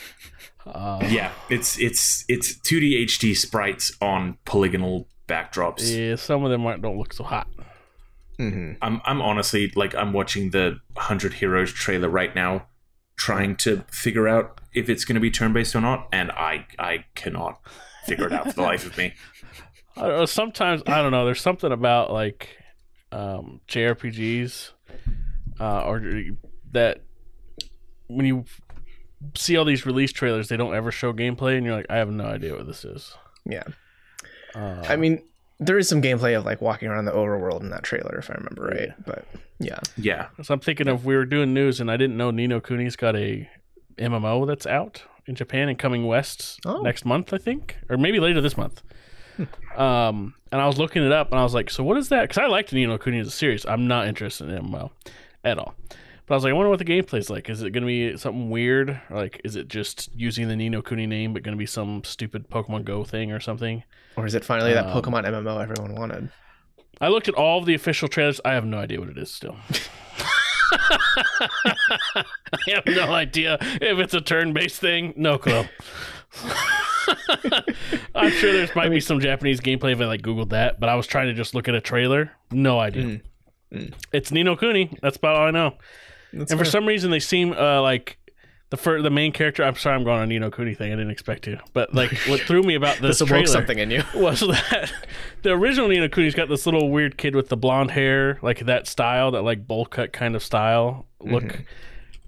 uh, 0.66 1.06
Yeah, 1.10 1.32
it's 1.50 1.78
it's 1.78 2.24
it's 2.28 2.54
2D 2.54 3.04
HD 3.04 3.36
sprites 3.36 3.92
on 4.00 4.38
polygonal 4.44 5.08
backdrops. 5.26 5.94
yeah, 5.94 6.16
some 6.16 6.44
of 6.44 6.50
them 6.50 6.62
might, 6.62 6.80
don't 6.80 6.96
look 6.96 7.12
so 7.12 7.24
hot. 7.24 7.48
mm-hmm. 8.38 8.72
I'm 8.80 9.02
I'm 9.04 9.20
honestly 9.20 9.72
like 9.74 9.94
I'm 9.94 10.12
watching 10.12 10.50
the 10.50 10.78
100 10.94 11.34
Heroes 11.34 11.72
trailer 11.72 12.08
right 12.08 12.34
now 12.34 12.67
trying 13.18 13.56
to 13.56 13.84
figure 13.90 14.26
out 14.26 14.60
if 14.72 14.88
it's 14.88 15.04
going 15.04 15.14
to 15.14 15.20
be 15.20 15.30
turn 15.30 15.52
based 15.52 15.74
or 15.74 15.80
not 15.80 16.08
and 16.12 16.30
I 16.32 16.66
I 16.78 17.04
cannot 17.14 17.60
figure 18.06 18.26
it 18.26 18.32
out 18.32 18.46
for 18.46 18.52
the 18.54 18.62
life 18.62 18.86
of 18.86 18.96
me. 18.96 19.12
I 19.96 20.02
don't 20.02 20.18
know, 20.18 20.26
sometimes 20.26 20.82
I 20.86 21.02
don't 21.02 21.10
know. 21.10 21.24
There's 21.24 21.40
something 21.40 21.72
about 21.72 22.12
like 22.12 22.48
um, 23.12 23.60
JRPGs 23.68 24.70
uh, 25.60 25.82
or 25.82 26.02
that 26.72 27.02
when 28.06 28.24
you 28.24 28.44
see 29.36 29.56
all 29.56 29.64
these 29.64 29.84
release 29.84 30.12
trailers, 30.12 30.48
they 30.48 30.56
don't 30.56 30.74
ever 30.74 30.90
show 30.90 31.12
gameplay, 31.12 31.56
and 31.56 31.66
you're 31.66 31.74
like, 31.74 31.86
I 31.90 31.96
have 31.96 32.10
no 32.10 32.24
idea 32.24 32.54
what 32.54 32.66
this 32.66 32.84
is. 32.84 33.14
Yeah. 33.44 33.64
Uh, 34.54 34.84
I 34.88 34.96
mean, 34.96 35.22
there 35.60 35.78
is 35.78 35.88
some 35.88 36.00
gameplay 36.02 36.36
of 36.38 36.44
like 36.44 36.60
walking 36.60 36.88
around 36.88 37.04
the 37.06 37.12
overworld 37.12 37.60
in 37.62 37.70
that 37.70 37.82
trailer, 37.82 38.16
if 38.18 38.30
I 38.30 38.34
remember 38.34 38.62
right. 38.66 38.90
But 39.04 39.24
yeah. 39.58 39.80
Yeah. 39.96 40.28
so 40.42 40.54
I'm 40.54 40.60
thinking 40.60 40.86
if 40.88 41.02
we 41.04 41.16
were 41.16 41.24
doing 41.24 41.52
news 41.52 41.80
and 41.80 41.90
I 41.90 41.96
didn't 41.96 42.16
know 42.16 42.30
Ni 42.30 42.46
no 42.46 42.60
Kuni's 42.60 42.94
got 42.96 43.16
a 43.16 43.48
MMO 43.98 44.46
that's 44.46 44.66
out 44.66 45.02
in 45.26 45.34
Japan 45.34 45.68
and 45.68 45.78
coming 45.78 46.06
west 46.06 46.60
Oh. 46.64 46.80
next 46.82 47.04
month, 47.04 47.32
I 47.34 47.38
think, 47.38 47.76
or 47.90 47.96
maybe 47.96 48.20
later 48.20 48.40
this 48.40 48.56
month. 48.56 48.82
um, 49.76 50.34
and 50.50 50.60
I 50.60 50.66
was 50.66 50.78
looking 50.78 51.04
it 51.04 51.12
up, 51.12 51.30
and 51.30 51.38
I 51.38 51.42
was 51.42 51.54
like, 51.54 51.70
"So 51.70 51.84
what 51.84 51.96
is 51.96 52.08
that?" 52.08 52.22
Because 52.22 52.38
I 52.38 52.46
liked 52.46 52.72
Ni 52.72 52.86
no 52.86 52.98
Kuni 52.98 53.18
as 53.18 53.26
a 53.28 53.30
series. 53.32 53.64
I'm 53.66 53.86
not 53.86 54.06
interested 54.08 54.48
in 54.48 54.56
MMO 54.64 54.90
at 55.44 55.58
all. 55.58 55.74
But 56.28 56.34
I 56.34 56.36
was 56.36 56.44
like, 56.44 56.50
I 56.50 56.54
wonder 56.54 56.68
what 56.68 56.78
the 56.78 56.84
gameplay's 56.84 57.30
like. 57.30 57.48
Is 57.48 57.62
it 57.62 57.70
going 57.70 57.82
to 57.82 57.86
be 57.86 58.16
something 58.18 58.50
weird? 58.50 59.00
Or 59.10 59.16
like, 59.16 59.40
is 59.44 59.56
it 59.56 59.68
just 59.68 60.10
using 60.14 60.46
the 60.48 60.56
Ni 60.56 60.68
no 60.68 60.82
Kuni 60.82 61.06
name, 61.06 61.32
but 61.32 61.42
going 61.42 61.56
to 61.56 61.58
be 61.58 61.66
some 61.66 62.04
stupid 62.04 62.50
Pokemon 62.50 62.84
Go 62.84 63.02
thing 63.02 63.32
or 63.32 63.40
something? 63.40 63.82
Or 64.16 64.26
is 64.26 64.34
it 64.34 64.44
finally 64.44 64.74
that 64.74 64.86
Um, 64.86 65.02
Pokemon 65.02 65.24
MMO 65.24 65.62
everyone 65.62 65.94
wanted? 65.94 66.30
I 67.00 67.08
looked 67.08 67.28
at 67.28 67.34
all 67.34 67.58
of 67.60 67.66
the 67.66 67.74
official 67.74 68.08
trailers. 68.08 68.40
I 68.44 68.52
have 68.52 68.66
no 68.66 68.78
idea 68.78 69.00
what 69.00 69.08
it 69.08 69.16
is 69.16 69.30
still. 69.32 69.56
I 70.72 72.24
have 72.68 72.86
no 72.86 73.12
idea 73.12 73.56
if 73.60 73.98
it's 73.98 74.12
a 74.14 74.20
turn-based 74.20 74.78
thing. 74.80 75.14
No 75.16 75.38
clue. 75.38 75.64
I'm 78.14 78.30
sure 78.32 78.52
there's 78.52 78.74
might 78.74 78.90
be 78.90 79.00
some 79.00 79.18
Japanese 79.20 79.60
gameplay 79.60 79.92
if 79.92 80.00
I 80.00 80.04
like 80.04 80.20
Googled 80.22 80.50
that, 80.50 80.78
but 80.78 80.88
I 80.90 80.94
was 80.94 81.06
trying 81.06 81.28
to 81.28 81.34
just 81.34 81.54
look 81.54 81.68
at 81.68 81.74
a 81.74 81.80
trailer. 81.80 82.32
No 82.50 82.78
idea. 82.78 83.04
Mm. 83.04 83.22
Mm. 83.72 83.94
It's 84.12 84.30
Ni 84.30 84.42
no 84.42 84.56
Kuni. 84.56 84.96
That's 85.00 85.16
about 85.16 85.36
all 85.36 85.46
I 85.46 85.50
know. 85.50 85.76
That's 86.32 86.50
and 86.50 86.58
for 86.58 86.64
some 86.64 86.86
reason, 86.86 87.10
they 87.10 87.20
seem 87.20 87.52
uh, 87.52 87.80
like 87.80 88.18
the 88.70 88.76
fir- 88.76 89.02
the 89.02 89.10
main 89.10 89.32
character. 89.32 89.64
I'm 89.64 89.76
sorry, 89.76 89.96
I'm 89.96 90.04
going 90.04 90.18
on 90.18 90.24
a 90.24 90.26
Ni 90.26 90.38
no 90.38 90.50
Kuni 90.50 90.74
thing. 90.74 90.92
I 90.92 90.96
didn't 90.96 91.10
expect 91.10 91.44
to, 91.44 91.58
but 91.72 91.94
like 91.94 92.12
what 92.28 92.40
threw 92.40 92.62
me 92.62 92.74
about 92.74 92.98
this, 92.98 93.18
this 93.18 93.28
trailer 93.28 93.46
something 93.46 93.78
in 93.78 93.90
you. 93.90 94.02
was 94.14 94.40
that 94.40 94.92
the 95.42 95.50
original 95.50 95.88
Ni 95.88 95.98
no 95.98 96.08
Kuni's 96.08 96.34
got 96.34 96.48
this 96.48 96.66
little 96.66 96.90
weird 96.90 97.16
kid 97.16 97.34
with 97.34 97.48
the 97.48 97.56
blonde 97.56 97.92
hair, 97.92 98.38
like 98.42 98.60
that 98.66 98.86
style, 98.86 99.30
that 99.30 99.42
like 99.42 99.66
bowl 99.66 99.86
cut 99.86 100.12
kind 100.12 100.36
of 100.36 100.42
style 100.42 101.06
look. 101.20 101.44
Mm-hmm. 101.44 101.62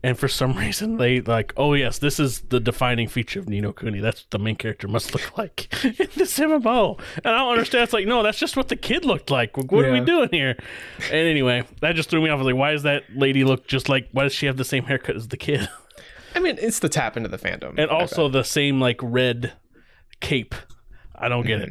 And 0.02 0.18
for 0.18 0.28
some 0.28 0.52
reason, 0.58 0.96
they 0.96 1.20
like, 1.20 1.52
oh 1.56 1.74
yes, 1.74 1.98
this 1.98 2.18
is 2.18 2.40
the 2.42 2.60
defining 2.60 3.08
feature 3.08 3.40
of 3.40 3.48
Ni 3.48 3.60
no 3.60 3.72
Kuni. 3.72 4.00
That's 4.00 4.22
what 4.22 4.30
the 4.30 4.38
main 4.38 4.56
character 4.56 4.88
must 4.88 5.14
look 5.14 5.36
like 5.38 5.68
in 5.84 6.08
this 6.16 6.38
MMO. 6.38 6.98
And 7.16 7.26
I 7.26 7.38
don't 7.38 7.52
understand. 7.52 7.84
It's 7.84 7.92
like, 7.92 8.06
no, 8.06 8.22
that's 8.22 8.38
just 8.38 8.56
what 8.56 8.68
the 8.68 8.76
kid 8.76 9.04
looked 9.04 9.30
like. 9.30 9.56
What 9.56 9.84
are 9.84 9.92
we 9.92 10.00
doing 10.00 10.28
here? 10.30 10.56
And 11.04 11.28
anyway, 11.28 11.64
that 11.80 11.94
just 11.96 12.10
threw 12.10 12.22
me 12.22 12.30
off. 12.30 12.36
I 12.36 12.42
was 12.42 12.46
like, 12.46 12.56
why 12.56 12.72
does 12.72 12.82
that 12.84 13.04
lady 13.14 13.44
look 13.44 13.66
just 13.66 13.88
like? 13.88 14.08
Why 14.12 14.22
does 14.24 14.32
she 14.34 14.46
have 14.46 14.56
the 14.56 14.64
same 14.64 14.84
haircut 14.84 15.16
as 15.16 15.28
the 15.28 15.36
kid? 15.36 15.68
I 16.34 16.38
mean, 16.38 16.58
it's 16.60 16.78
the 16.78 16.88
tap 16.88 17.16
into 17.16 17.28
the 17.28 17.38
fandom. 17.38 17.70
And 17.76 17.90
I 17.90 17.94
also 17.94 18.28
bet. 18.28 18.32
the 18.32 18.44
same 18.44 18.80
like 18.80 19.00
red 19.02 19.52
cape. 20.20 20.54
I 21.14 21.28
don't 21.28 21.46
get 21.46 21.60
it. 21.60 21.70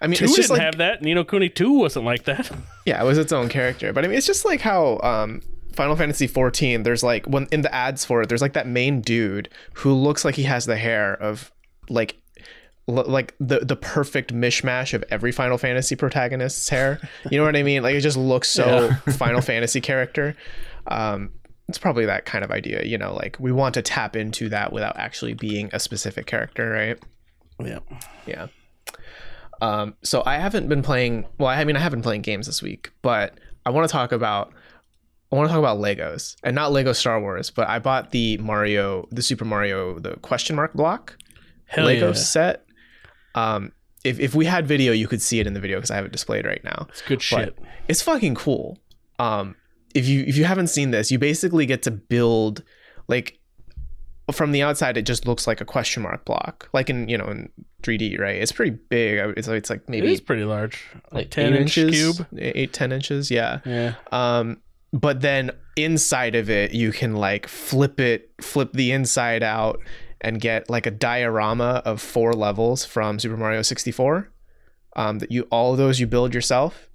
I 0.00 0.06
mean, 0.06 0.16
Two 0.16 0.24
it's 0.24 0.36
didn't 0.36 0.50
like 0.50 0.60
have 0.62 0.78
that. 0.78 1.02
Ni 1.02 1.12
no 1.12 1.24
Kuni 1.24 1.50
two 1.50 1.72
wasn't 1.74 2.06
like 2.06 2.24
that. 2.24 2.50
yeah, 2.86 3.02
it 3.02 3.06
was 3.06 3.18
its 3.18 3.32
own 3.32 3.48
character. 3.50 3.92
But 3.92 4.04
I 4.04 4.08
mean, 4.08 4.16
it's 4.16 4.26
just 4.26 4.44
like 4.46 4.60
how 4.62 4.98
um, 5.00 5.42
Final 5.74 5.96
Fantasy 5.96 6.26
14. 6.26 6.82
There's 6.82 7.02
like 7.02 7.26
when 7.26 7.46
in 7.50 7.62
the 7.62 7.74
ads 7.74 8.04
for 8.04 8.22
it, 8.22 8.28
there's 8.28 8.42
like 8.42 8.52
that 8.54 8.66
main 8.66 9.00
dude 9.00 9.48
who 9.74 9.92
looks 9.92 10.24
like 10.24 10.34
he 10.34 10.42
has 10.44 10.66
the 10.66 10.76
hair 10.76 11.14
of 11.14 11.52
like 11.88 12.16
l- 12.88 13.04
like 13.06 13.34
the 13.40 13.60
the 13.60 13.76
perfect 13.76 14.32
mishmash 14.34 14.94
of 14.94 15.04
every 15.10 15.32
Final 15.32 15.58
Fantasy 15.58 15.96
protagonist's 15.96 16.68
hair. 16.68 17.00
You 17.30 17.38
know 17.38 17.44
what 17.44 17.56
I 17.56 17.62
mean? 17.62 17.82
Like 17.82 17.94
it 17.94 18.00
just 18.00 18.16
looks 18.16 18.48
so 18.48 18.90
Final 19.16 19.40
Fantasy 19.40 19.80
character. 19.80 20.36
Um, 20.86 21.30
it's 21.68 21.78
probably 21.78 22.04
that 22.06 22.24
kind 22.26 22.44
of 22.44 22.50
idea, 22.50 22.84
you 22.84 22.98
know, 22.98 23.14
like 23.14 23.36
we 23.38 23.52
want 23.52 23.74
to 23.74 23.82
tap 23.82 24.16
into 24.16 24.48
that 24.48 24.72
without 24.72 24.96
actually 24.96 25.34
being 25.34 25.70
a 25.72 25.78
specific 25.78 26.26
character, 26.26 26.68
right? 26.70 26.98
yeah. 27.64 27.78
Yeah. 28.26 28.46
Um, 29.62 29.94
so 30.02 30.22
I 30.26 30.36
haven't 30.38 30.68
been 30.68 30.82
playing. 30.82 31.26
Well, 31.38 31.48
I 31.48 31.62
mean, 31.64 31.76
I 31.76 31.80
haven't 31.80 31.98
been 32.00 32.04
playing 32.04 32.22
games 32.22 32.46
this 32.46 32.62
week, 32.62 32.90
but 33.02 33.38
I 33.66 33.70
want 33.70 33.88
to 33.88 33.92
talk 33.92 34.10
about. 34.12 34.52
I 35.32 35.36
want 35.36 35.48
to 35.48 35.52
talk 35.52 35.58
about 35.60 35.78
Legos 35.78 36.36
and 36.42 36.54
not 36.54 36.72
Lego 36.72 36.92
Star 36.92 37.20
Wars, 37.20 37.50
but 37.50 37.68
I 37.68 37.78
bought 37.78 38.10
the 38.10 38.36
Mario, 38.38 39.06
the 39.10 39.22
Super 39.22 39.44
Mario, 39.44 39.98
the 39.98 40.16
question 40.16 40.56
mark 40.56 40.72
block 40.74 41.16
Hell 41.66 41.84
Lego 41.86 42.08
yeah. 42.08 42.12
set. 42.14 42.64
Um, 43.34 43.72
if 44.02 44.18
if 44.18 44.34
we 44.34 44.46
had 44.46 44.66
video, 44.66 44.92
you 44.92 45.06
could 45.06 45.22
see 45.22 45.38
it 45.40 45.46
in 45.46 45.52
the 45.54 45.60
video 45.60 45.78
because 45.78 45.90
I 45.90 45.96
have 45.96 46.04
it 46.04 46.12
displayed 46.12 46.46
right 46.46 46.62
now. 46.64 46.86
It's 46.88 47.02
good 47.02 47.22
shit. 47.22 47.56
It's 47.86 48.02
fucking 48.02 48.34
cool. 48.34 48.78
Um, 49.18 49.54
if 49.94 50.08
you 50.08 50.24
if 50.26 50.36
you 50.36 50.44
haven't 50.44 50.68
seen 50.68 50.90
this, 50.90 51.10
you 51.12 51.18
basically 51.18 51.66
get 51.66 51.82
to 51.82 51.90
build 51.90 52.64
like 53.06 53.38
from 54.32 54.52
the 54.52 54.62
outside 54.62 54.96
it 54.96 55.02
just 55.02 55.26
looks 55.26 55.46
like 55.48 55.60
a 55.60 55.64
question 55.64 56.04
mark 56.04 56.24
block 56.24 56.68
like 56.72 56.88
in 56.88 57.08
you 57.08 57.18
know 57.18 57.24
in 57.26 57.48
3d 57.82 58.16
right 58.20 58.36
it's 58.40 58.52
pretty 58.52 58.70
big 58.88 59.18
I 59.18 59.26
would- 59.26 59.36
it's, 59.36 59.48
it's 59.48 59.68
like 59.68 59.88
maybe 59.88 60.12
it's 60.12 60.20
pretty 60.20 60.44
large. 60.44 60.86
Like 61.10 61.24
eight 61.26 61.30
ten 61.32 61.54
inch 61.54 61.76
inches, 61.76 62.16
cube. 62.16 62.26
eight 62.38 62.72
ten 62.72 62.92
inches 62.92 63.28
yeah 63.28 63.58
Yeah. 63.64 63.94
um 64.12 64.58
but 64.92 65.20
then 65.20 65.50
inside 65.76 66.34
of 66.34 66.50
it 66.50 66.72
you 66.72 66.92
can 66.92 67.16
like 67.16 67.46
flip 67.46 68.00
it 68.00 68.30
flip 68.40 68.72
the 68.72 68.92
inside 68.92 69.42
out 69.42 69.80
and 70.20 70.40
get 70.40 70.68
like 70.68 70.86
a 70.86 70.90
diorama 70.90 71.82
of 71.84 72.00
four 72.00 72.32
levels 72.32 72.84
from 72.84 73.18
super 73.18 73.36
mario 73.36 73.62
64 73.62 74.28
um 74.96 75.18
that 75.20 75.30
you 75.30 75.46
all 75.50 75.72
of 75.72 75.78
those 75.78 76.00
you 76.00 76.06
build 76.06 76.34
yourself 76.34 76.88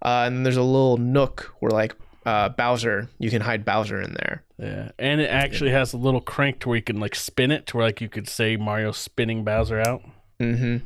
uh, 0.00 0.24
and 0.26 0.36
then 0.36 0.42
there's 0.44 0.56
a 0.56 0.62
little 0.62 0.96
nook 0.96 1.52
where 1.58 1.72
like 1.72 1.96
uh, 2.28 2.50
Bowser, 2.50 3.08
you 3.18 3.30
can 3.30 3.40
hide 3.40 3.64
Bowser 3.64 4.00
in 4.00 4.12
there. 4.12 4.44
Yeah. 4.58 4.90
And 4.98 5.20
it 5.20 5.30
actually 5.30 5.70
has 5.70 5.92
a 5.92 5.96
little 5.96 6.20
crank 6.20 6.60
to 6.60 6.68
where 6.68 6.76
you 6.76 6.82
can 6.82 7.00
like 7.00 7.14
spin 7.14 7.50
it 7.50 7.66
to 7.68 7.76
where 7.78 7.86
like 7.86 8.00
you 8.00 8.08
could 8.08 8.28
say 8.28 8.56
Mario 8.56 8.92
spinning 8.92 9.44
Bowser 9.44 9.80
out. 9.80 10.02
Mm-hmm. 10.38 10.84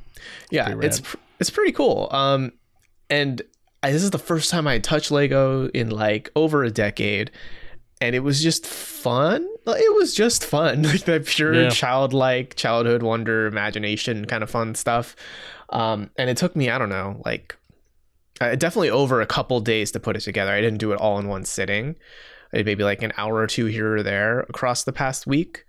Yeah, 0.50 0.66
pretty 0.66 0.86
it's 0.86 1.00
pr- 1.00 1.16
it's 1.40 1.50
pretty 1.50 1.72
cool. 1.72 2.08
Um, 2.12 2.52
and 3.10 3.42
I, 3.82 3.92
this 3.92 4.02
is 4.02 4.10
the 4.10 4.18
first 4.18 4.50
time 4.50 4.66
I 4.66 4.78
touched 4.78 5.10
Lego 5.10 5.68
in 5.68 5.90
like 5.90 6.30
over 6.36 6.62
a 6.64 6.70
decade, 6.70 7.30
and 8.00 8.14
it 8.14 8.20
was 8.20 8.42
just 8.42 8.66
fun. 8.66 9.48
It 9.66 9.94
was 9.94 10.14
just 10.14 10.44
fun, 10.44 10.82
like 10.84 11.04
that 11.04 11.26
pure 11.26 11.54
Yeah. 11.64 11.70
childlike 11.70 12.54
childhood 12.56 13.02
wonder, 13.02 13.46
imagination 13.46 14.24
kind 14.26 14.42
of 14.42 14.50
fun 14.50 14.74
stuff. 14.74 15.16
Um, 15.70 16.10
and 16.18 16.28
it 16.28 16.36
took 16.36 16.54
me, 16.54 16.68
I 16.70 16.78
don't 16.78 16.90
know, 16.90 17.20
like 17.24 17.56
uh, 18.40 18.54
definitely 18.56 18.90
over 18.90 19.20
a 19.20 19.26
couple 19.26 19.60
days 19.60 19.90
to 19.92 20.00
put 20.00 20.16
it 20.16 20.20
together. 20.20 20.50
I 20.52 20.60
didn't 20.60 20.78
do 20.78 20.92
it 20.92 20.98
all 20.98 21.18
in 21.18 21.28
one 21.28 21.44
sitting. 21.44 21.96
Maybe 22.52 22.84
like 22.84 23.02
an 23.02 23.12
hour 23.16 23.36
or 23.36 23.46
two 23.46 23.64
here 23.66 23.96
or 23.96 24.02
there 24.02 24.40
across 24.40 24.84
the 24.84 24.92
past 24.92 25.26
week. 25.26 25.64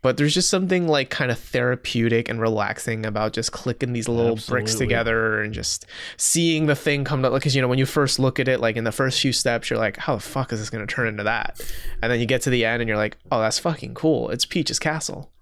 But 0.00 0.16
there's 0.16 0.32
just 0.32 0.48
something 0.48 0.86
like 0.86 1.10
kind 1.10 1.30
of 1.32 1.38
therapeutic 1.40 2.28
and 2.28 2.40
relaxing 2.40 3.04
about 3.04 3.32
just 3.32 3.50
clicking 3.50 3.92
these 3.92 4.08
little 4.08 4.38
bricks 4.48 4.76
together 4.76 5.42
and 5.42 5.52
just 5.52 5.86
seeing 6.16 6.66
the 6.66 6.76
thing 6.76 7.02
come 7.02 7.22
to 7.24 7.30
because 7.30 7.56
you 7.56 7.60
know 7.62 7.66
when 7.66 7.78
you 7.80 7.86
first 7.86 8.20
look 8.20 8.38
at 8.38 8.46
it 8.46 8.60
like 8.60 8.76
in 8.76 8.84
the 8.84 8.92
first 8.92 9.20
few 9.20 9.32
steps 9.32 9.68
you're 9.68 9.78
like 9.78 9.96
how 9.96 10.14
the 10.14 10.20
fuck 10.20 10.52
is 10.52 10.60
this 10.60 10.70
going 10.70 10.86
to 10.86 10.94
turn 10.94 11.08
into 11.08 11.24
that 11.24 11.60
and 12.00 12.12
then 12.12 12.20
you 12.20 12.26
get 12.26 12.42
to 12.42 12.50
the 12.50 12.64
end 12.64 12.80
and 12.80 12.88
you're 12.88 12.96
like 12.96 13.16
oh 13.32 13.40
that's 13.40 13.58
fucking 13.58 13.92
cool 13.94 14.30
it's 14.30 14.44
Peach's 14.46 14.78
castle 14.78 15.32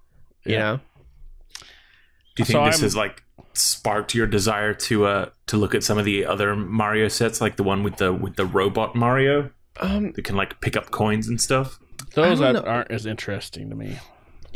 you 0.47 0.55
Yeah. 0.55 0.59
know 0.59 0.77
Do 1.57 1.65
you 2.39 2.45
think 2.47 2.57
So 2.57 2.65
this 2.65 2.75
I'm- 2.77 2.83
has 2.83 2.97
like 2.97 3.23
sparked 3.53 4.15
your 4.15 4.27
desire 4.27 4.73
to 4.73 5.05
uh 5.05 5.29
to 5.49 5.57
look 5.59 5.75
at 5.75 5.83
some 5.85 5.99
of 5.99 6.07
the 6.07 6.25
other 6.25 6.57
Mario 6.57 7.09
sets, 7.09 7.41
like 7.43 7.57
the 7.57 7.63
one 7.63 7.83
with 7.83 7.97
the 7.99 8.11
with 8.13 8.37
the 8.37 8.47
robot 8.47 8.95
Mario 8.97 9.51
um 9.81 10.13
that 10.13 10.23
can 10.25 10.37
like 10.37 10.61
pick 10.63 10.77
up 10.79 10.91
coins 10.91 11.29
and 11.29 11.39
stuff? 11.41 11.79
Those 12.15 12.41
I 12.41 12.47
that 12.47 12.53
don't 12.53 12.65
know. 12.65 12.71
aren't 12.71 12.91
as 12.91 13.05
interesting 13.05 13.69
to 13.69 13.77
me. 13.77 13.99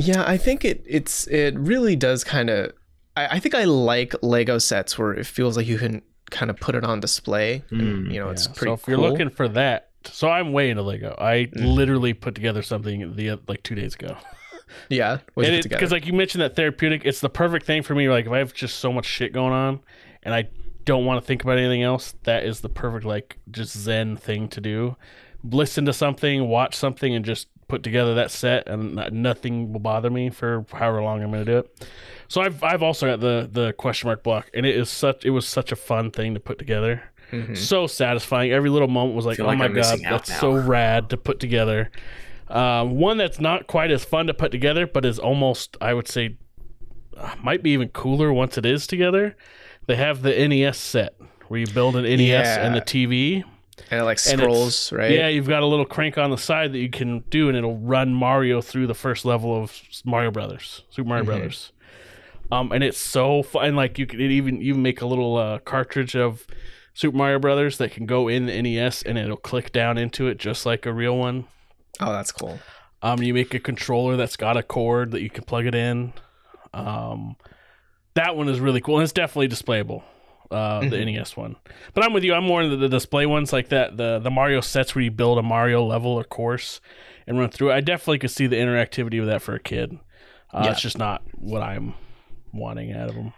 Yeah, 0.05 0.25
I 0.27 0.37
think 0.37 0.65
it 0.65 0.83
it's 0.87 1.27
it 1.29 1.59
really 1.59 1.97
does 1.97 2.25
kind 2.25 2.51
of. 2.51 2.73
I, 3.17 3.37
I 3.37 3.39
think 3.41 3.55
I 3.55 3.65
like 3.65 4.15
Lego 4.23 4.59
sets 4.59 4.99
where 4.99 5.13
it 5.13 5.27
feels 5.27 5.57
like 5.57 5.67
you 5.67 5.79
can 5.79 6.03
kind 6.31 6.51
of 6.51 6.57
put 6.59 6.75
it 6.75 6.85
on 6.85 7.01
display. 7.01 7.63
and, 7.71 8.07
Mm, 8.09 8.13
you 8.15 8.21
know, 8.21 8.31
it's 8.31 8.47
pretty. 8.47 8.71
so 8.71 8.75
if 8.75 8.87
you're 8.87 8.99
looking 8.99 9.31
for 9.31 9.49
that, 9.49 9.91
so 10.05 10.29
I'm 10.29 10.53
way 10.53 10.71
into 10.71 10.83
Lego. 10.83 11.15
I 11.19 11.47
Mm. 11.55 11.75
literally 11.75 12.15
put 12.15 12.35
together 12.35 12.63
something 12.63 13.17
the 13.17 13.39
like 13.49 13.63
two 13.63 13.75
days 13.75 13.95
ago. 13.95 14.17
yeah, 14.89 15.19
what 15.35 15.47
you 15.47 15.53
put 15.53 15.63
together? 15.63 15.79
because 15.81 15.93
like 15.93 16.07
you 16.07 16.13
mentioned 16.13 16.43
that 16.43 16.55
therapeutic, 16.57 17.03
it's 17.05 17.21
the 17.21 17.29
perfect 17.31 17.67
thing 17.67 17.83
for 17.83 17.95
me. 17.95 18.09
Like 18.09 18.27
if 18.27 18.33
I 18.33 18.39
have 18.39 18.55
just 18.55 18.79
so 18.79 18.93
much 18.93 19.07
shit 19.07 19.33
going 19.33 19.53
on, 19.53 19.81
and 20.23 20.33
I 20.35 20.49
don't 20.85 21.05
want 21.05 21.21
to 21.21 21.27
think 21.27 21.43
about 21.43 21.59
anything 21.59 21.83
else, 21.83 22.15
that 22.25 22.45
is 22.45 22.61
the 22.61 22.69
perfect 22.69 23.05
like 23.05 23.39
just 23.51 23.77
zen 23.77 24.17
thing 24.17 24.49
to 24.49 24.61
do. 24.61 24.97
Listen 25.43 25.85
to 25.87 25.93
something, 25.93 26.49
watch 26.49 26.75
something, 26.77 27.15
and 27.15 27.25
just 27.25 27.49
put 27.71 27.83
together 27.83 28.15
that 28.15 28.31
set, 28.31 28.69
and 28.69 28.95
nothing 29.13 29.73
will 29.73 29.81
bother 29.81 30.11
me 30.11 30.31
for 30.31 30.65
however 30.73 31.03
long 31.03 31.23
I'm 31.23 31.31
going 31.31 31.45
to 31.45 31.53
do 31.53 31.59
it. 31.59 31.87
So 32.29 32.41
I've 32.41 32.63
I've 32.63 32.83
also 32.83 33.07
got 33.07 33.21
the 33.21 33.49
the 33.51 33.73
question 33.73 34.09
mark 34.09 34.23
block, 34.23 34.51
and 34.55 34.67
it 34.67 34.77
is 34.77 34.89
such 34.91 35.25
it 35.25 35.31
was 35.31 35.47
such 35.49 35.73
a 35.73 35.77
fun 35.77 36.11
thing 36.11 36.35
to 36.35 36.41
put 36.41 36.59
together. 36.59 37.03
Mhm. 37.33 37.57
So 37.57 37.87
satisfying. 37.87 38.53
Every 38.53 38.71
little 38.71 38.89
moment 38.89 39.15
was 39.17 39.25
like, 39.27 39.39
oh 39.41 39.47
like 39.47 39.59
my 39.59 39.67
I'm 39.67 39.75
god, 39.75 40.01
that's 40.03 40.31
now." 40.31 40.39
so 40.41 40.53
rad 40.53 41.11
to 41.11 41.17
put 41.17 41.41
together. 41.41 41.91
Um, 42.49 42.97
one 42.97 43.17
that's 43.17 43.39
not 43.39 43.69
quite 43.69 43.93
as 43.93 44.05
fun 44.05 44.27
to 44.27 44.35
put 44.35 44.51
together, 44.51 44.85
but 44.87 45.05
is 45.05 45.21
almost, 45.21 45.77
I 45.81 45.95
would 45.95 46.09
say, 46.09 46.37
uh, 47.17 47.37
might 47.41 47.63
be 47.63 47.71
even 47.71 47.89
cooler 47.91 48.33
once 48.33 48.59
it 48.59 48.67
is 48.67 48.89
together. 48.89 49.37
They 49.87 49.95
have 49.95 50.23
the 50.23 50.33
NES 50.49 50.77
set 50.77 51.15
where 51.47 51.61
you 51.61 51.69
build 51.69 51.95
an 51.95 52.03
NES 52.03 52.59
and 52.59 52.75
the 52.75 52.81
TV. 52.81 53.45
And 53.91 54.01
it 54.01 54.05
like 54.05 54.19
scrolls, 54.19 54.93
right? 54.93 55.11
Yeah, 55.11 55.29
you've 55.29 55.49
got 55.49 55.63
a 55.63 55.67
little 55.67 55.85
crank 55.85 56.19
on 56.19 56.31
the 56.31 56.39
side 56.39 56.73
that 56.73 56.79
you 56.79 56.91
can 56.91 57.21
do, 57.31 57.49
and 57.49 57.57
it'll 57.57 57.79
run 57.79 58.15
Mario 58.15 58.61
through 58.61 58.87
the 58.87 58.95
first 58.95 59.25
level 59.25 59.57
of 59.63 59.81
Mario 60.05 60.31
Brothers, 60.31 60.83
Super 60.91 61.09
Mario 61.09 61.23
Mhm. 61.25 61.27
Brothers. 61.27 61.73
Um, 62.53 62.73
and 62.73 62.83
it's 62.83 62.99
so 62.99 63.43
fun. 63.43 63.77
Like 63.77 63.99
you 63.99 64.07
can 64.07 64.21
even 64.21 64.61
even 64.61 64.83
make 64.83 65.01
a 65.01 65.07
little 65.07 65.37
uh, 65.37 65.59
cartridge 65.61 66.17
of 66.17 66.47
Super 66.95 67.17
Mario 67.17 67.39
Brothers 67.39 67.79
that 67.79 67.93
can 67.93 68.07
go 68.07 68.27
in 68.29 68.47
the 68.47 68.53
NES, 68.63 69.03
and 69.03 69.17
it'll 69.17 69.37
click 69.37 69.71
down 69.73 69.97
into 69.99 70.27
it 70.27 70.39
just 70.39 70.67
like 70.67 70.85
a 70.87 70.93
real 70.93 71.17
one. 71.17 71.45
Oh, 72.01 72.13
that's 72.13 72.33
cool. 72.33 72.59
Um, 73.03 73.23
you 73.23 73.33
make 73.33 73.55
a 73.55 73.61
controller 73.61 74.17
that's 74.17 74.37
got 74.37 74.57
a 74.57 74.63
cord 74.63 75.13
that 75.13 75.23
you 75.23 75.31
can 75.31 75.45
plug 75.45 75.65
it 75.67 75.75
in. 75.75 76.13
Um, 76.75 77.37
that 78.15 78.37
one 78.37 78.49
is 78.49 78.61
really 78.61 78.81
cool, 78.81 78.97
and 78.97 79.05
it's 79.05 79.13
definitely 79.13 79.49
displayable. 79.49 80.03
Uh, 80.51 80.81
the 80.81 80.97
Mhm. 80.97 81.15
NES 81.15 81.37
one, 81.37 81.55
but 81.95 82.05
I'm 82.05 82.13
with 82.13 82.25
you. 82.25 82.35
I'm 82.35 82.45
more 82.45 82.61
into 82.61 82.77
the 82.77 82.89
display 82.89 83.25
ones 83.25 83.53
like 83.53 83.69
that. 83.69 83.97
The 83.97 84.19
the 84.19 84.31
Mario 84.31 84.61
sets 84.61 84.95
where 84.95 85.05
you 85.05 85.11
build 85.13 85.39
a 85.39 85.43
Mario 85.43 85.85
level 85.85 86.11
or 86.13 86.25
course 86.25 86.81
and 87.27 87.39
run 87.39 87.51
through. 87.51 87.71
it. 87.71 87.75
I 87.75 87.81
definitely 87.81 88.19
could 88.19 88.33
see 88.33 88.47
the 88.49 88.57
interactivity 88.57 89.21
of 89.21 89.27
that 89.27 89.43
for 89.43 89.55
a 89.55 89.61
kid. 89.61 89.99
Uh, 90.53 90.63
Yeah. 90.65 90.73
It's 90.73 90.81
just 90.81 90.99
not 90.99 91.23
what 91.37 91.63
I'm 91.63 91.95
wanting 92.53 92.93
out 92.93 93.09
of 93.11 93.15
them. 93.15 93.33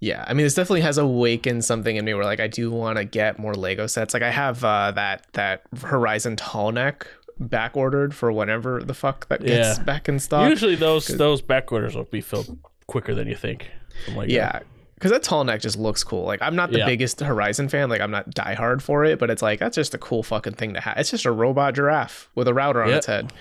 Yeah, 0.00 0.24
I 0.26 0.32
mean, 0.32 0.44
this 0.46 0.54
definitely 0.54 0.80
has 0.80 0.98
awakened 0.98 1.64
something 1.64 1.94
in 1.94 2.04
me 2.04 2.14
where 2.14 2.24
like 2.24 2.40
I 2.40 2.48
do 2.48 2.70
want 2.72 2.96
to 2.96 3.04
get 3.04 3.38
more 3.38 3.54
Lego 3.54 3.86
sets. 3.86 4.14
Like 4.14 4.22
I 4.24 4.30
have 4.30 4.64
uh, 4.64 4.90
that 4.92 5.26
that 5.34 5.62
Horizon 5.82 6.34
tall 6.36 6.72
neck 6.72 7.06
back 7.38 7.76
ordered 7.76 8.12
for 8.14 8.32
whenever 8.32 8.82
the 8.82 8.94
fuck 8.94 9.28
that 9.28 9.44
gets 9.44 9.78
Yeah. 9.78 9.84
back 9.84 10.08
in 10.08 10.18
stock. 10.18 10.48
Usually 10.50 10.74
those 10.74 11.06
those 11.06 11.42
back 11.42 11.70
orders 11.70 11.94
will 11.94 12.04
be 12.04 12.20
filled 12.22 12.58
quicker 12.88 13.14
than 13.14 13.28
you 13.28 13.36
think. 13.36 13.70
Lego. 14.08 14.32
Yeah, 14.32 14.60
because 15.00 15.10
that 15.10 15.22
tall 15.22 15.42
neck 15.44 15.60
just 15.62 15.78
looks 15.78 16.04
cool. 16.04 16.24
Like 16.26 16.42
I'm 16.42 16.54
not 16.54 16.70
the 16.70 16.78
Yeah. 16.78 16.86
biggest 16.86 17.20
Horizon 17.20 17.68
fan. 17.70 17.88
Like 17.88 18.00
I'm 18.02 18.10
not 18.10 18.30
diehard 18.34 18.82
for 18.82 19.04
it, 19.04 19.18
but 19.18 19.30
it's 19.30 19.40
like 19.42 19.58
that's 19.58 19.74
just 19.74 19.94
a 19.94 19.98
cool 19.98 20.22
fucking 20.22 20.52
thing 20.52 20.74
to 20.74 20.80
have. 20.80 20.98
It's 20.98 21.10
just 21.10 21.24
a 21.24 21.32
robot 21.32 21.74
giraffe 21.74 22.28
with 22.34 22.46
a 22.46 22.54
router 22.54 22.82
on 22.82 22.88
Yep. 22.90 22.96
its 22.98 23.06
head. 23.06 23.32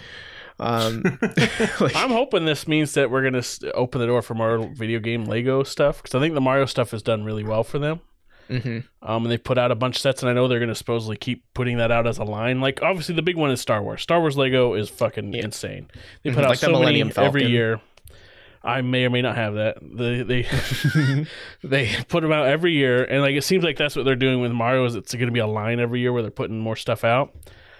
Um, 0.59 1.03
like, 1.79 1.95
I'm 1.95 2.09
hoping 2.11 2.45
this 2.45 2.67
means 2.67 2.93
that 2.93 3.11
we're 3.11 3.23
gonna 3.23 3.43
open 3.73 3.99
the 4.01 4.07
door 4.07 4.21
for 4.21 4.33
more 4.35 4.69
video 4.73 4.99
game 4.99 5.25
Lego 5.25 5.63
stuff 5.63 6.01
because 6.01 6.15
I 6.15 6.19
think 6.21 6.33
the 6.33 6.41
Mario 6.41 6.65
stuff 6.65 6.91
has 6.91 7.01
done 7.01 7.23
really 7.23 7.43
well 7.43 7.63
for 7.63 7.77
them. 7.79 7.99
mhm. 8.49 8.83
Um, 9.01 9.23
and 9.23 9.31
they 9.31 9.37
put 9.37 9.57
out 9.57 9.71
a 9.71 9.75
bunch 9.75 9.95
of 9.97 10.01
sets, 10.01 10.21
and 10.23 10.29
I 10.29 10.33
know 10.33 10.47
they're 10.47 10.59
gonna 10.59 10.75
supposedly 10.75 11.15
keep 11.17 11.43
putting 11.53 11.77
that 11.77 11.91
out 11.91 12.07
as 12.07 12.17
a 12.17 12.23
line. 12.23 12.59
Like 12.61 12.81
obviously, 12.81 13.15
the 13.15 13.21
big 13.21 13.37
one 13.37 13.51
is 13.51 13.61
Star 13.61 13.81
Wars. 13.81 14.01
Star 14.01 14.19
Wars 14.19 14.35
Lego 14.37 14.73
is 14.73 14.89
fucking 14.89 15.31
Yeah. 15.33 15.43
insane. 15.45 15.87
They 16.23 16.31
Mhm, 16.31 16.35
put 16.35 16.43
out 16.43 16.49
like 16.49 16.59
so 16.59 16.67
many 16.71 16.79
Millennium 16.79 17.11
every 17.15 17.45
year. 17.45 17.79
I 18.61 18.81
may 18.81 19.05
or 19.05 19.09
may 19.09 19.21
not 19.21 19.35
have 19.35 19.55
that. 19.55 19.77
They 19.81 20.23
they 20.23 21.25
they 21.63 21.95
put 22.07 22.21
them 22.21 22.31
out 22.31 22.47
every 22.47 22.73
year, 22.73 23.03
and 23.03 23.21
like 23.21 23.35
it 23.35 23.43
seems 23.43 23.63
like 23.63 23.77
that's 23.77 23.95
what 23.95 24.03
they're 24.05 24.15
doing 24.15 24.41
with 24.41 24.51
Mario. 24.51 24.85
Is 24.85 24.95
it's 24.95 25.13
going 25.13 25.27
to 25.27 25.31
be 25.31 25.39
a 25.39 25.47
line 25.47 25.79
every 25.79 26.01
year 26.01 26.11
where 26.11 26.21
they're 26.21 26.31
putting 26.31 26.59
more 26.59 26.75
stuff 26.75 27.03
out. 27.03 27.33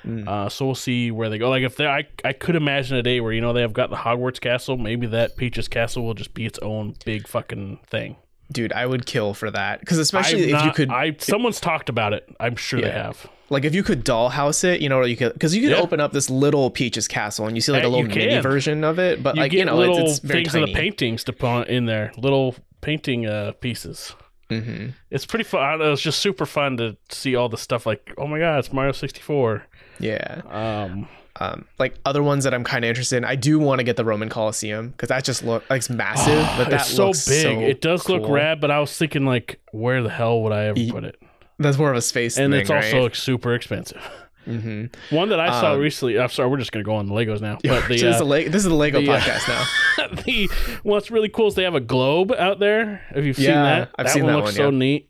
Mm. 0.05 0.27
Uh, 0.27 0.47
so 0.47 0.65
we'll 0.65 0.75
see 0.75 1.11
where 1.11 1.29
they 1.29 1.37
go. 1.37 1.49
Like 1.49 1.63
if 1.63 1.75
they, 1.75 1.85
I 1.85 2.07
I 2.23 2.31
could 2.31 2.55
imagine 2.55 2.95
a 2.95 3.03
day 3.03 3.19
where 3.19 3.33
you 3.33 3.41
know 3.41 3.51
they 3.51 3.61
have 3.61 3.73
got 3.73 3.89
the 3.89 3.97
Hogwarts 3.97 4.39
castle. 4.39 4.77
Maybe 4.77 5.07
that 5.07 5.35
Peach's 5.35 5.67
castle 5.67 6.05
will 6.05 6.13
just 6.13 6.33
be 6.33 6.45
its 6.45 6.59
own 6.59 6.95
big 7.03 7.27
fucking 7.27 7.79
thing. 7.85 8.15
Dude, 8.51 8.73
I 8.73 8.85
would 8.85 9.05
kill 9.05 9.33
for 9.33 9.49
that 9.51 9.79
because 9.79 9.97
especially 9.97 10.53
I'm 10.53 10.59
if 10.59 10.65
you 10.65 10.71
could 10.71 10.89
I 10.89 11.15
someone's 11.19 11.59
talked 11.59 11.89
about 11.89 12.13
it. 12.13 12.27
I'm 12.39 12.55
sure 12.55 12.81
they 12.81 12.91
have. 12.91 13.27
like 13.49 13.63
if 13.65 13.73
you 13.75 13.83
could 13.83 14.03
dollhouse 14.05 14.63
it, 14.63 14.81
you 14.81 14.89
know, 14.89 15.03
you 15.03 15.15
could 15.17 15.33
because 15.33 15.55
you 15.55 15.61
could 15.61 15.71
Yeah. 15.71 15.81
open 15.83 15.99
up 15.99 16.11
this 16.13 16.29
little 16.29 16.69
Peach's 16.71 17.07
castle 17.07 17.47
and 17.47 17.55
you 17.57 17.61
see 17.61 17.71
like 17.71 17.83
a 17.83 17.87
little 17.87 18.03
mini 18.03 18.29
can. 18.29 18.41
version 18.41 18.83
of 18.83 18.99
it, 18.99 19.21
but 19.23 19.35
You 19.35 19.41
like 19.41 19.53
you 19.53 19.65
know, 19.65 19.75
little 19.77 19.99
it's, 19.99 20.11
it's 20.17 20.19
very 20.19 20.41
things 20.43 20.53
tiny. 20.53 20.63
of 20.63 20.69
the 20.69 20.75
paintings 20.75 21.23
to 21.25 21.33
put 21.33 21.67
in 21.67 21.85
there. 21.85 22.11
Little 22.17 22.55
painting 22.81 23.25
uh, 23.27 23.51
pieces. 23.59 24.15
hmm 24.49 24.87
It's 25.11 25.25
pretty 25.25 25.43
fun. 25.45 25.81
It 25.81 25.85
It's 25.91 26.01
just 26.01 26.19
super 26.19 26.45
fun 26.45 26.77
to 26.77 26.97
see 27.09 27.35
all 27.35 27.49
the 27.49 27.57
stuff. 27.57 27.85
Like, 27.85 28.13
oh 28.17 28.25
my 28.27 28.39
god, 28.39 28.59
it's 28.59 28.71
Mario 28.73 28.91
64. 28.93 29.65
Yeah. 29.99 30.41
Um, 30.49 31.07
Um, 31.41 31.65
like 31.77 31.95
other 32.03 32.21
ones 32.21 32.43
that 32.43 32.53
I'm 32.53 32.65
kind 32.65 32.83
of 32.83 32.89
interested 32.89 33.15
in, 33.17 33.23
I 33.25 33.35
do 33.35 33.59
want 33.59 33.79
to 33.79 33.83
get 33.85 33.95
the 33.95 34.03
Roman 34.03 34.27
Coliseum 34.27 34.89
because 34.89 35.07
that 35.09 35.23
just 35.23 35.41
look 35.43 35.63
like 35.69 35.77
it's 35.77 35.89
massive, 35.89 36.45
but 36.57 36.69
that 36.69 36.81
it's 36.81 36.89
so 36.93 37.07
big. 37.07 37.15
so 37.15 37.61
it 37.61 37.79
does 37.81 38.09
look 38.09 38.23
cool. 38.23 38.31
rad, 38.33 38.59
but 38.59 38.71
I 38.71 38.79
was 38.79 38.95
thinking 38.97 39.25
like, 39.25 39.59
where 39.71 40.03
the 40.03 40.09
hell 40.09 40.41
would 40.43 40.51
I 40.51 40.65
ever 40.65 40.79
put 40.91 41.05
it? 41.05 41.15
That's 41.57 41.77
more 41.77 41.91
of 41.91 41.97
a 41.97 42.01
space 42.01 42.37
And 42.37 42.51
thing, 42.53 42.61
it's 42.61 42.69
also 42.69 42.95
right? 42.97 43.03
like, 43.03 43.15
super 43.15 43.53
expensive. 43.53 44.01
hmm 44.45 44.85
One 45.11 45.29
that 45.29 45.39
I 45.39 45.47
saw 45.61 45.73
Um, 45.73 45.79
recently. 45.79 46.19
I'm 46.19 46.27
sorry, 46.29 46.49
we're 46.49 46.57
just 46.57 46.71
gonna 46.73 46.83
go 46.83 46.95
on 46.95 47.05
the 47.07 47.13
Legos 47.13 47.39
now. 47.41 47.57
But 47.63 47.87
this, 47.87 48.01
the, 48.01 48.07
is 48.09 48.15
uh, 48.15 48.19
the 48.19 48.25
Le- 48.25 48.49
this 48.49 48.55
is 48.63 48.69
the 48.69 48.73
Lego 48.75 48.99
the, 48.99 49.11
uh, 49.11 49.19
podcast 49.19 49.47
now. 49.47 50.07
the 50.25 50.49
what's 50.83 51.09
really 51.11 51.29
cool 51.29 51.47
is 51.47 51.55
they 51.55 51.63
have 51.63 51.75
a 51.75 51.79
globe 51.81 52.33
out 52.33 52.59
there. 52.59 52.97
Have 53.13 53.25
you 53.25 53.33
seen 53.33 53.45
Yeah, 53.45 53.63
that? 53.63 53.91
I've 53.97 54.09
seen 54.09 54.09
that 54.09 54.13
seen 54.13 54.23
one 54.25 54.31
that 54.33 54.37
looks 54.37 54.45
one, 54.47 54.53
so 54.55 54.63
yeah. 54.71 54.77
neat. 54.77 55.09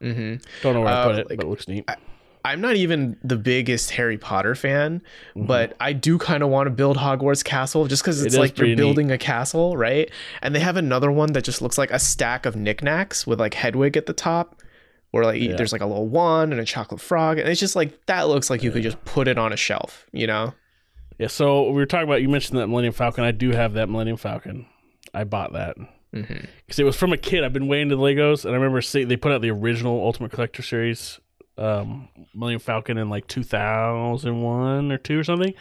hmm 0.00 0.34
Don't 0.62 0.74
know 0.74 0.80
where 0.82 0.88
Uh, 0.88 1.04
to 1.04 1.10
put 1.10 1.18
it, 1.20 1.30
like, 1.30 1.38
but 1.38 1.46
it 1.46 1.48
looks 1.50 1.68
neat. 1.68 1.88
I'm 2.44 2.60
not 2.60 2.76
even 2.76 3.16
the 3.24 3.36
biggest 3.36 3.92
Harry 3.92 4.18
Potter 4.18 4.54
fan, 4.54 5.00
Mhm. 5.34 5.46
but 5.46 5.74
I 5.80 5.94
do 5.94 6.18
kind 6.18 6.42
of 6.42 6.50
want 6.50 6.66
to 6.66 6.70
build 6.70 6.98
Hogwarts 6.98 7.42
Castle 7.44 7.86
just 7.86 8.02
because 8.02 8.22
it's 8.22 8.34
is 8.34 8.38
like 8.38 8.58
you're 8.58 8.68
neat. 8.68 8.76
building 8.76 9.10
a 9.10 9.16
castle, 9.18 9.76
right? 9.76 10.10
And 10.42 10.54
they 10.54 10.60
have 10.60 10.76
another 10.76 11.10
one 11.10 11.32
that 11.32 11.42
just 11.44 11.62
looks 11.62 11.78
like 11.78 11.90
a 11.90 11.98
stack 11.98 12.44
of 12.44 12.54
knickknacks 12.54 13.26
with 13.26 13.40
like 13.40 13.54
Hedwig 13.54 13.96
at 13.96 14.04
the 14.06 14.12
top, 14.12 14.60
where 15.10 15.24
like 15.24 15.40
Yeah. 15.40 15.54
there's 15.56 15.72
like 15.72 15.80
a 15.80 15.86
little 15.86 16.06
wand 16.08 16.52
and 16.52 16.60
a 16.60 16.64
chocolate 16.66 17.00
frog, 17.00 17.38
and 17.38 17.48
it's 17.48 17.60
just 17.60 17.76
like 17.76 18.04
that 18.06 18.28
looks 18.28 18.50
like 18.50 18.62
you 18.62 18.70
could 18.70 18.82
just 18.82 19.02
put 19.06 19.26
it 19.26 19.38
on 19.38 19.52
a 19.52 19.56
shelf, 19.56 20.06
you 20.12 20.26
know? 20.26 20.52
Yeah, 21.18 21.28
so 21.28 21.68
we 21.68 21.74
were 21.76 21.86
talking 21.86 22.08
about 22.08 22.20
you 22.22 22.28
mentioned 22.28 22.58
that 22.58 22.66
Millennium 22.66 22.92
Falcon. 22.92 23.24
I 23.24 23.30
do 23.30 23.52
have 23.52 23.72
that 23.74 23.88
Millennium 23.88 24.16
Falcon. 24.18 24.66
I 25.14 25.24
bought 25.24 25.52
that 25.54 25.76
because 26.12 26.78
it 26.78 26.84
was 26.84 26.96
from 26.96 27.12
a 27.12 27.16
kid. 27.16 27.42
I've 27.44 27.52
been 27.52 27.68
way 27.68 27.80
into 27.80 27.96
Legos, 27.96 28.44
and 28.44 28.52
I 28.52 28.56
remember 28.56 28.82
seeing 28.82 29.08
they 29.08 29.16
put 29.16 29.32
out 29.32 29.40
the 29.40 29.50
original 29.50 30.00
Ultimate 30.04 30.32
Collector 30.32 30.62
Series 30.62 31.20
um, 31.56 32.08
Millennium 32.34 32.60
Falcon 32.60 32.98
in 32.98 33.08
like 33.10 33.26
2001 33.28 34.92
or 34.92 34.98
two 34.98 35.18
or 35.18 35.24
something, 35.24 35.54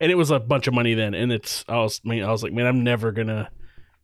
and 0.00 0.10
it 0.10 0.16
was 0.16 0.30
a 0.30 0.40
bunch 0.40 0.66
of 0.66 0.74
money 0.74 0.94
then. 0.94 1.14
And 1.14 1.32
it's 1.32 1.64
I 1.68 1.76
was 1.78 2.00
I 2.04 2.08
mean 2.08 2.22
I 2.24 2.30
was 2.30 2.42
like 2.42 2.52
man 2.52 2.66
I'm 2.66 2.82
never 2.84 3.12
gonna 3.12 3.50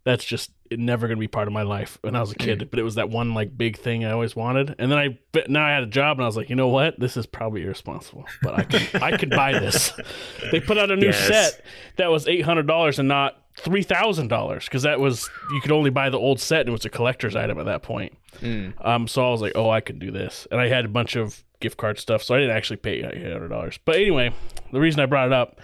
that's 0.05 0.25
just 0.25 0.53
never 0.71 1.09
gonna 1.09 1.19
be 1.21 1.27
part 1.29 1.49
of 1.49 1.53
my 1.53 1.63
life 1.63 1.99
when 2.03 2.15
I 2.15 2.21
was 2.21 2.31
a 2.33 2.37
kid. 2.37 2.69
But 2.71 2.79
it 2.79 2.83
was 2.85 2.95
that 2.97 3.11
one 3.11 3.35
like 3.35 3.57
big 3.57 3.77
thing 3.79 4.05
I 4.05 4.13
always 4.13 4.37
wanted, 4.37 4.75
and 4.79 4.91
then 4.91 4.99
I 4.99 5.19
but 5.33 5.51
now 5.51 5.65
I 5.65 5.71
had 5.73 5.83
a 5.83 5.87
job 5.89 6.19
and 6.19 6.25
I 6.25 6.27
was 6.27 6.37
like 6.37 6.49
you 6.51 6.57
know 6.57 6.69
what 6.69 6.99
this 7.01 7.17
is 7.17 7.27
probably 7.27 7.63
irresponsible, 7.63 8.25
but 8.43 8.55
I 8.55 8.63
can 8.65 9.03
I 9.03 9.17
could 9.17 9.31
buy 9.31 9.53
this. 9.53 9.93
They 10.53 10.61
put 10.61 10.79
out 10.79 10.91
a 10.93 10.97
new 10.97 11.07
Yes. 11.07 11.27
set 11.27 11.65
that 11.97 12.11
was 12.11 12.29
eight 12.29 12.43
hundred 12.43 12.67
dollars 12.69 12.99
and 13.01 13.09
not 13.09 13.37
three 13.59 13.83
thousand 13.83 14.29
dollars 14.29 14.65
because 14.67 14.83
that 14.83 15.01
was 15.01 15.29
you 15.53 15.61
could 15.61 15.73
only 15.73 15.91
buy 15.91 16.11
the 16.11 16.19
old 16.19 16.41
set 16.41 16.61
and 16.61 16.69
it 16.69 16.73
was 16.73 16.85
a 16.85 16.91
collector's 16.91 17.35
item 17.37 17.59
at 17.59 17.67
that 17.67 17.83
point. 17.83 18.13
Mm. 18.41 18.75
Um, 18.85 19.09
so 19.09 19.27
I 19.27 19.31
was 19.31 19.41
like, 19.41 19.53
oh, 19.55 19.71
I 19.71 19.81
can 19.81 19.99
do 19.99 20.11
this, 20.11 20.47
and 20.51 20.61
I 20.61 20.69
had 20.69 20.85
a 20.85 20.89
bunch 20.89 21.17
of 21.17 21.43
gift 21.61 21.79
card 21.79 21.99
stuff, 21.99 22.23
so 22.23 22.35
I 22.35 22.39
didn't 22.39 22.57
actually 22.57 22.77
pay 22.77 23.03
eight 23.03 23.33
hundred 23.33 23.49
dollars. 23.49 23.79
But 23.85 23.97
anyway, 23.97 24.33
the 24.73 24.81
reason 24.81 25.01
I 25.01 25.07
brought 25.07 25.29
it 25.29 25.33
up 25.33 25.61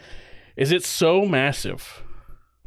is 0.56 0.72
it's 0.72 0.88
so 0.88 1.24
massive. 1.26 2.02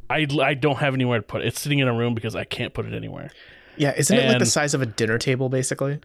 I, 0.10 0.28
I 0.42 0.54
don't 0.54 0.78
have 0.78 0.94
anywhere 0.94 1.18
to 1.20 1.24
put 1.24 1.42
it. 1.42 1.48
It's 1.48 1.60
sitting 1.60 1.80
in 1.80 1.88
a 1.88 1.94
room 1.94 2.14
because 2.14 2.36
I 2.36 2.44
can't 2.44 2.74
put 2.74 2.86
it 2.86 2.94
anywhere. 2.94 3.32
Yeah, 3.76 3.94
isn't 3.98 4.16
it 4.16 4.28
like 4.28 4.40
the 4.40 4.46
size 4.46 4.74
of 4.74 4.82
a 4.82 4.86
dinner 4.86 5.18
table, 5.18 5.50
basically? 5.50 6.00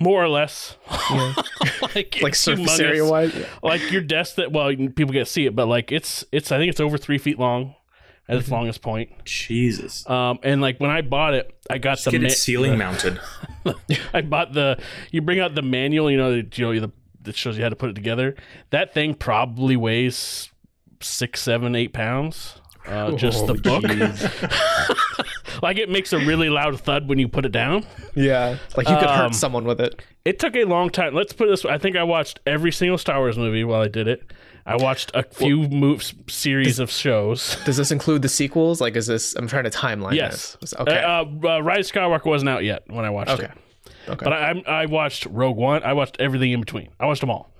More 0.00 0.24
or 0.24 0.28
less, 0.28 0.76
Yeah. 1.10 1.34
like 1.94 2.18
like 2.22 2.34
surface 2.34 2.80
area 2.80 3.04
wise? 3.04 3.32
like 3.62 3.92
your 3.92 4.00
desk 4.02 4.36
that 4.36 4.50
well 4.50 4.68
people 4.74 5.12
get 5.12 5.20
to 5.20 5.26
see 5.26 5.46
it, 5.46 5.54
but 5.54 5.66
like 5.68 5.92
it's 5.92 6.24
it's 6.32 6.50
I 6.50 6.58
think 6.58 6.70
it's 6.70 6.80
over 6.80 6.98
three 6.98 7.18
feet 7.18 7.38
long 7.38 7.76
at 8.28 8.36
its 8.38 8.50
longest 8.50 8.80
point. 8.82 9.10
Jesus. 9.24 10.08
Um, 10.08 10.38
and 10.42 10.60
like 10.60 10.78
when 10.80 10.90
I 10.90 11.02
bought 11.02 11.34
it, 11.34 11.54
I 11.70 11.78
got 11.78 11.92
Just 11.96 12.06
the 12.06 12.10
get 12.12 12.20
ma- 12.22 12.26
it 12.28 12.32
ceiling 12.32 12.72
the- 12.72 12.76
mounted. 12.78 13.20
I 14.12 14.20
bought 14.22 14.52
the. 14.52 14.78
You 15.10 15.22
bring 15.22 15.40
out 15.40 15.54
the 15.54 15.62
manual, 15.62 16.10
you 16.10 16.16
know, 16.16 16.36
that- 16.36 16.56
you 16.58 16.64
know 16.64 16.80
the 16.80 16.92
that 17.22 17.36
shows 17.36 17.56
you 17.56 17.62
how 17.62 17.70
to 17.70 17.76
put 17.76 17.88
it 17.90 17.94
together. 17.94 18.34
That 18.70 18.92
thing 18.92 19.14
probably 19.14 19.76
weighs 19.76 20.50
six, 21.00 21.40
seven, 21.40 21.74
eight 21.74 21.92
pounds. 21.94 22.60
Uh, 22.86 23.12
just 23.12 23.46
the 23.46 23.54
Oh, 23.54 23.80
book, 23.80 23.84
like 25.62 25.78
it 25.78 25.88
makes 25.88 26.12
a 26.12 26.18
really 26.18 26.50
loud 26.50 26.78
thud 26.80 27.08
when 27.08 27.18
you 27.18 27.28
put 27.28 27.46
it 27.46 27.52
down. 27.52 27.86
yeah, 28.14 28.58
like 28.76 28.88
you 28.88 28.94
could 28.96 29.08
Um, 29.08 29.16
hurt 29.18 29.34
someone 29.34 29.64
with 29.64 29.80
it. 29.80 30.02
It 30.26 30.38
took 30.38 30.54
a 30.54 30.64
long 30.64 30.90
time. 30.90 31.14
Let's 31.14 31.32
put 31.32 31.48
it 31.48 31.50
this 31.52 31.64
way: 31.64 31.72
I 31.72 31.78
think 31.78 31.96
I 31.96 32.02
watched 32.02 32.40
every 32.46 32.72
single 32.72 32.98
Star 32.98 33.18
Wars 33.20 33.38
movie 33.38 33.64
while 33.64 33.80
I 33.80 33.88
did 33.88 34.06
it. 34.08 34.22
I 34.66 34.76
watched 34.76 35.10
a 35.14 35.22
few 35.22 35.68
moves, 35.68 36.14
series 36.28 36.78
of 36.78 36.90
shows. 36.90 37.56
Does 37.66 37.76
this 37.76 37.90
include 37.90 38.22
the 38.22 38.28
sequels? 38.30 38.80
Like, 38.80 38.96
is 38.96 39.06
this? 39.06 39.34
I'm 39.34 39.46
trying 39.46 39.64
to 39.64 39.70
timeline 39.70 40.14
Yes. 40.14 40.56
this. 40.60 40.72
Okay. 40.74 41.02
Uh, 41.02 41.24
uh, 41.24 41.60
Rise 41.62 41.90
of 41.90 41.96
Skywalker 41.96 42.24
wasn't 42.26 42.48
out 42.48 42.64
yet 42.64 42.82
when 42.88 43.04
I 43.04 43.10
watched 43.10 43.32
okay. 43.32 43.44
it. 43.44 43.52
Okay. 44.08 44.24
But 44.24 44.32
I, 44.32 44.62
I 44.66 44.82
I 44.82 44.86
watched 44.86 45.26
Rogue 45.26 45.56
One. 45.56 45.82
I 45.82 45.92
watched 45.92 46.16
everything 46.18 46.52
in 46.52 46.60
between. 46.60 46.88
I 46.98 47.06
watched 47.06 47.20
them 47.20 47.30
all, 47.30 47.52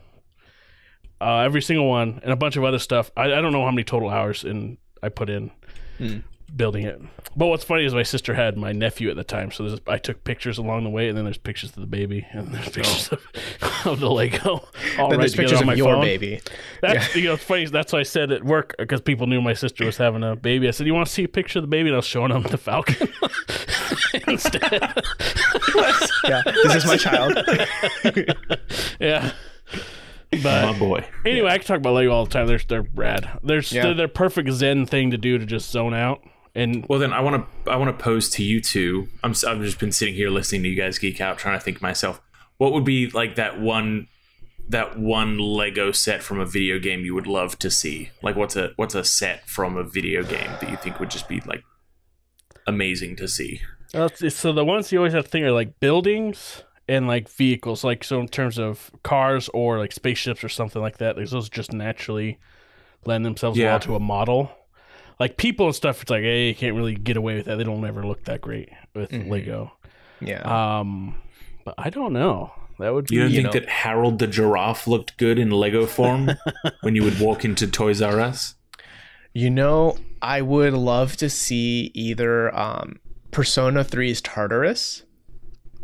uh, 1.21 1.39
every 1.41 1.61
single 1.63 1.89
one, 1.89 2.21
and 2.23 2.33
a 2.33 2.37
bunch 2.37 2.57
of 2.57 2.65
other 2.65 2.79
stuff. 2.79 3.11
I, 3.17 3.25
I 3.25 3.41
don't 3.41 3.53
know 3.53 3.65
how 3.65 3.71
many 3.71 3.85
total 3.85 4.09
hours 4.09 4.45
in 4.45 4.79
I 5.03 5.09
put 5.11 5.29
in 5.29 5.51
Hmm. 5.99 6.19
Building 6.55 6.85
it. 6.85 7.01
But 7.37 7.47
what's 7.47 7.65
funny 7.65 7.85
is 7.85 7.93
my 7.95 8.05
sister 8.05 8.35
had 8.35 8.57
my 8.57 8.71
nephew 8.73 9.11
at 9.11 9.17
the 9.17 9.25
time, 9.25 9.51
so 9.51 9.67
there's, 9.67 9.81
I 9.89 9.99
took 9.99 10.23
pictures 10.23 10.57
along 10.57 10.85
the 10.85 10.91
way, 10.91 11.09
and 11.09 11.17
then 11.19 11.25
there's 11.25 11.37
pictures 11.39 11.71
of 11.71 11.77
the 11.77 11.87
baby, 11.87 12.25
and 12.31 12.49
there's 12.53 12.69
oh. 12.69 12.71
pictures 12.71 13.09
of, 13.09 13.27
of 13.87 14.01
the 14.01 14.11
Lego. 14.11 14.49
All 14.51 14.63
Oh. 14.97 15.09
then 15.09 15.11
right 15.11 15.19
there's 15.19 15.35
pictures 15.35 15.61
on 15.61 15.67
my 15.67 15.73
of 15.73 15.79
your 15.79 15.95
phone. 15.95 16.05
baby. 16.05 16.41
That's 16.81 17.15
you 17.17 17.25
know, 17.25 17.35
it's 17.35 17.43
funny. 17.45 17.67
That's 17.67 17.93
why 17.93 18.01
I 18.01 18.03
said 18.05 18.31
at 18.31 18.45
work 18.45 18.75
because 18.79 19.01
people 19.01 19.27
knew 19.27 19.41
my 19.43 19.55
sister 19.55 19.85
was 19.85 19.97
having 19.97 20.23
a 20.23 20.37
baby. 20.37 20.69
I 20.69 20.71
said, 20.71 20.87
"You 20.87 20.95
want 20.95 21.07
to 21.09 21.13
see 21.13 21.25
a 21.25 21.29
picture 21.29 21.59
of 21.59 21.65
the 21.65 21.69
baby?" 21.69 21.89
And 21.89 21.97
I 21.97 21.99
was 21.99 22.07
showing 22.07 22.31
them 22.33 22.43
the 22.45 22.57
Falcon 22.59 23.09
instead. 24.29 24.93
Yeah, 26.27 26.41
this 26.47 26.75
is 26.77 26.87
my 26.87 26.97
child. 26.97 27.37
yeah. 28.99 29.33
But 30.43 30.43
My 30.73 30.79
boy. 30.79 31.07
anyway, 31.27 31.51
I 31.51 31.59
can 31.59 31.67
talk 31.67 31.77
about 31.77 31.93
Lego 31.95 32.11
all 32.13 32.25
the 32.25 32.31
time. 32.31 32.47
They're 32.47 32.61
they're 32.67 32.87
rad. 32.95 33.29
They're 33.43 33.61
Yeah. 33.61 33.83
they're, 33.85 33.95
they're 33.95 34.09
perfect 34.09 34.51
Zen 34.53 34.87
thing 34.87 35.11
to 35.11 35.19
do 35.19 35.37
to 35.39 35.45
just 35.47 35.71
zone 35.71 35.93
out. 35.95 36.23
And 36.55 36.87
Well, 36.89 36.99
then 36.99 37.13
I 37.13 37.21
want 37.21 37.45
to 37.65 37.71
I 37.71 37.77
want 37.77 37.97
to 37.97 38.03
pose 38.03 38.29
to 38.31 38.45
you 38.45 38.61
two. 38.61 39.09
I'm 39.23 39.33
I've 39.47 39.61
just 39.63 39.79
been 39.81 39.93
sitting 39.93 40.15
here 40.15 40.31
listening 40.31 40.63
to 40.63 40.69
you 40.69 40.77
guys 40.77 40.99
geek 40.99 41.21
out, 41.21 41.39
trying 41.39 41.59
to 41.59 41.65
think 41.65 41.79
to 41.79 41.83
myself, 41.83 42.21
what 42.59 42.73
would 42.73 42.85
be 42.85 43.09
like 43.11 43.35
that 43.37 43.61
one 43.61 44.09
that 44.69 44.99
one 44.99 45.39
Lego 45.39 45.93
set 45.93 46.23
from 46.23 46.41
a 46.41 46.47
video 46.47 46.79
game 46.79 47.01
you 47.05 47.15
would 47.15 47.27
love 47.27 47.59
to 47.59 47.71
see? 47.71 48.11
Like, 48.23 48.37
what's 48.37 48.57
a 48.57 48.71
what's 48.77 48.95
a 48.95 49.05
set 49.05 49.49
from 49.49 49.77
a 49.77 49.83
video 49.85 50.23
game 50.23 50.51
that 50.61 50.71
you 50.71 50.77
think 50.77 51.01
would 51.01 51.11
just 51.11 51.29
be 51.29 51.41
like 51.41 51.63
amazing 52.67 53.17
to 53.17 53.29
see? 53.29 53.61
Well, 53.93 54.11
so 54.11 54.53
the 54.53 54.65
ones 54.65 54.91
you 54.93 54.99
always 54.99 55.13
have 55.13 55.25
to 55.25 55.31
think 55.31 55.45
are 55.45 55.53
like 55.53 55.79
buildings 55.81 56.63
and 56.89 57.07
like 57.07 57.29
vehicles. 57.29 57.85
Like 57.85 58.05
so, 58.05 58.21
in 58.21 58.29
terms 58.29 58.59
of 58.59 58.91
cars 59.03 59.49
or 59.55 59.79
like 59.79 59.93
spaceships 59.93 60.43
or 60.45 60.49
something 60.49 60.83
like 60.83 60.99
that, 60.99 61.17
those 61.17 61.49
just 61.49 61.73
naturally 61.73 62.39
lend 63.07 63.25
themselves 63.25 63.59
Yeah. 63.59 63.71
well 63.73 63.81
to 63.81 63.97
a 63.97 64.01
model. 64.01 64.51
Like 65.21 65.37
people 65.37 65.67
and 65.67 65.75
stuff, 65.75 66.03
it's 66.03 66.11
like 66.11 66.23
hey, 66.23 66.49
you 66.49 66.55
can't 66.55 66.75
really 66.75 66.95
get 66.95 67.17
away 67.17 67.37
with 67.37 67.47
that. 67.47 67.57
They 67.57 67.65
don't 67.65 67.85
ever 67.85 68.05
look 68.07 68.25
that 68.25 68.41
great 68.41 68.69
with 68.95 69.11
Mhm. 69.11 69.31
Lego. 69.31 69.73
Yeah. 70.21 70.41
Um, 70.81 71.17
but 71.65 71.75
I 71.79 71.91
don't 71.91 72.13
know. 72.13 72.53
That 72.81 72.93
would 72.93 73.07
be 73.07 73.15
You 73.17 73.21
don't 73.23 73.31
You 73.31 73.43
think 73.43 73.55
know- 73.55 73.61
that 73.61 73.69
Harold 73.69 74.19
the 74.19 74.27
giraffe 74.27 74.87
looked 74.89 75.17
good 75.17 75.39
in 75.39 75.51
Lego 75.51 75.87
form 75.87 76.31
when 76.81 76.97
you 76.97 77.05
would 77.05 77.21
walk 77.21 77.45
into 77.45 77.67
Toys 77.69 78.03
R 78.03 78.21
Us? 78.21 78.57
You 79.33 79.51
know, 79.51 79.97
I 80.23 80.43
would 80.43 80.73
love 80.75 81.17
to 81.19 81.29
see 81.31 81.91
either 81.95 82.55
um, 82.57 82.99
Persona 83.31 83.85
3's 83.85 84.21
Tartarus 84.21 85.03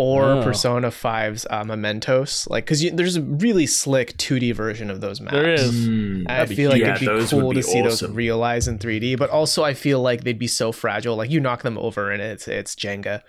or 0.00 0.24
Oh. 0.24 0.42
Persona 0.42 0.88
5's 0.88 1.46
uh, 1.50 1.62
Mementos. 1.64 2.48
Like, 2.48 2.64
because 2.64 2.80
there's 2.92 3.16
a 3.16 3.22
really 3.22 3.66
slick 3.66 4.16
2D 4.16 4.54
version 4.54 4.88
of 4.90 5.00
those 5.02 5.20
maps. 5.20 5.34
there 5.34 5.52
is. 5.52 5.72
Mm. 5.86 6.22
I 6.28 6.32
That'd 6.34 6.48
be 6.48 6.54
feel 6.56 6.70
like 6.70 6.76
cute. 6.78 6.88
it'd 6.88 7.00
be 7.00 7.06
Yeah, 7.06 7.12
those 7.12 7.32
would 7.34 7.40
cool 7.42 7.50
be 7.50 7.56
to 7.56 7.62
see 7.62 7.82
those 7.82 8.02
awesome. 8.02 8.14
realized 8.14 8.66
in 8.68 8.78
3D, 8.78 9.18
but 9.18 9.28
also 9.28 9.62
I 9.62 9.74
feel 9.74 10.00
like 10.00 10.24
they'd 10.24 10.38
be 10.38 10.46
so 10.46 10.72
fragile. 10.72 11.16
Like 11.16 11.30
you 11.30 11.38
knock 11.40 11.62
them 11.62 11.76
over 11.76 12.10
and 12.10 12.22
it's 12.22 12.48
it's 12.48 12.74
Jenga, 12.74 13.20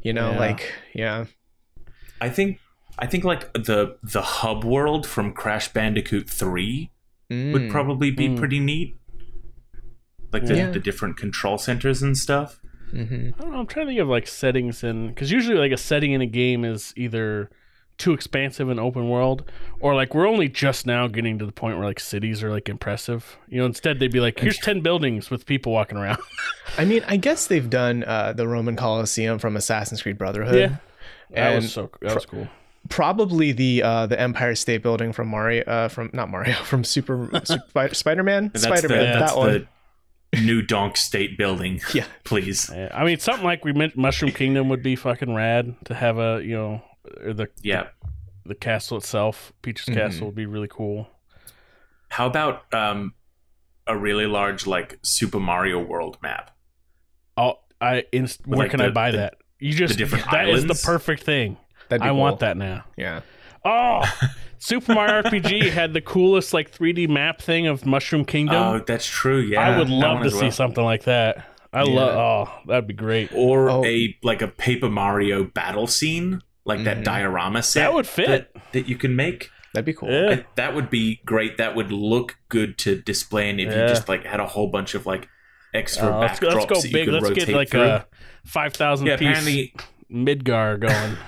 you 0.00 0.12
know. 0.12 0.30
Yeah. 0.30 0.38
Like 0.38 0.72
yeah, 0.94 1.24
I 2.20 2.28
think 2.28 2.58
I 2.98 3.06
think 3.06 3.24
like 3.24 3.52
the 3.54 3.96
the 4.02 4.22
hub 4.22 4.62
world 4.64 5.06
from 5.06 5.32
Crash 5.32 5.68
Bandicoot 5.72 6.30
Three 6.30 6.90
would 7.30 7.62
Mm. 7.62 7.70
probably 7.70 8.10
be 8.12 8.28
Mm. 8.28 8.36
pretty 8.38 8.60
neat. 8.60 8.94
Like 10.32 10.44
the, 10.46 10.56
Yeah. 10.56 10.70
the 10.70 10.78
different 10.78 11.16
control 11.16 11.58
centers 11.58 12.00
and 12.02 12.16
stuff. 12.16 12.60
Mhm. 12.92 13.34
I 13.38 13.42
don't 13.42 13.52
know. 13.52 13.58
I'm 13.60 13.66
trying 13.66 13.86
to 13.86 13.90
think 13.90 14.00
of 14.00 14.08
like 14.08 14.26
settings 14.26 14.84
in 14.84 15.08
because 15.08 15.30
usually 15.30 15.56
like 15.58 15.72
a 15.72 15.76
setting 15.76 16.12
in 16.12 16.20
a 16.20 16.26
game 16.26 16.64
is 16.64 16.92
either 16.96 17.50
too 17.98 18.12
expansive 18.12 18.68
and 18.68 18.80
open 18.80 19.08
world, 19.08 19.50
or 19.80 19.94
like 19.94 20.14
we're 20.14 20.26
only 20.26 20.48
just 20.48 20.86
now 20.86 21.06
getting 21.06 21.38
to 21.38 21.46
the 21.46 21.52
point 21.52 21.76
where 21.76 21.86
like 21.86 22.00
cities 22.00 22.42
are 22.42 22.50
like 22.50 22.68
impressive. 22.68 23.36
You 23.48 23.60
know, 23.60 23.66
instead 23.66 23.98
they'd 24.00 24.10
be 24.12 24.18
like, 24.20 24.38
here's 24.40 24.58
ten 24.58 24.80
buildings 24.80 25.30
with 25.30 25.46
people 25.46 25.72
walking 25.72 25.98
around. 25.98 26.18
I 26.78 26.84
mean, 26.84 27.02
I 27.06 27.16
guess 27.16 27.46
they've 27.46 27.68
done 27.68 28.02
uh, 28.04 28.32
the 28.32 28.48
Roman 28.48 28.76
Colosseum 28.76 29.38
from 29.38 29.56
Assassin's 29.56 30.02
Creed 30.02 30.18
Brotherhood. 30.18 30.56
yeah, 30.58 30.76
that 31.30 31.38
And 31.54 31.54
was 31.62 31.72
so 31.72 31.90
that 32.00 32.14
was 32.14 32.26
cool. 32.26 32.48
probably 32.88 33.52
the 33.52 33.82
uh, 33.82 34.06
the 34.06 34.18
Empire 34.20 34.54
State 34.54 34.82
Building 34.82 35.12
from 35.12 35.28
Mario, 35.28 35.62
uh, 35.64 35.88
from 35.88 36.10
not 36.12 36.28
Mario, 36.30 36.54
from 36.64 36.84
Super, 36.84 37.28
Super 37.44 37.94
Spider 37.94 38.22
Man, 38.22 38.50
Spider 38.54 38.88
Man 38.88 39.18
That 39.20 39.36
one. 39.36 39.52
the 39.52 39.66
new 40.34 40.62
Donk 40.62 40.96
State 40.96 41.36
building. 41.36 41.80
Yeah. 41.94 42.04
please. 42.24 42.70
I 42.70 43.04
mean, 43.04 43.18
something 43.18 43.44
like 43.44 43.64
we 43.64 43.72
meant 43.72 43.96
Mushroom 43.96 44.32
Kingdom 44.32 44.68
would 44.70 44.82
be 44.82 44.96
fucking 44.96 45.34
rad 45.34 45.74
to 45.86 45.94
have 45.94 46.18
a 46.18 46.40
you 46.42 46.54
know 46.56 46.82
the 47.22 47.48
Yeah. 47.62 47.88
the 48.46 48.54
castle 48.54 48.96
itself, 48.98 49.52
Peach's 49.62 49.86
Mhm. 49.86 49.94
castle 49.94 50.26
would 50.28 50.34
be 50.36 50.46
really 50.46 50.68
cool. 50.70 51.08
How 52.08 52.26
about 52.26 52.72
um 52.74 53.14
a 53.86 53.96
really 53.96 54.26
large 54.26 54.66
like 54.66 54.98
Super 55.02 55.40
Mario 55.40 55.80
World 55.80 56.16
map? 56.22 56.50
Oh, 57.36 57.54
I 57.80 58.04
inst- 58.12 58.46
where 58.46 58.60
like, 58.60 58.70
can 58.70 58.78
the- 58.78 58.86
I 58.86 58.90
buy 58.90 59.10
the- 59.10 59.16
that? 59.18 59.34
You 59.58 59.72
just 59.74 59.96
different 59.98 60.24
that 60.30 60.48
is 60.48 60.64
islands? 60.64 60.82
the 60.82 60.86
perfect 60.86 61.22
thing. 61.22 61.56
That'd 61.88 62.02
be 62.02 62.06
I 62.08 62.10
cool. 62.10 62.18
want 62.20 62.40
that 62.40 62.56
now. 62.56 62.84
Yeah. 62.96 63.20
Oh, 63.64 64.02
Super 64.58 64.94
Mario 64.94 65.22
RPG 65.22 65.70
had 65.70 65.92
the 65.92 66.00
coolest 66.00 66.52
like 66.54 66.70
3D 66.70 67.08
map 67.08 67.40
thing 67.40 67.66
of 67.66 67.84
Mushroom 67.86 68.24
Kingdom. 68.24 68.56
Oh, 68.62 68.84
that's 68.86 69.06
true. 69.06 69.40
Yeah, 69.40 69.60
I 69.60 69.78
would 69.78 69.88
love 69.90 70.22
to 70.22 70.30
see 70.30 70.42
well. 70.42 70.50
something 70.50 70.84
like 70.84 71.04
that. 71.04 71.44
I 71.72 71.82
Yeah. 71.84 71.94
love. 71.94 72.48
Oh, 72.48 72.60
that'd 72.66 72.86
be 72.86 72.94
great. 72.94 73.30
or 73.34 73.70
Oh. 73.70 73.84
a 73.84 74.16
like 74.22 74.42
a 74.42 74.48
Paper 74.48 74.88
Mario 74.90 75.44
battle 75.44 75.86
scene, 75.86 76.40
like 76.64 76.84
that 76.84 76.98
Mhm. 76.98 77.04
diorama 77.04 77.62
set 77.62 77.80
That 77.80 77.94
would 77.94 78.06
fit. 78.06 78.26
that, 78.54 78.72
that 78.72 78.88
you 78.88 78.96
can 78.96 79.16
make. 79.16 79.50
That'd 79.74 79.86
be 79.86 79.94
cool. 79.94 80.10
Yeah. 80.10 80.30
I- 80.30 80.44
that 80.56 80.74
would 80.74 80.90
be 80.90 81.20
great. 81.24 81.56
That 81.56 81.74
would 81.74 81.90
look 81.90 82.36
good 82.50 82.76
to 82.78 83.00
display, 83.00 83.48
and 83.48 83.58
if 83.60 83.72
Yeah. 83.72 83.82
you 83.82 83.88
just 83.88 84.08
like 84.08 84.24
had 84.26 84.38
a 84.38 84.46
whole 84.46 84.66
bunch 84.68 84.94
of 84.94 85.06
like 85.06 85.28
extra 85.72 86.14
Uh, 86.14 86.18
let's, 86.20 86.38
go, 86.38 86.48
backdrops 86.48 86.54
let's 86.54 86.66
go 86.66 86.74
that 86.82 86.86
you 86.88 86.92
big. 86.92 87.04
could 87.06 87.14
Let's 87.14 87.28
rotate 87.30 87.46
get 87.46 87.56
like 87.56 87.70
through. 87.70 87.82
a 87.84 88.06
five 88.44 88.74
thousand 88.74 89.06
yeah, 89.06 89.16
piece 89.16 89.28
apparently, 89.28 89.74
Midgar 90.12 90.78
going. 90.78 91.16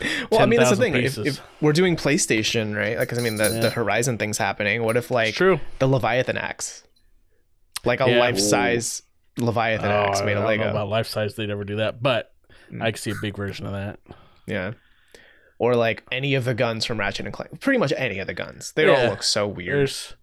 Well, 0.30 0.40
I 0.40 0.46
mean, 0.46 0.58
that's 0.60 0.70
the 0.70 0.76
thing. 0.76 0.94
If, 0.96 1.18
if 1.18 1.40
we're 1.60 1.72
doing 1.72 1.96
PlayStation, 1.96 2.76
right? 2.76 2.98
Like, 2.98 3.08
'cause, 3.08 3.18
I 3.18 3.22
mean, 3.22 3.36
the, 3.36 3.44
Yeah. 3.50 3.60
the 3.60 3.70
Horizon 3.70 4.18
thing's 4.18 4.38
happening. 4.38 4.82
What 4.82 4.96
if 4.96 5.10
like 5.10 5.36
the 5.36 5.86
Leviathan 5.86 6.36
axe, 6.36 6.84
like 7.84 8.00
a 8.00 8.08
Yeah. 8.10 8.18
life 8.18 8.38
size 8.38 9.02
Leviathan 9.38 9.90
Oh, 9.90 9.94
axe 10.08 10.20
made 10.22 10.32
of 10.32 10.42
don't 10.42 10.42
know 10.44 10.48
Lego? 10.64 10.70
about 10.70 10.88
life 10.88 11.06
size. 11.06 11.34
They'd 11.34 11.50
ever 11.50 11.64
do 11.64 11.76
that, 11.76 12.02
but 12.02 12.32
Mm. 12.72 12.82
I 12.82 12.90
could 12.92 13.00
see 13.00 13.10
a 13.12 13.14
big 13.22 13.36
version 13.36 13.64
of 13.66 13.72
that. 13.72 13.98
Yeah. 14.46 14.72
Or 15.58 15.74
like 15.74 16.04
any 16.12 16.34
of 16.34 16.44
the 16.44 16.54
guns 16.54 16.84
from 16.84 16.98
Ratchet 17.00 17.24
and 17.26 17.32
Clank. 17.34 17.60
Pretty 17.60 17.78
much 17.78 17.92
any 17.96 18.18
of 18.18 18.26
the 18.26 18.34
guns. 18.34 18.72
They 18.72 18.86
all 18.88 19.08
look 19.08 19.22
so 19.22 19.46
weird. 19.48 19.78
There's. 19.78 20.14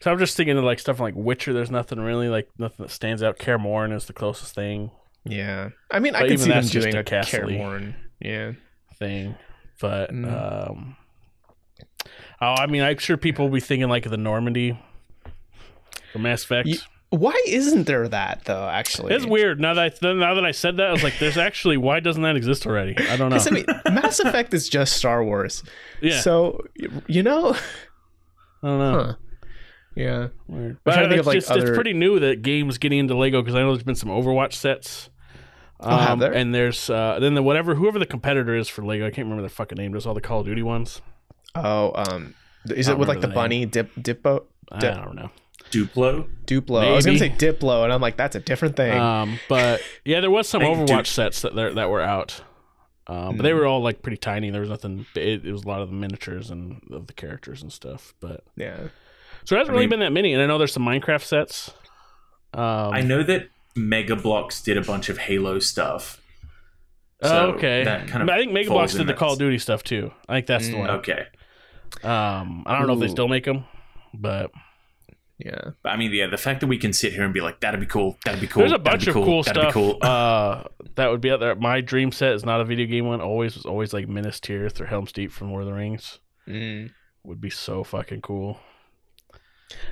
So 0.00 0.10
I'm 0.10 0.18
just 0.18 0.36
thinking 0.36 0.58
of 0.58 0.64
like 0.64 0.78
stuff 0.80 0.98
like 1.00 1.14
Witcher. 1.16 1.52
There's 1.52 1.70
nothing 1.70 2.00
really 2.00 2.28
like 2.28 2.48
nothing 2.58 2.84
that 2.84 2.90
stands 2.90 3.22
out. 3.22 3.38
Kaer 3.38 3.58
Morhen 3.58 3.94
is 3.94 4.06
the 4.06 4.12
closest 4.12 4.54
thing. 4.54 4.90
Yeah. 5.24 5.70
I 5.90 6.00
mean, 6.00 6.14
I 6.14 6.20
But 6.20 6.28
could 6.28 6.32
even 6.40 6.62
see 6.64 6.78
them 6.78 6.82
doing 6.82 6.96
a 6.96 7.04
Castle-y. 7.04 7.94
Yeah. 8.20 8.52
Thing. 8.98 9.34
But 9.80 10.10
Mm. 10.12 10.68
um 10.70 10.96
Oh, 12.40 12.54
I 12.58 12.66
mean 12.66 12.82
I'm 12.82 12.98
sure 12.98 13.16
people 13.16 13.46
will 13.46 13.54
be 13.54 13.60
thinking 13.60 13.88
like 13.88 14.08
the 14.08 14.16
Normandy 14.16 14.78
from 16.12 16.22
Mass 16.22 16.44
Effect. 16.44 16.68
Why 17.10 17.40
isn't 17.46 17.86
there 17.86 18.08
that 18.08 18.44
though? 18.44 18.68
Actually, 18.68 19.14
it's 19.14 19.24
weird. 19.24 19.60
Now 19.60 19.74
that 19.74 19.98
I, 20.02 20.12
now 20.12 20.34
that 20.34 20.44
I 20.44 20.50
said 20.50 20.78
that, 20.78 20.88
I 20.88 20.92
was 20.92 21.04
like, 21.04 21.16
"There's 21.20 21.38
actually 21.38 21.76
why 21.76 22.00
doesn't 22.00 22.22
that 22.22 22.34
exist 22.34 22.66
already?" 22.66 22.96
I 23.08 23.16
don't 23.16 23.30
know. 23.30 23.36
I 23.36 23.50
mean, 23.50 23.64
Mass 23.94 24.18
Effect 24.18 24.52
is 24.52 24.68
just 24.68 24.96
Star 24.96 25.22
Wars. 25.24 25.62
yeah, 26.02 26.18
So 26.20 26.60
you 27.06 27.22
know, 27.22 27.50
I 28.62 28.66
don't 28.66 28.78
know. 28.78 29.02
huh. 29.04 29.14
yeah. 29.94 30.28
Weird. 30.48 30.78
But 30.82 31.12
it's, 31.12 31.26
like, 31.26 31.34
just, 31.34 31.50
other- 31.52 31.68
it's 31.68 31.74
pretty 31.76 31.92
new 31.92 32.18
that 32.18 32.42
games 32.42 32.78
getting 32.78 32.98
into 32.98 33.14
Lego 33.16 33.42
because 33.42 33.54
I 33.54 33.60
know 33.60 33.72
there's 33.72 33.84
been 33.84 33.94
some 33.94 34.08
Overwatch 34.10 34.54
sets. 34.54 35.08
Oh, 35.80 35.96
have 35.96 36.10
Um, 36.12 36.18
there? 36.20 36.32
And 36.32 36.54
there's 36.54 36.88
uh, 36.88 37.18
then 37.20 37.34
the 37.34 37.42
whatever 37.42 37.74
whoever 37.74 37.98
the 37.98 38.06
competitor 38.06 38.54
is 38.56 38.68
for 38.68 38.84
Lego, 38.84 39.06
I 39.06 39.10
can't 39.10 39.24
remember 39.26 39.42
their 39.42 39.48
fucking 39.50 39.76
name. 39.76 39.92
Does 39.92 40.06
all 40.06 40.14
the 40.14 40.20
Call 40.20 40.40
of 40.40 40.46
Duty 40.46 40.62
ones? 40.62 41.02
Oh, 41.54 41.92
um, 41.94 42.34
is 42.66 42.88
it 42.88 42.96
with 42.98 43.08
like 43.08 43.20
the 43.20 43.28
remember 43.28 43.28
the 43.28 43.34
bunny 43.34 43.66
dip 43.66 43.94
Dippo 43.96 44.44
I 44.72 44.80
don't 44.80 45.14
know. 45.14 45.30
Duplo. 45.70 46.28
Duplo? 46.46 46.84
I 46.86 46.92
was 46.92 47.04
gonna 47.06 47.18
say 47.18 47.30
Diplo, 47.30 47.84
and 47.84 47.92
I'm 47.92 48.00
like, 48.00 48.16
that's 48.16 48.36
a 48.36 48.40
different 48.40 48.76
thing. 48.76 48.98
Um, 48.98 49.38
but 49.48 49.80
yeah, 50.04 50.20
there 50.20 50.30
was 50.30 50.48
some 50.48 50.62
Overwatch 50.62 50.86
dude. 50.86 51.06
sets 51.06 51.42
that 51.42 51.54
there, 51.54 51.72
that 51.74 51.90
were 51.90 52.00
out, 52.00 52.40
um, 53.06 53.36
but 53.36 53.42
they 53.42 53.52
were 53.52 53.66
all 53.66 53.82
like 53.82 54.00
pretty 54.02 54.16
tiny. 54.16 54.50
There 54.50 54.60
was 54.60 54.70
nothing. 54.70 55.06
It, 55.16 55.44
it 55.44 55.52
was 55.52 55.64
a 55.64 55.68
lot 55.68 55.80
of 55.82 55.88
the 55.88 55.94
miniatures 55.94 56.50
and 56.50 56.80
of 56.92 57.06
the 57.08 57.12
characters 57.12 57.62
and 57.62 57.72
stuff. 57.72 58.14
But 58.20 58.44
yeah. 58.56 58.76
so 59.44 59.54
there 59.54 59.58
hasn't 59.58 59.70
I 59.70 59.72
really 59.72 59.82
mean- 59.86 59.90
been 59.90 60.00
that 60.00 60.12
many. 60.12 60.32
And 60.32 60.42
I 60.42 60.46
know 60.46 60.58
there's 60.58 60.72
some 60.72 60.84
Minecraft 60.84 61.22
sets. 61.22 61.70
Um, 62.52 62.92
I 62.92 63.00
know 63.00 63.22
that 63.24 63.48
Mega 63.76 64.16
Bloks 64.16 64.62
did 64.62 64.76
a 64.76 64.82
bunch 64.82 65.08
of 65.08 65.18
Halo 65.18 65.58
stuff. 65.58 66.20
Oh, 67.22 67.46
okay. 67.52 67.84
that 67.84 68.06
kind 68.08 68.22
of 68.22 68.28
I 68.28 68.38
think 68.38 68.52
Mega 68.52 68.70
Bloks 68.70 68.92
did 68.92 69.00
the 69.02 69.04
that- 69.06 69.16
Call 69.16 69.32
of 69.32 69.38
Duty 69.38 69.58
stuff 69.58 69.82
too. 69.82 70.12
I 70.28 70.34
think 70.34 70.46
that's 70.46 70.66
the 70.68 70.74
Mm. 70.74 70.78
one. 70.78 70.90
Okay, 70.90 71.26
Um, 72.02 72.64
I 72.66 72.76
don't 72.78 72.86
know 72.86 72.94
if 72.94 73.00
they 73.00 73.08
still 73.08 73.28
make 73.28 73.44
them, 73.44 73.64
but 74.12 74.50
Yeah. 75.38 75.70
But, 75.82 75.90
I 75.90 75.96
mean, 75.96 76.12
yeah, 76.12 76.28
the 76.28 76.36
fact 76.36 76.60
that 76.60 76.68
we 76.68 76.78
can 76.78 76.92
sit 76.92 77.12
here 77.12 77.24
and 77.24 77.34
be 77.34 77.40
like, 77.40 77.58
"That'd 77.60 77.80
be 77.80 77.86
cool," 77.86 78.16
"That'd 78.24 78.40
be 78.40 78.46
cool," 78.46 78.60
there's 78.60 78.70
a 78.72 78.78
that'd 78.78 78.84
bunch 78.84 79.04
be 79.06 79.10
of 79.10 79.14
cool 79.16 79.42
that'd 79.42 79.60
stuff 79.62 79.74
Be 79.74 79.80
cool. 79.80 79.98
uh, 80.02 80.62
that 80.94 81.10
would 81.10 81.20
be 81.20 81.30
out 81.32 81.40
there. 81.40 81.54
My 81.56 81.80
dream 81.80 82.12
set 82.12 82.32
is 82.34 82.44
not 82.44 82.60
a 82.60 82.64
video 82.64 82.86
game 82.86 83.06
one. 83.06 83.20
Always 83.20 83.56
was 83.56 83.66
always 83.66 83.92
like 83.92 84.06
Minas 84.08 84.38
Tirith 84.38 84.80
or 84.80 84.86
Helm's 84.86 85.10
Deep 85.12 85.32
from 85.32 85.50
Lord 85.50 85.62
of 85.62 85.68
the 85.68 85.74
Rings. 85.74 86.20
Mm. 86.46 86.92
Would 87.24 87.40
be 87.40 87.50
so 87.50 87.82
fucking 87.82 88.20
cool. 88.20 88.60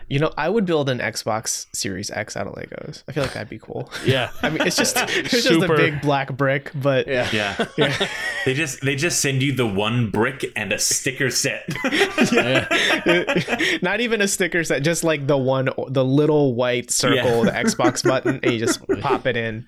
You 0.08 0.18
know, 0.18 0.32
I 0.36 0.48
would 0.48 0.66
build 0.66 0.88
an 0.90 0.98
Xbox 0.98 1.66
Series 1.74 2.10
X 2.10 2.36
out 2.36 2.46
of 2.46 2.54
Legos. 2.54 3.02
I 3.08 3.12
feel 3.12 3.22
like 3.22 3.32
that'd 3.32 3.48
be 3.48 3.58
cool. 3.58 3.90
Yeah. 4.04 4.30
I 4.42 4.50
mean, 4.50 4.62
it's 4.66 4.76
just 4.76 4.96
it's 4.98 5.30
just 5.30 5.48
a 5.50 5.68
big 5.68 6.00
black 6.02 6.36
brick, 6.36 6.70
but 6.74 7.06
Yeah. 7.06 7.28
yeah, 7.32 7.64
yeah. 7.78 8.08
they 8.44 8.52
just 8.54 8.80
they 8.82 8.94
just 8.96 9.20
send 9.20 9.42
you 9.42 9.52
the 9.54 9.66
one 9.66 10.10
brick 10.10 10.44
and 10.56 10.72
a 10.72 10.78
sticker 10.78 11.30
set. 11.30 11.64
Not 13.82 14.00
even 14.00 14.20
a 14.20 14.28
sticker 14.28 14.64
set, 14.64 14.82
just 14.82 15.04
like 15.04 15.26
the 15.26 15.36
one, 15.38 15.68
the 15.88 16.04
little 16.04 16.54
white 16.54 16.90
circle, 16.90 17.44
Yeah. 17.44 17.62
the 17.62 17.68
Xbox 17.70 18.02
button, 18.04 18.40
and 18.42 18.52
you 18.52 18.58
just 18.58 18.86
pop 19.00 19.26
it 19.26 19.36
in. 19.36 19.66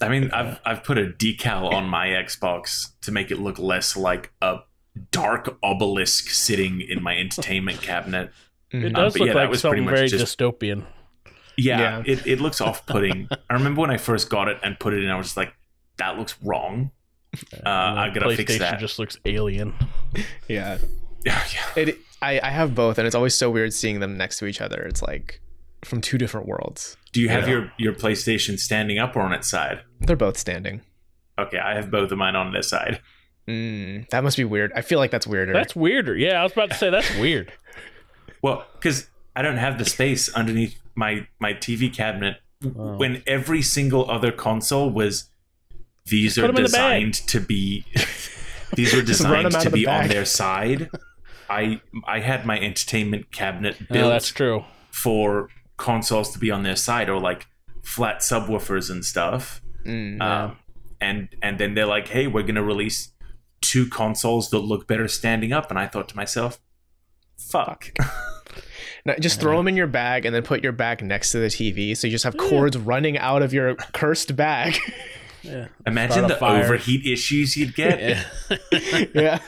I 0.00 0.08
mean, 0.08 0.30
I've 0.32 0.60
I've 0.64 0.84
put 0.84 0.98
a 0.98 1.06
decal 1.06 1.72
on 1.72 1.88
my 1.88 2.08
Xbox 2.08 2.88
to 3.02 3.12
make 3.12 3.30
it 3.30 3.38
look 3.38 3.58
less 3.58 3.96
like 3.96 4.32
a 4.42 4.58
dark 5.10 5.56
obelisk 5.62 6.30
sitting 6.30 6.80
in 6.80 7.02
my 7.02 7.16
entertainment 7.16 7.82
cabinet. 7.82 8.30
It 8.70 8.76
Mhm. 8.76 8.94
does 8.94 9.12
but 9.14 9.20
look 9.20 9.26
yeah, 9.28 9.34
that 9.34 9.40
like 9.40 9.50
was 9.50 9.60
pretty 9.62 9.76
something 9.78 9.84
much 9.84 9.94
very 9.94 10.08
just- 10.08 10.38
dystopian. 10.38 10.84
Yeah, 11.56 11.78
Yeah. 11.78 12.02
It, 12.06 12.26
it 12.26 12.40
looks 12.40 12.60
off 12.60 12.84
putting. 12.86 13.28
I 13.50 13.54
remember 13.54 13.80
when 13.80 13.90
I 13.90 13.96
first 13.96 14.28
got 14.30 14.48
it 14.48 14.58
and 14.62 14.78
put 14.78 14.92
it 14.94 15.04
in, 15.04 15.10
I 15.10 15.16
was 15.16 15.26
just 15.26 15.36
like, 15.36 15.52
that 15.98 16.18
looks 16.18 16.36
wrong. 16.42 16.90
Uh, 17.64 17.68
I 17.68 18.10
gotta 18.14 18.34
fix 18.36 18.52
PlayStation 18.54 18.58
that. 18.60 18.78
just 18.80 18.98
looks 18.98 19.16
alien. 19.24 19.74
Yeah. 20.48 20.78
yeah, 21.26 21.42
yeah. 21.52 21.82
It 21.82 21.98
I, 22.22 22.40
I 22.42 22.50
have 22.50 22.74
both 22.74 22.98
and 22.98 23.06
it's 23.06 23.14
always 23.16 23.34
so 23.34 23.50
weird 23.50 23.72
seeing 23.72 24.00
them 24.00 24.16
next 24.16 24.38
to 24.38 24.46
each 24.46 24.60
other. 24.60 24.82
It's 24.82 25.02
like 25.02 25.40
from 25.84 26.00
two 26.00 26.16
different 26.18 26.46
worlds. 26.46 26.96
Do 27.12 27.20
you 27.20 27.28
have 27.28 27.44
Yeah. 27.48 27.54
your 27.54 27.72
your 27.78 27.92
PlayStation 27.94 28.58
standing 28.58 28.98
up 28.98 29.14
or 29.16 29.20
on 29.22 29.32
its 29.32 29.48
side? 29.48 29.80
They're 30.00 30.16
both 30.16 30.36
standing. 30.38 30.82
Okay, 31.38 31.58
I 31.58 31.74
have 31.74 31.90
both 31.90 32.12
of 32.12 32.18
mine 32.18 32.36
on 32.36 32.52
this 32.52 32.68
side. 32.68 33.00
Mm, 33.48 34.08
that 34.10 34.24
must 34.24 34.36
be 34.36 34.44
weird. 34.44 34.72
I 34.74 34.80
feel 34.82 34.98
like 34.98 35.10
that's 35.10 35.26
weirder. 35.26 35.52
That's 35.52 35.76
weirder. 35.76 36.16
Yeah, 36.16 36.40
I 36.40 36.42
was 36.44 36.52
about 36.52 36.70
to 36.70 36.76
say 36.76 36.90
that's 36.90 37.14
weird. 37.18 37.52
Well, 38.42 38.66
because 38.74 39.08
I 39.34 39.40
don't 39.40 39.56
have 39.56 39.78
the 39.78 39.86
space 39.86 40.28
underneath 40.34 40.78
my 40.94 41.26
my 41.40 41.54
TV 41.54 41.90
cabinet. 41.90 42.36
Oh. 42.62 42.98
When 42.98 43.22
every 43.26 43.62
single 43.62 44.10
other 44.10 44.30
console 44.32 44.90
was, 44.90 45.30
these 46.04 46.34
Put 46.34 46.44
are 46.44 46.48
'em 46.48 46.50
in 46.50 46.62
the 46.64 46.68
designed 46.68 47.14
to 47.28 47.40
be, 47.40 47.86
these 48.74 48.92
were 48.94 49.00
Just 49.00 49.22
run 49.22 49.36
'em 49.36 49.44
designed 49.46 49.62
to 49.62 49.68
of 49.68 49.72
the 49.72 49.78
be 49.84 49.86
on 49.86 50.08
their 50.08 50.26
side. 50.26 50.90
I 51.48 51.80
I 52.06 52.20
had 52.20 52.44
my 52.44 52.58
entertainment 52.60 53.32
cabinet 53.32 53.80
No, 53.80 53.86
built 53.94 54.10
that's 54.12 54.28
true. 54.28 54.64
for 54.90 55.48
consoles 55.78 56.30
to 56.34 56.38
be 56.38 56.50
on 56.50 56.64
their 56.64 56.76
side 56.76 57.08
or 57.08 57.18
like 57.18 57.46
flat 57.82 58.18
subwoofers 58.18 58.90
and 58.90 59.02
stuff. 59.06 59.62
Mm. 59.86 60.20
Um, 60.20 60.58
and 61.00 61.28
and 61.40 61.58
then 61.58 61.72
they're 61.72 61.86
like, 61.86 62.08
"Hey, 62.08 62.26
we're 62.26 62.42
going 62.42 62.56
to 62.56 62.62
release 62.62 63.10
two 63.64 63.86
consoles 63.86 64.50
that 64.50 64.58
look 64.60 64.86
better 64.86 65.08
standing 65.08 65.52
up." 65.52 65.70
And 65.70 65.78
I 65.78 65.86
thought 65.86 66.08
to 66.10 66.16
myself, 66.16 66.60
"Fuck." 67.38 67.92
Now, 69.06 69.14
just 69.20 69.38
throw 69.38 69.58
them 69.58 69.68
in 69.68 69.76
your 69.76 69.86
bag 69.86 70.24
and 70.24 70.34
then 70.34 70.42
put 70.42 70.62
your 70.62 70.72
bag 70.72 71.02
next 71.04 71.32
to 71.32 71.38
the 71.38 71.48
TV, 71.48 71.94
so 71.94 72.06
you 72.06 72.10
just 72.10 72.24
have 72.24 72.36
cords 72.38 72.78
running 72.78 73.18
out 73.18 73.42
of 73.42 73.52
your 73.52 73.74
cursed 73.92 74.34
bag. 74.36 74.76
Yeah. 75.46 75.68
Imagine 75.86 76.26
the 76.26 76.36
fire. 76.36 76.64
overheat 76.64 77.04
issues 77.04 77.54
you'd 77.54 77.74
get. 77.84 78.00
Yeah. 78.00 79.04
yeah. 79.14 79.38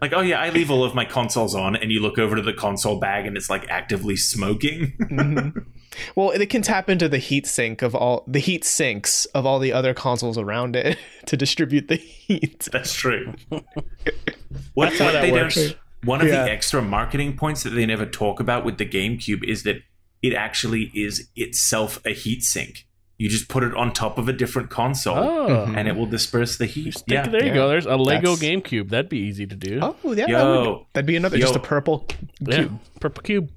Like, 0.00 0.14
oh 0.14 0.22
yeah, 0.22 0.40
I 0.40 0.48
leave 0.48 0.70
all 0.70 0.82
of 0.82 0.94
my 0.94 1.04
consoles 1.04 1.54
on, 1.54 1.76
and 1.76 1.92
you 1.92 2.00
look 2.00 2.18
over 2.18 2.36
to 2.36 2.40
the 2.42 2.54
console 2.54 2.98
bag, 2.98 3.26
and 3.26 3.36
it's 3.36 3.50
like 3.50 3.68
actively 3.68 4.16
smoking. 4.16 4.94
Mhm. 4.98 5.66
Well, 6.14 6.30
it 6.30 6.44
can 6.50 6.62
tap 6.62 6.88
into 6.90 7.08
the 7.08 7.18
heat 7.18 7.46
sink 7.46 7.82
of 7.82 7.94
all 7.94 8.24
the 8.26 8.38
heat 8.38 8.64
sinks 8.64 9.24
of 9.26 9.46
all 9.46 9.58
the 9.58 9.72
other 9.72 9.94
consoles 9.94 10.38
around 10.38 10.76
it 10.76 10.98
to 11.26 11.36
distribute 11.36 11.88
the 11.88 11.96
heat. 11.96 12.68
That's 12.72 12.94
true. 12.94 13.34
what 13.48 14.86
That's 14.90 14.98
how 14.98 15.04
what 15.06 15.12
that 15.12 15.22
they 15.22 15.32
works. 15.32 15.54
don't. 15.54 15.76
One 16.04 16.20
of 16.20 16.28
Yeah. 16.28 16.44
the 16.44 16.50
extra 16.50 16.82
marketing 16.82 17.36
points 17.36 17.62
that 17.64 17.70
they 17.70 17.86
never 17.86 18.06
talk 18.06 18.38
about 18.40 18.64
with 18.64 18.78
the 18.78 18.86
GameCube 18.86 19.42
is 19.44 19.62
that 19.64 19.76
it 20.22 20.34
actually 20.34 20.90
is 20.94 21.28
itself 21.36 22.00
a 22.04 22.10
heat 22.12 22.42
sink. 22.42 22.86
You 23.18 23.28
just 23.30 23.48
put 23.48 23.62
it 23.62 23.74
on 23.74 23.92
top 23.94 24.18
of 24.18 24.28
a 24.28 24.32
different 24.32 24.68
console, 24.68 25.16
Oh. 25.16 25.66
Mhm. 25.66 25.76
and 25.76 25.88
it 25.88 25.96
will 25.96 26.04
disperse 26.06 26.58
the 26.58 26.66
heat. 26.66 26.92
Stick- 26.92 27.08
Yeah. 27.08 27.26
there 27.26 27.40
you 27.42 27.48
yeah. 27.48 27.54
go. 27.54 27.68
There's 27.68 27.86
a 27.86 27.96
Lego 27.96 28.36
That's- 28.36 28.42
GameCube. 28.42 28.90
That'd 28.90 29.08
be 29.08 29.18
easy 29.20 29.46
to 29.46 29.56
do. 29.56 29.78
Oh 29.82 29.96
yeah, 30.04 30.14
that 30.26 30.28
Yo. 30.28 30.60
would, 30.72 30.80
that'd 30.92 31.06
be 31.06 31.16
another 31.16 31.38
just 31.38 31.56
a 31.56 31.58
purple 31.58 32.06
yeah. 32.40 32.56
cube. 32.56 32.78
Purple 33.00 33.22
cube. 33.22 33.50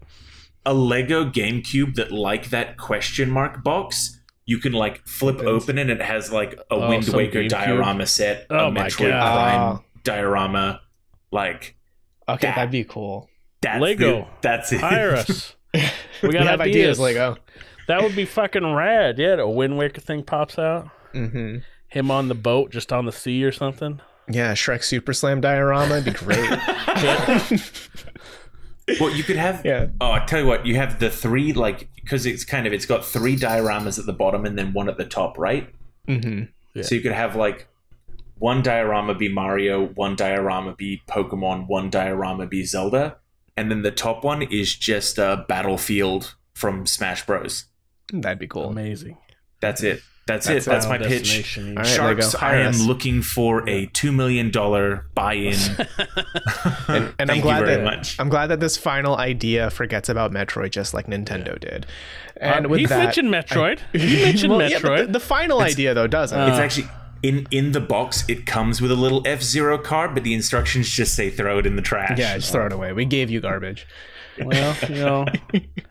A 0.70 0.74
Lego 0.74 1.26
GameCube 1.26 1.96
that, 1.96 2.12
like 2.12 2.50
that 2.52 2.78
question 2.78 3.30
mark 3.32 3.64
box, 3.64 4.20
you 4.46 4.60
can 4.60 4.72
like 4.74 5.06
flip 5.08 5.38
Opens. 5.40 5.64
open 5.64 5.78
and 5.80 5.90
it 5.90 6.02
has 6.02 6.32
like 6.32 6.54
a 6.54 6.76
Oh, 6.76 6.90
Wind 6.90 7.08
Waker 7.10 7.40
GameCube? 7.44 7.50
diorama 7.50 8.06
set, 8.06 8.46
Oh 8.50 8.68
a 8.68 8.72
my 8.72 8.82
Metroid 8.88 9.10
God. 9.10 9.34
Prime 9.76 9.86
diorama. 10.04 10.82
Like 11.32 11.76
Okay, 12.28 12.48
That- 12.48 12.56
that'd 12.58 12.72
be 12.72 12.84
cool. 12.84 13.28
that's 13.62 13.82
Lego. 13.82 14.20
the- 14.22 14.28
that's 14.41 14.72
it. 14.72 14.82
Hire 14.82 15.16
us. 15.16 15.56
We 15.74 15.82
We, 16.30 16.34
got 16.34 16.46
have 16.48 16.62
ideas. 16.62 17.00
ideas, 17.00 17.00
Lego. 17.00 17.38
That 17.88 18.02
would 18.04 18.16
be 18.16 18.26
fucking 18.26 18.74
rad. 18.74 19.18
Yeah, 19.18 19.36
a 19.40 19.50
Wind 19.50 19.78
Waker 19.78 20.02
thing 20.02 20.24
pops 20.24 20.60
out. 20.60 20.90
hmm 21.14 21.58
Him 21.88 22.12
on 22.12 22.28
the 22.28 22.36
boat, 22.36 22.72
just 22.72 22.94
on 22.94 23.06
the 23.06 23.12
sea 23.12 23.44
or 23.44 23.52
something. 23.52 24.00
Yeah, 24.32 24.54
Shrek 24.54 24.84
Super 24.84 25.12
Slam 25.14 25.41
diorama 25.41 25.96
would 25.96 26.06
be 26.06 26.12
great. 26.12 26.38
well, 28.99 29.16
you 29.16 29.24
could 29.24 29.38
have. 29.38 29.61
yeah. 29.66 29.88
Oh, 30.02 30.11
I 30.11 30.26
tell 30.26 30.41
you 30.41 30.45
what, 30.45 30.66
you 30.66 30.76
have 30.76 30.99
the 30.99 31.10
three 31.10 31.53
like 31.53 31.90
because 31.95 32.26
it's 32.26 32.44
kind 32.44 32.68
of 32.68 32.74
it's 32.74 32.86
got 32.86 33.06
three 33.06 33.36
dioramas 33.36 33.99
at 33.99 34.06
the 34.06 34.14
bottom 34.14 34.45
and 34.45 34.57
then 34.57 34.74
one 34.74 34.90
at 34.90 34.98
the 34.98 35.06
top, 35.06 35.38
right? 35.38 35.70
Mm-hmm. 36.07 36.44
Yeah. 36.74 36.84
So 36.84 36.95
you 36.95 37.02
could 37.02 37.11
have 37.11 37.36
like 37.36 37.68
one 38.38 38.61
diorama 38.61 39.16
be 39.16 39.30
Mario, 39.30 39.88
one 39.88 40.16
diorama 40.16 40.74
be 40.76 41.02
Pokemon, 41.07 41.68
one 41.68 41.90
diorama 41.90 42.48
be 42.48 42.64
Zelda, 42.64 43.18
and 43.57 43.70
then 43.70 43.82
the 43.82 43.91
top 43.91 44.24
one 44.24 44.41
is 44.41 44.76
just 44.76 45.18
a 45.18 45.45
battlefield 45.48 46.36
from 46.53 46.86
Smash 46.86 47.26
Bros. 47.26 47.66
That'd 48.11 48.40
be 48.40 48.48
cool. 48.48 48.70
Amazing. 48.70 49.18
That's 49.60 49.84
it. 49.84 50.02
That's, 50.30 50.48
That's 50.48 50.66
it. 50.66 50.70
That's 50.70 50.88
my 50.88 50.98
pitch. 50.98 51.10
destination. 51.24 51.78
All 51.78 51.84
right, 51.84 51.88
Sharks, 51.88 52.36
I 52.36 52.56
am 52.58 52.70
us. 52.70 52.82
looking 52.82 53.22
for 53.22 53.68
a 53.70 53.88
two 53.88 54.12
million 54.12 54.52
dollar 54.52 55.06
buy-in. 55.16 55.56
And, 56.88 57.14
and 57.20 57.22
I'm 57.22 57.28
Thank 57.28 57.44
glad 57.44 57.60
you 57.60 57.66
very 57.68 57.78
that 57.78 57.84
much. 57.84 58.20
I'm 58.20 58.30
glad 58.30 58.48
that 58.48 58.60
this 58.60 58.76
final 58.78 59.16
idea 59.18 59.70
forgets 59.70 60.10
about 60.10 60.32
Metroid 60.32 60.72
just 60.72 60.94
like 60.94 61.06
Nintendo 61.08 61.60
did. 61.60 61.86
And 62.38 62.66
Uh, 62.66 62.70
with 62.70 62.80
he 62.80 62.86
that, 62.88 62.98
mentioned 62.98 63.30
Metroid. 63.30 63.80
he 63.94 64.24
mentioned 64.24 64.54
Well, 64.56 64.70
yeah, 64.70 64.80
Metroid. 64.80 65.06
the, 65.08 65.12
the 65.14 65.20
final 65.20 65.62
idea 65.62 65.94
though 65.94 66.08
doesn't. 66.08 66.38
Uh, 66.40 66.48
it's 66.48 66.58
actually 66.58 66.88
in 67.22 67.46
in 67.52 67.74
the 67.74 67.80
box. 67.82 68.24
It 68.28 68.46
comes 68.46 68.82
with 68.82 68.92
a 68.92 68.96
little 68.96 69.22
F 69.28 69.42
Zero 69.44 69.78
card, 69.78 70.14
but 70.16 70.24
the 70.24 70.34
instructions 70.34 70.90
just 70.90 71.14
say 71.16 71.30
throw 71.30 71.60
it 71.60 71.66
in 71.68 71.76
the 71.76 71.82
trash. 71.84 72.18
yeah, 72.18 72.38
just 72.38 72.52
throw 72.52 72.66
it 72.66 72.74
away. 72.74 72.92
We 72.94 73.06
gave 73.06 73.30
you 73.30 73.40
garbage. 73.40 73.86
well, 74.40 74.76
you 74.90 74.96
know. 74.96 75.26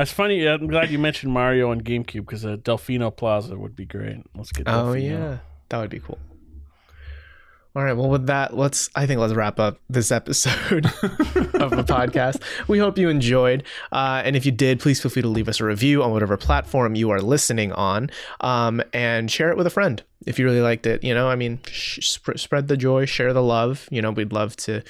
That's 0.00 0.12
funny. 0.12 0.46
I'm 0.46 0.66
glad 0.66 0.90
you 0.90 0.98
mentioned 0.98 1.30
Mario 1.30 1.72
and 1.72 1.84
GameCube 1.84 2.24
because 2.24 2.46
uh, 2.46 2.56
Delfino 2.56 3.14
Plaza 3.14 3.58
would 3.58 3.76
be 3.76 3.84
great. 3.84 4.16
Let's 4.34 4.50
get. 4.50 4.66
Oh 4.66 4.94
yeah, 4.94 5.40
that 5.68 5.78
would 5.78 5.90
be 5.90 6.00
cool. 6.00 6.18
All 7.76 7.84
right, 7.84 7.92
well 7.92 8.08
with 8.08 8.26
that, 8.28 8.56
let's 8.56 8.88
I 8.94 9.04
think 9.04 9.20
let's 9.20 9.34
wrap 9.34 9.60
up 9.60 9.78
this 9.90 10.10
episode 10.10 10.86
of 11.52 11.70
the 11.72 11.84
podcast. 11.86 12.40
We 12.66 12.78
hope 12.78 12.96
you 12.96 13.10
enjoyed, 13.10 13.64
uh, 13.92 14.22
and 14.24 14.36
if 14.36 14.46
you 14.46 14.52
did, 14.52 14.80
please 14.80 15.02
feel 15.02 15.10
free 15.10 15.20
to 15.20 15.28
leave 15.28 15.50
us 15.50 15.60
a 15.60 15.66
review 15.66 16.02
on 16.02 16.12
whatever 16.12 16.38
platform 16.38 16.94
you 16.94 17.10
are 17.10 17.20
listening 17.20 17.70
on, 17.72 18.08
um, 18.40 18.82
and 18.94 19.30
share 19.30 19.50
it 19.50 19.58
with 19.58 19.66
a 19.66 19.70
friend 19.70 20.02
if 20.24 20.38
you 20.38 20.46
really 20.46 20.62
liked 20.62 20.86
it. 20.86 21.04
You 21.04 21.12
know, 21.12 21.28
I 21.28 21.36
mean, 21.36 21.60
sh- 21.70 22.08
sp- 22.08 22.40
spread 22.40 22.68
the 22.68 22.76
joy, 22.78 23.04
share 23.04 23.34
the 23.34 23.42
love. 23.42 23.86
You 23.90 24.00
know, 24.00 24.12
we'd 24.12 24.32
love 24.32 24.56
to 24.56 24.82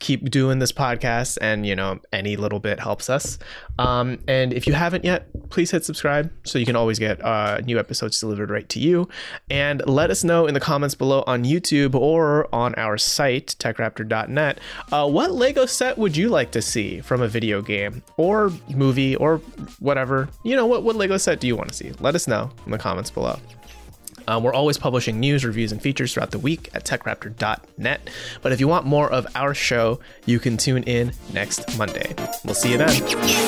keep 0.00 0.28
doing 0.28 0.58
this 0.58 0.72
podcast 0.72 1.38
and 1.40 1.64
you 1.64 1.76
know 1.76 2.00
any 2.12 2.36
little 2.36 2.58
bit 2.58 2.80
helps 2.80 3.08
us. 3.08 3.38
Um, 3.78 4.18
and 4.26 4.52
if 4.52 4.66
you 4.66 4.72
haven't 4.72 5.04
yet 5.04 5.28
please 5.50 5.70
hit 5.70 5.84
subscribe 5.84 6.32
so 6.44 6.58
you 6.58 6.66
can 6.66 6.74
always 6.74 6.98
get 6.98 7.24
uh, 7.24 7.60
new 7.60 7.78
episodes 7.78 8.18
delivered 8.18 8.50
right 8.50 8.68
to 8.70 8.80
you. 8.80 9.08
And 9.50 9.86
let 9.86 10.10
us 10.10 10.24
know 10.24 10.46
in 10.46 10.54
the 10.54 10.60
comments 10.60 10.96
below 10.96 11.22
on 11.28 11.44
youtube 11.44 11.94
or 11.94 12.52
on 12.52 12.74
our 12.74 12.98
site 12.98 13.54
techraptor.net 13.60 14.58
uh, 14.90 15.08
what 15.08 15.30
lego 15.30 15.64
set 15.64 15.96
would 15.96 16.16
you 16.16 16.28
like 16.28 16.50
to 16.50 16.60
see 16.60 17.00
from 17.00 17.22
a 17.22 17.28
video 17.28 17.62
game 17.62 18.02
or 18.16 18.52
movie 18.70 19.14
or 19.16 19.38
whatever? 19.78 20.28
You 20.42 20.56
know 20.56 20.66
what, 20.66 20.82
what 20.82 20.96
lego 20.96 21.18
set 21.18 21.38
do 21.38 21.46
you 21.46 21.54
want 21.54 21.68
to 21.68 21.74
see? 21.74 21.92
Let 22.00 22.16
us 22.16 22.26
know 22.26 22.50
in 22.66 22.72
the 22.72 22.78
comments 22.78 23.10
below 23.10 23.38
um, 24.26 24.42
we're 24.42 24.54
always 24.54 24.78
publishing 24.78 25.20
news, 25.20 25.44
reviews, 25.44 25.72
and 25.72 25.80
features 25.80 26.14
throughout 26.14 26.30
the 26.30 26.38
week 26.38 26.70
at 26.74 26.84
techraptor.net. 26.84 28.10
But 28.42 28.52
if 28.52 28.60
you 28.60 28.68
want 28.68 28.86
more 28.86 29.10
of 29.10 29.26
our 29.34 29.54
show, 29.54 30.00
you 30.26 30.38
can 30.38 30.56
tune 30.56 30.82
in 30.84 31.12
next 31.32 31.76
Monday. 31.78 32.14
We'll 32.44 32.54
see 32.54 32.72
you 32.72 32.78
then. 32.78 33.44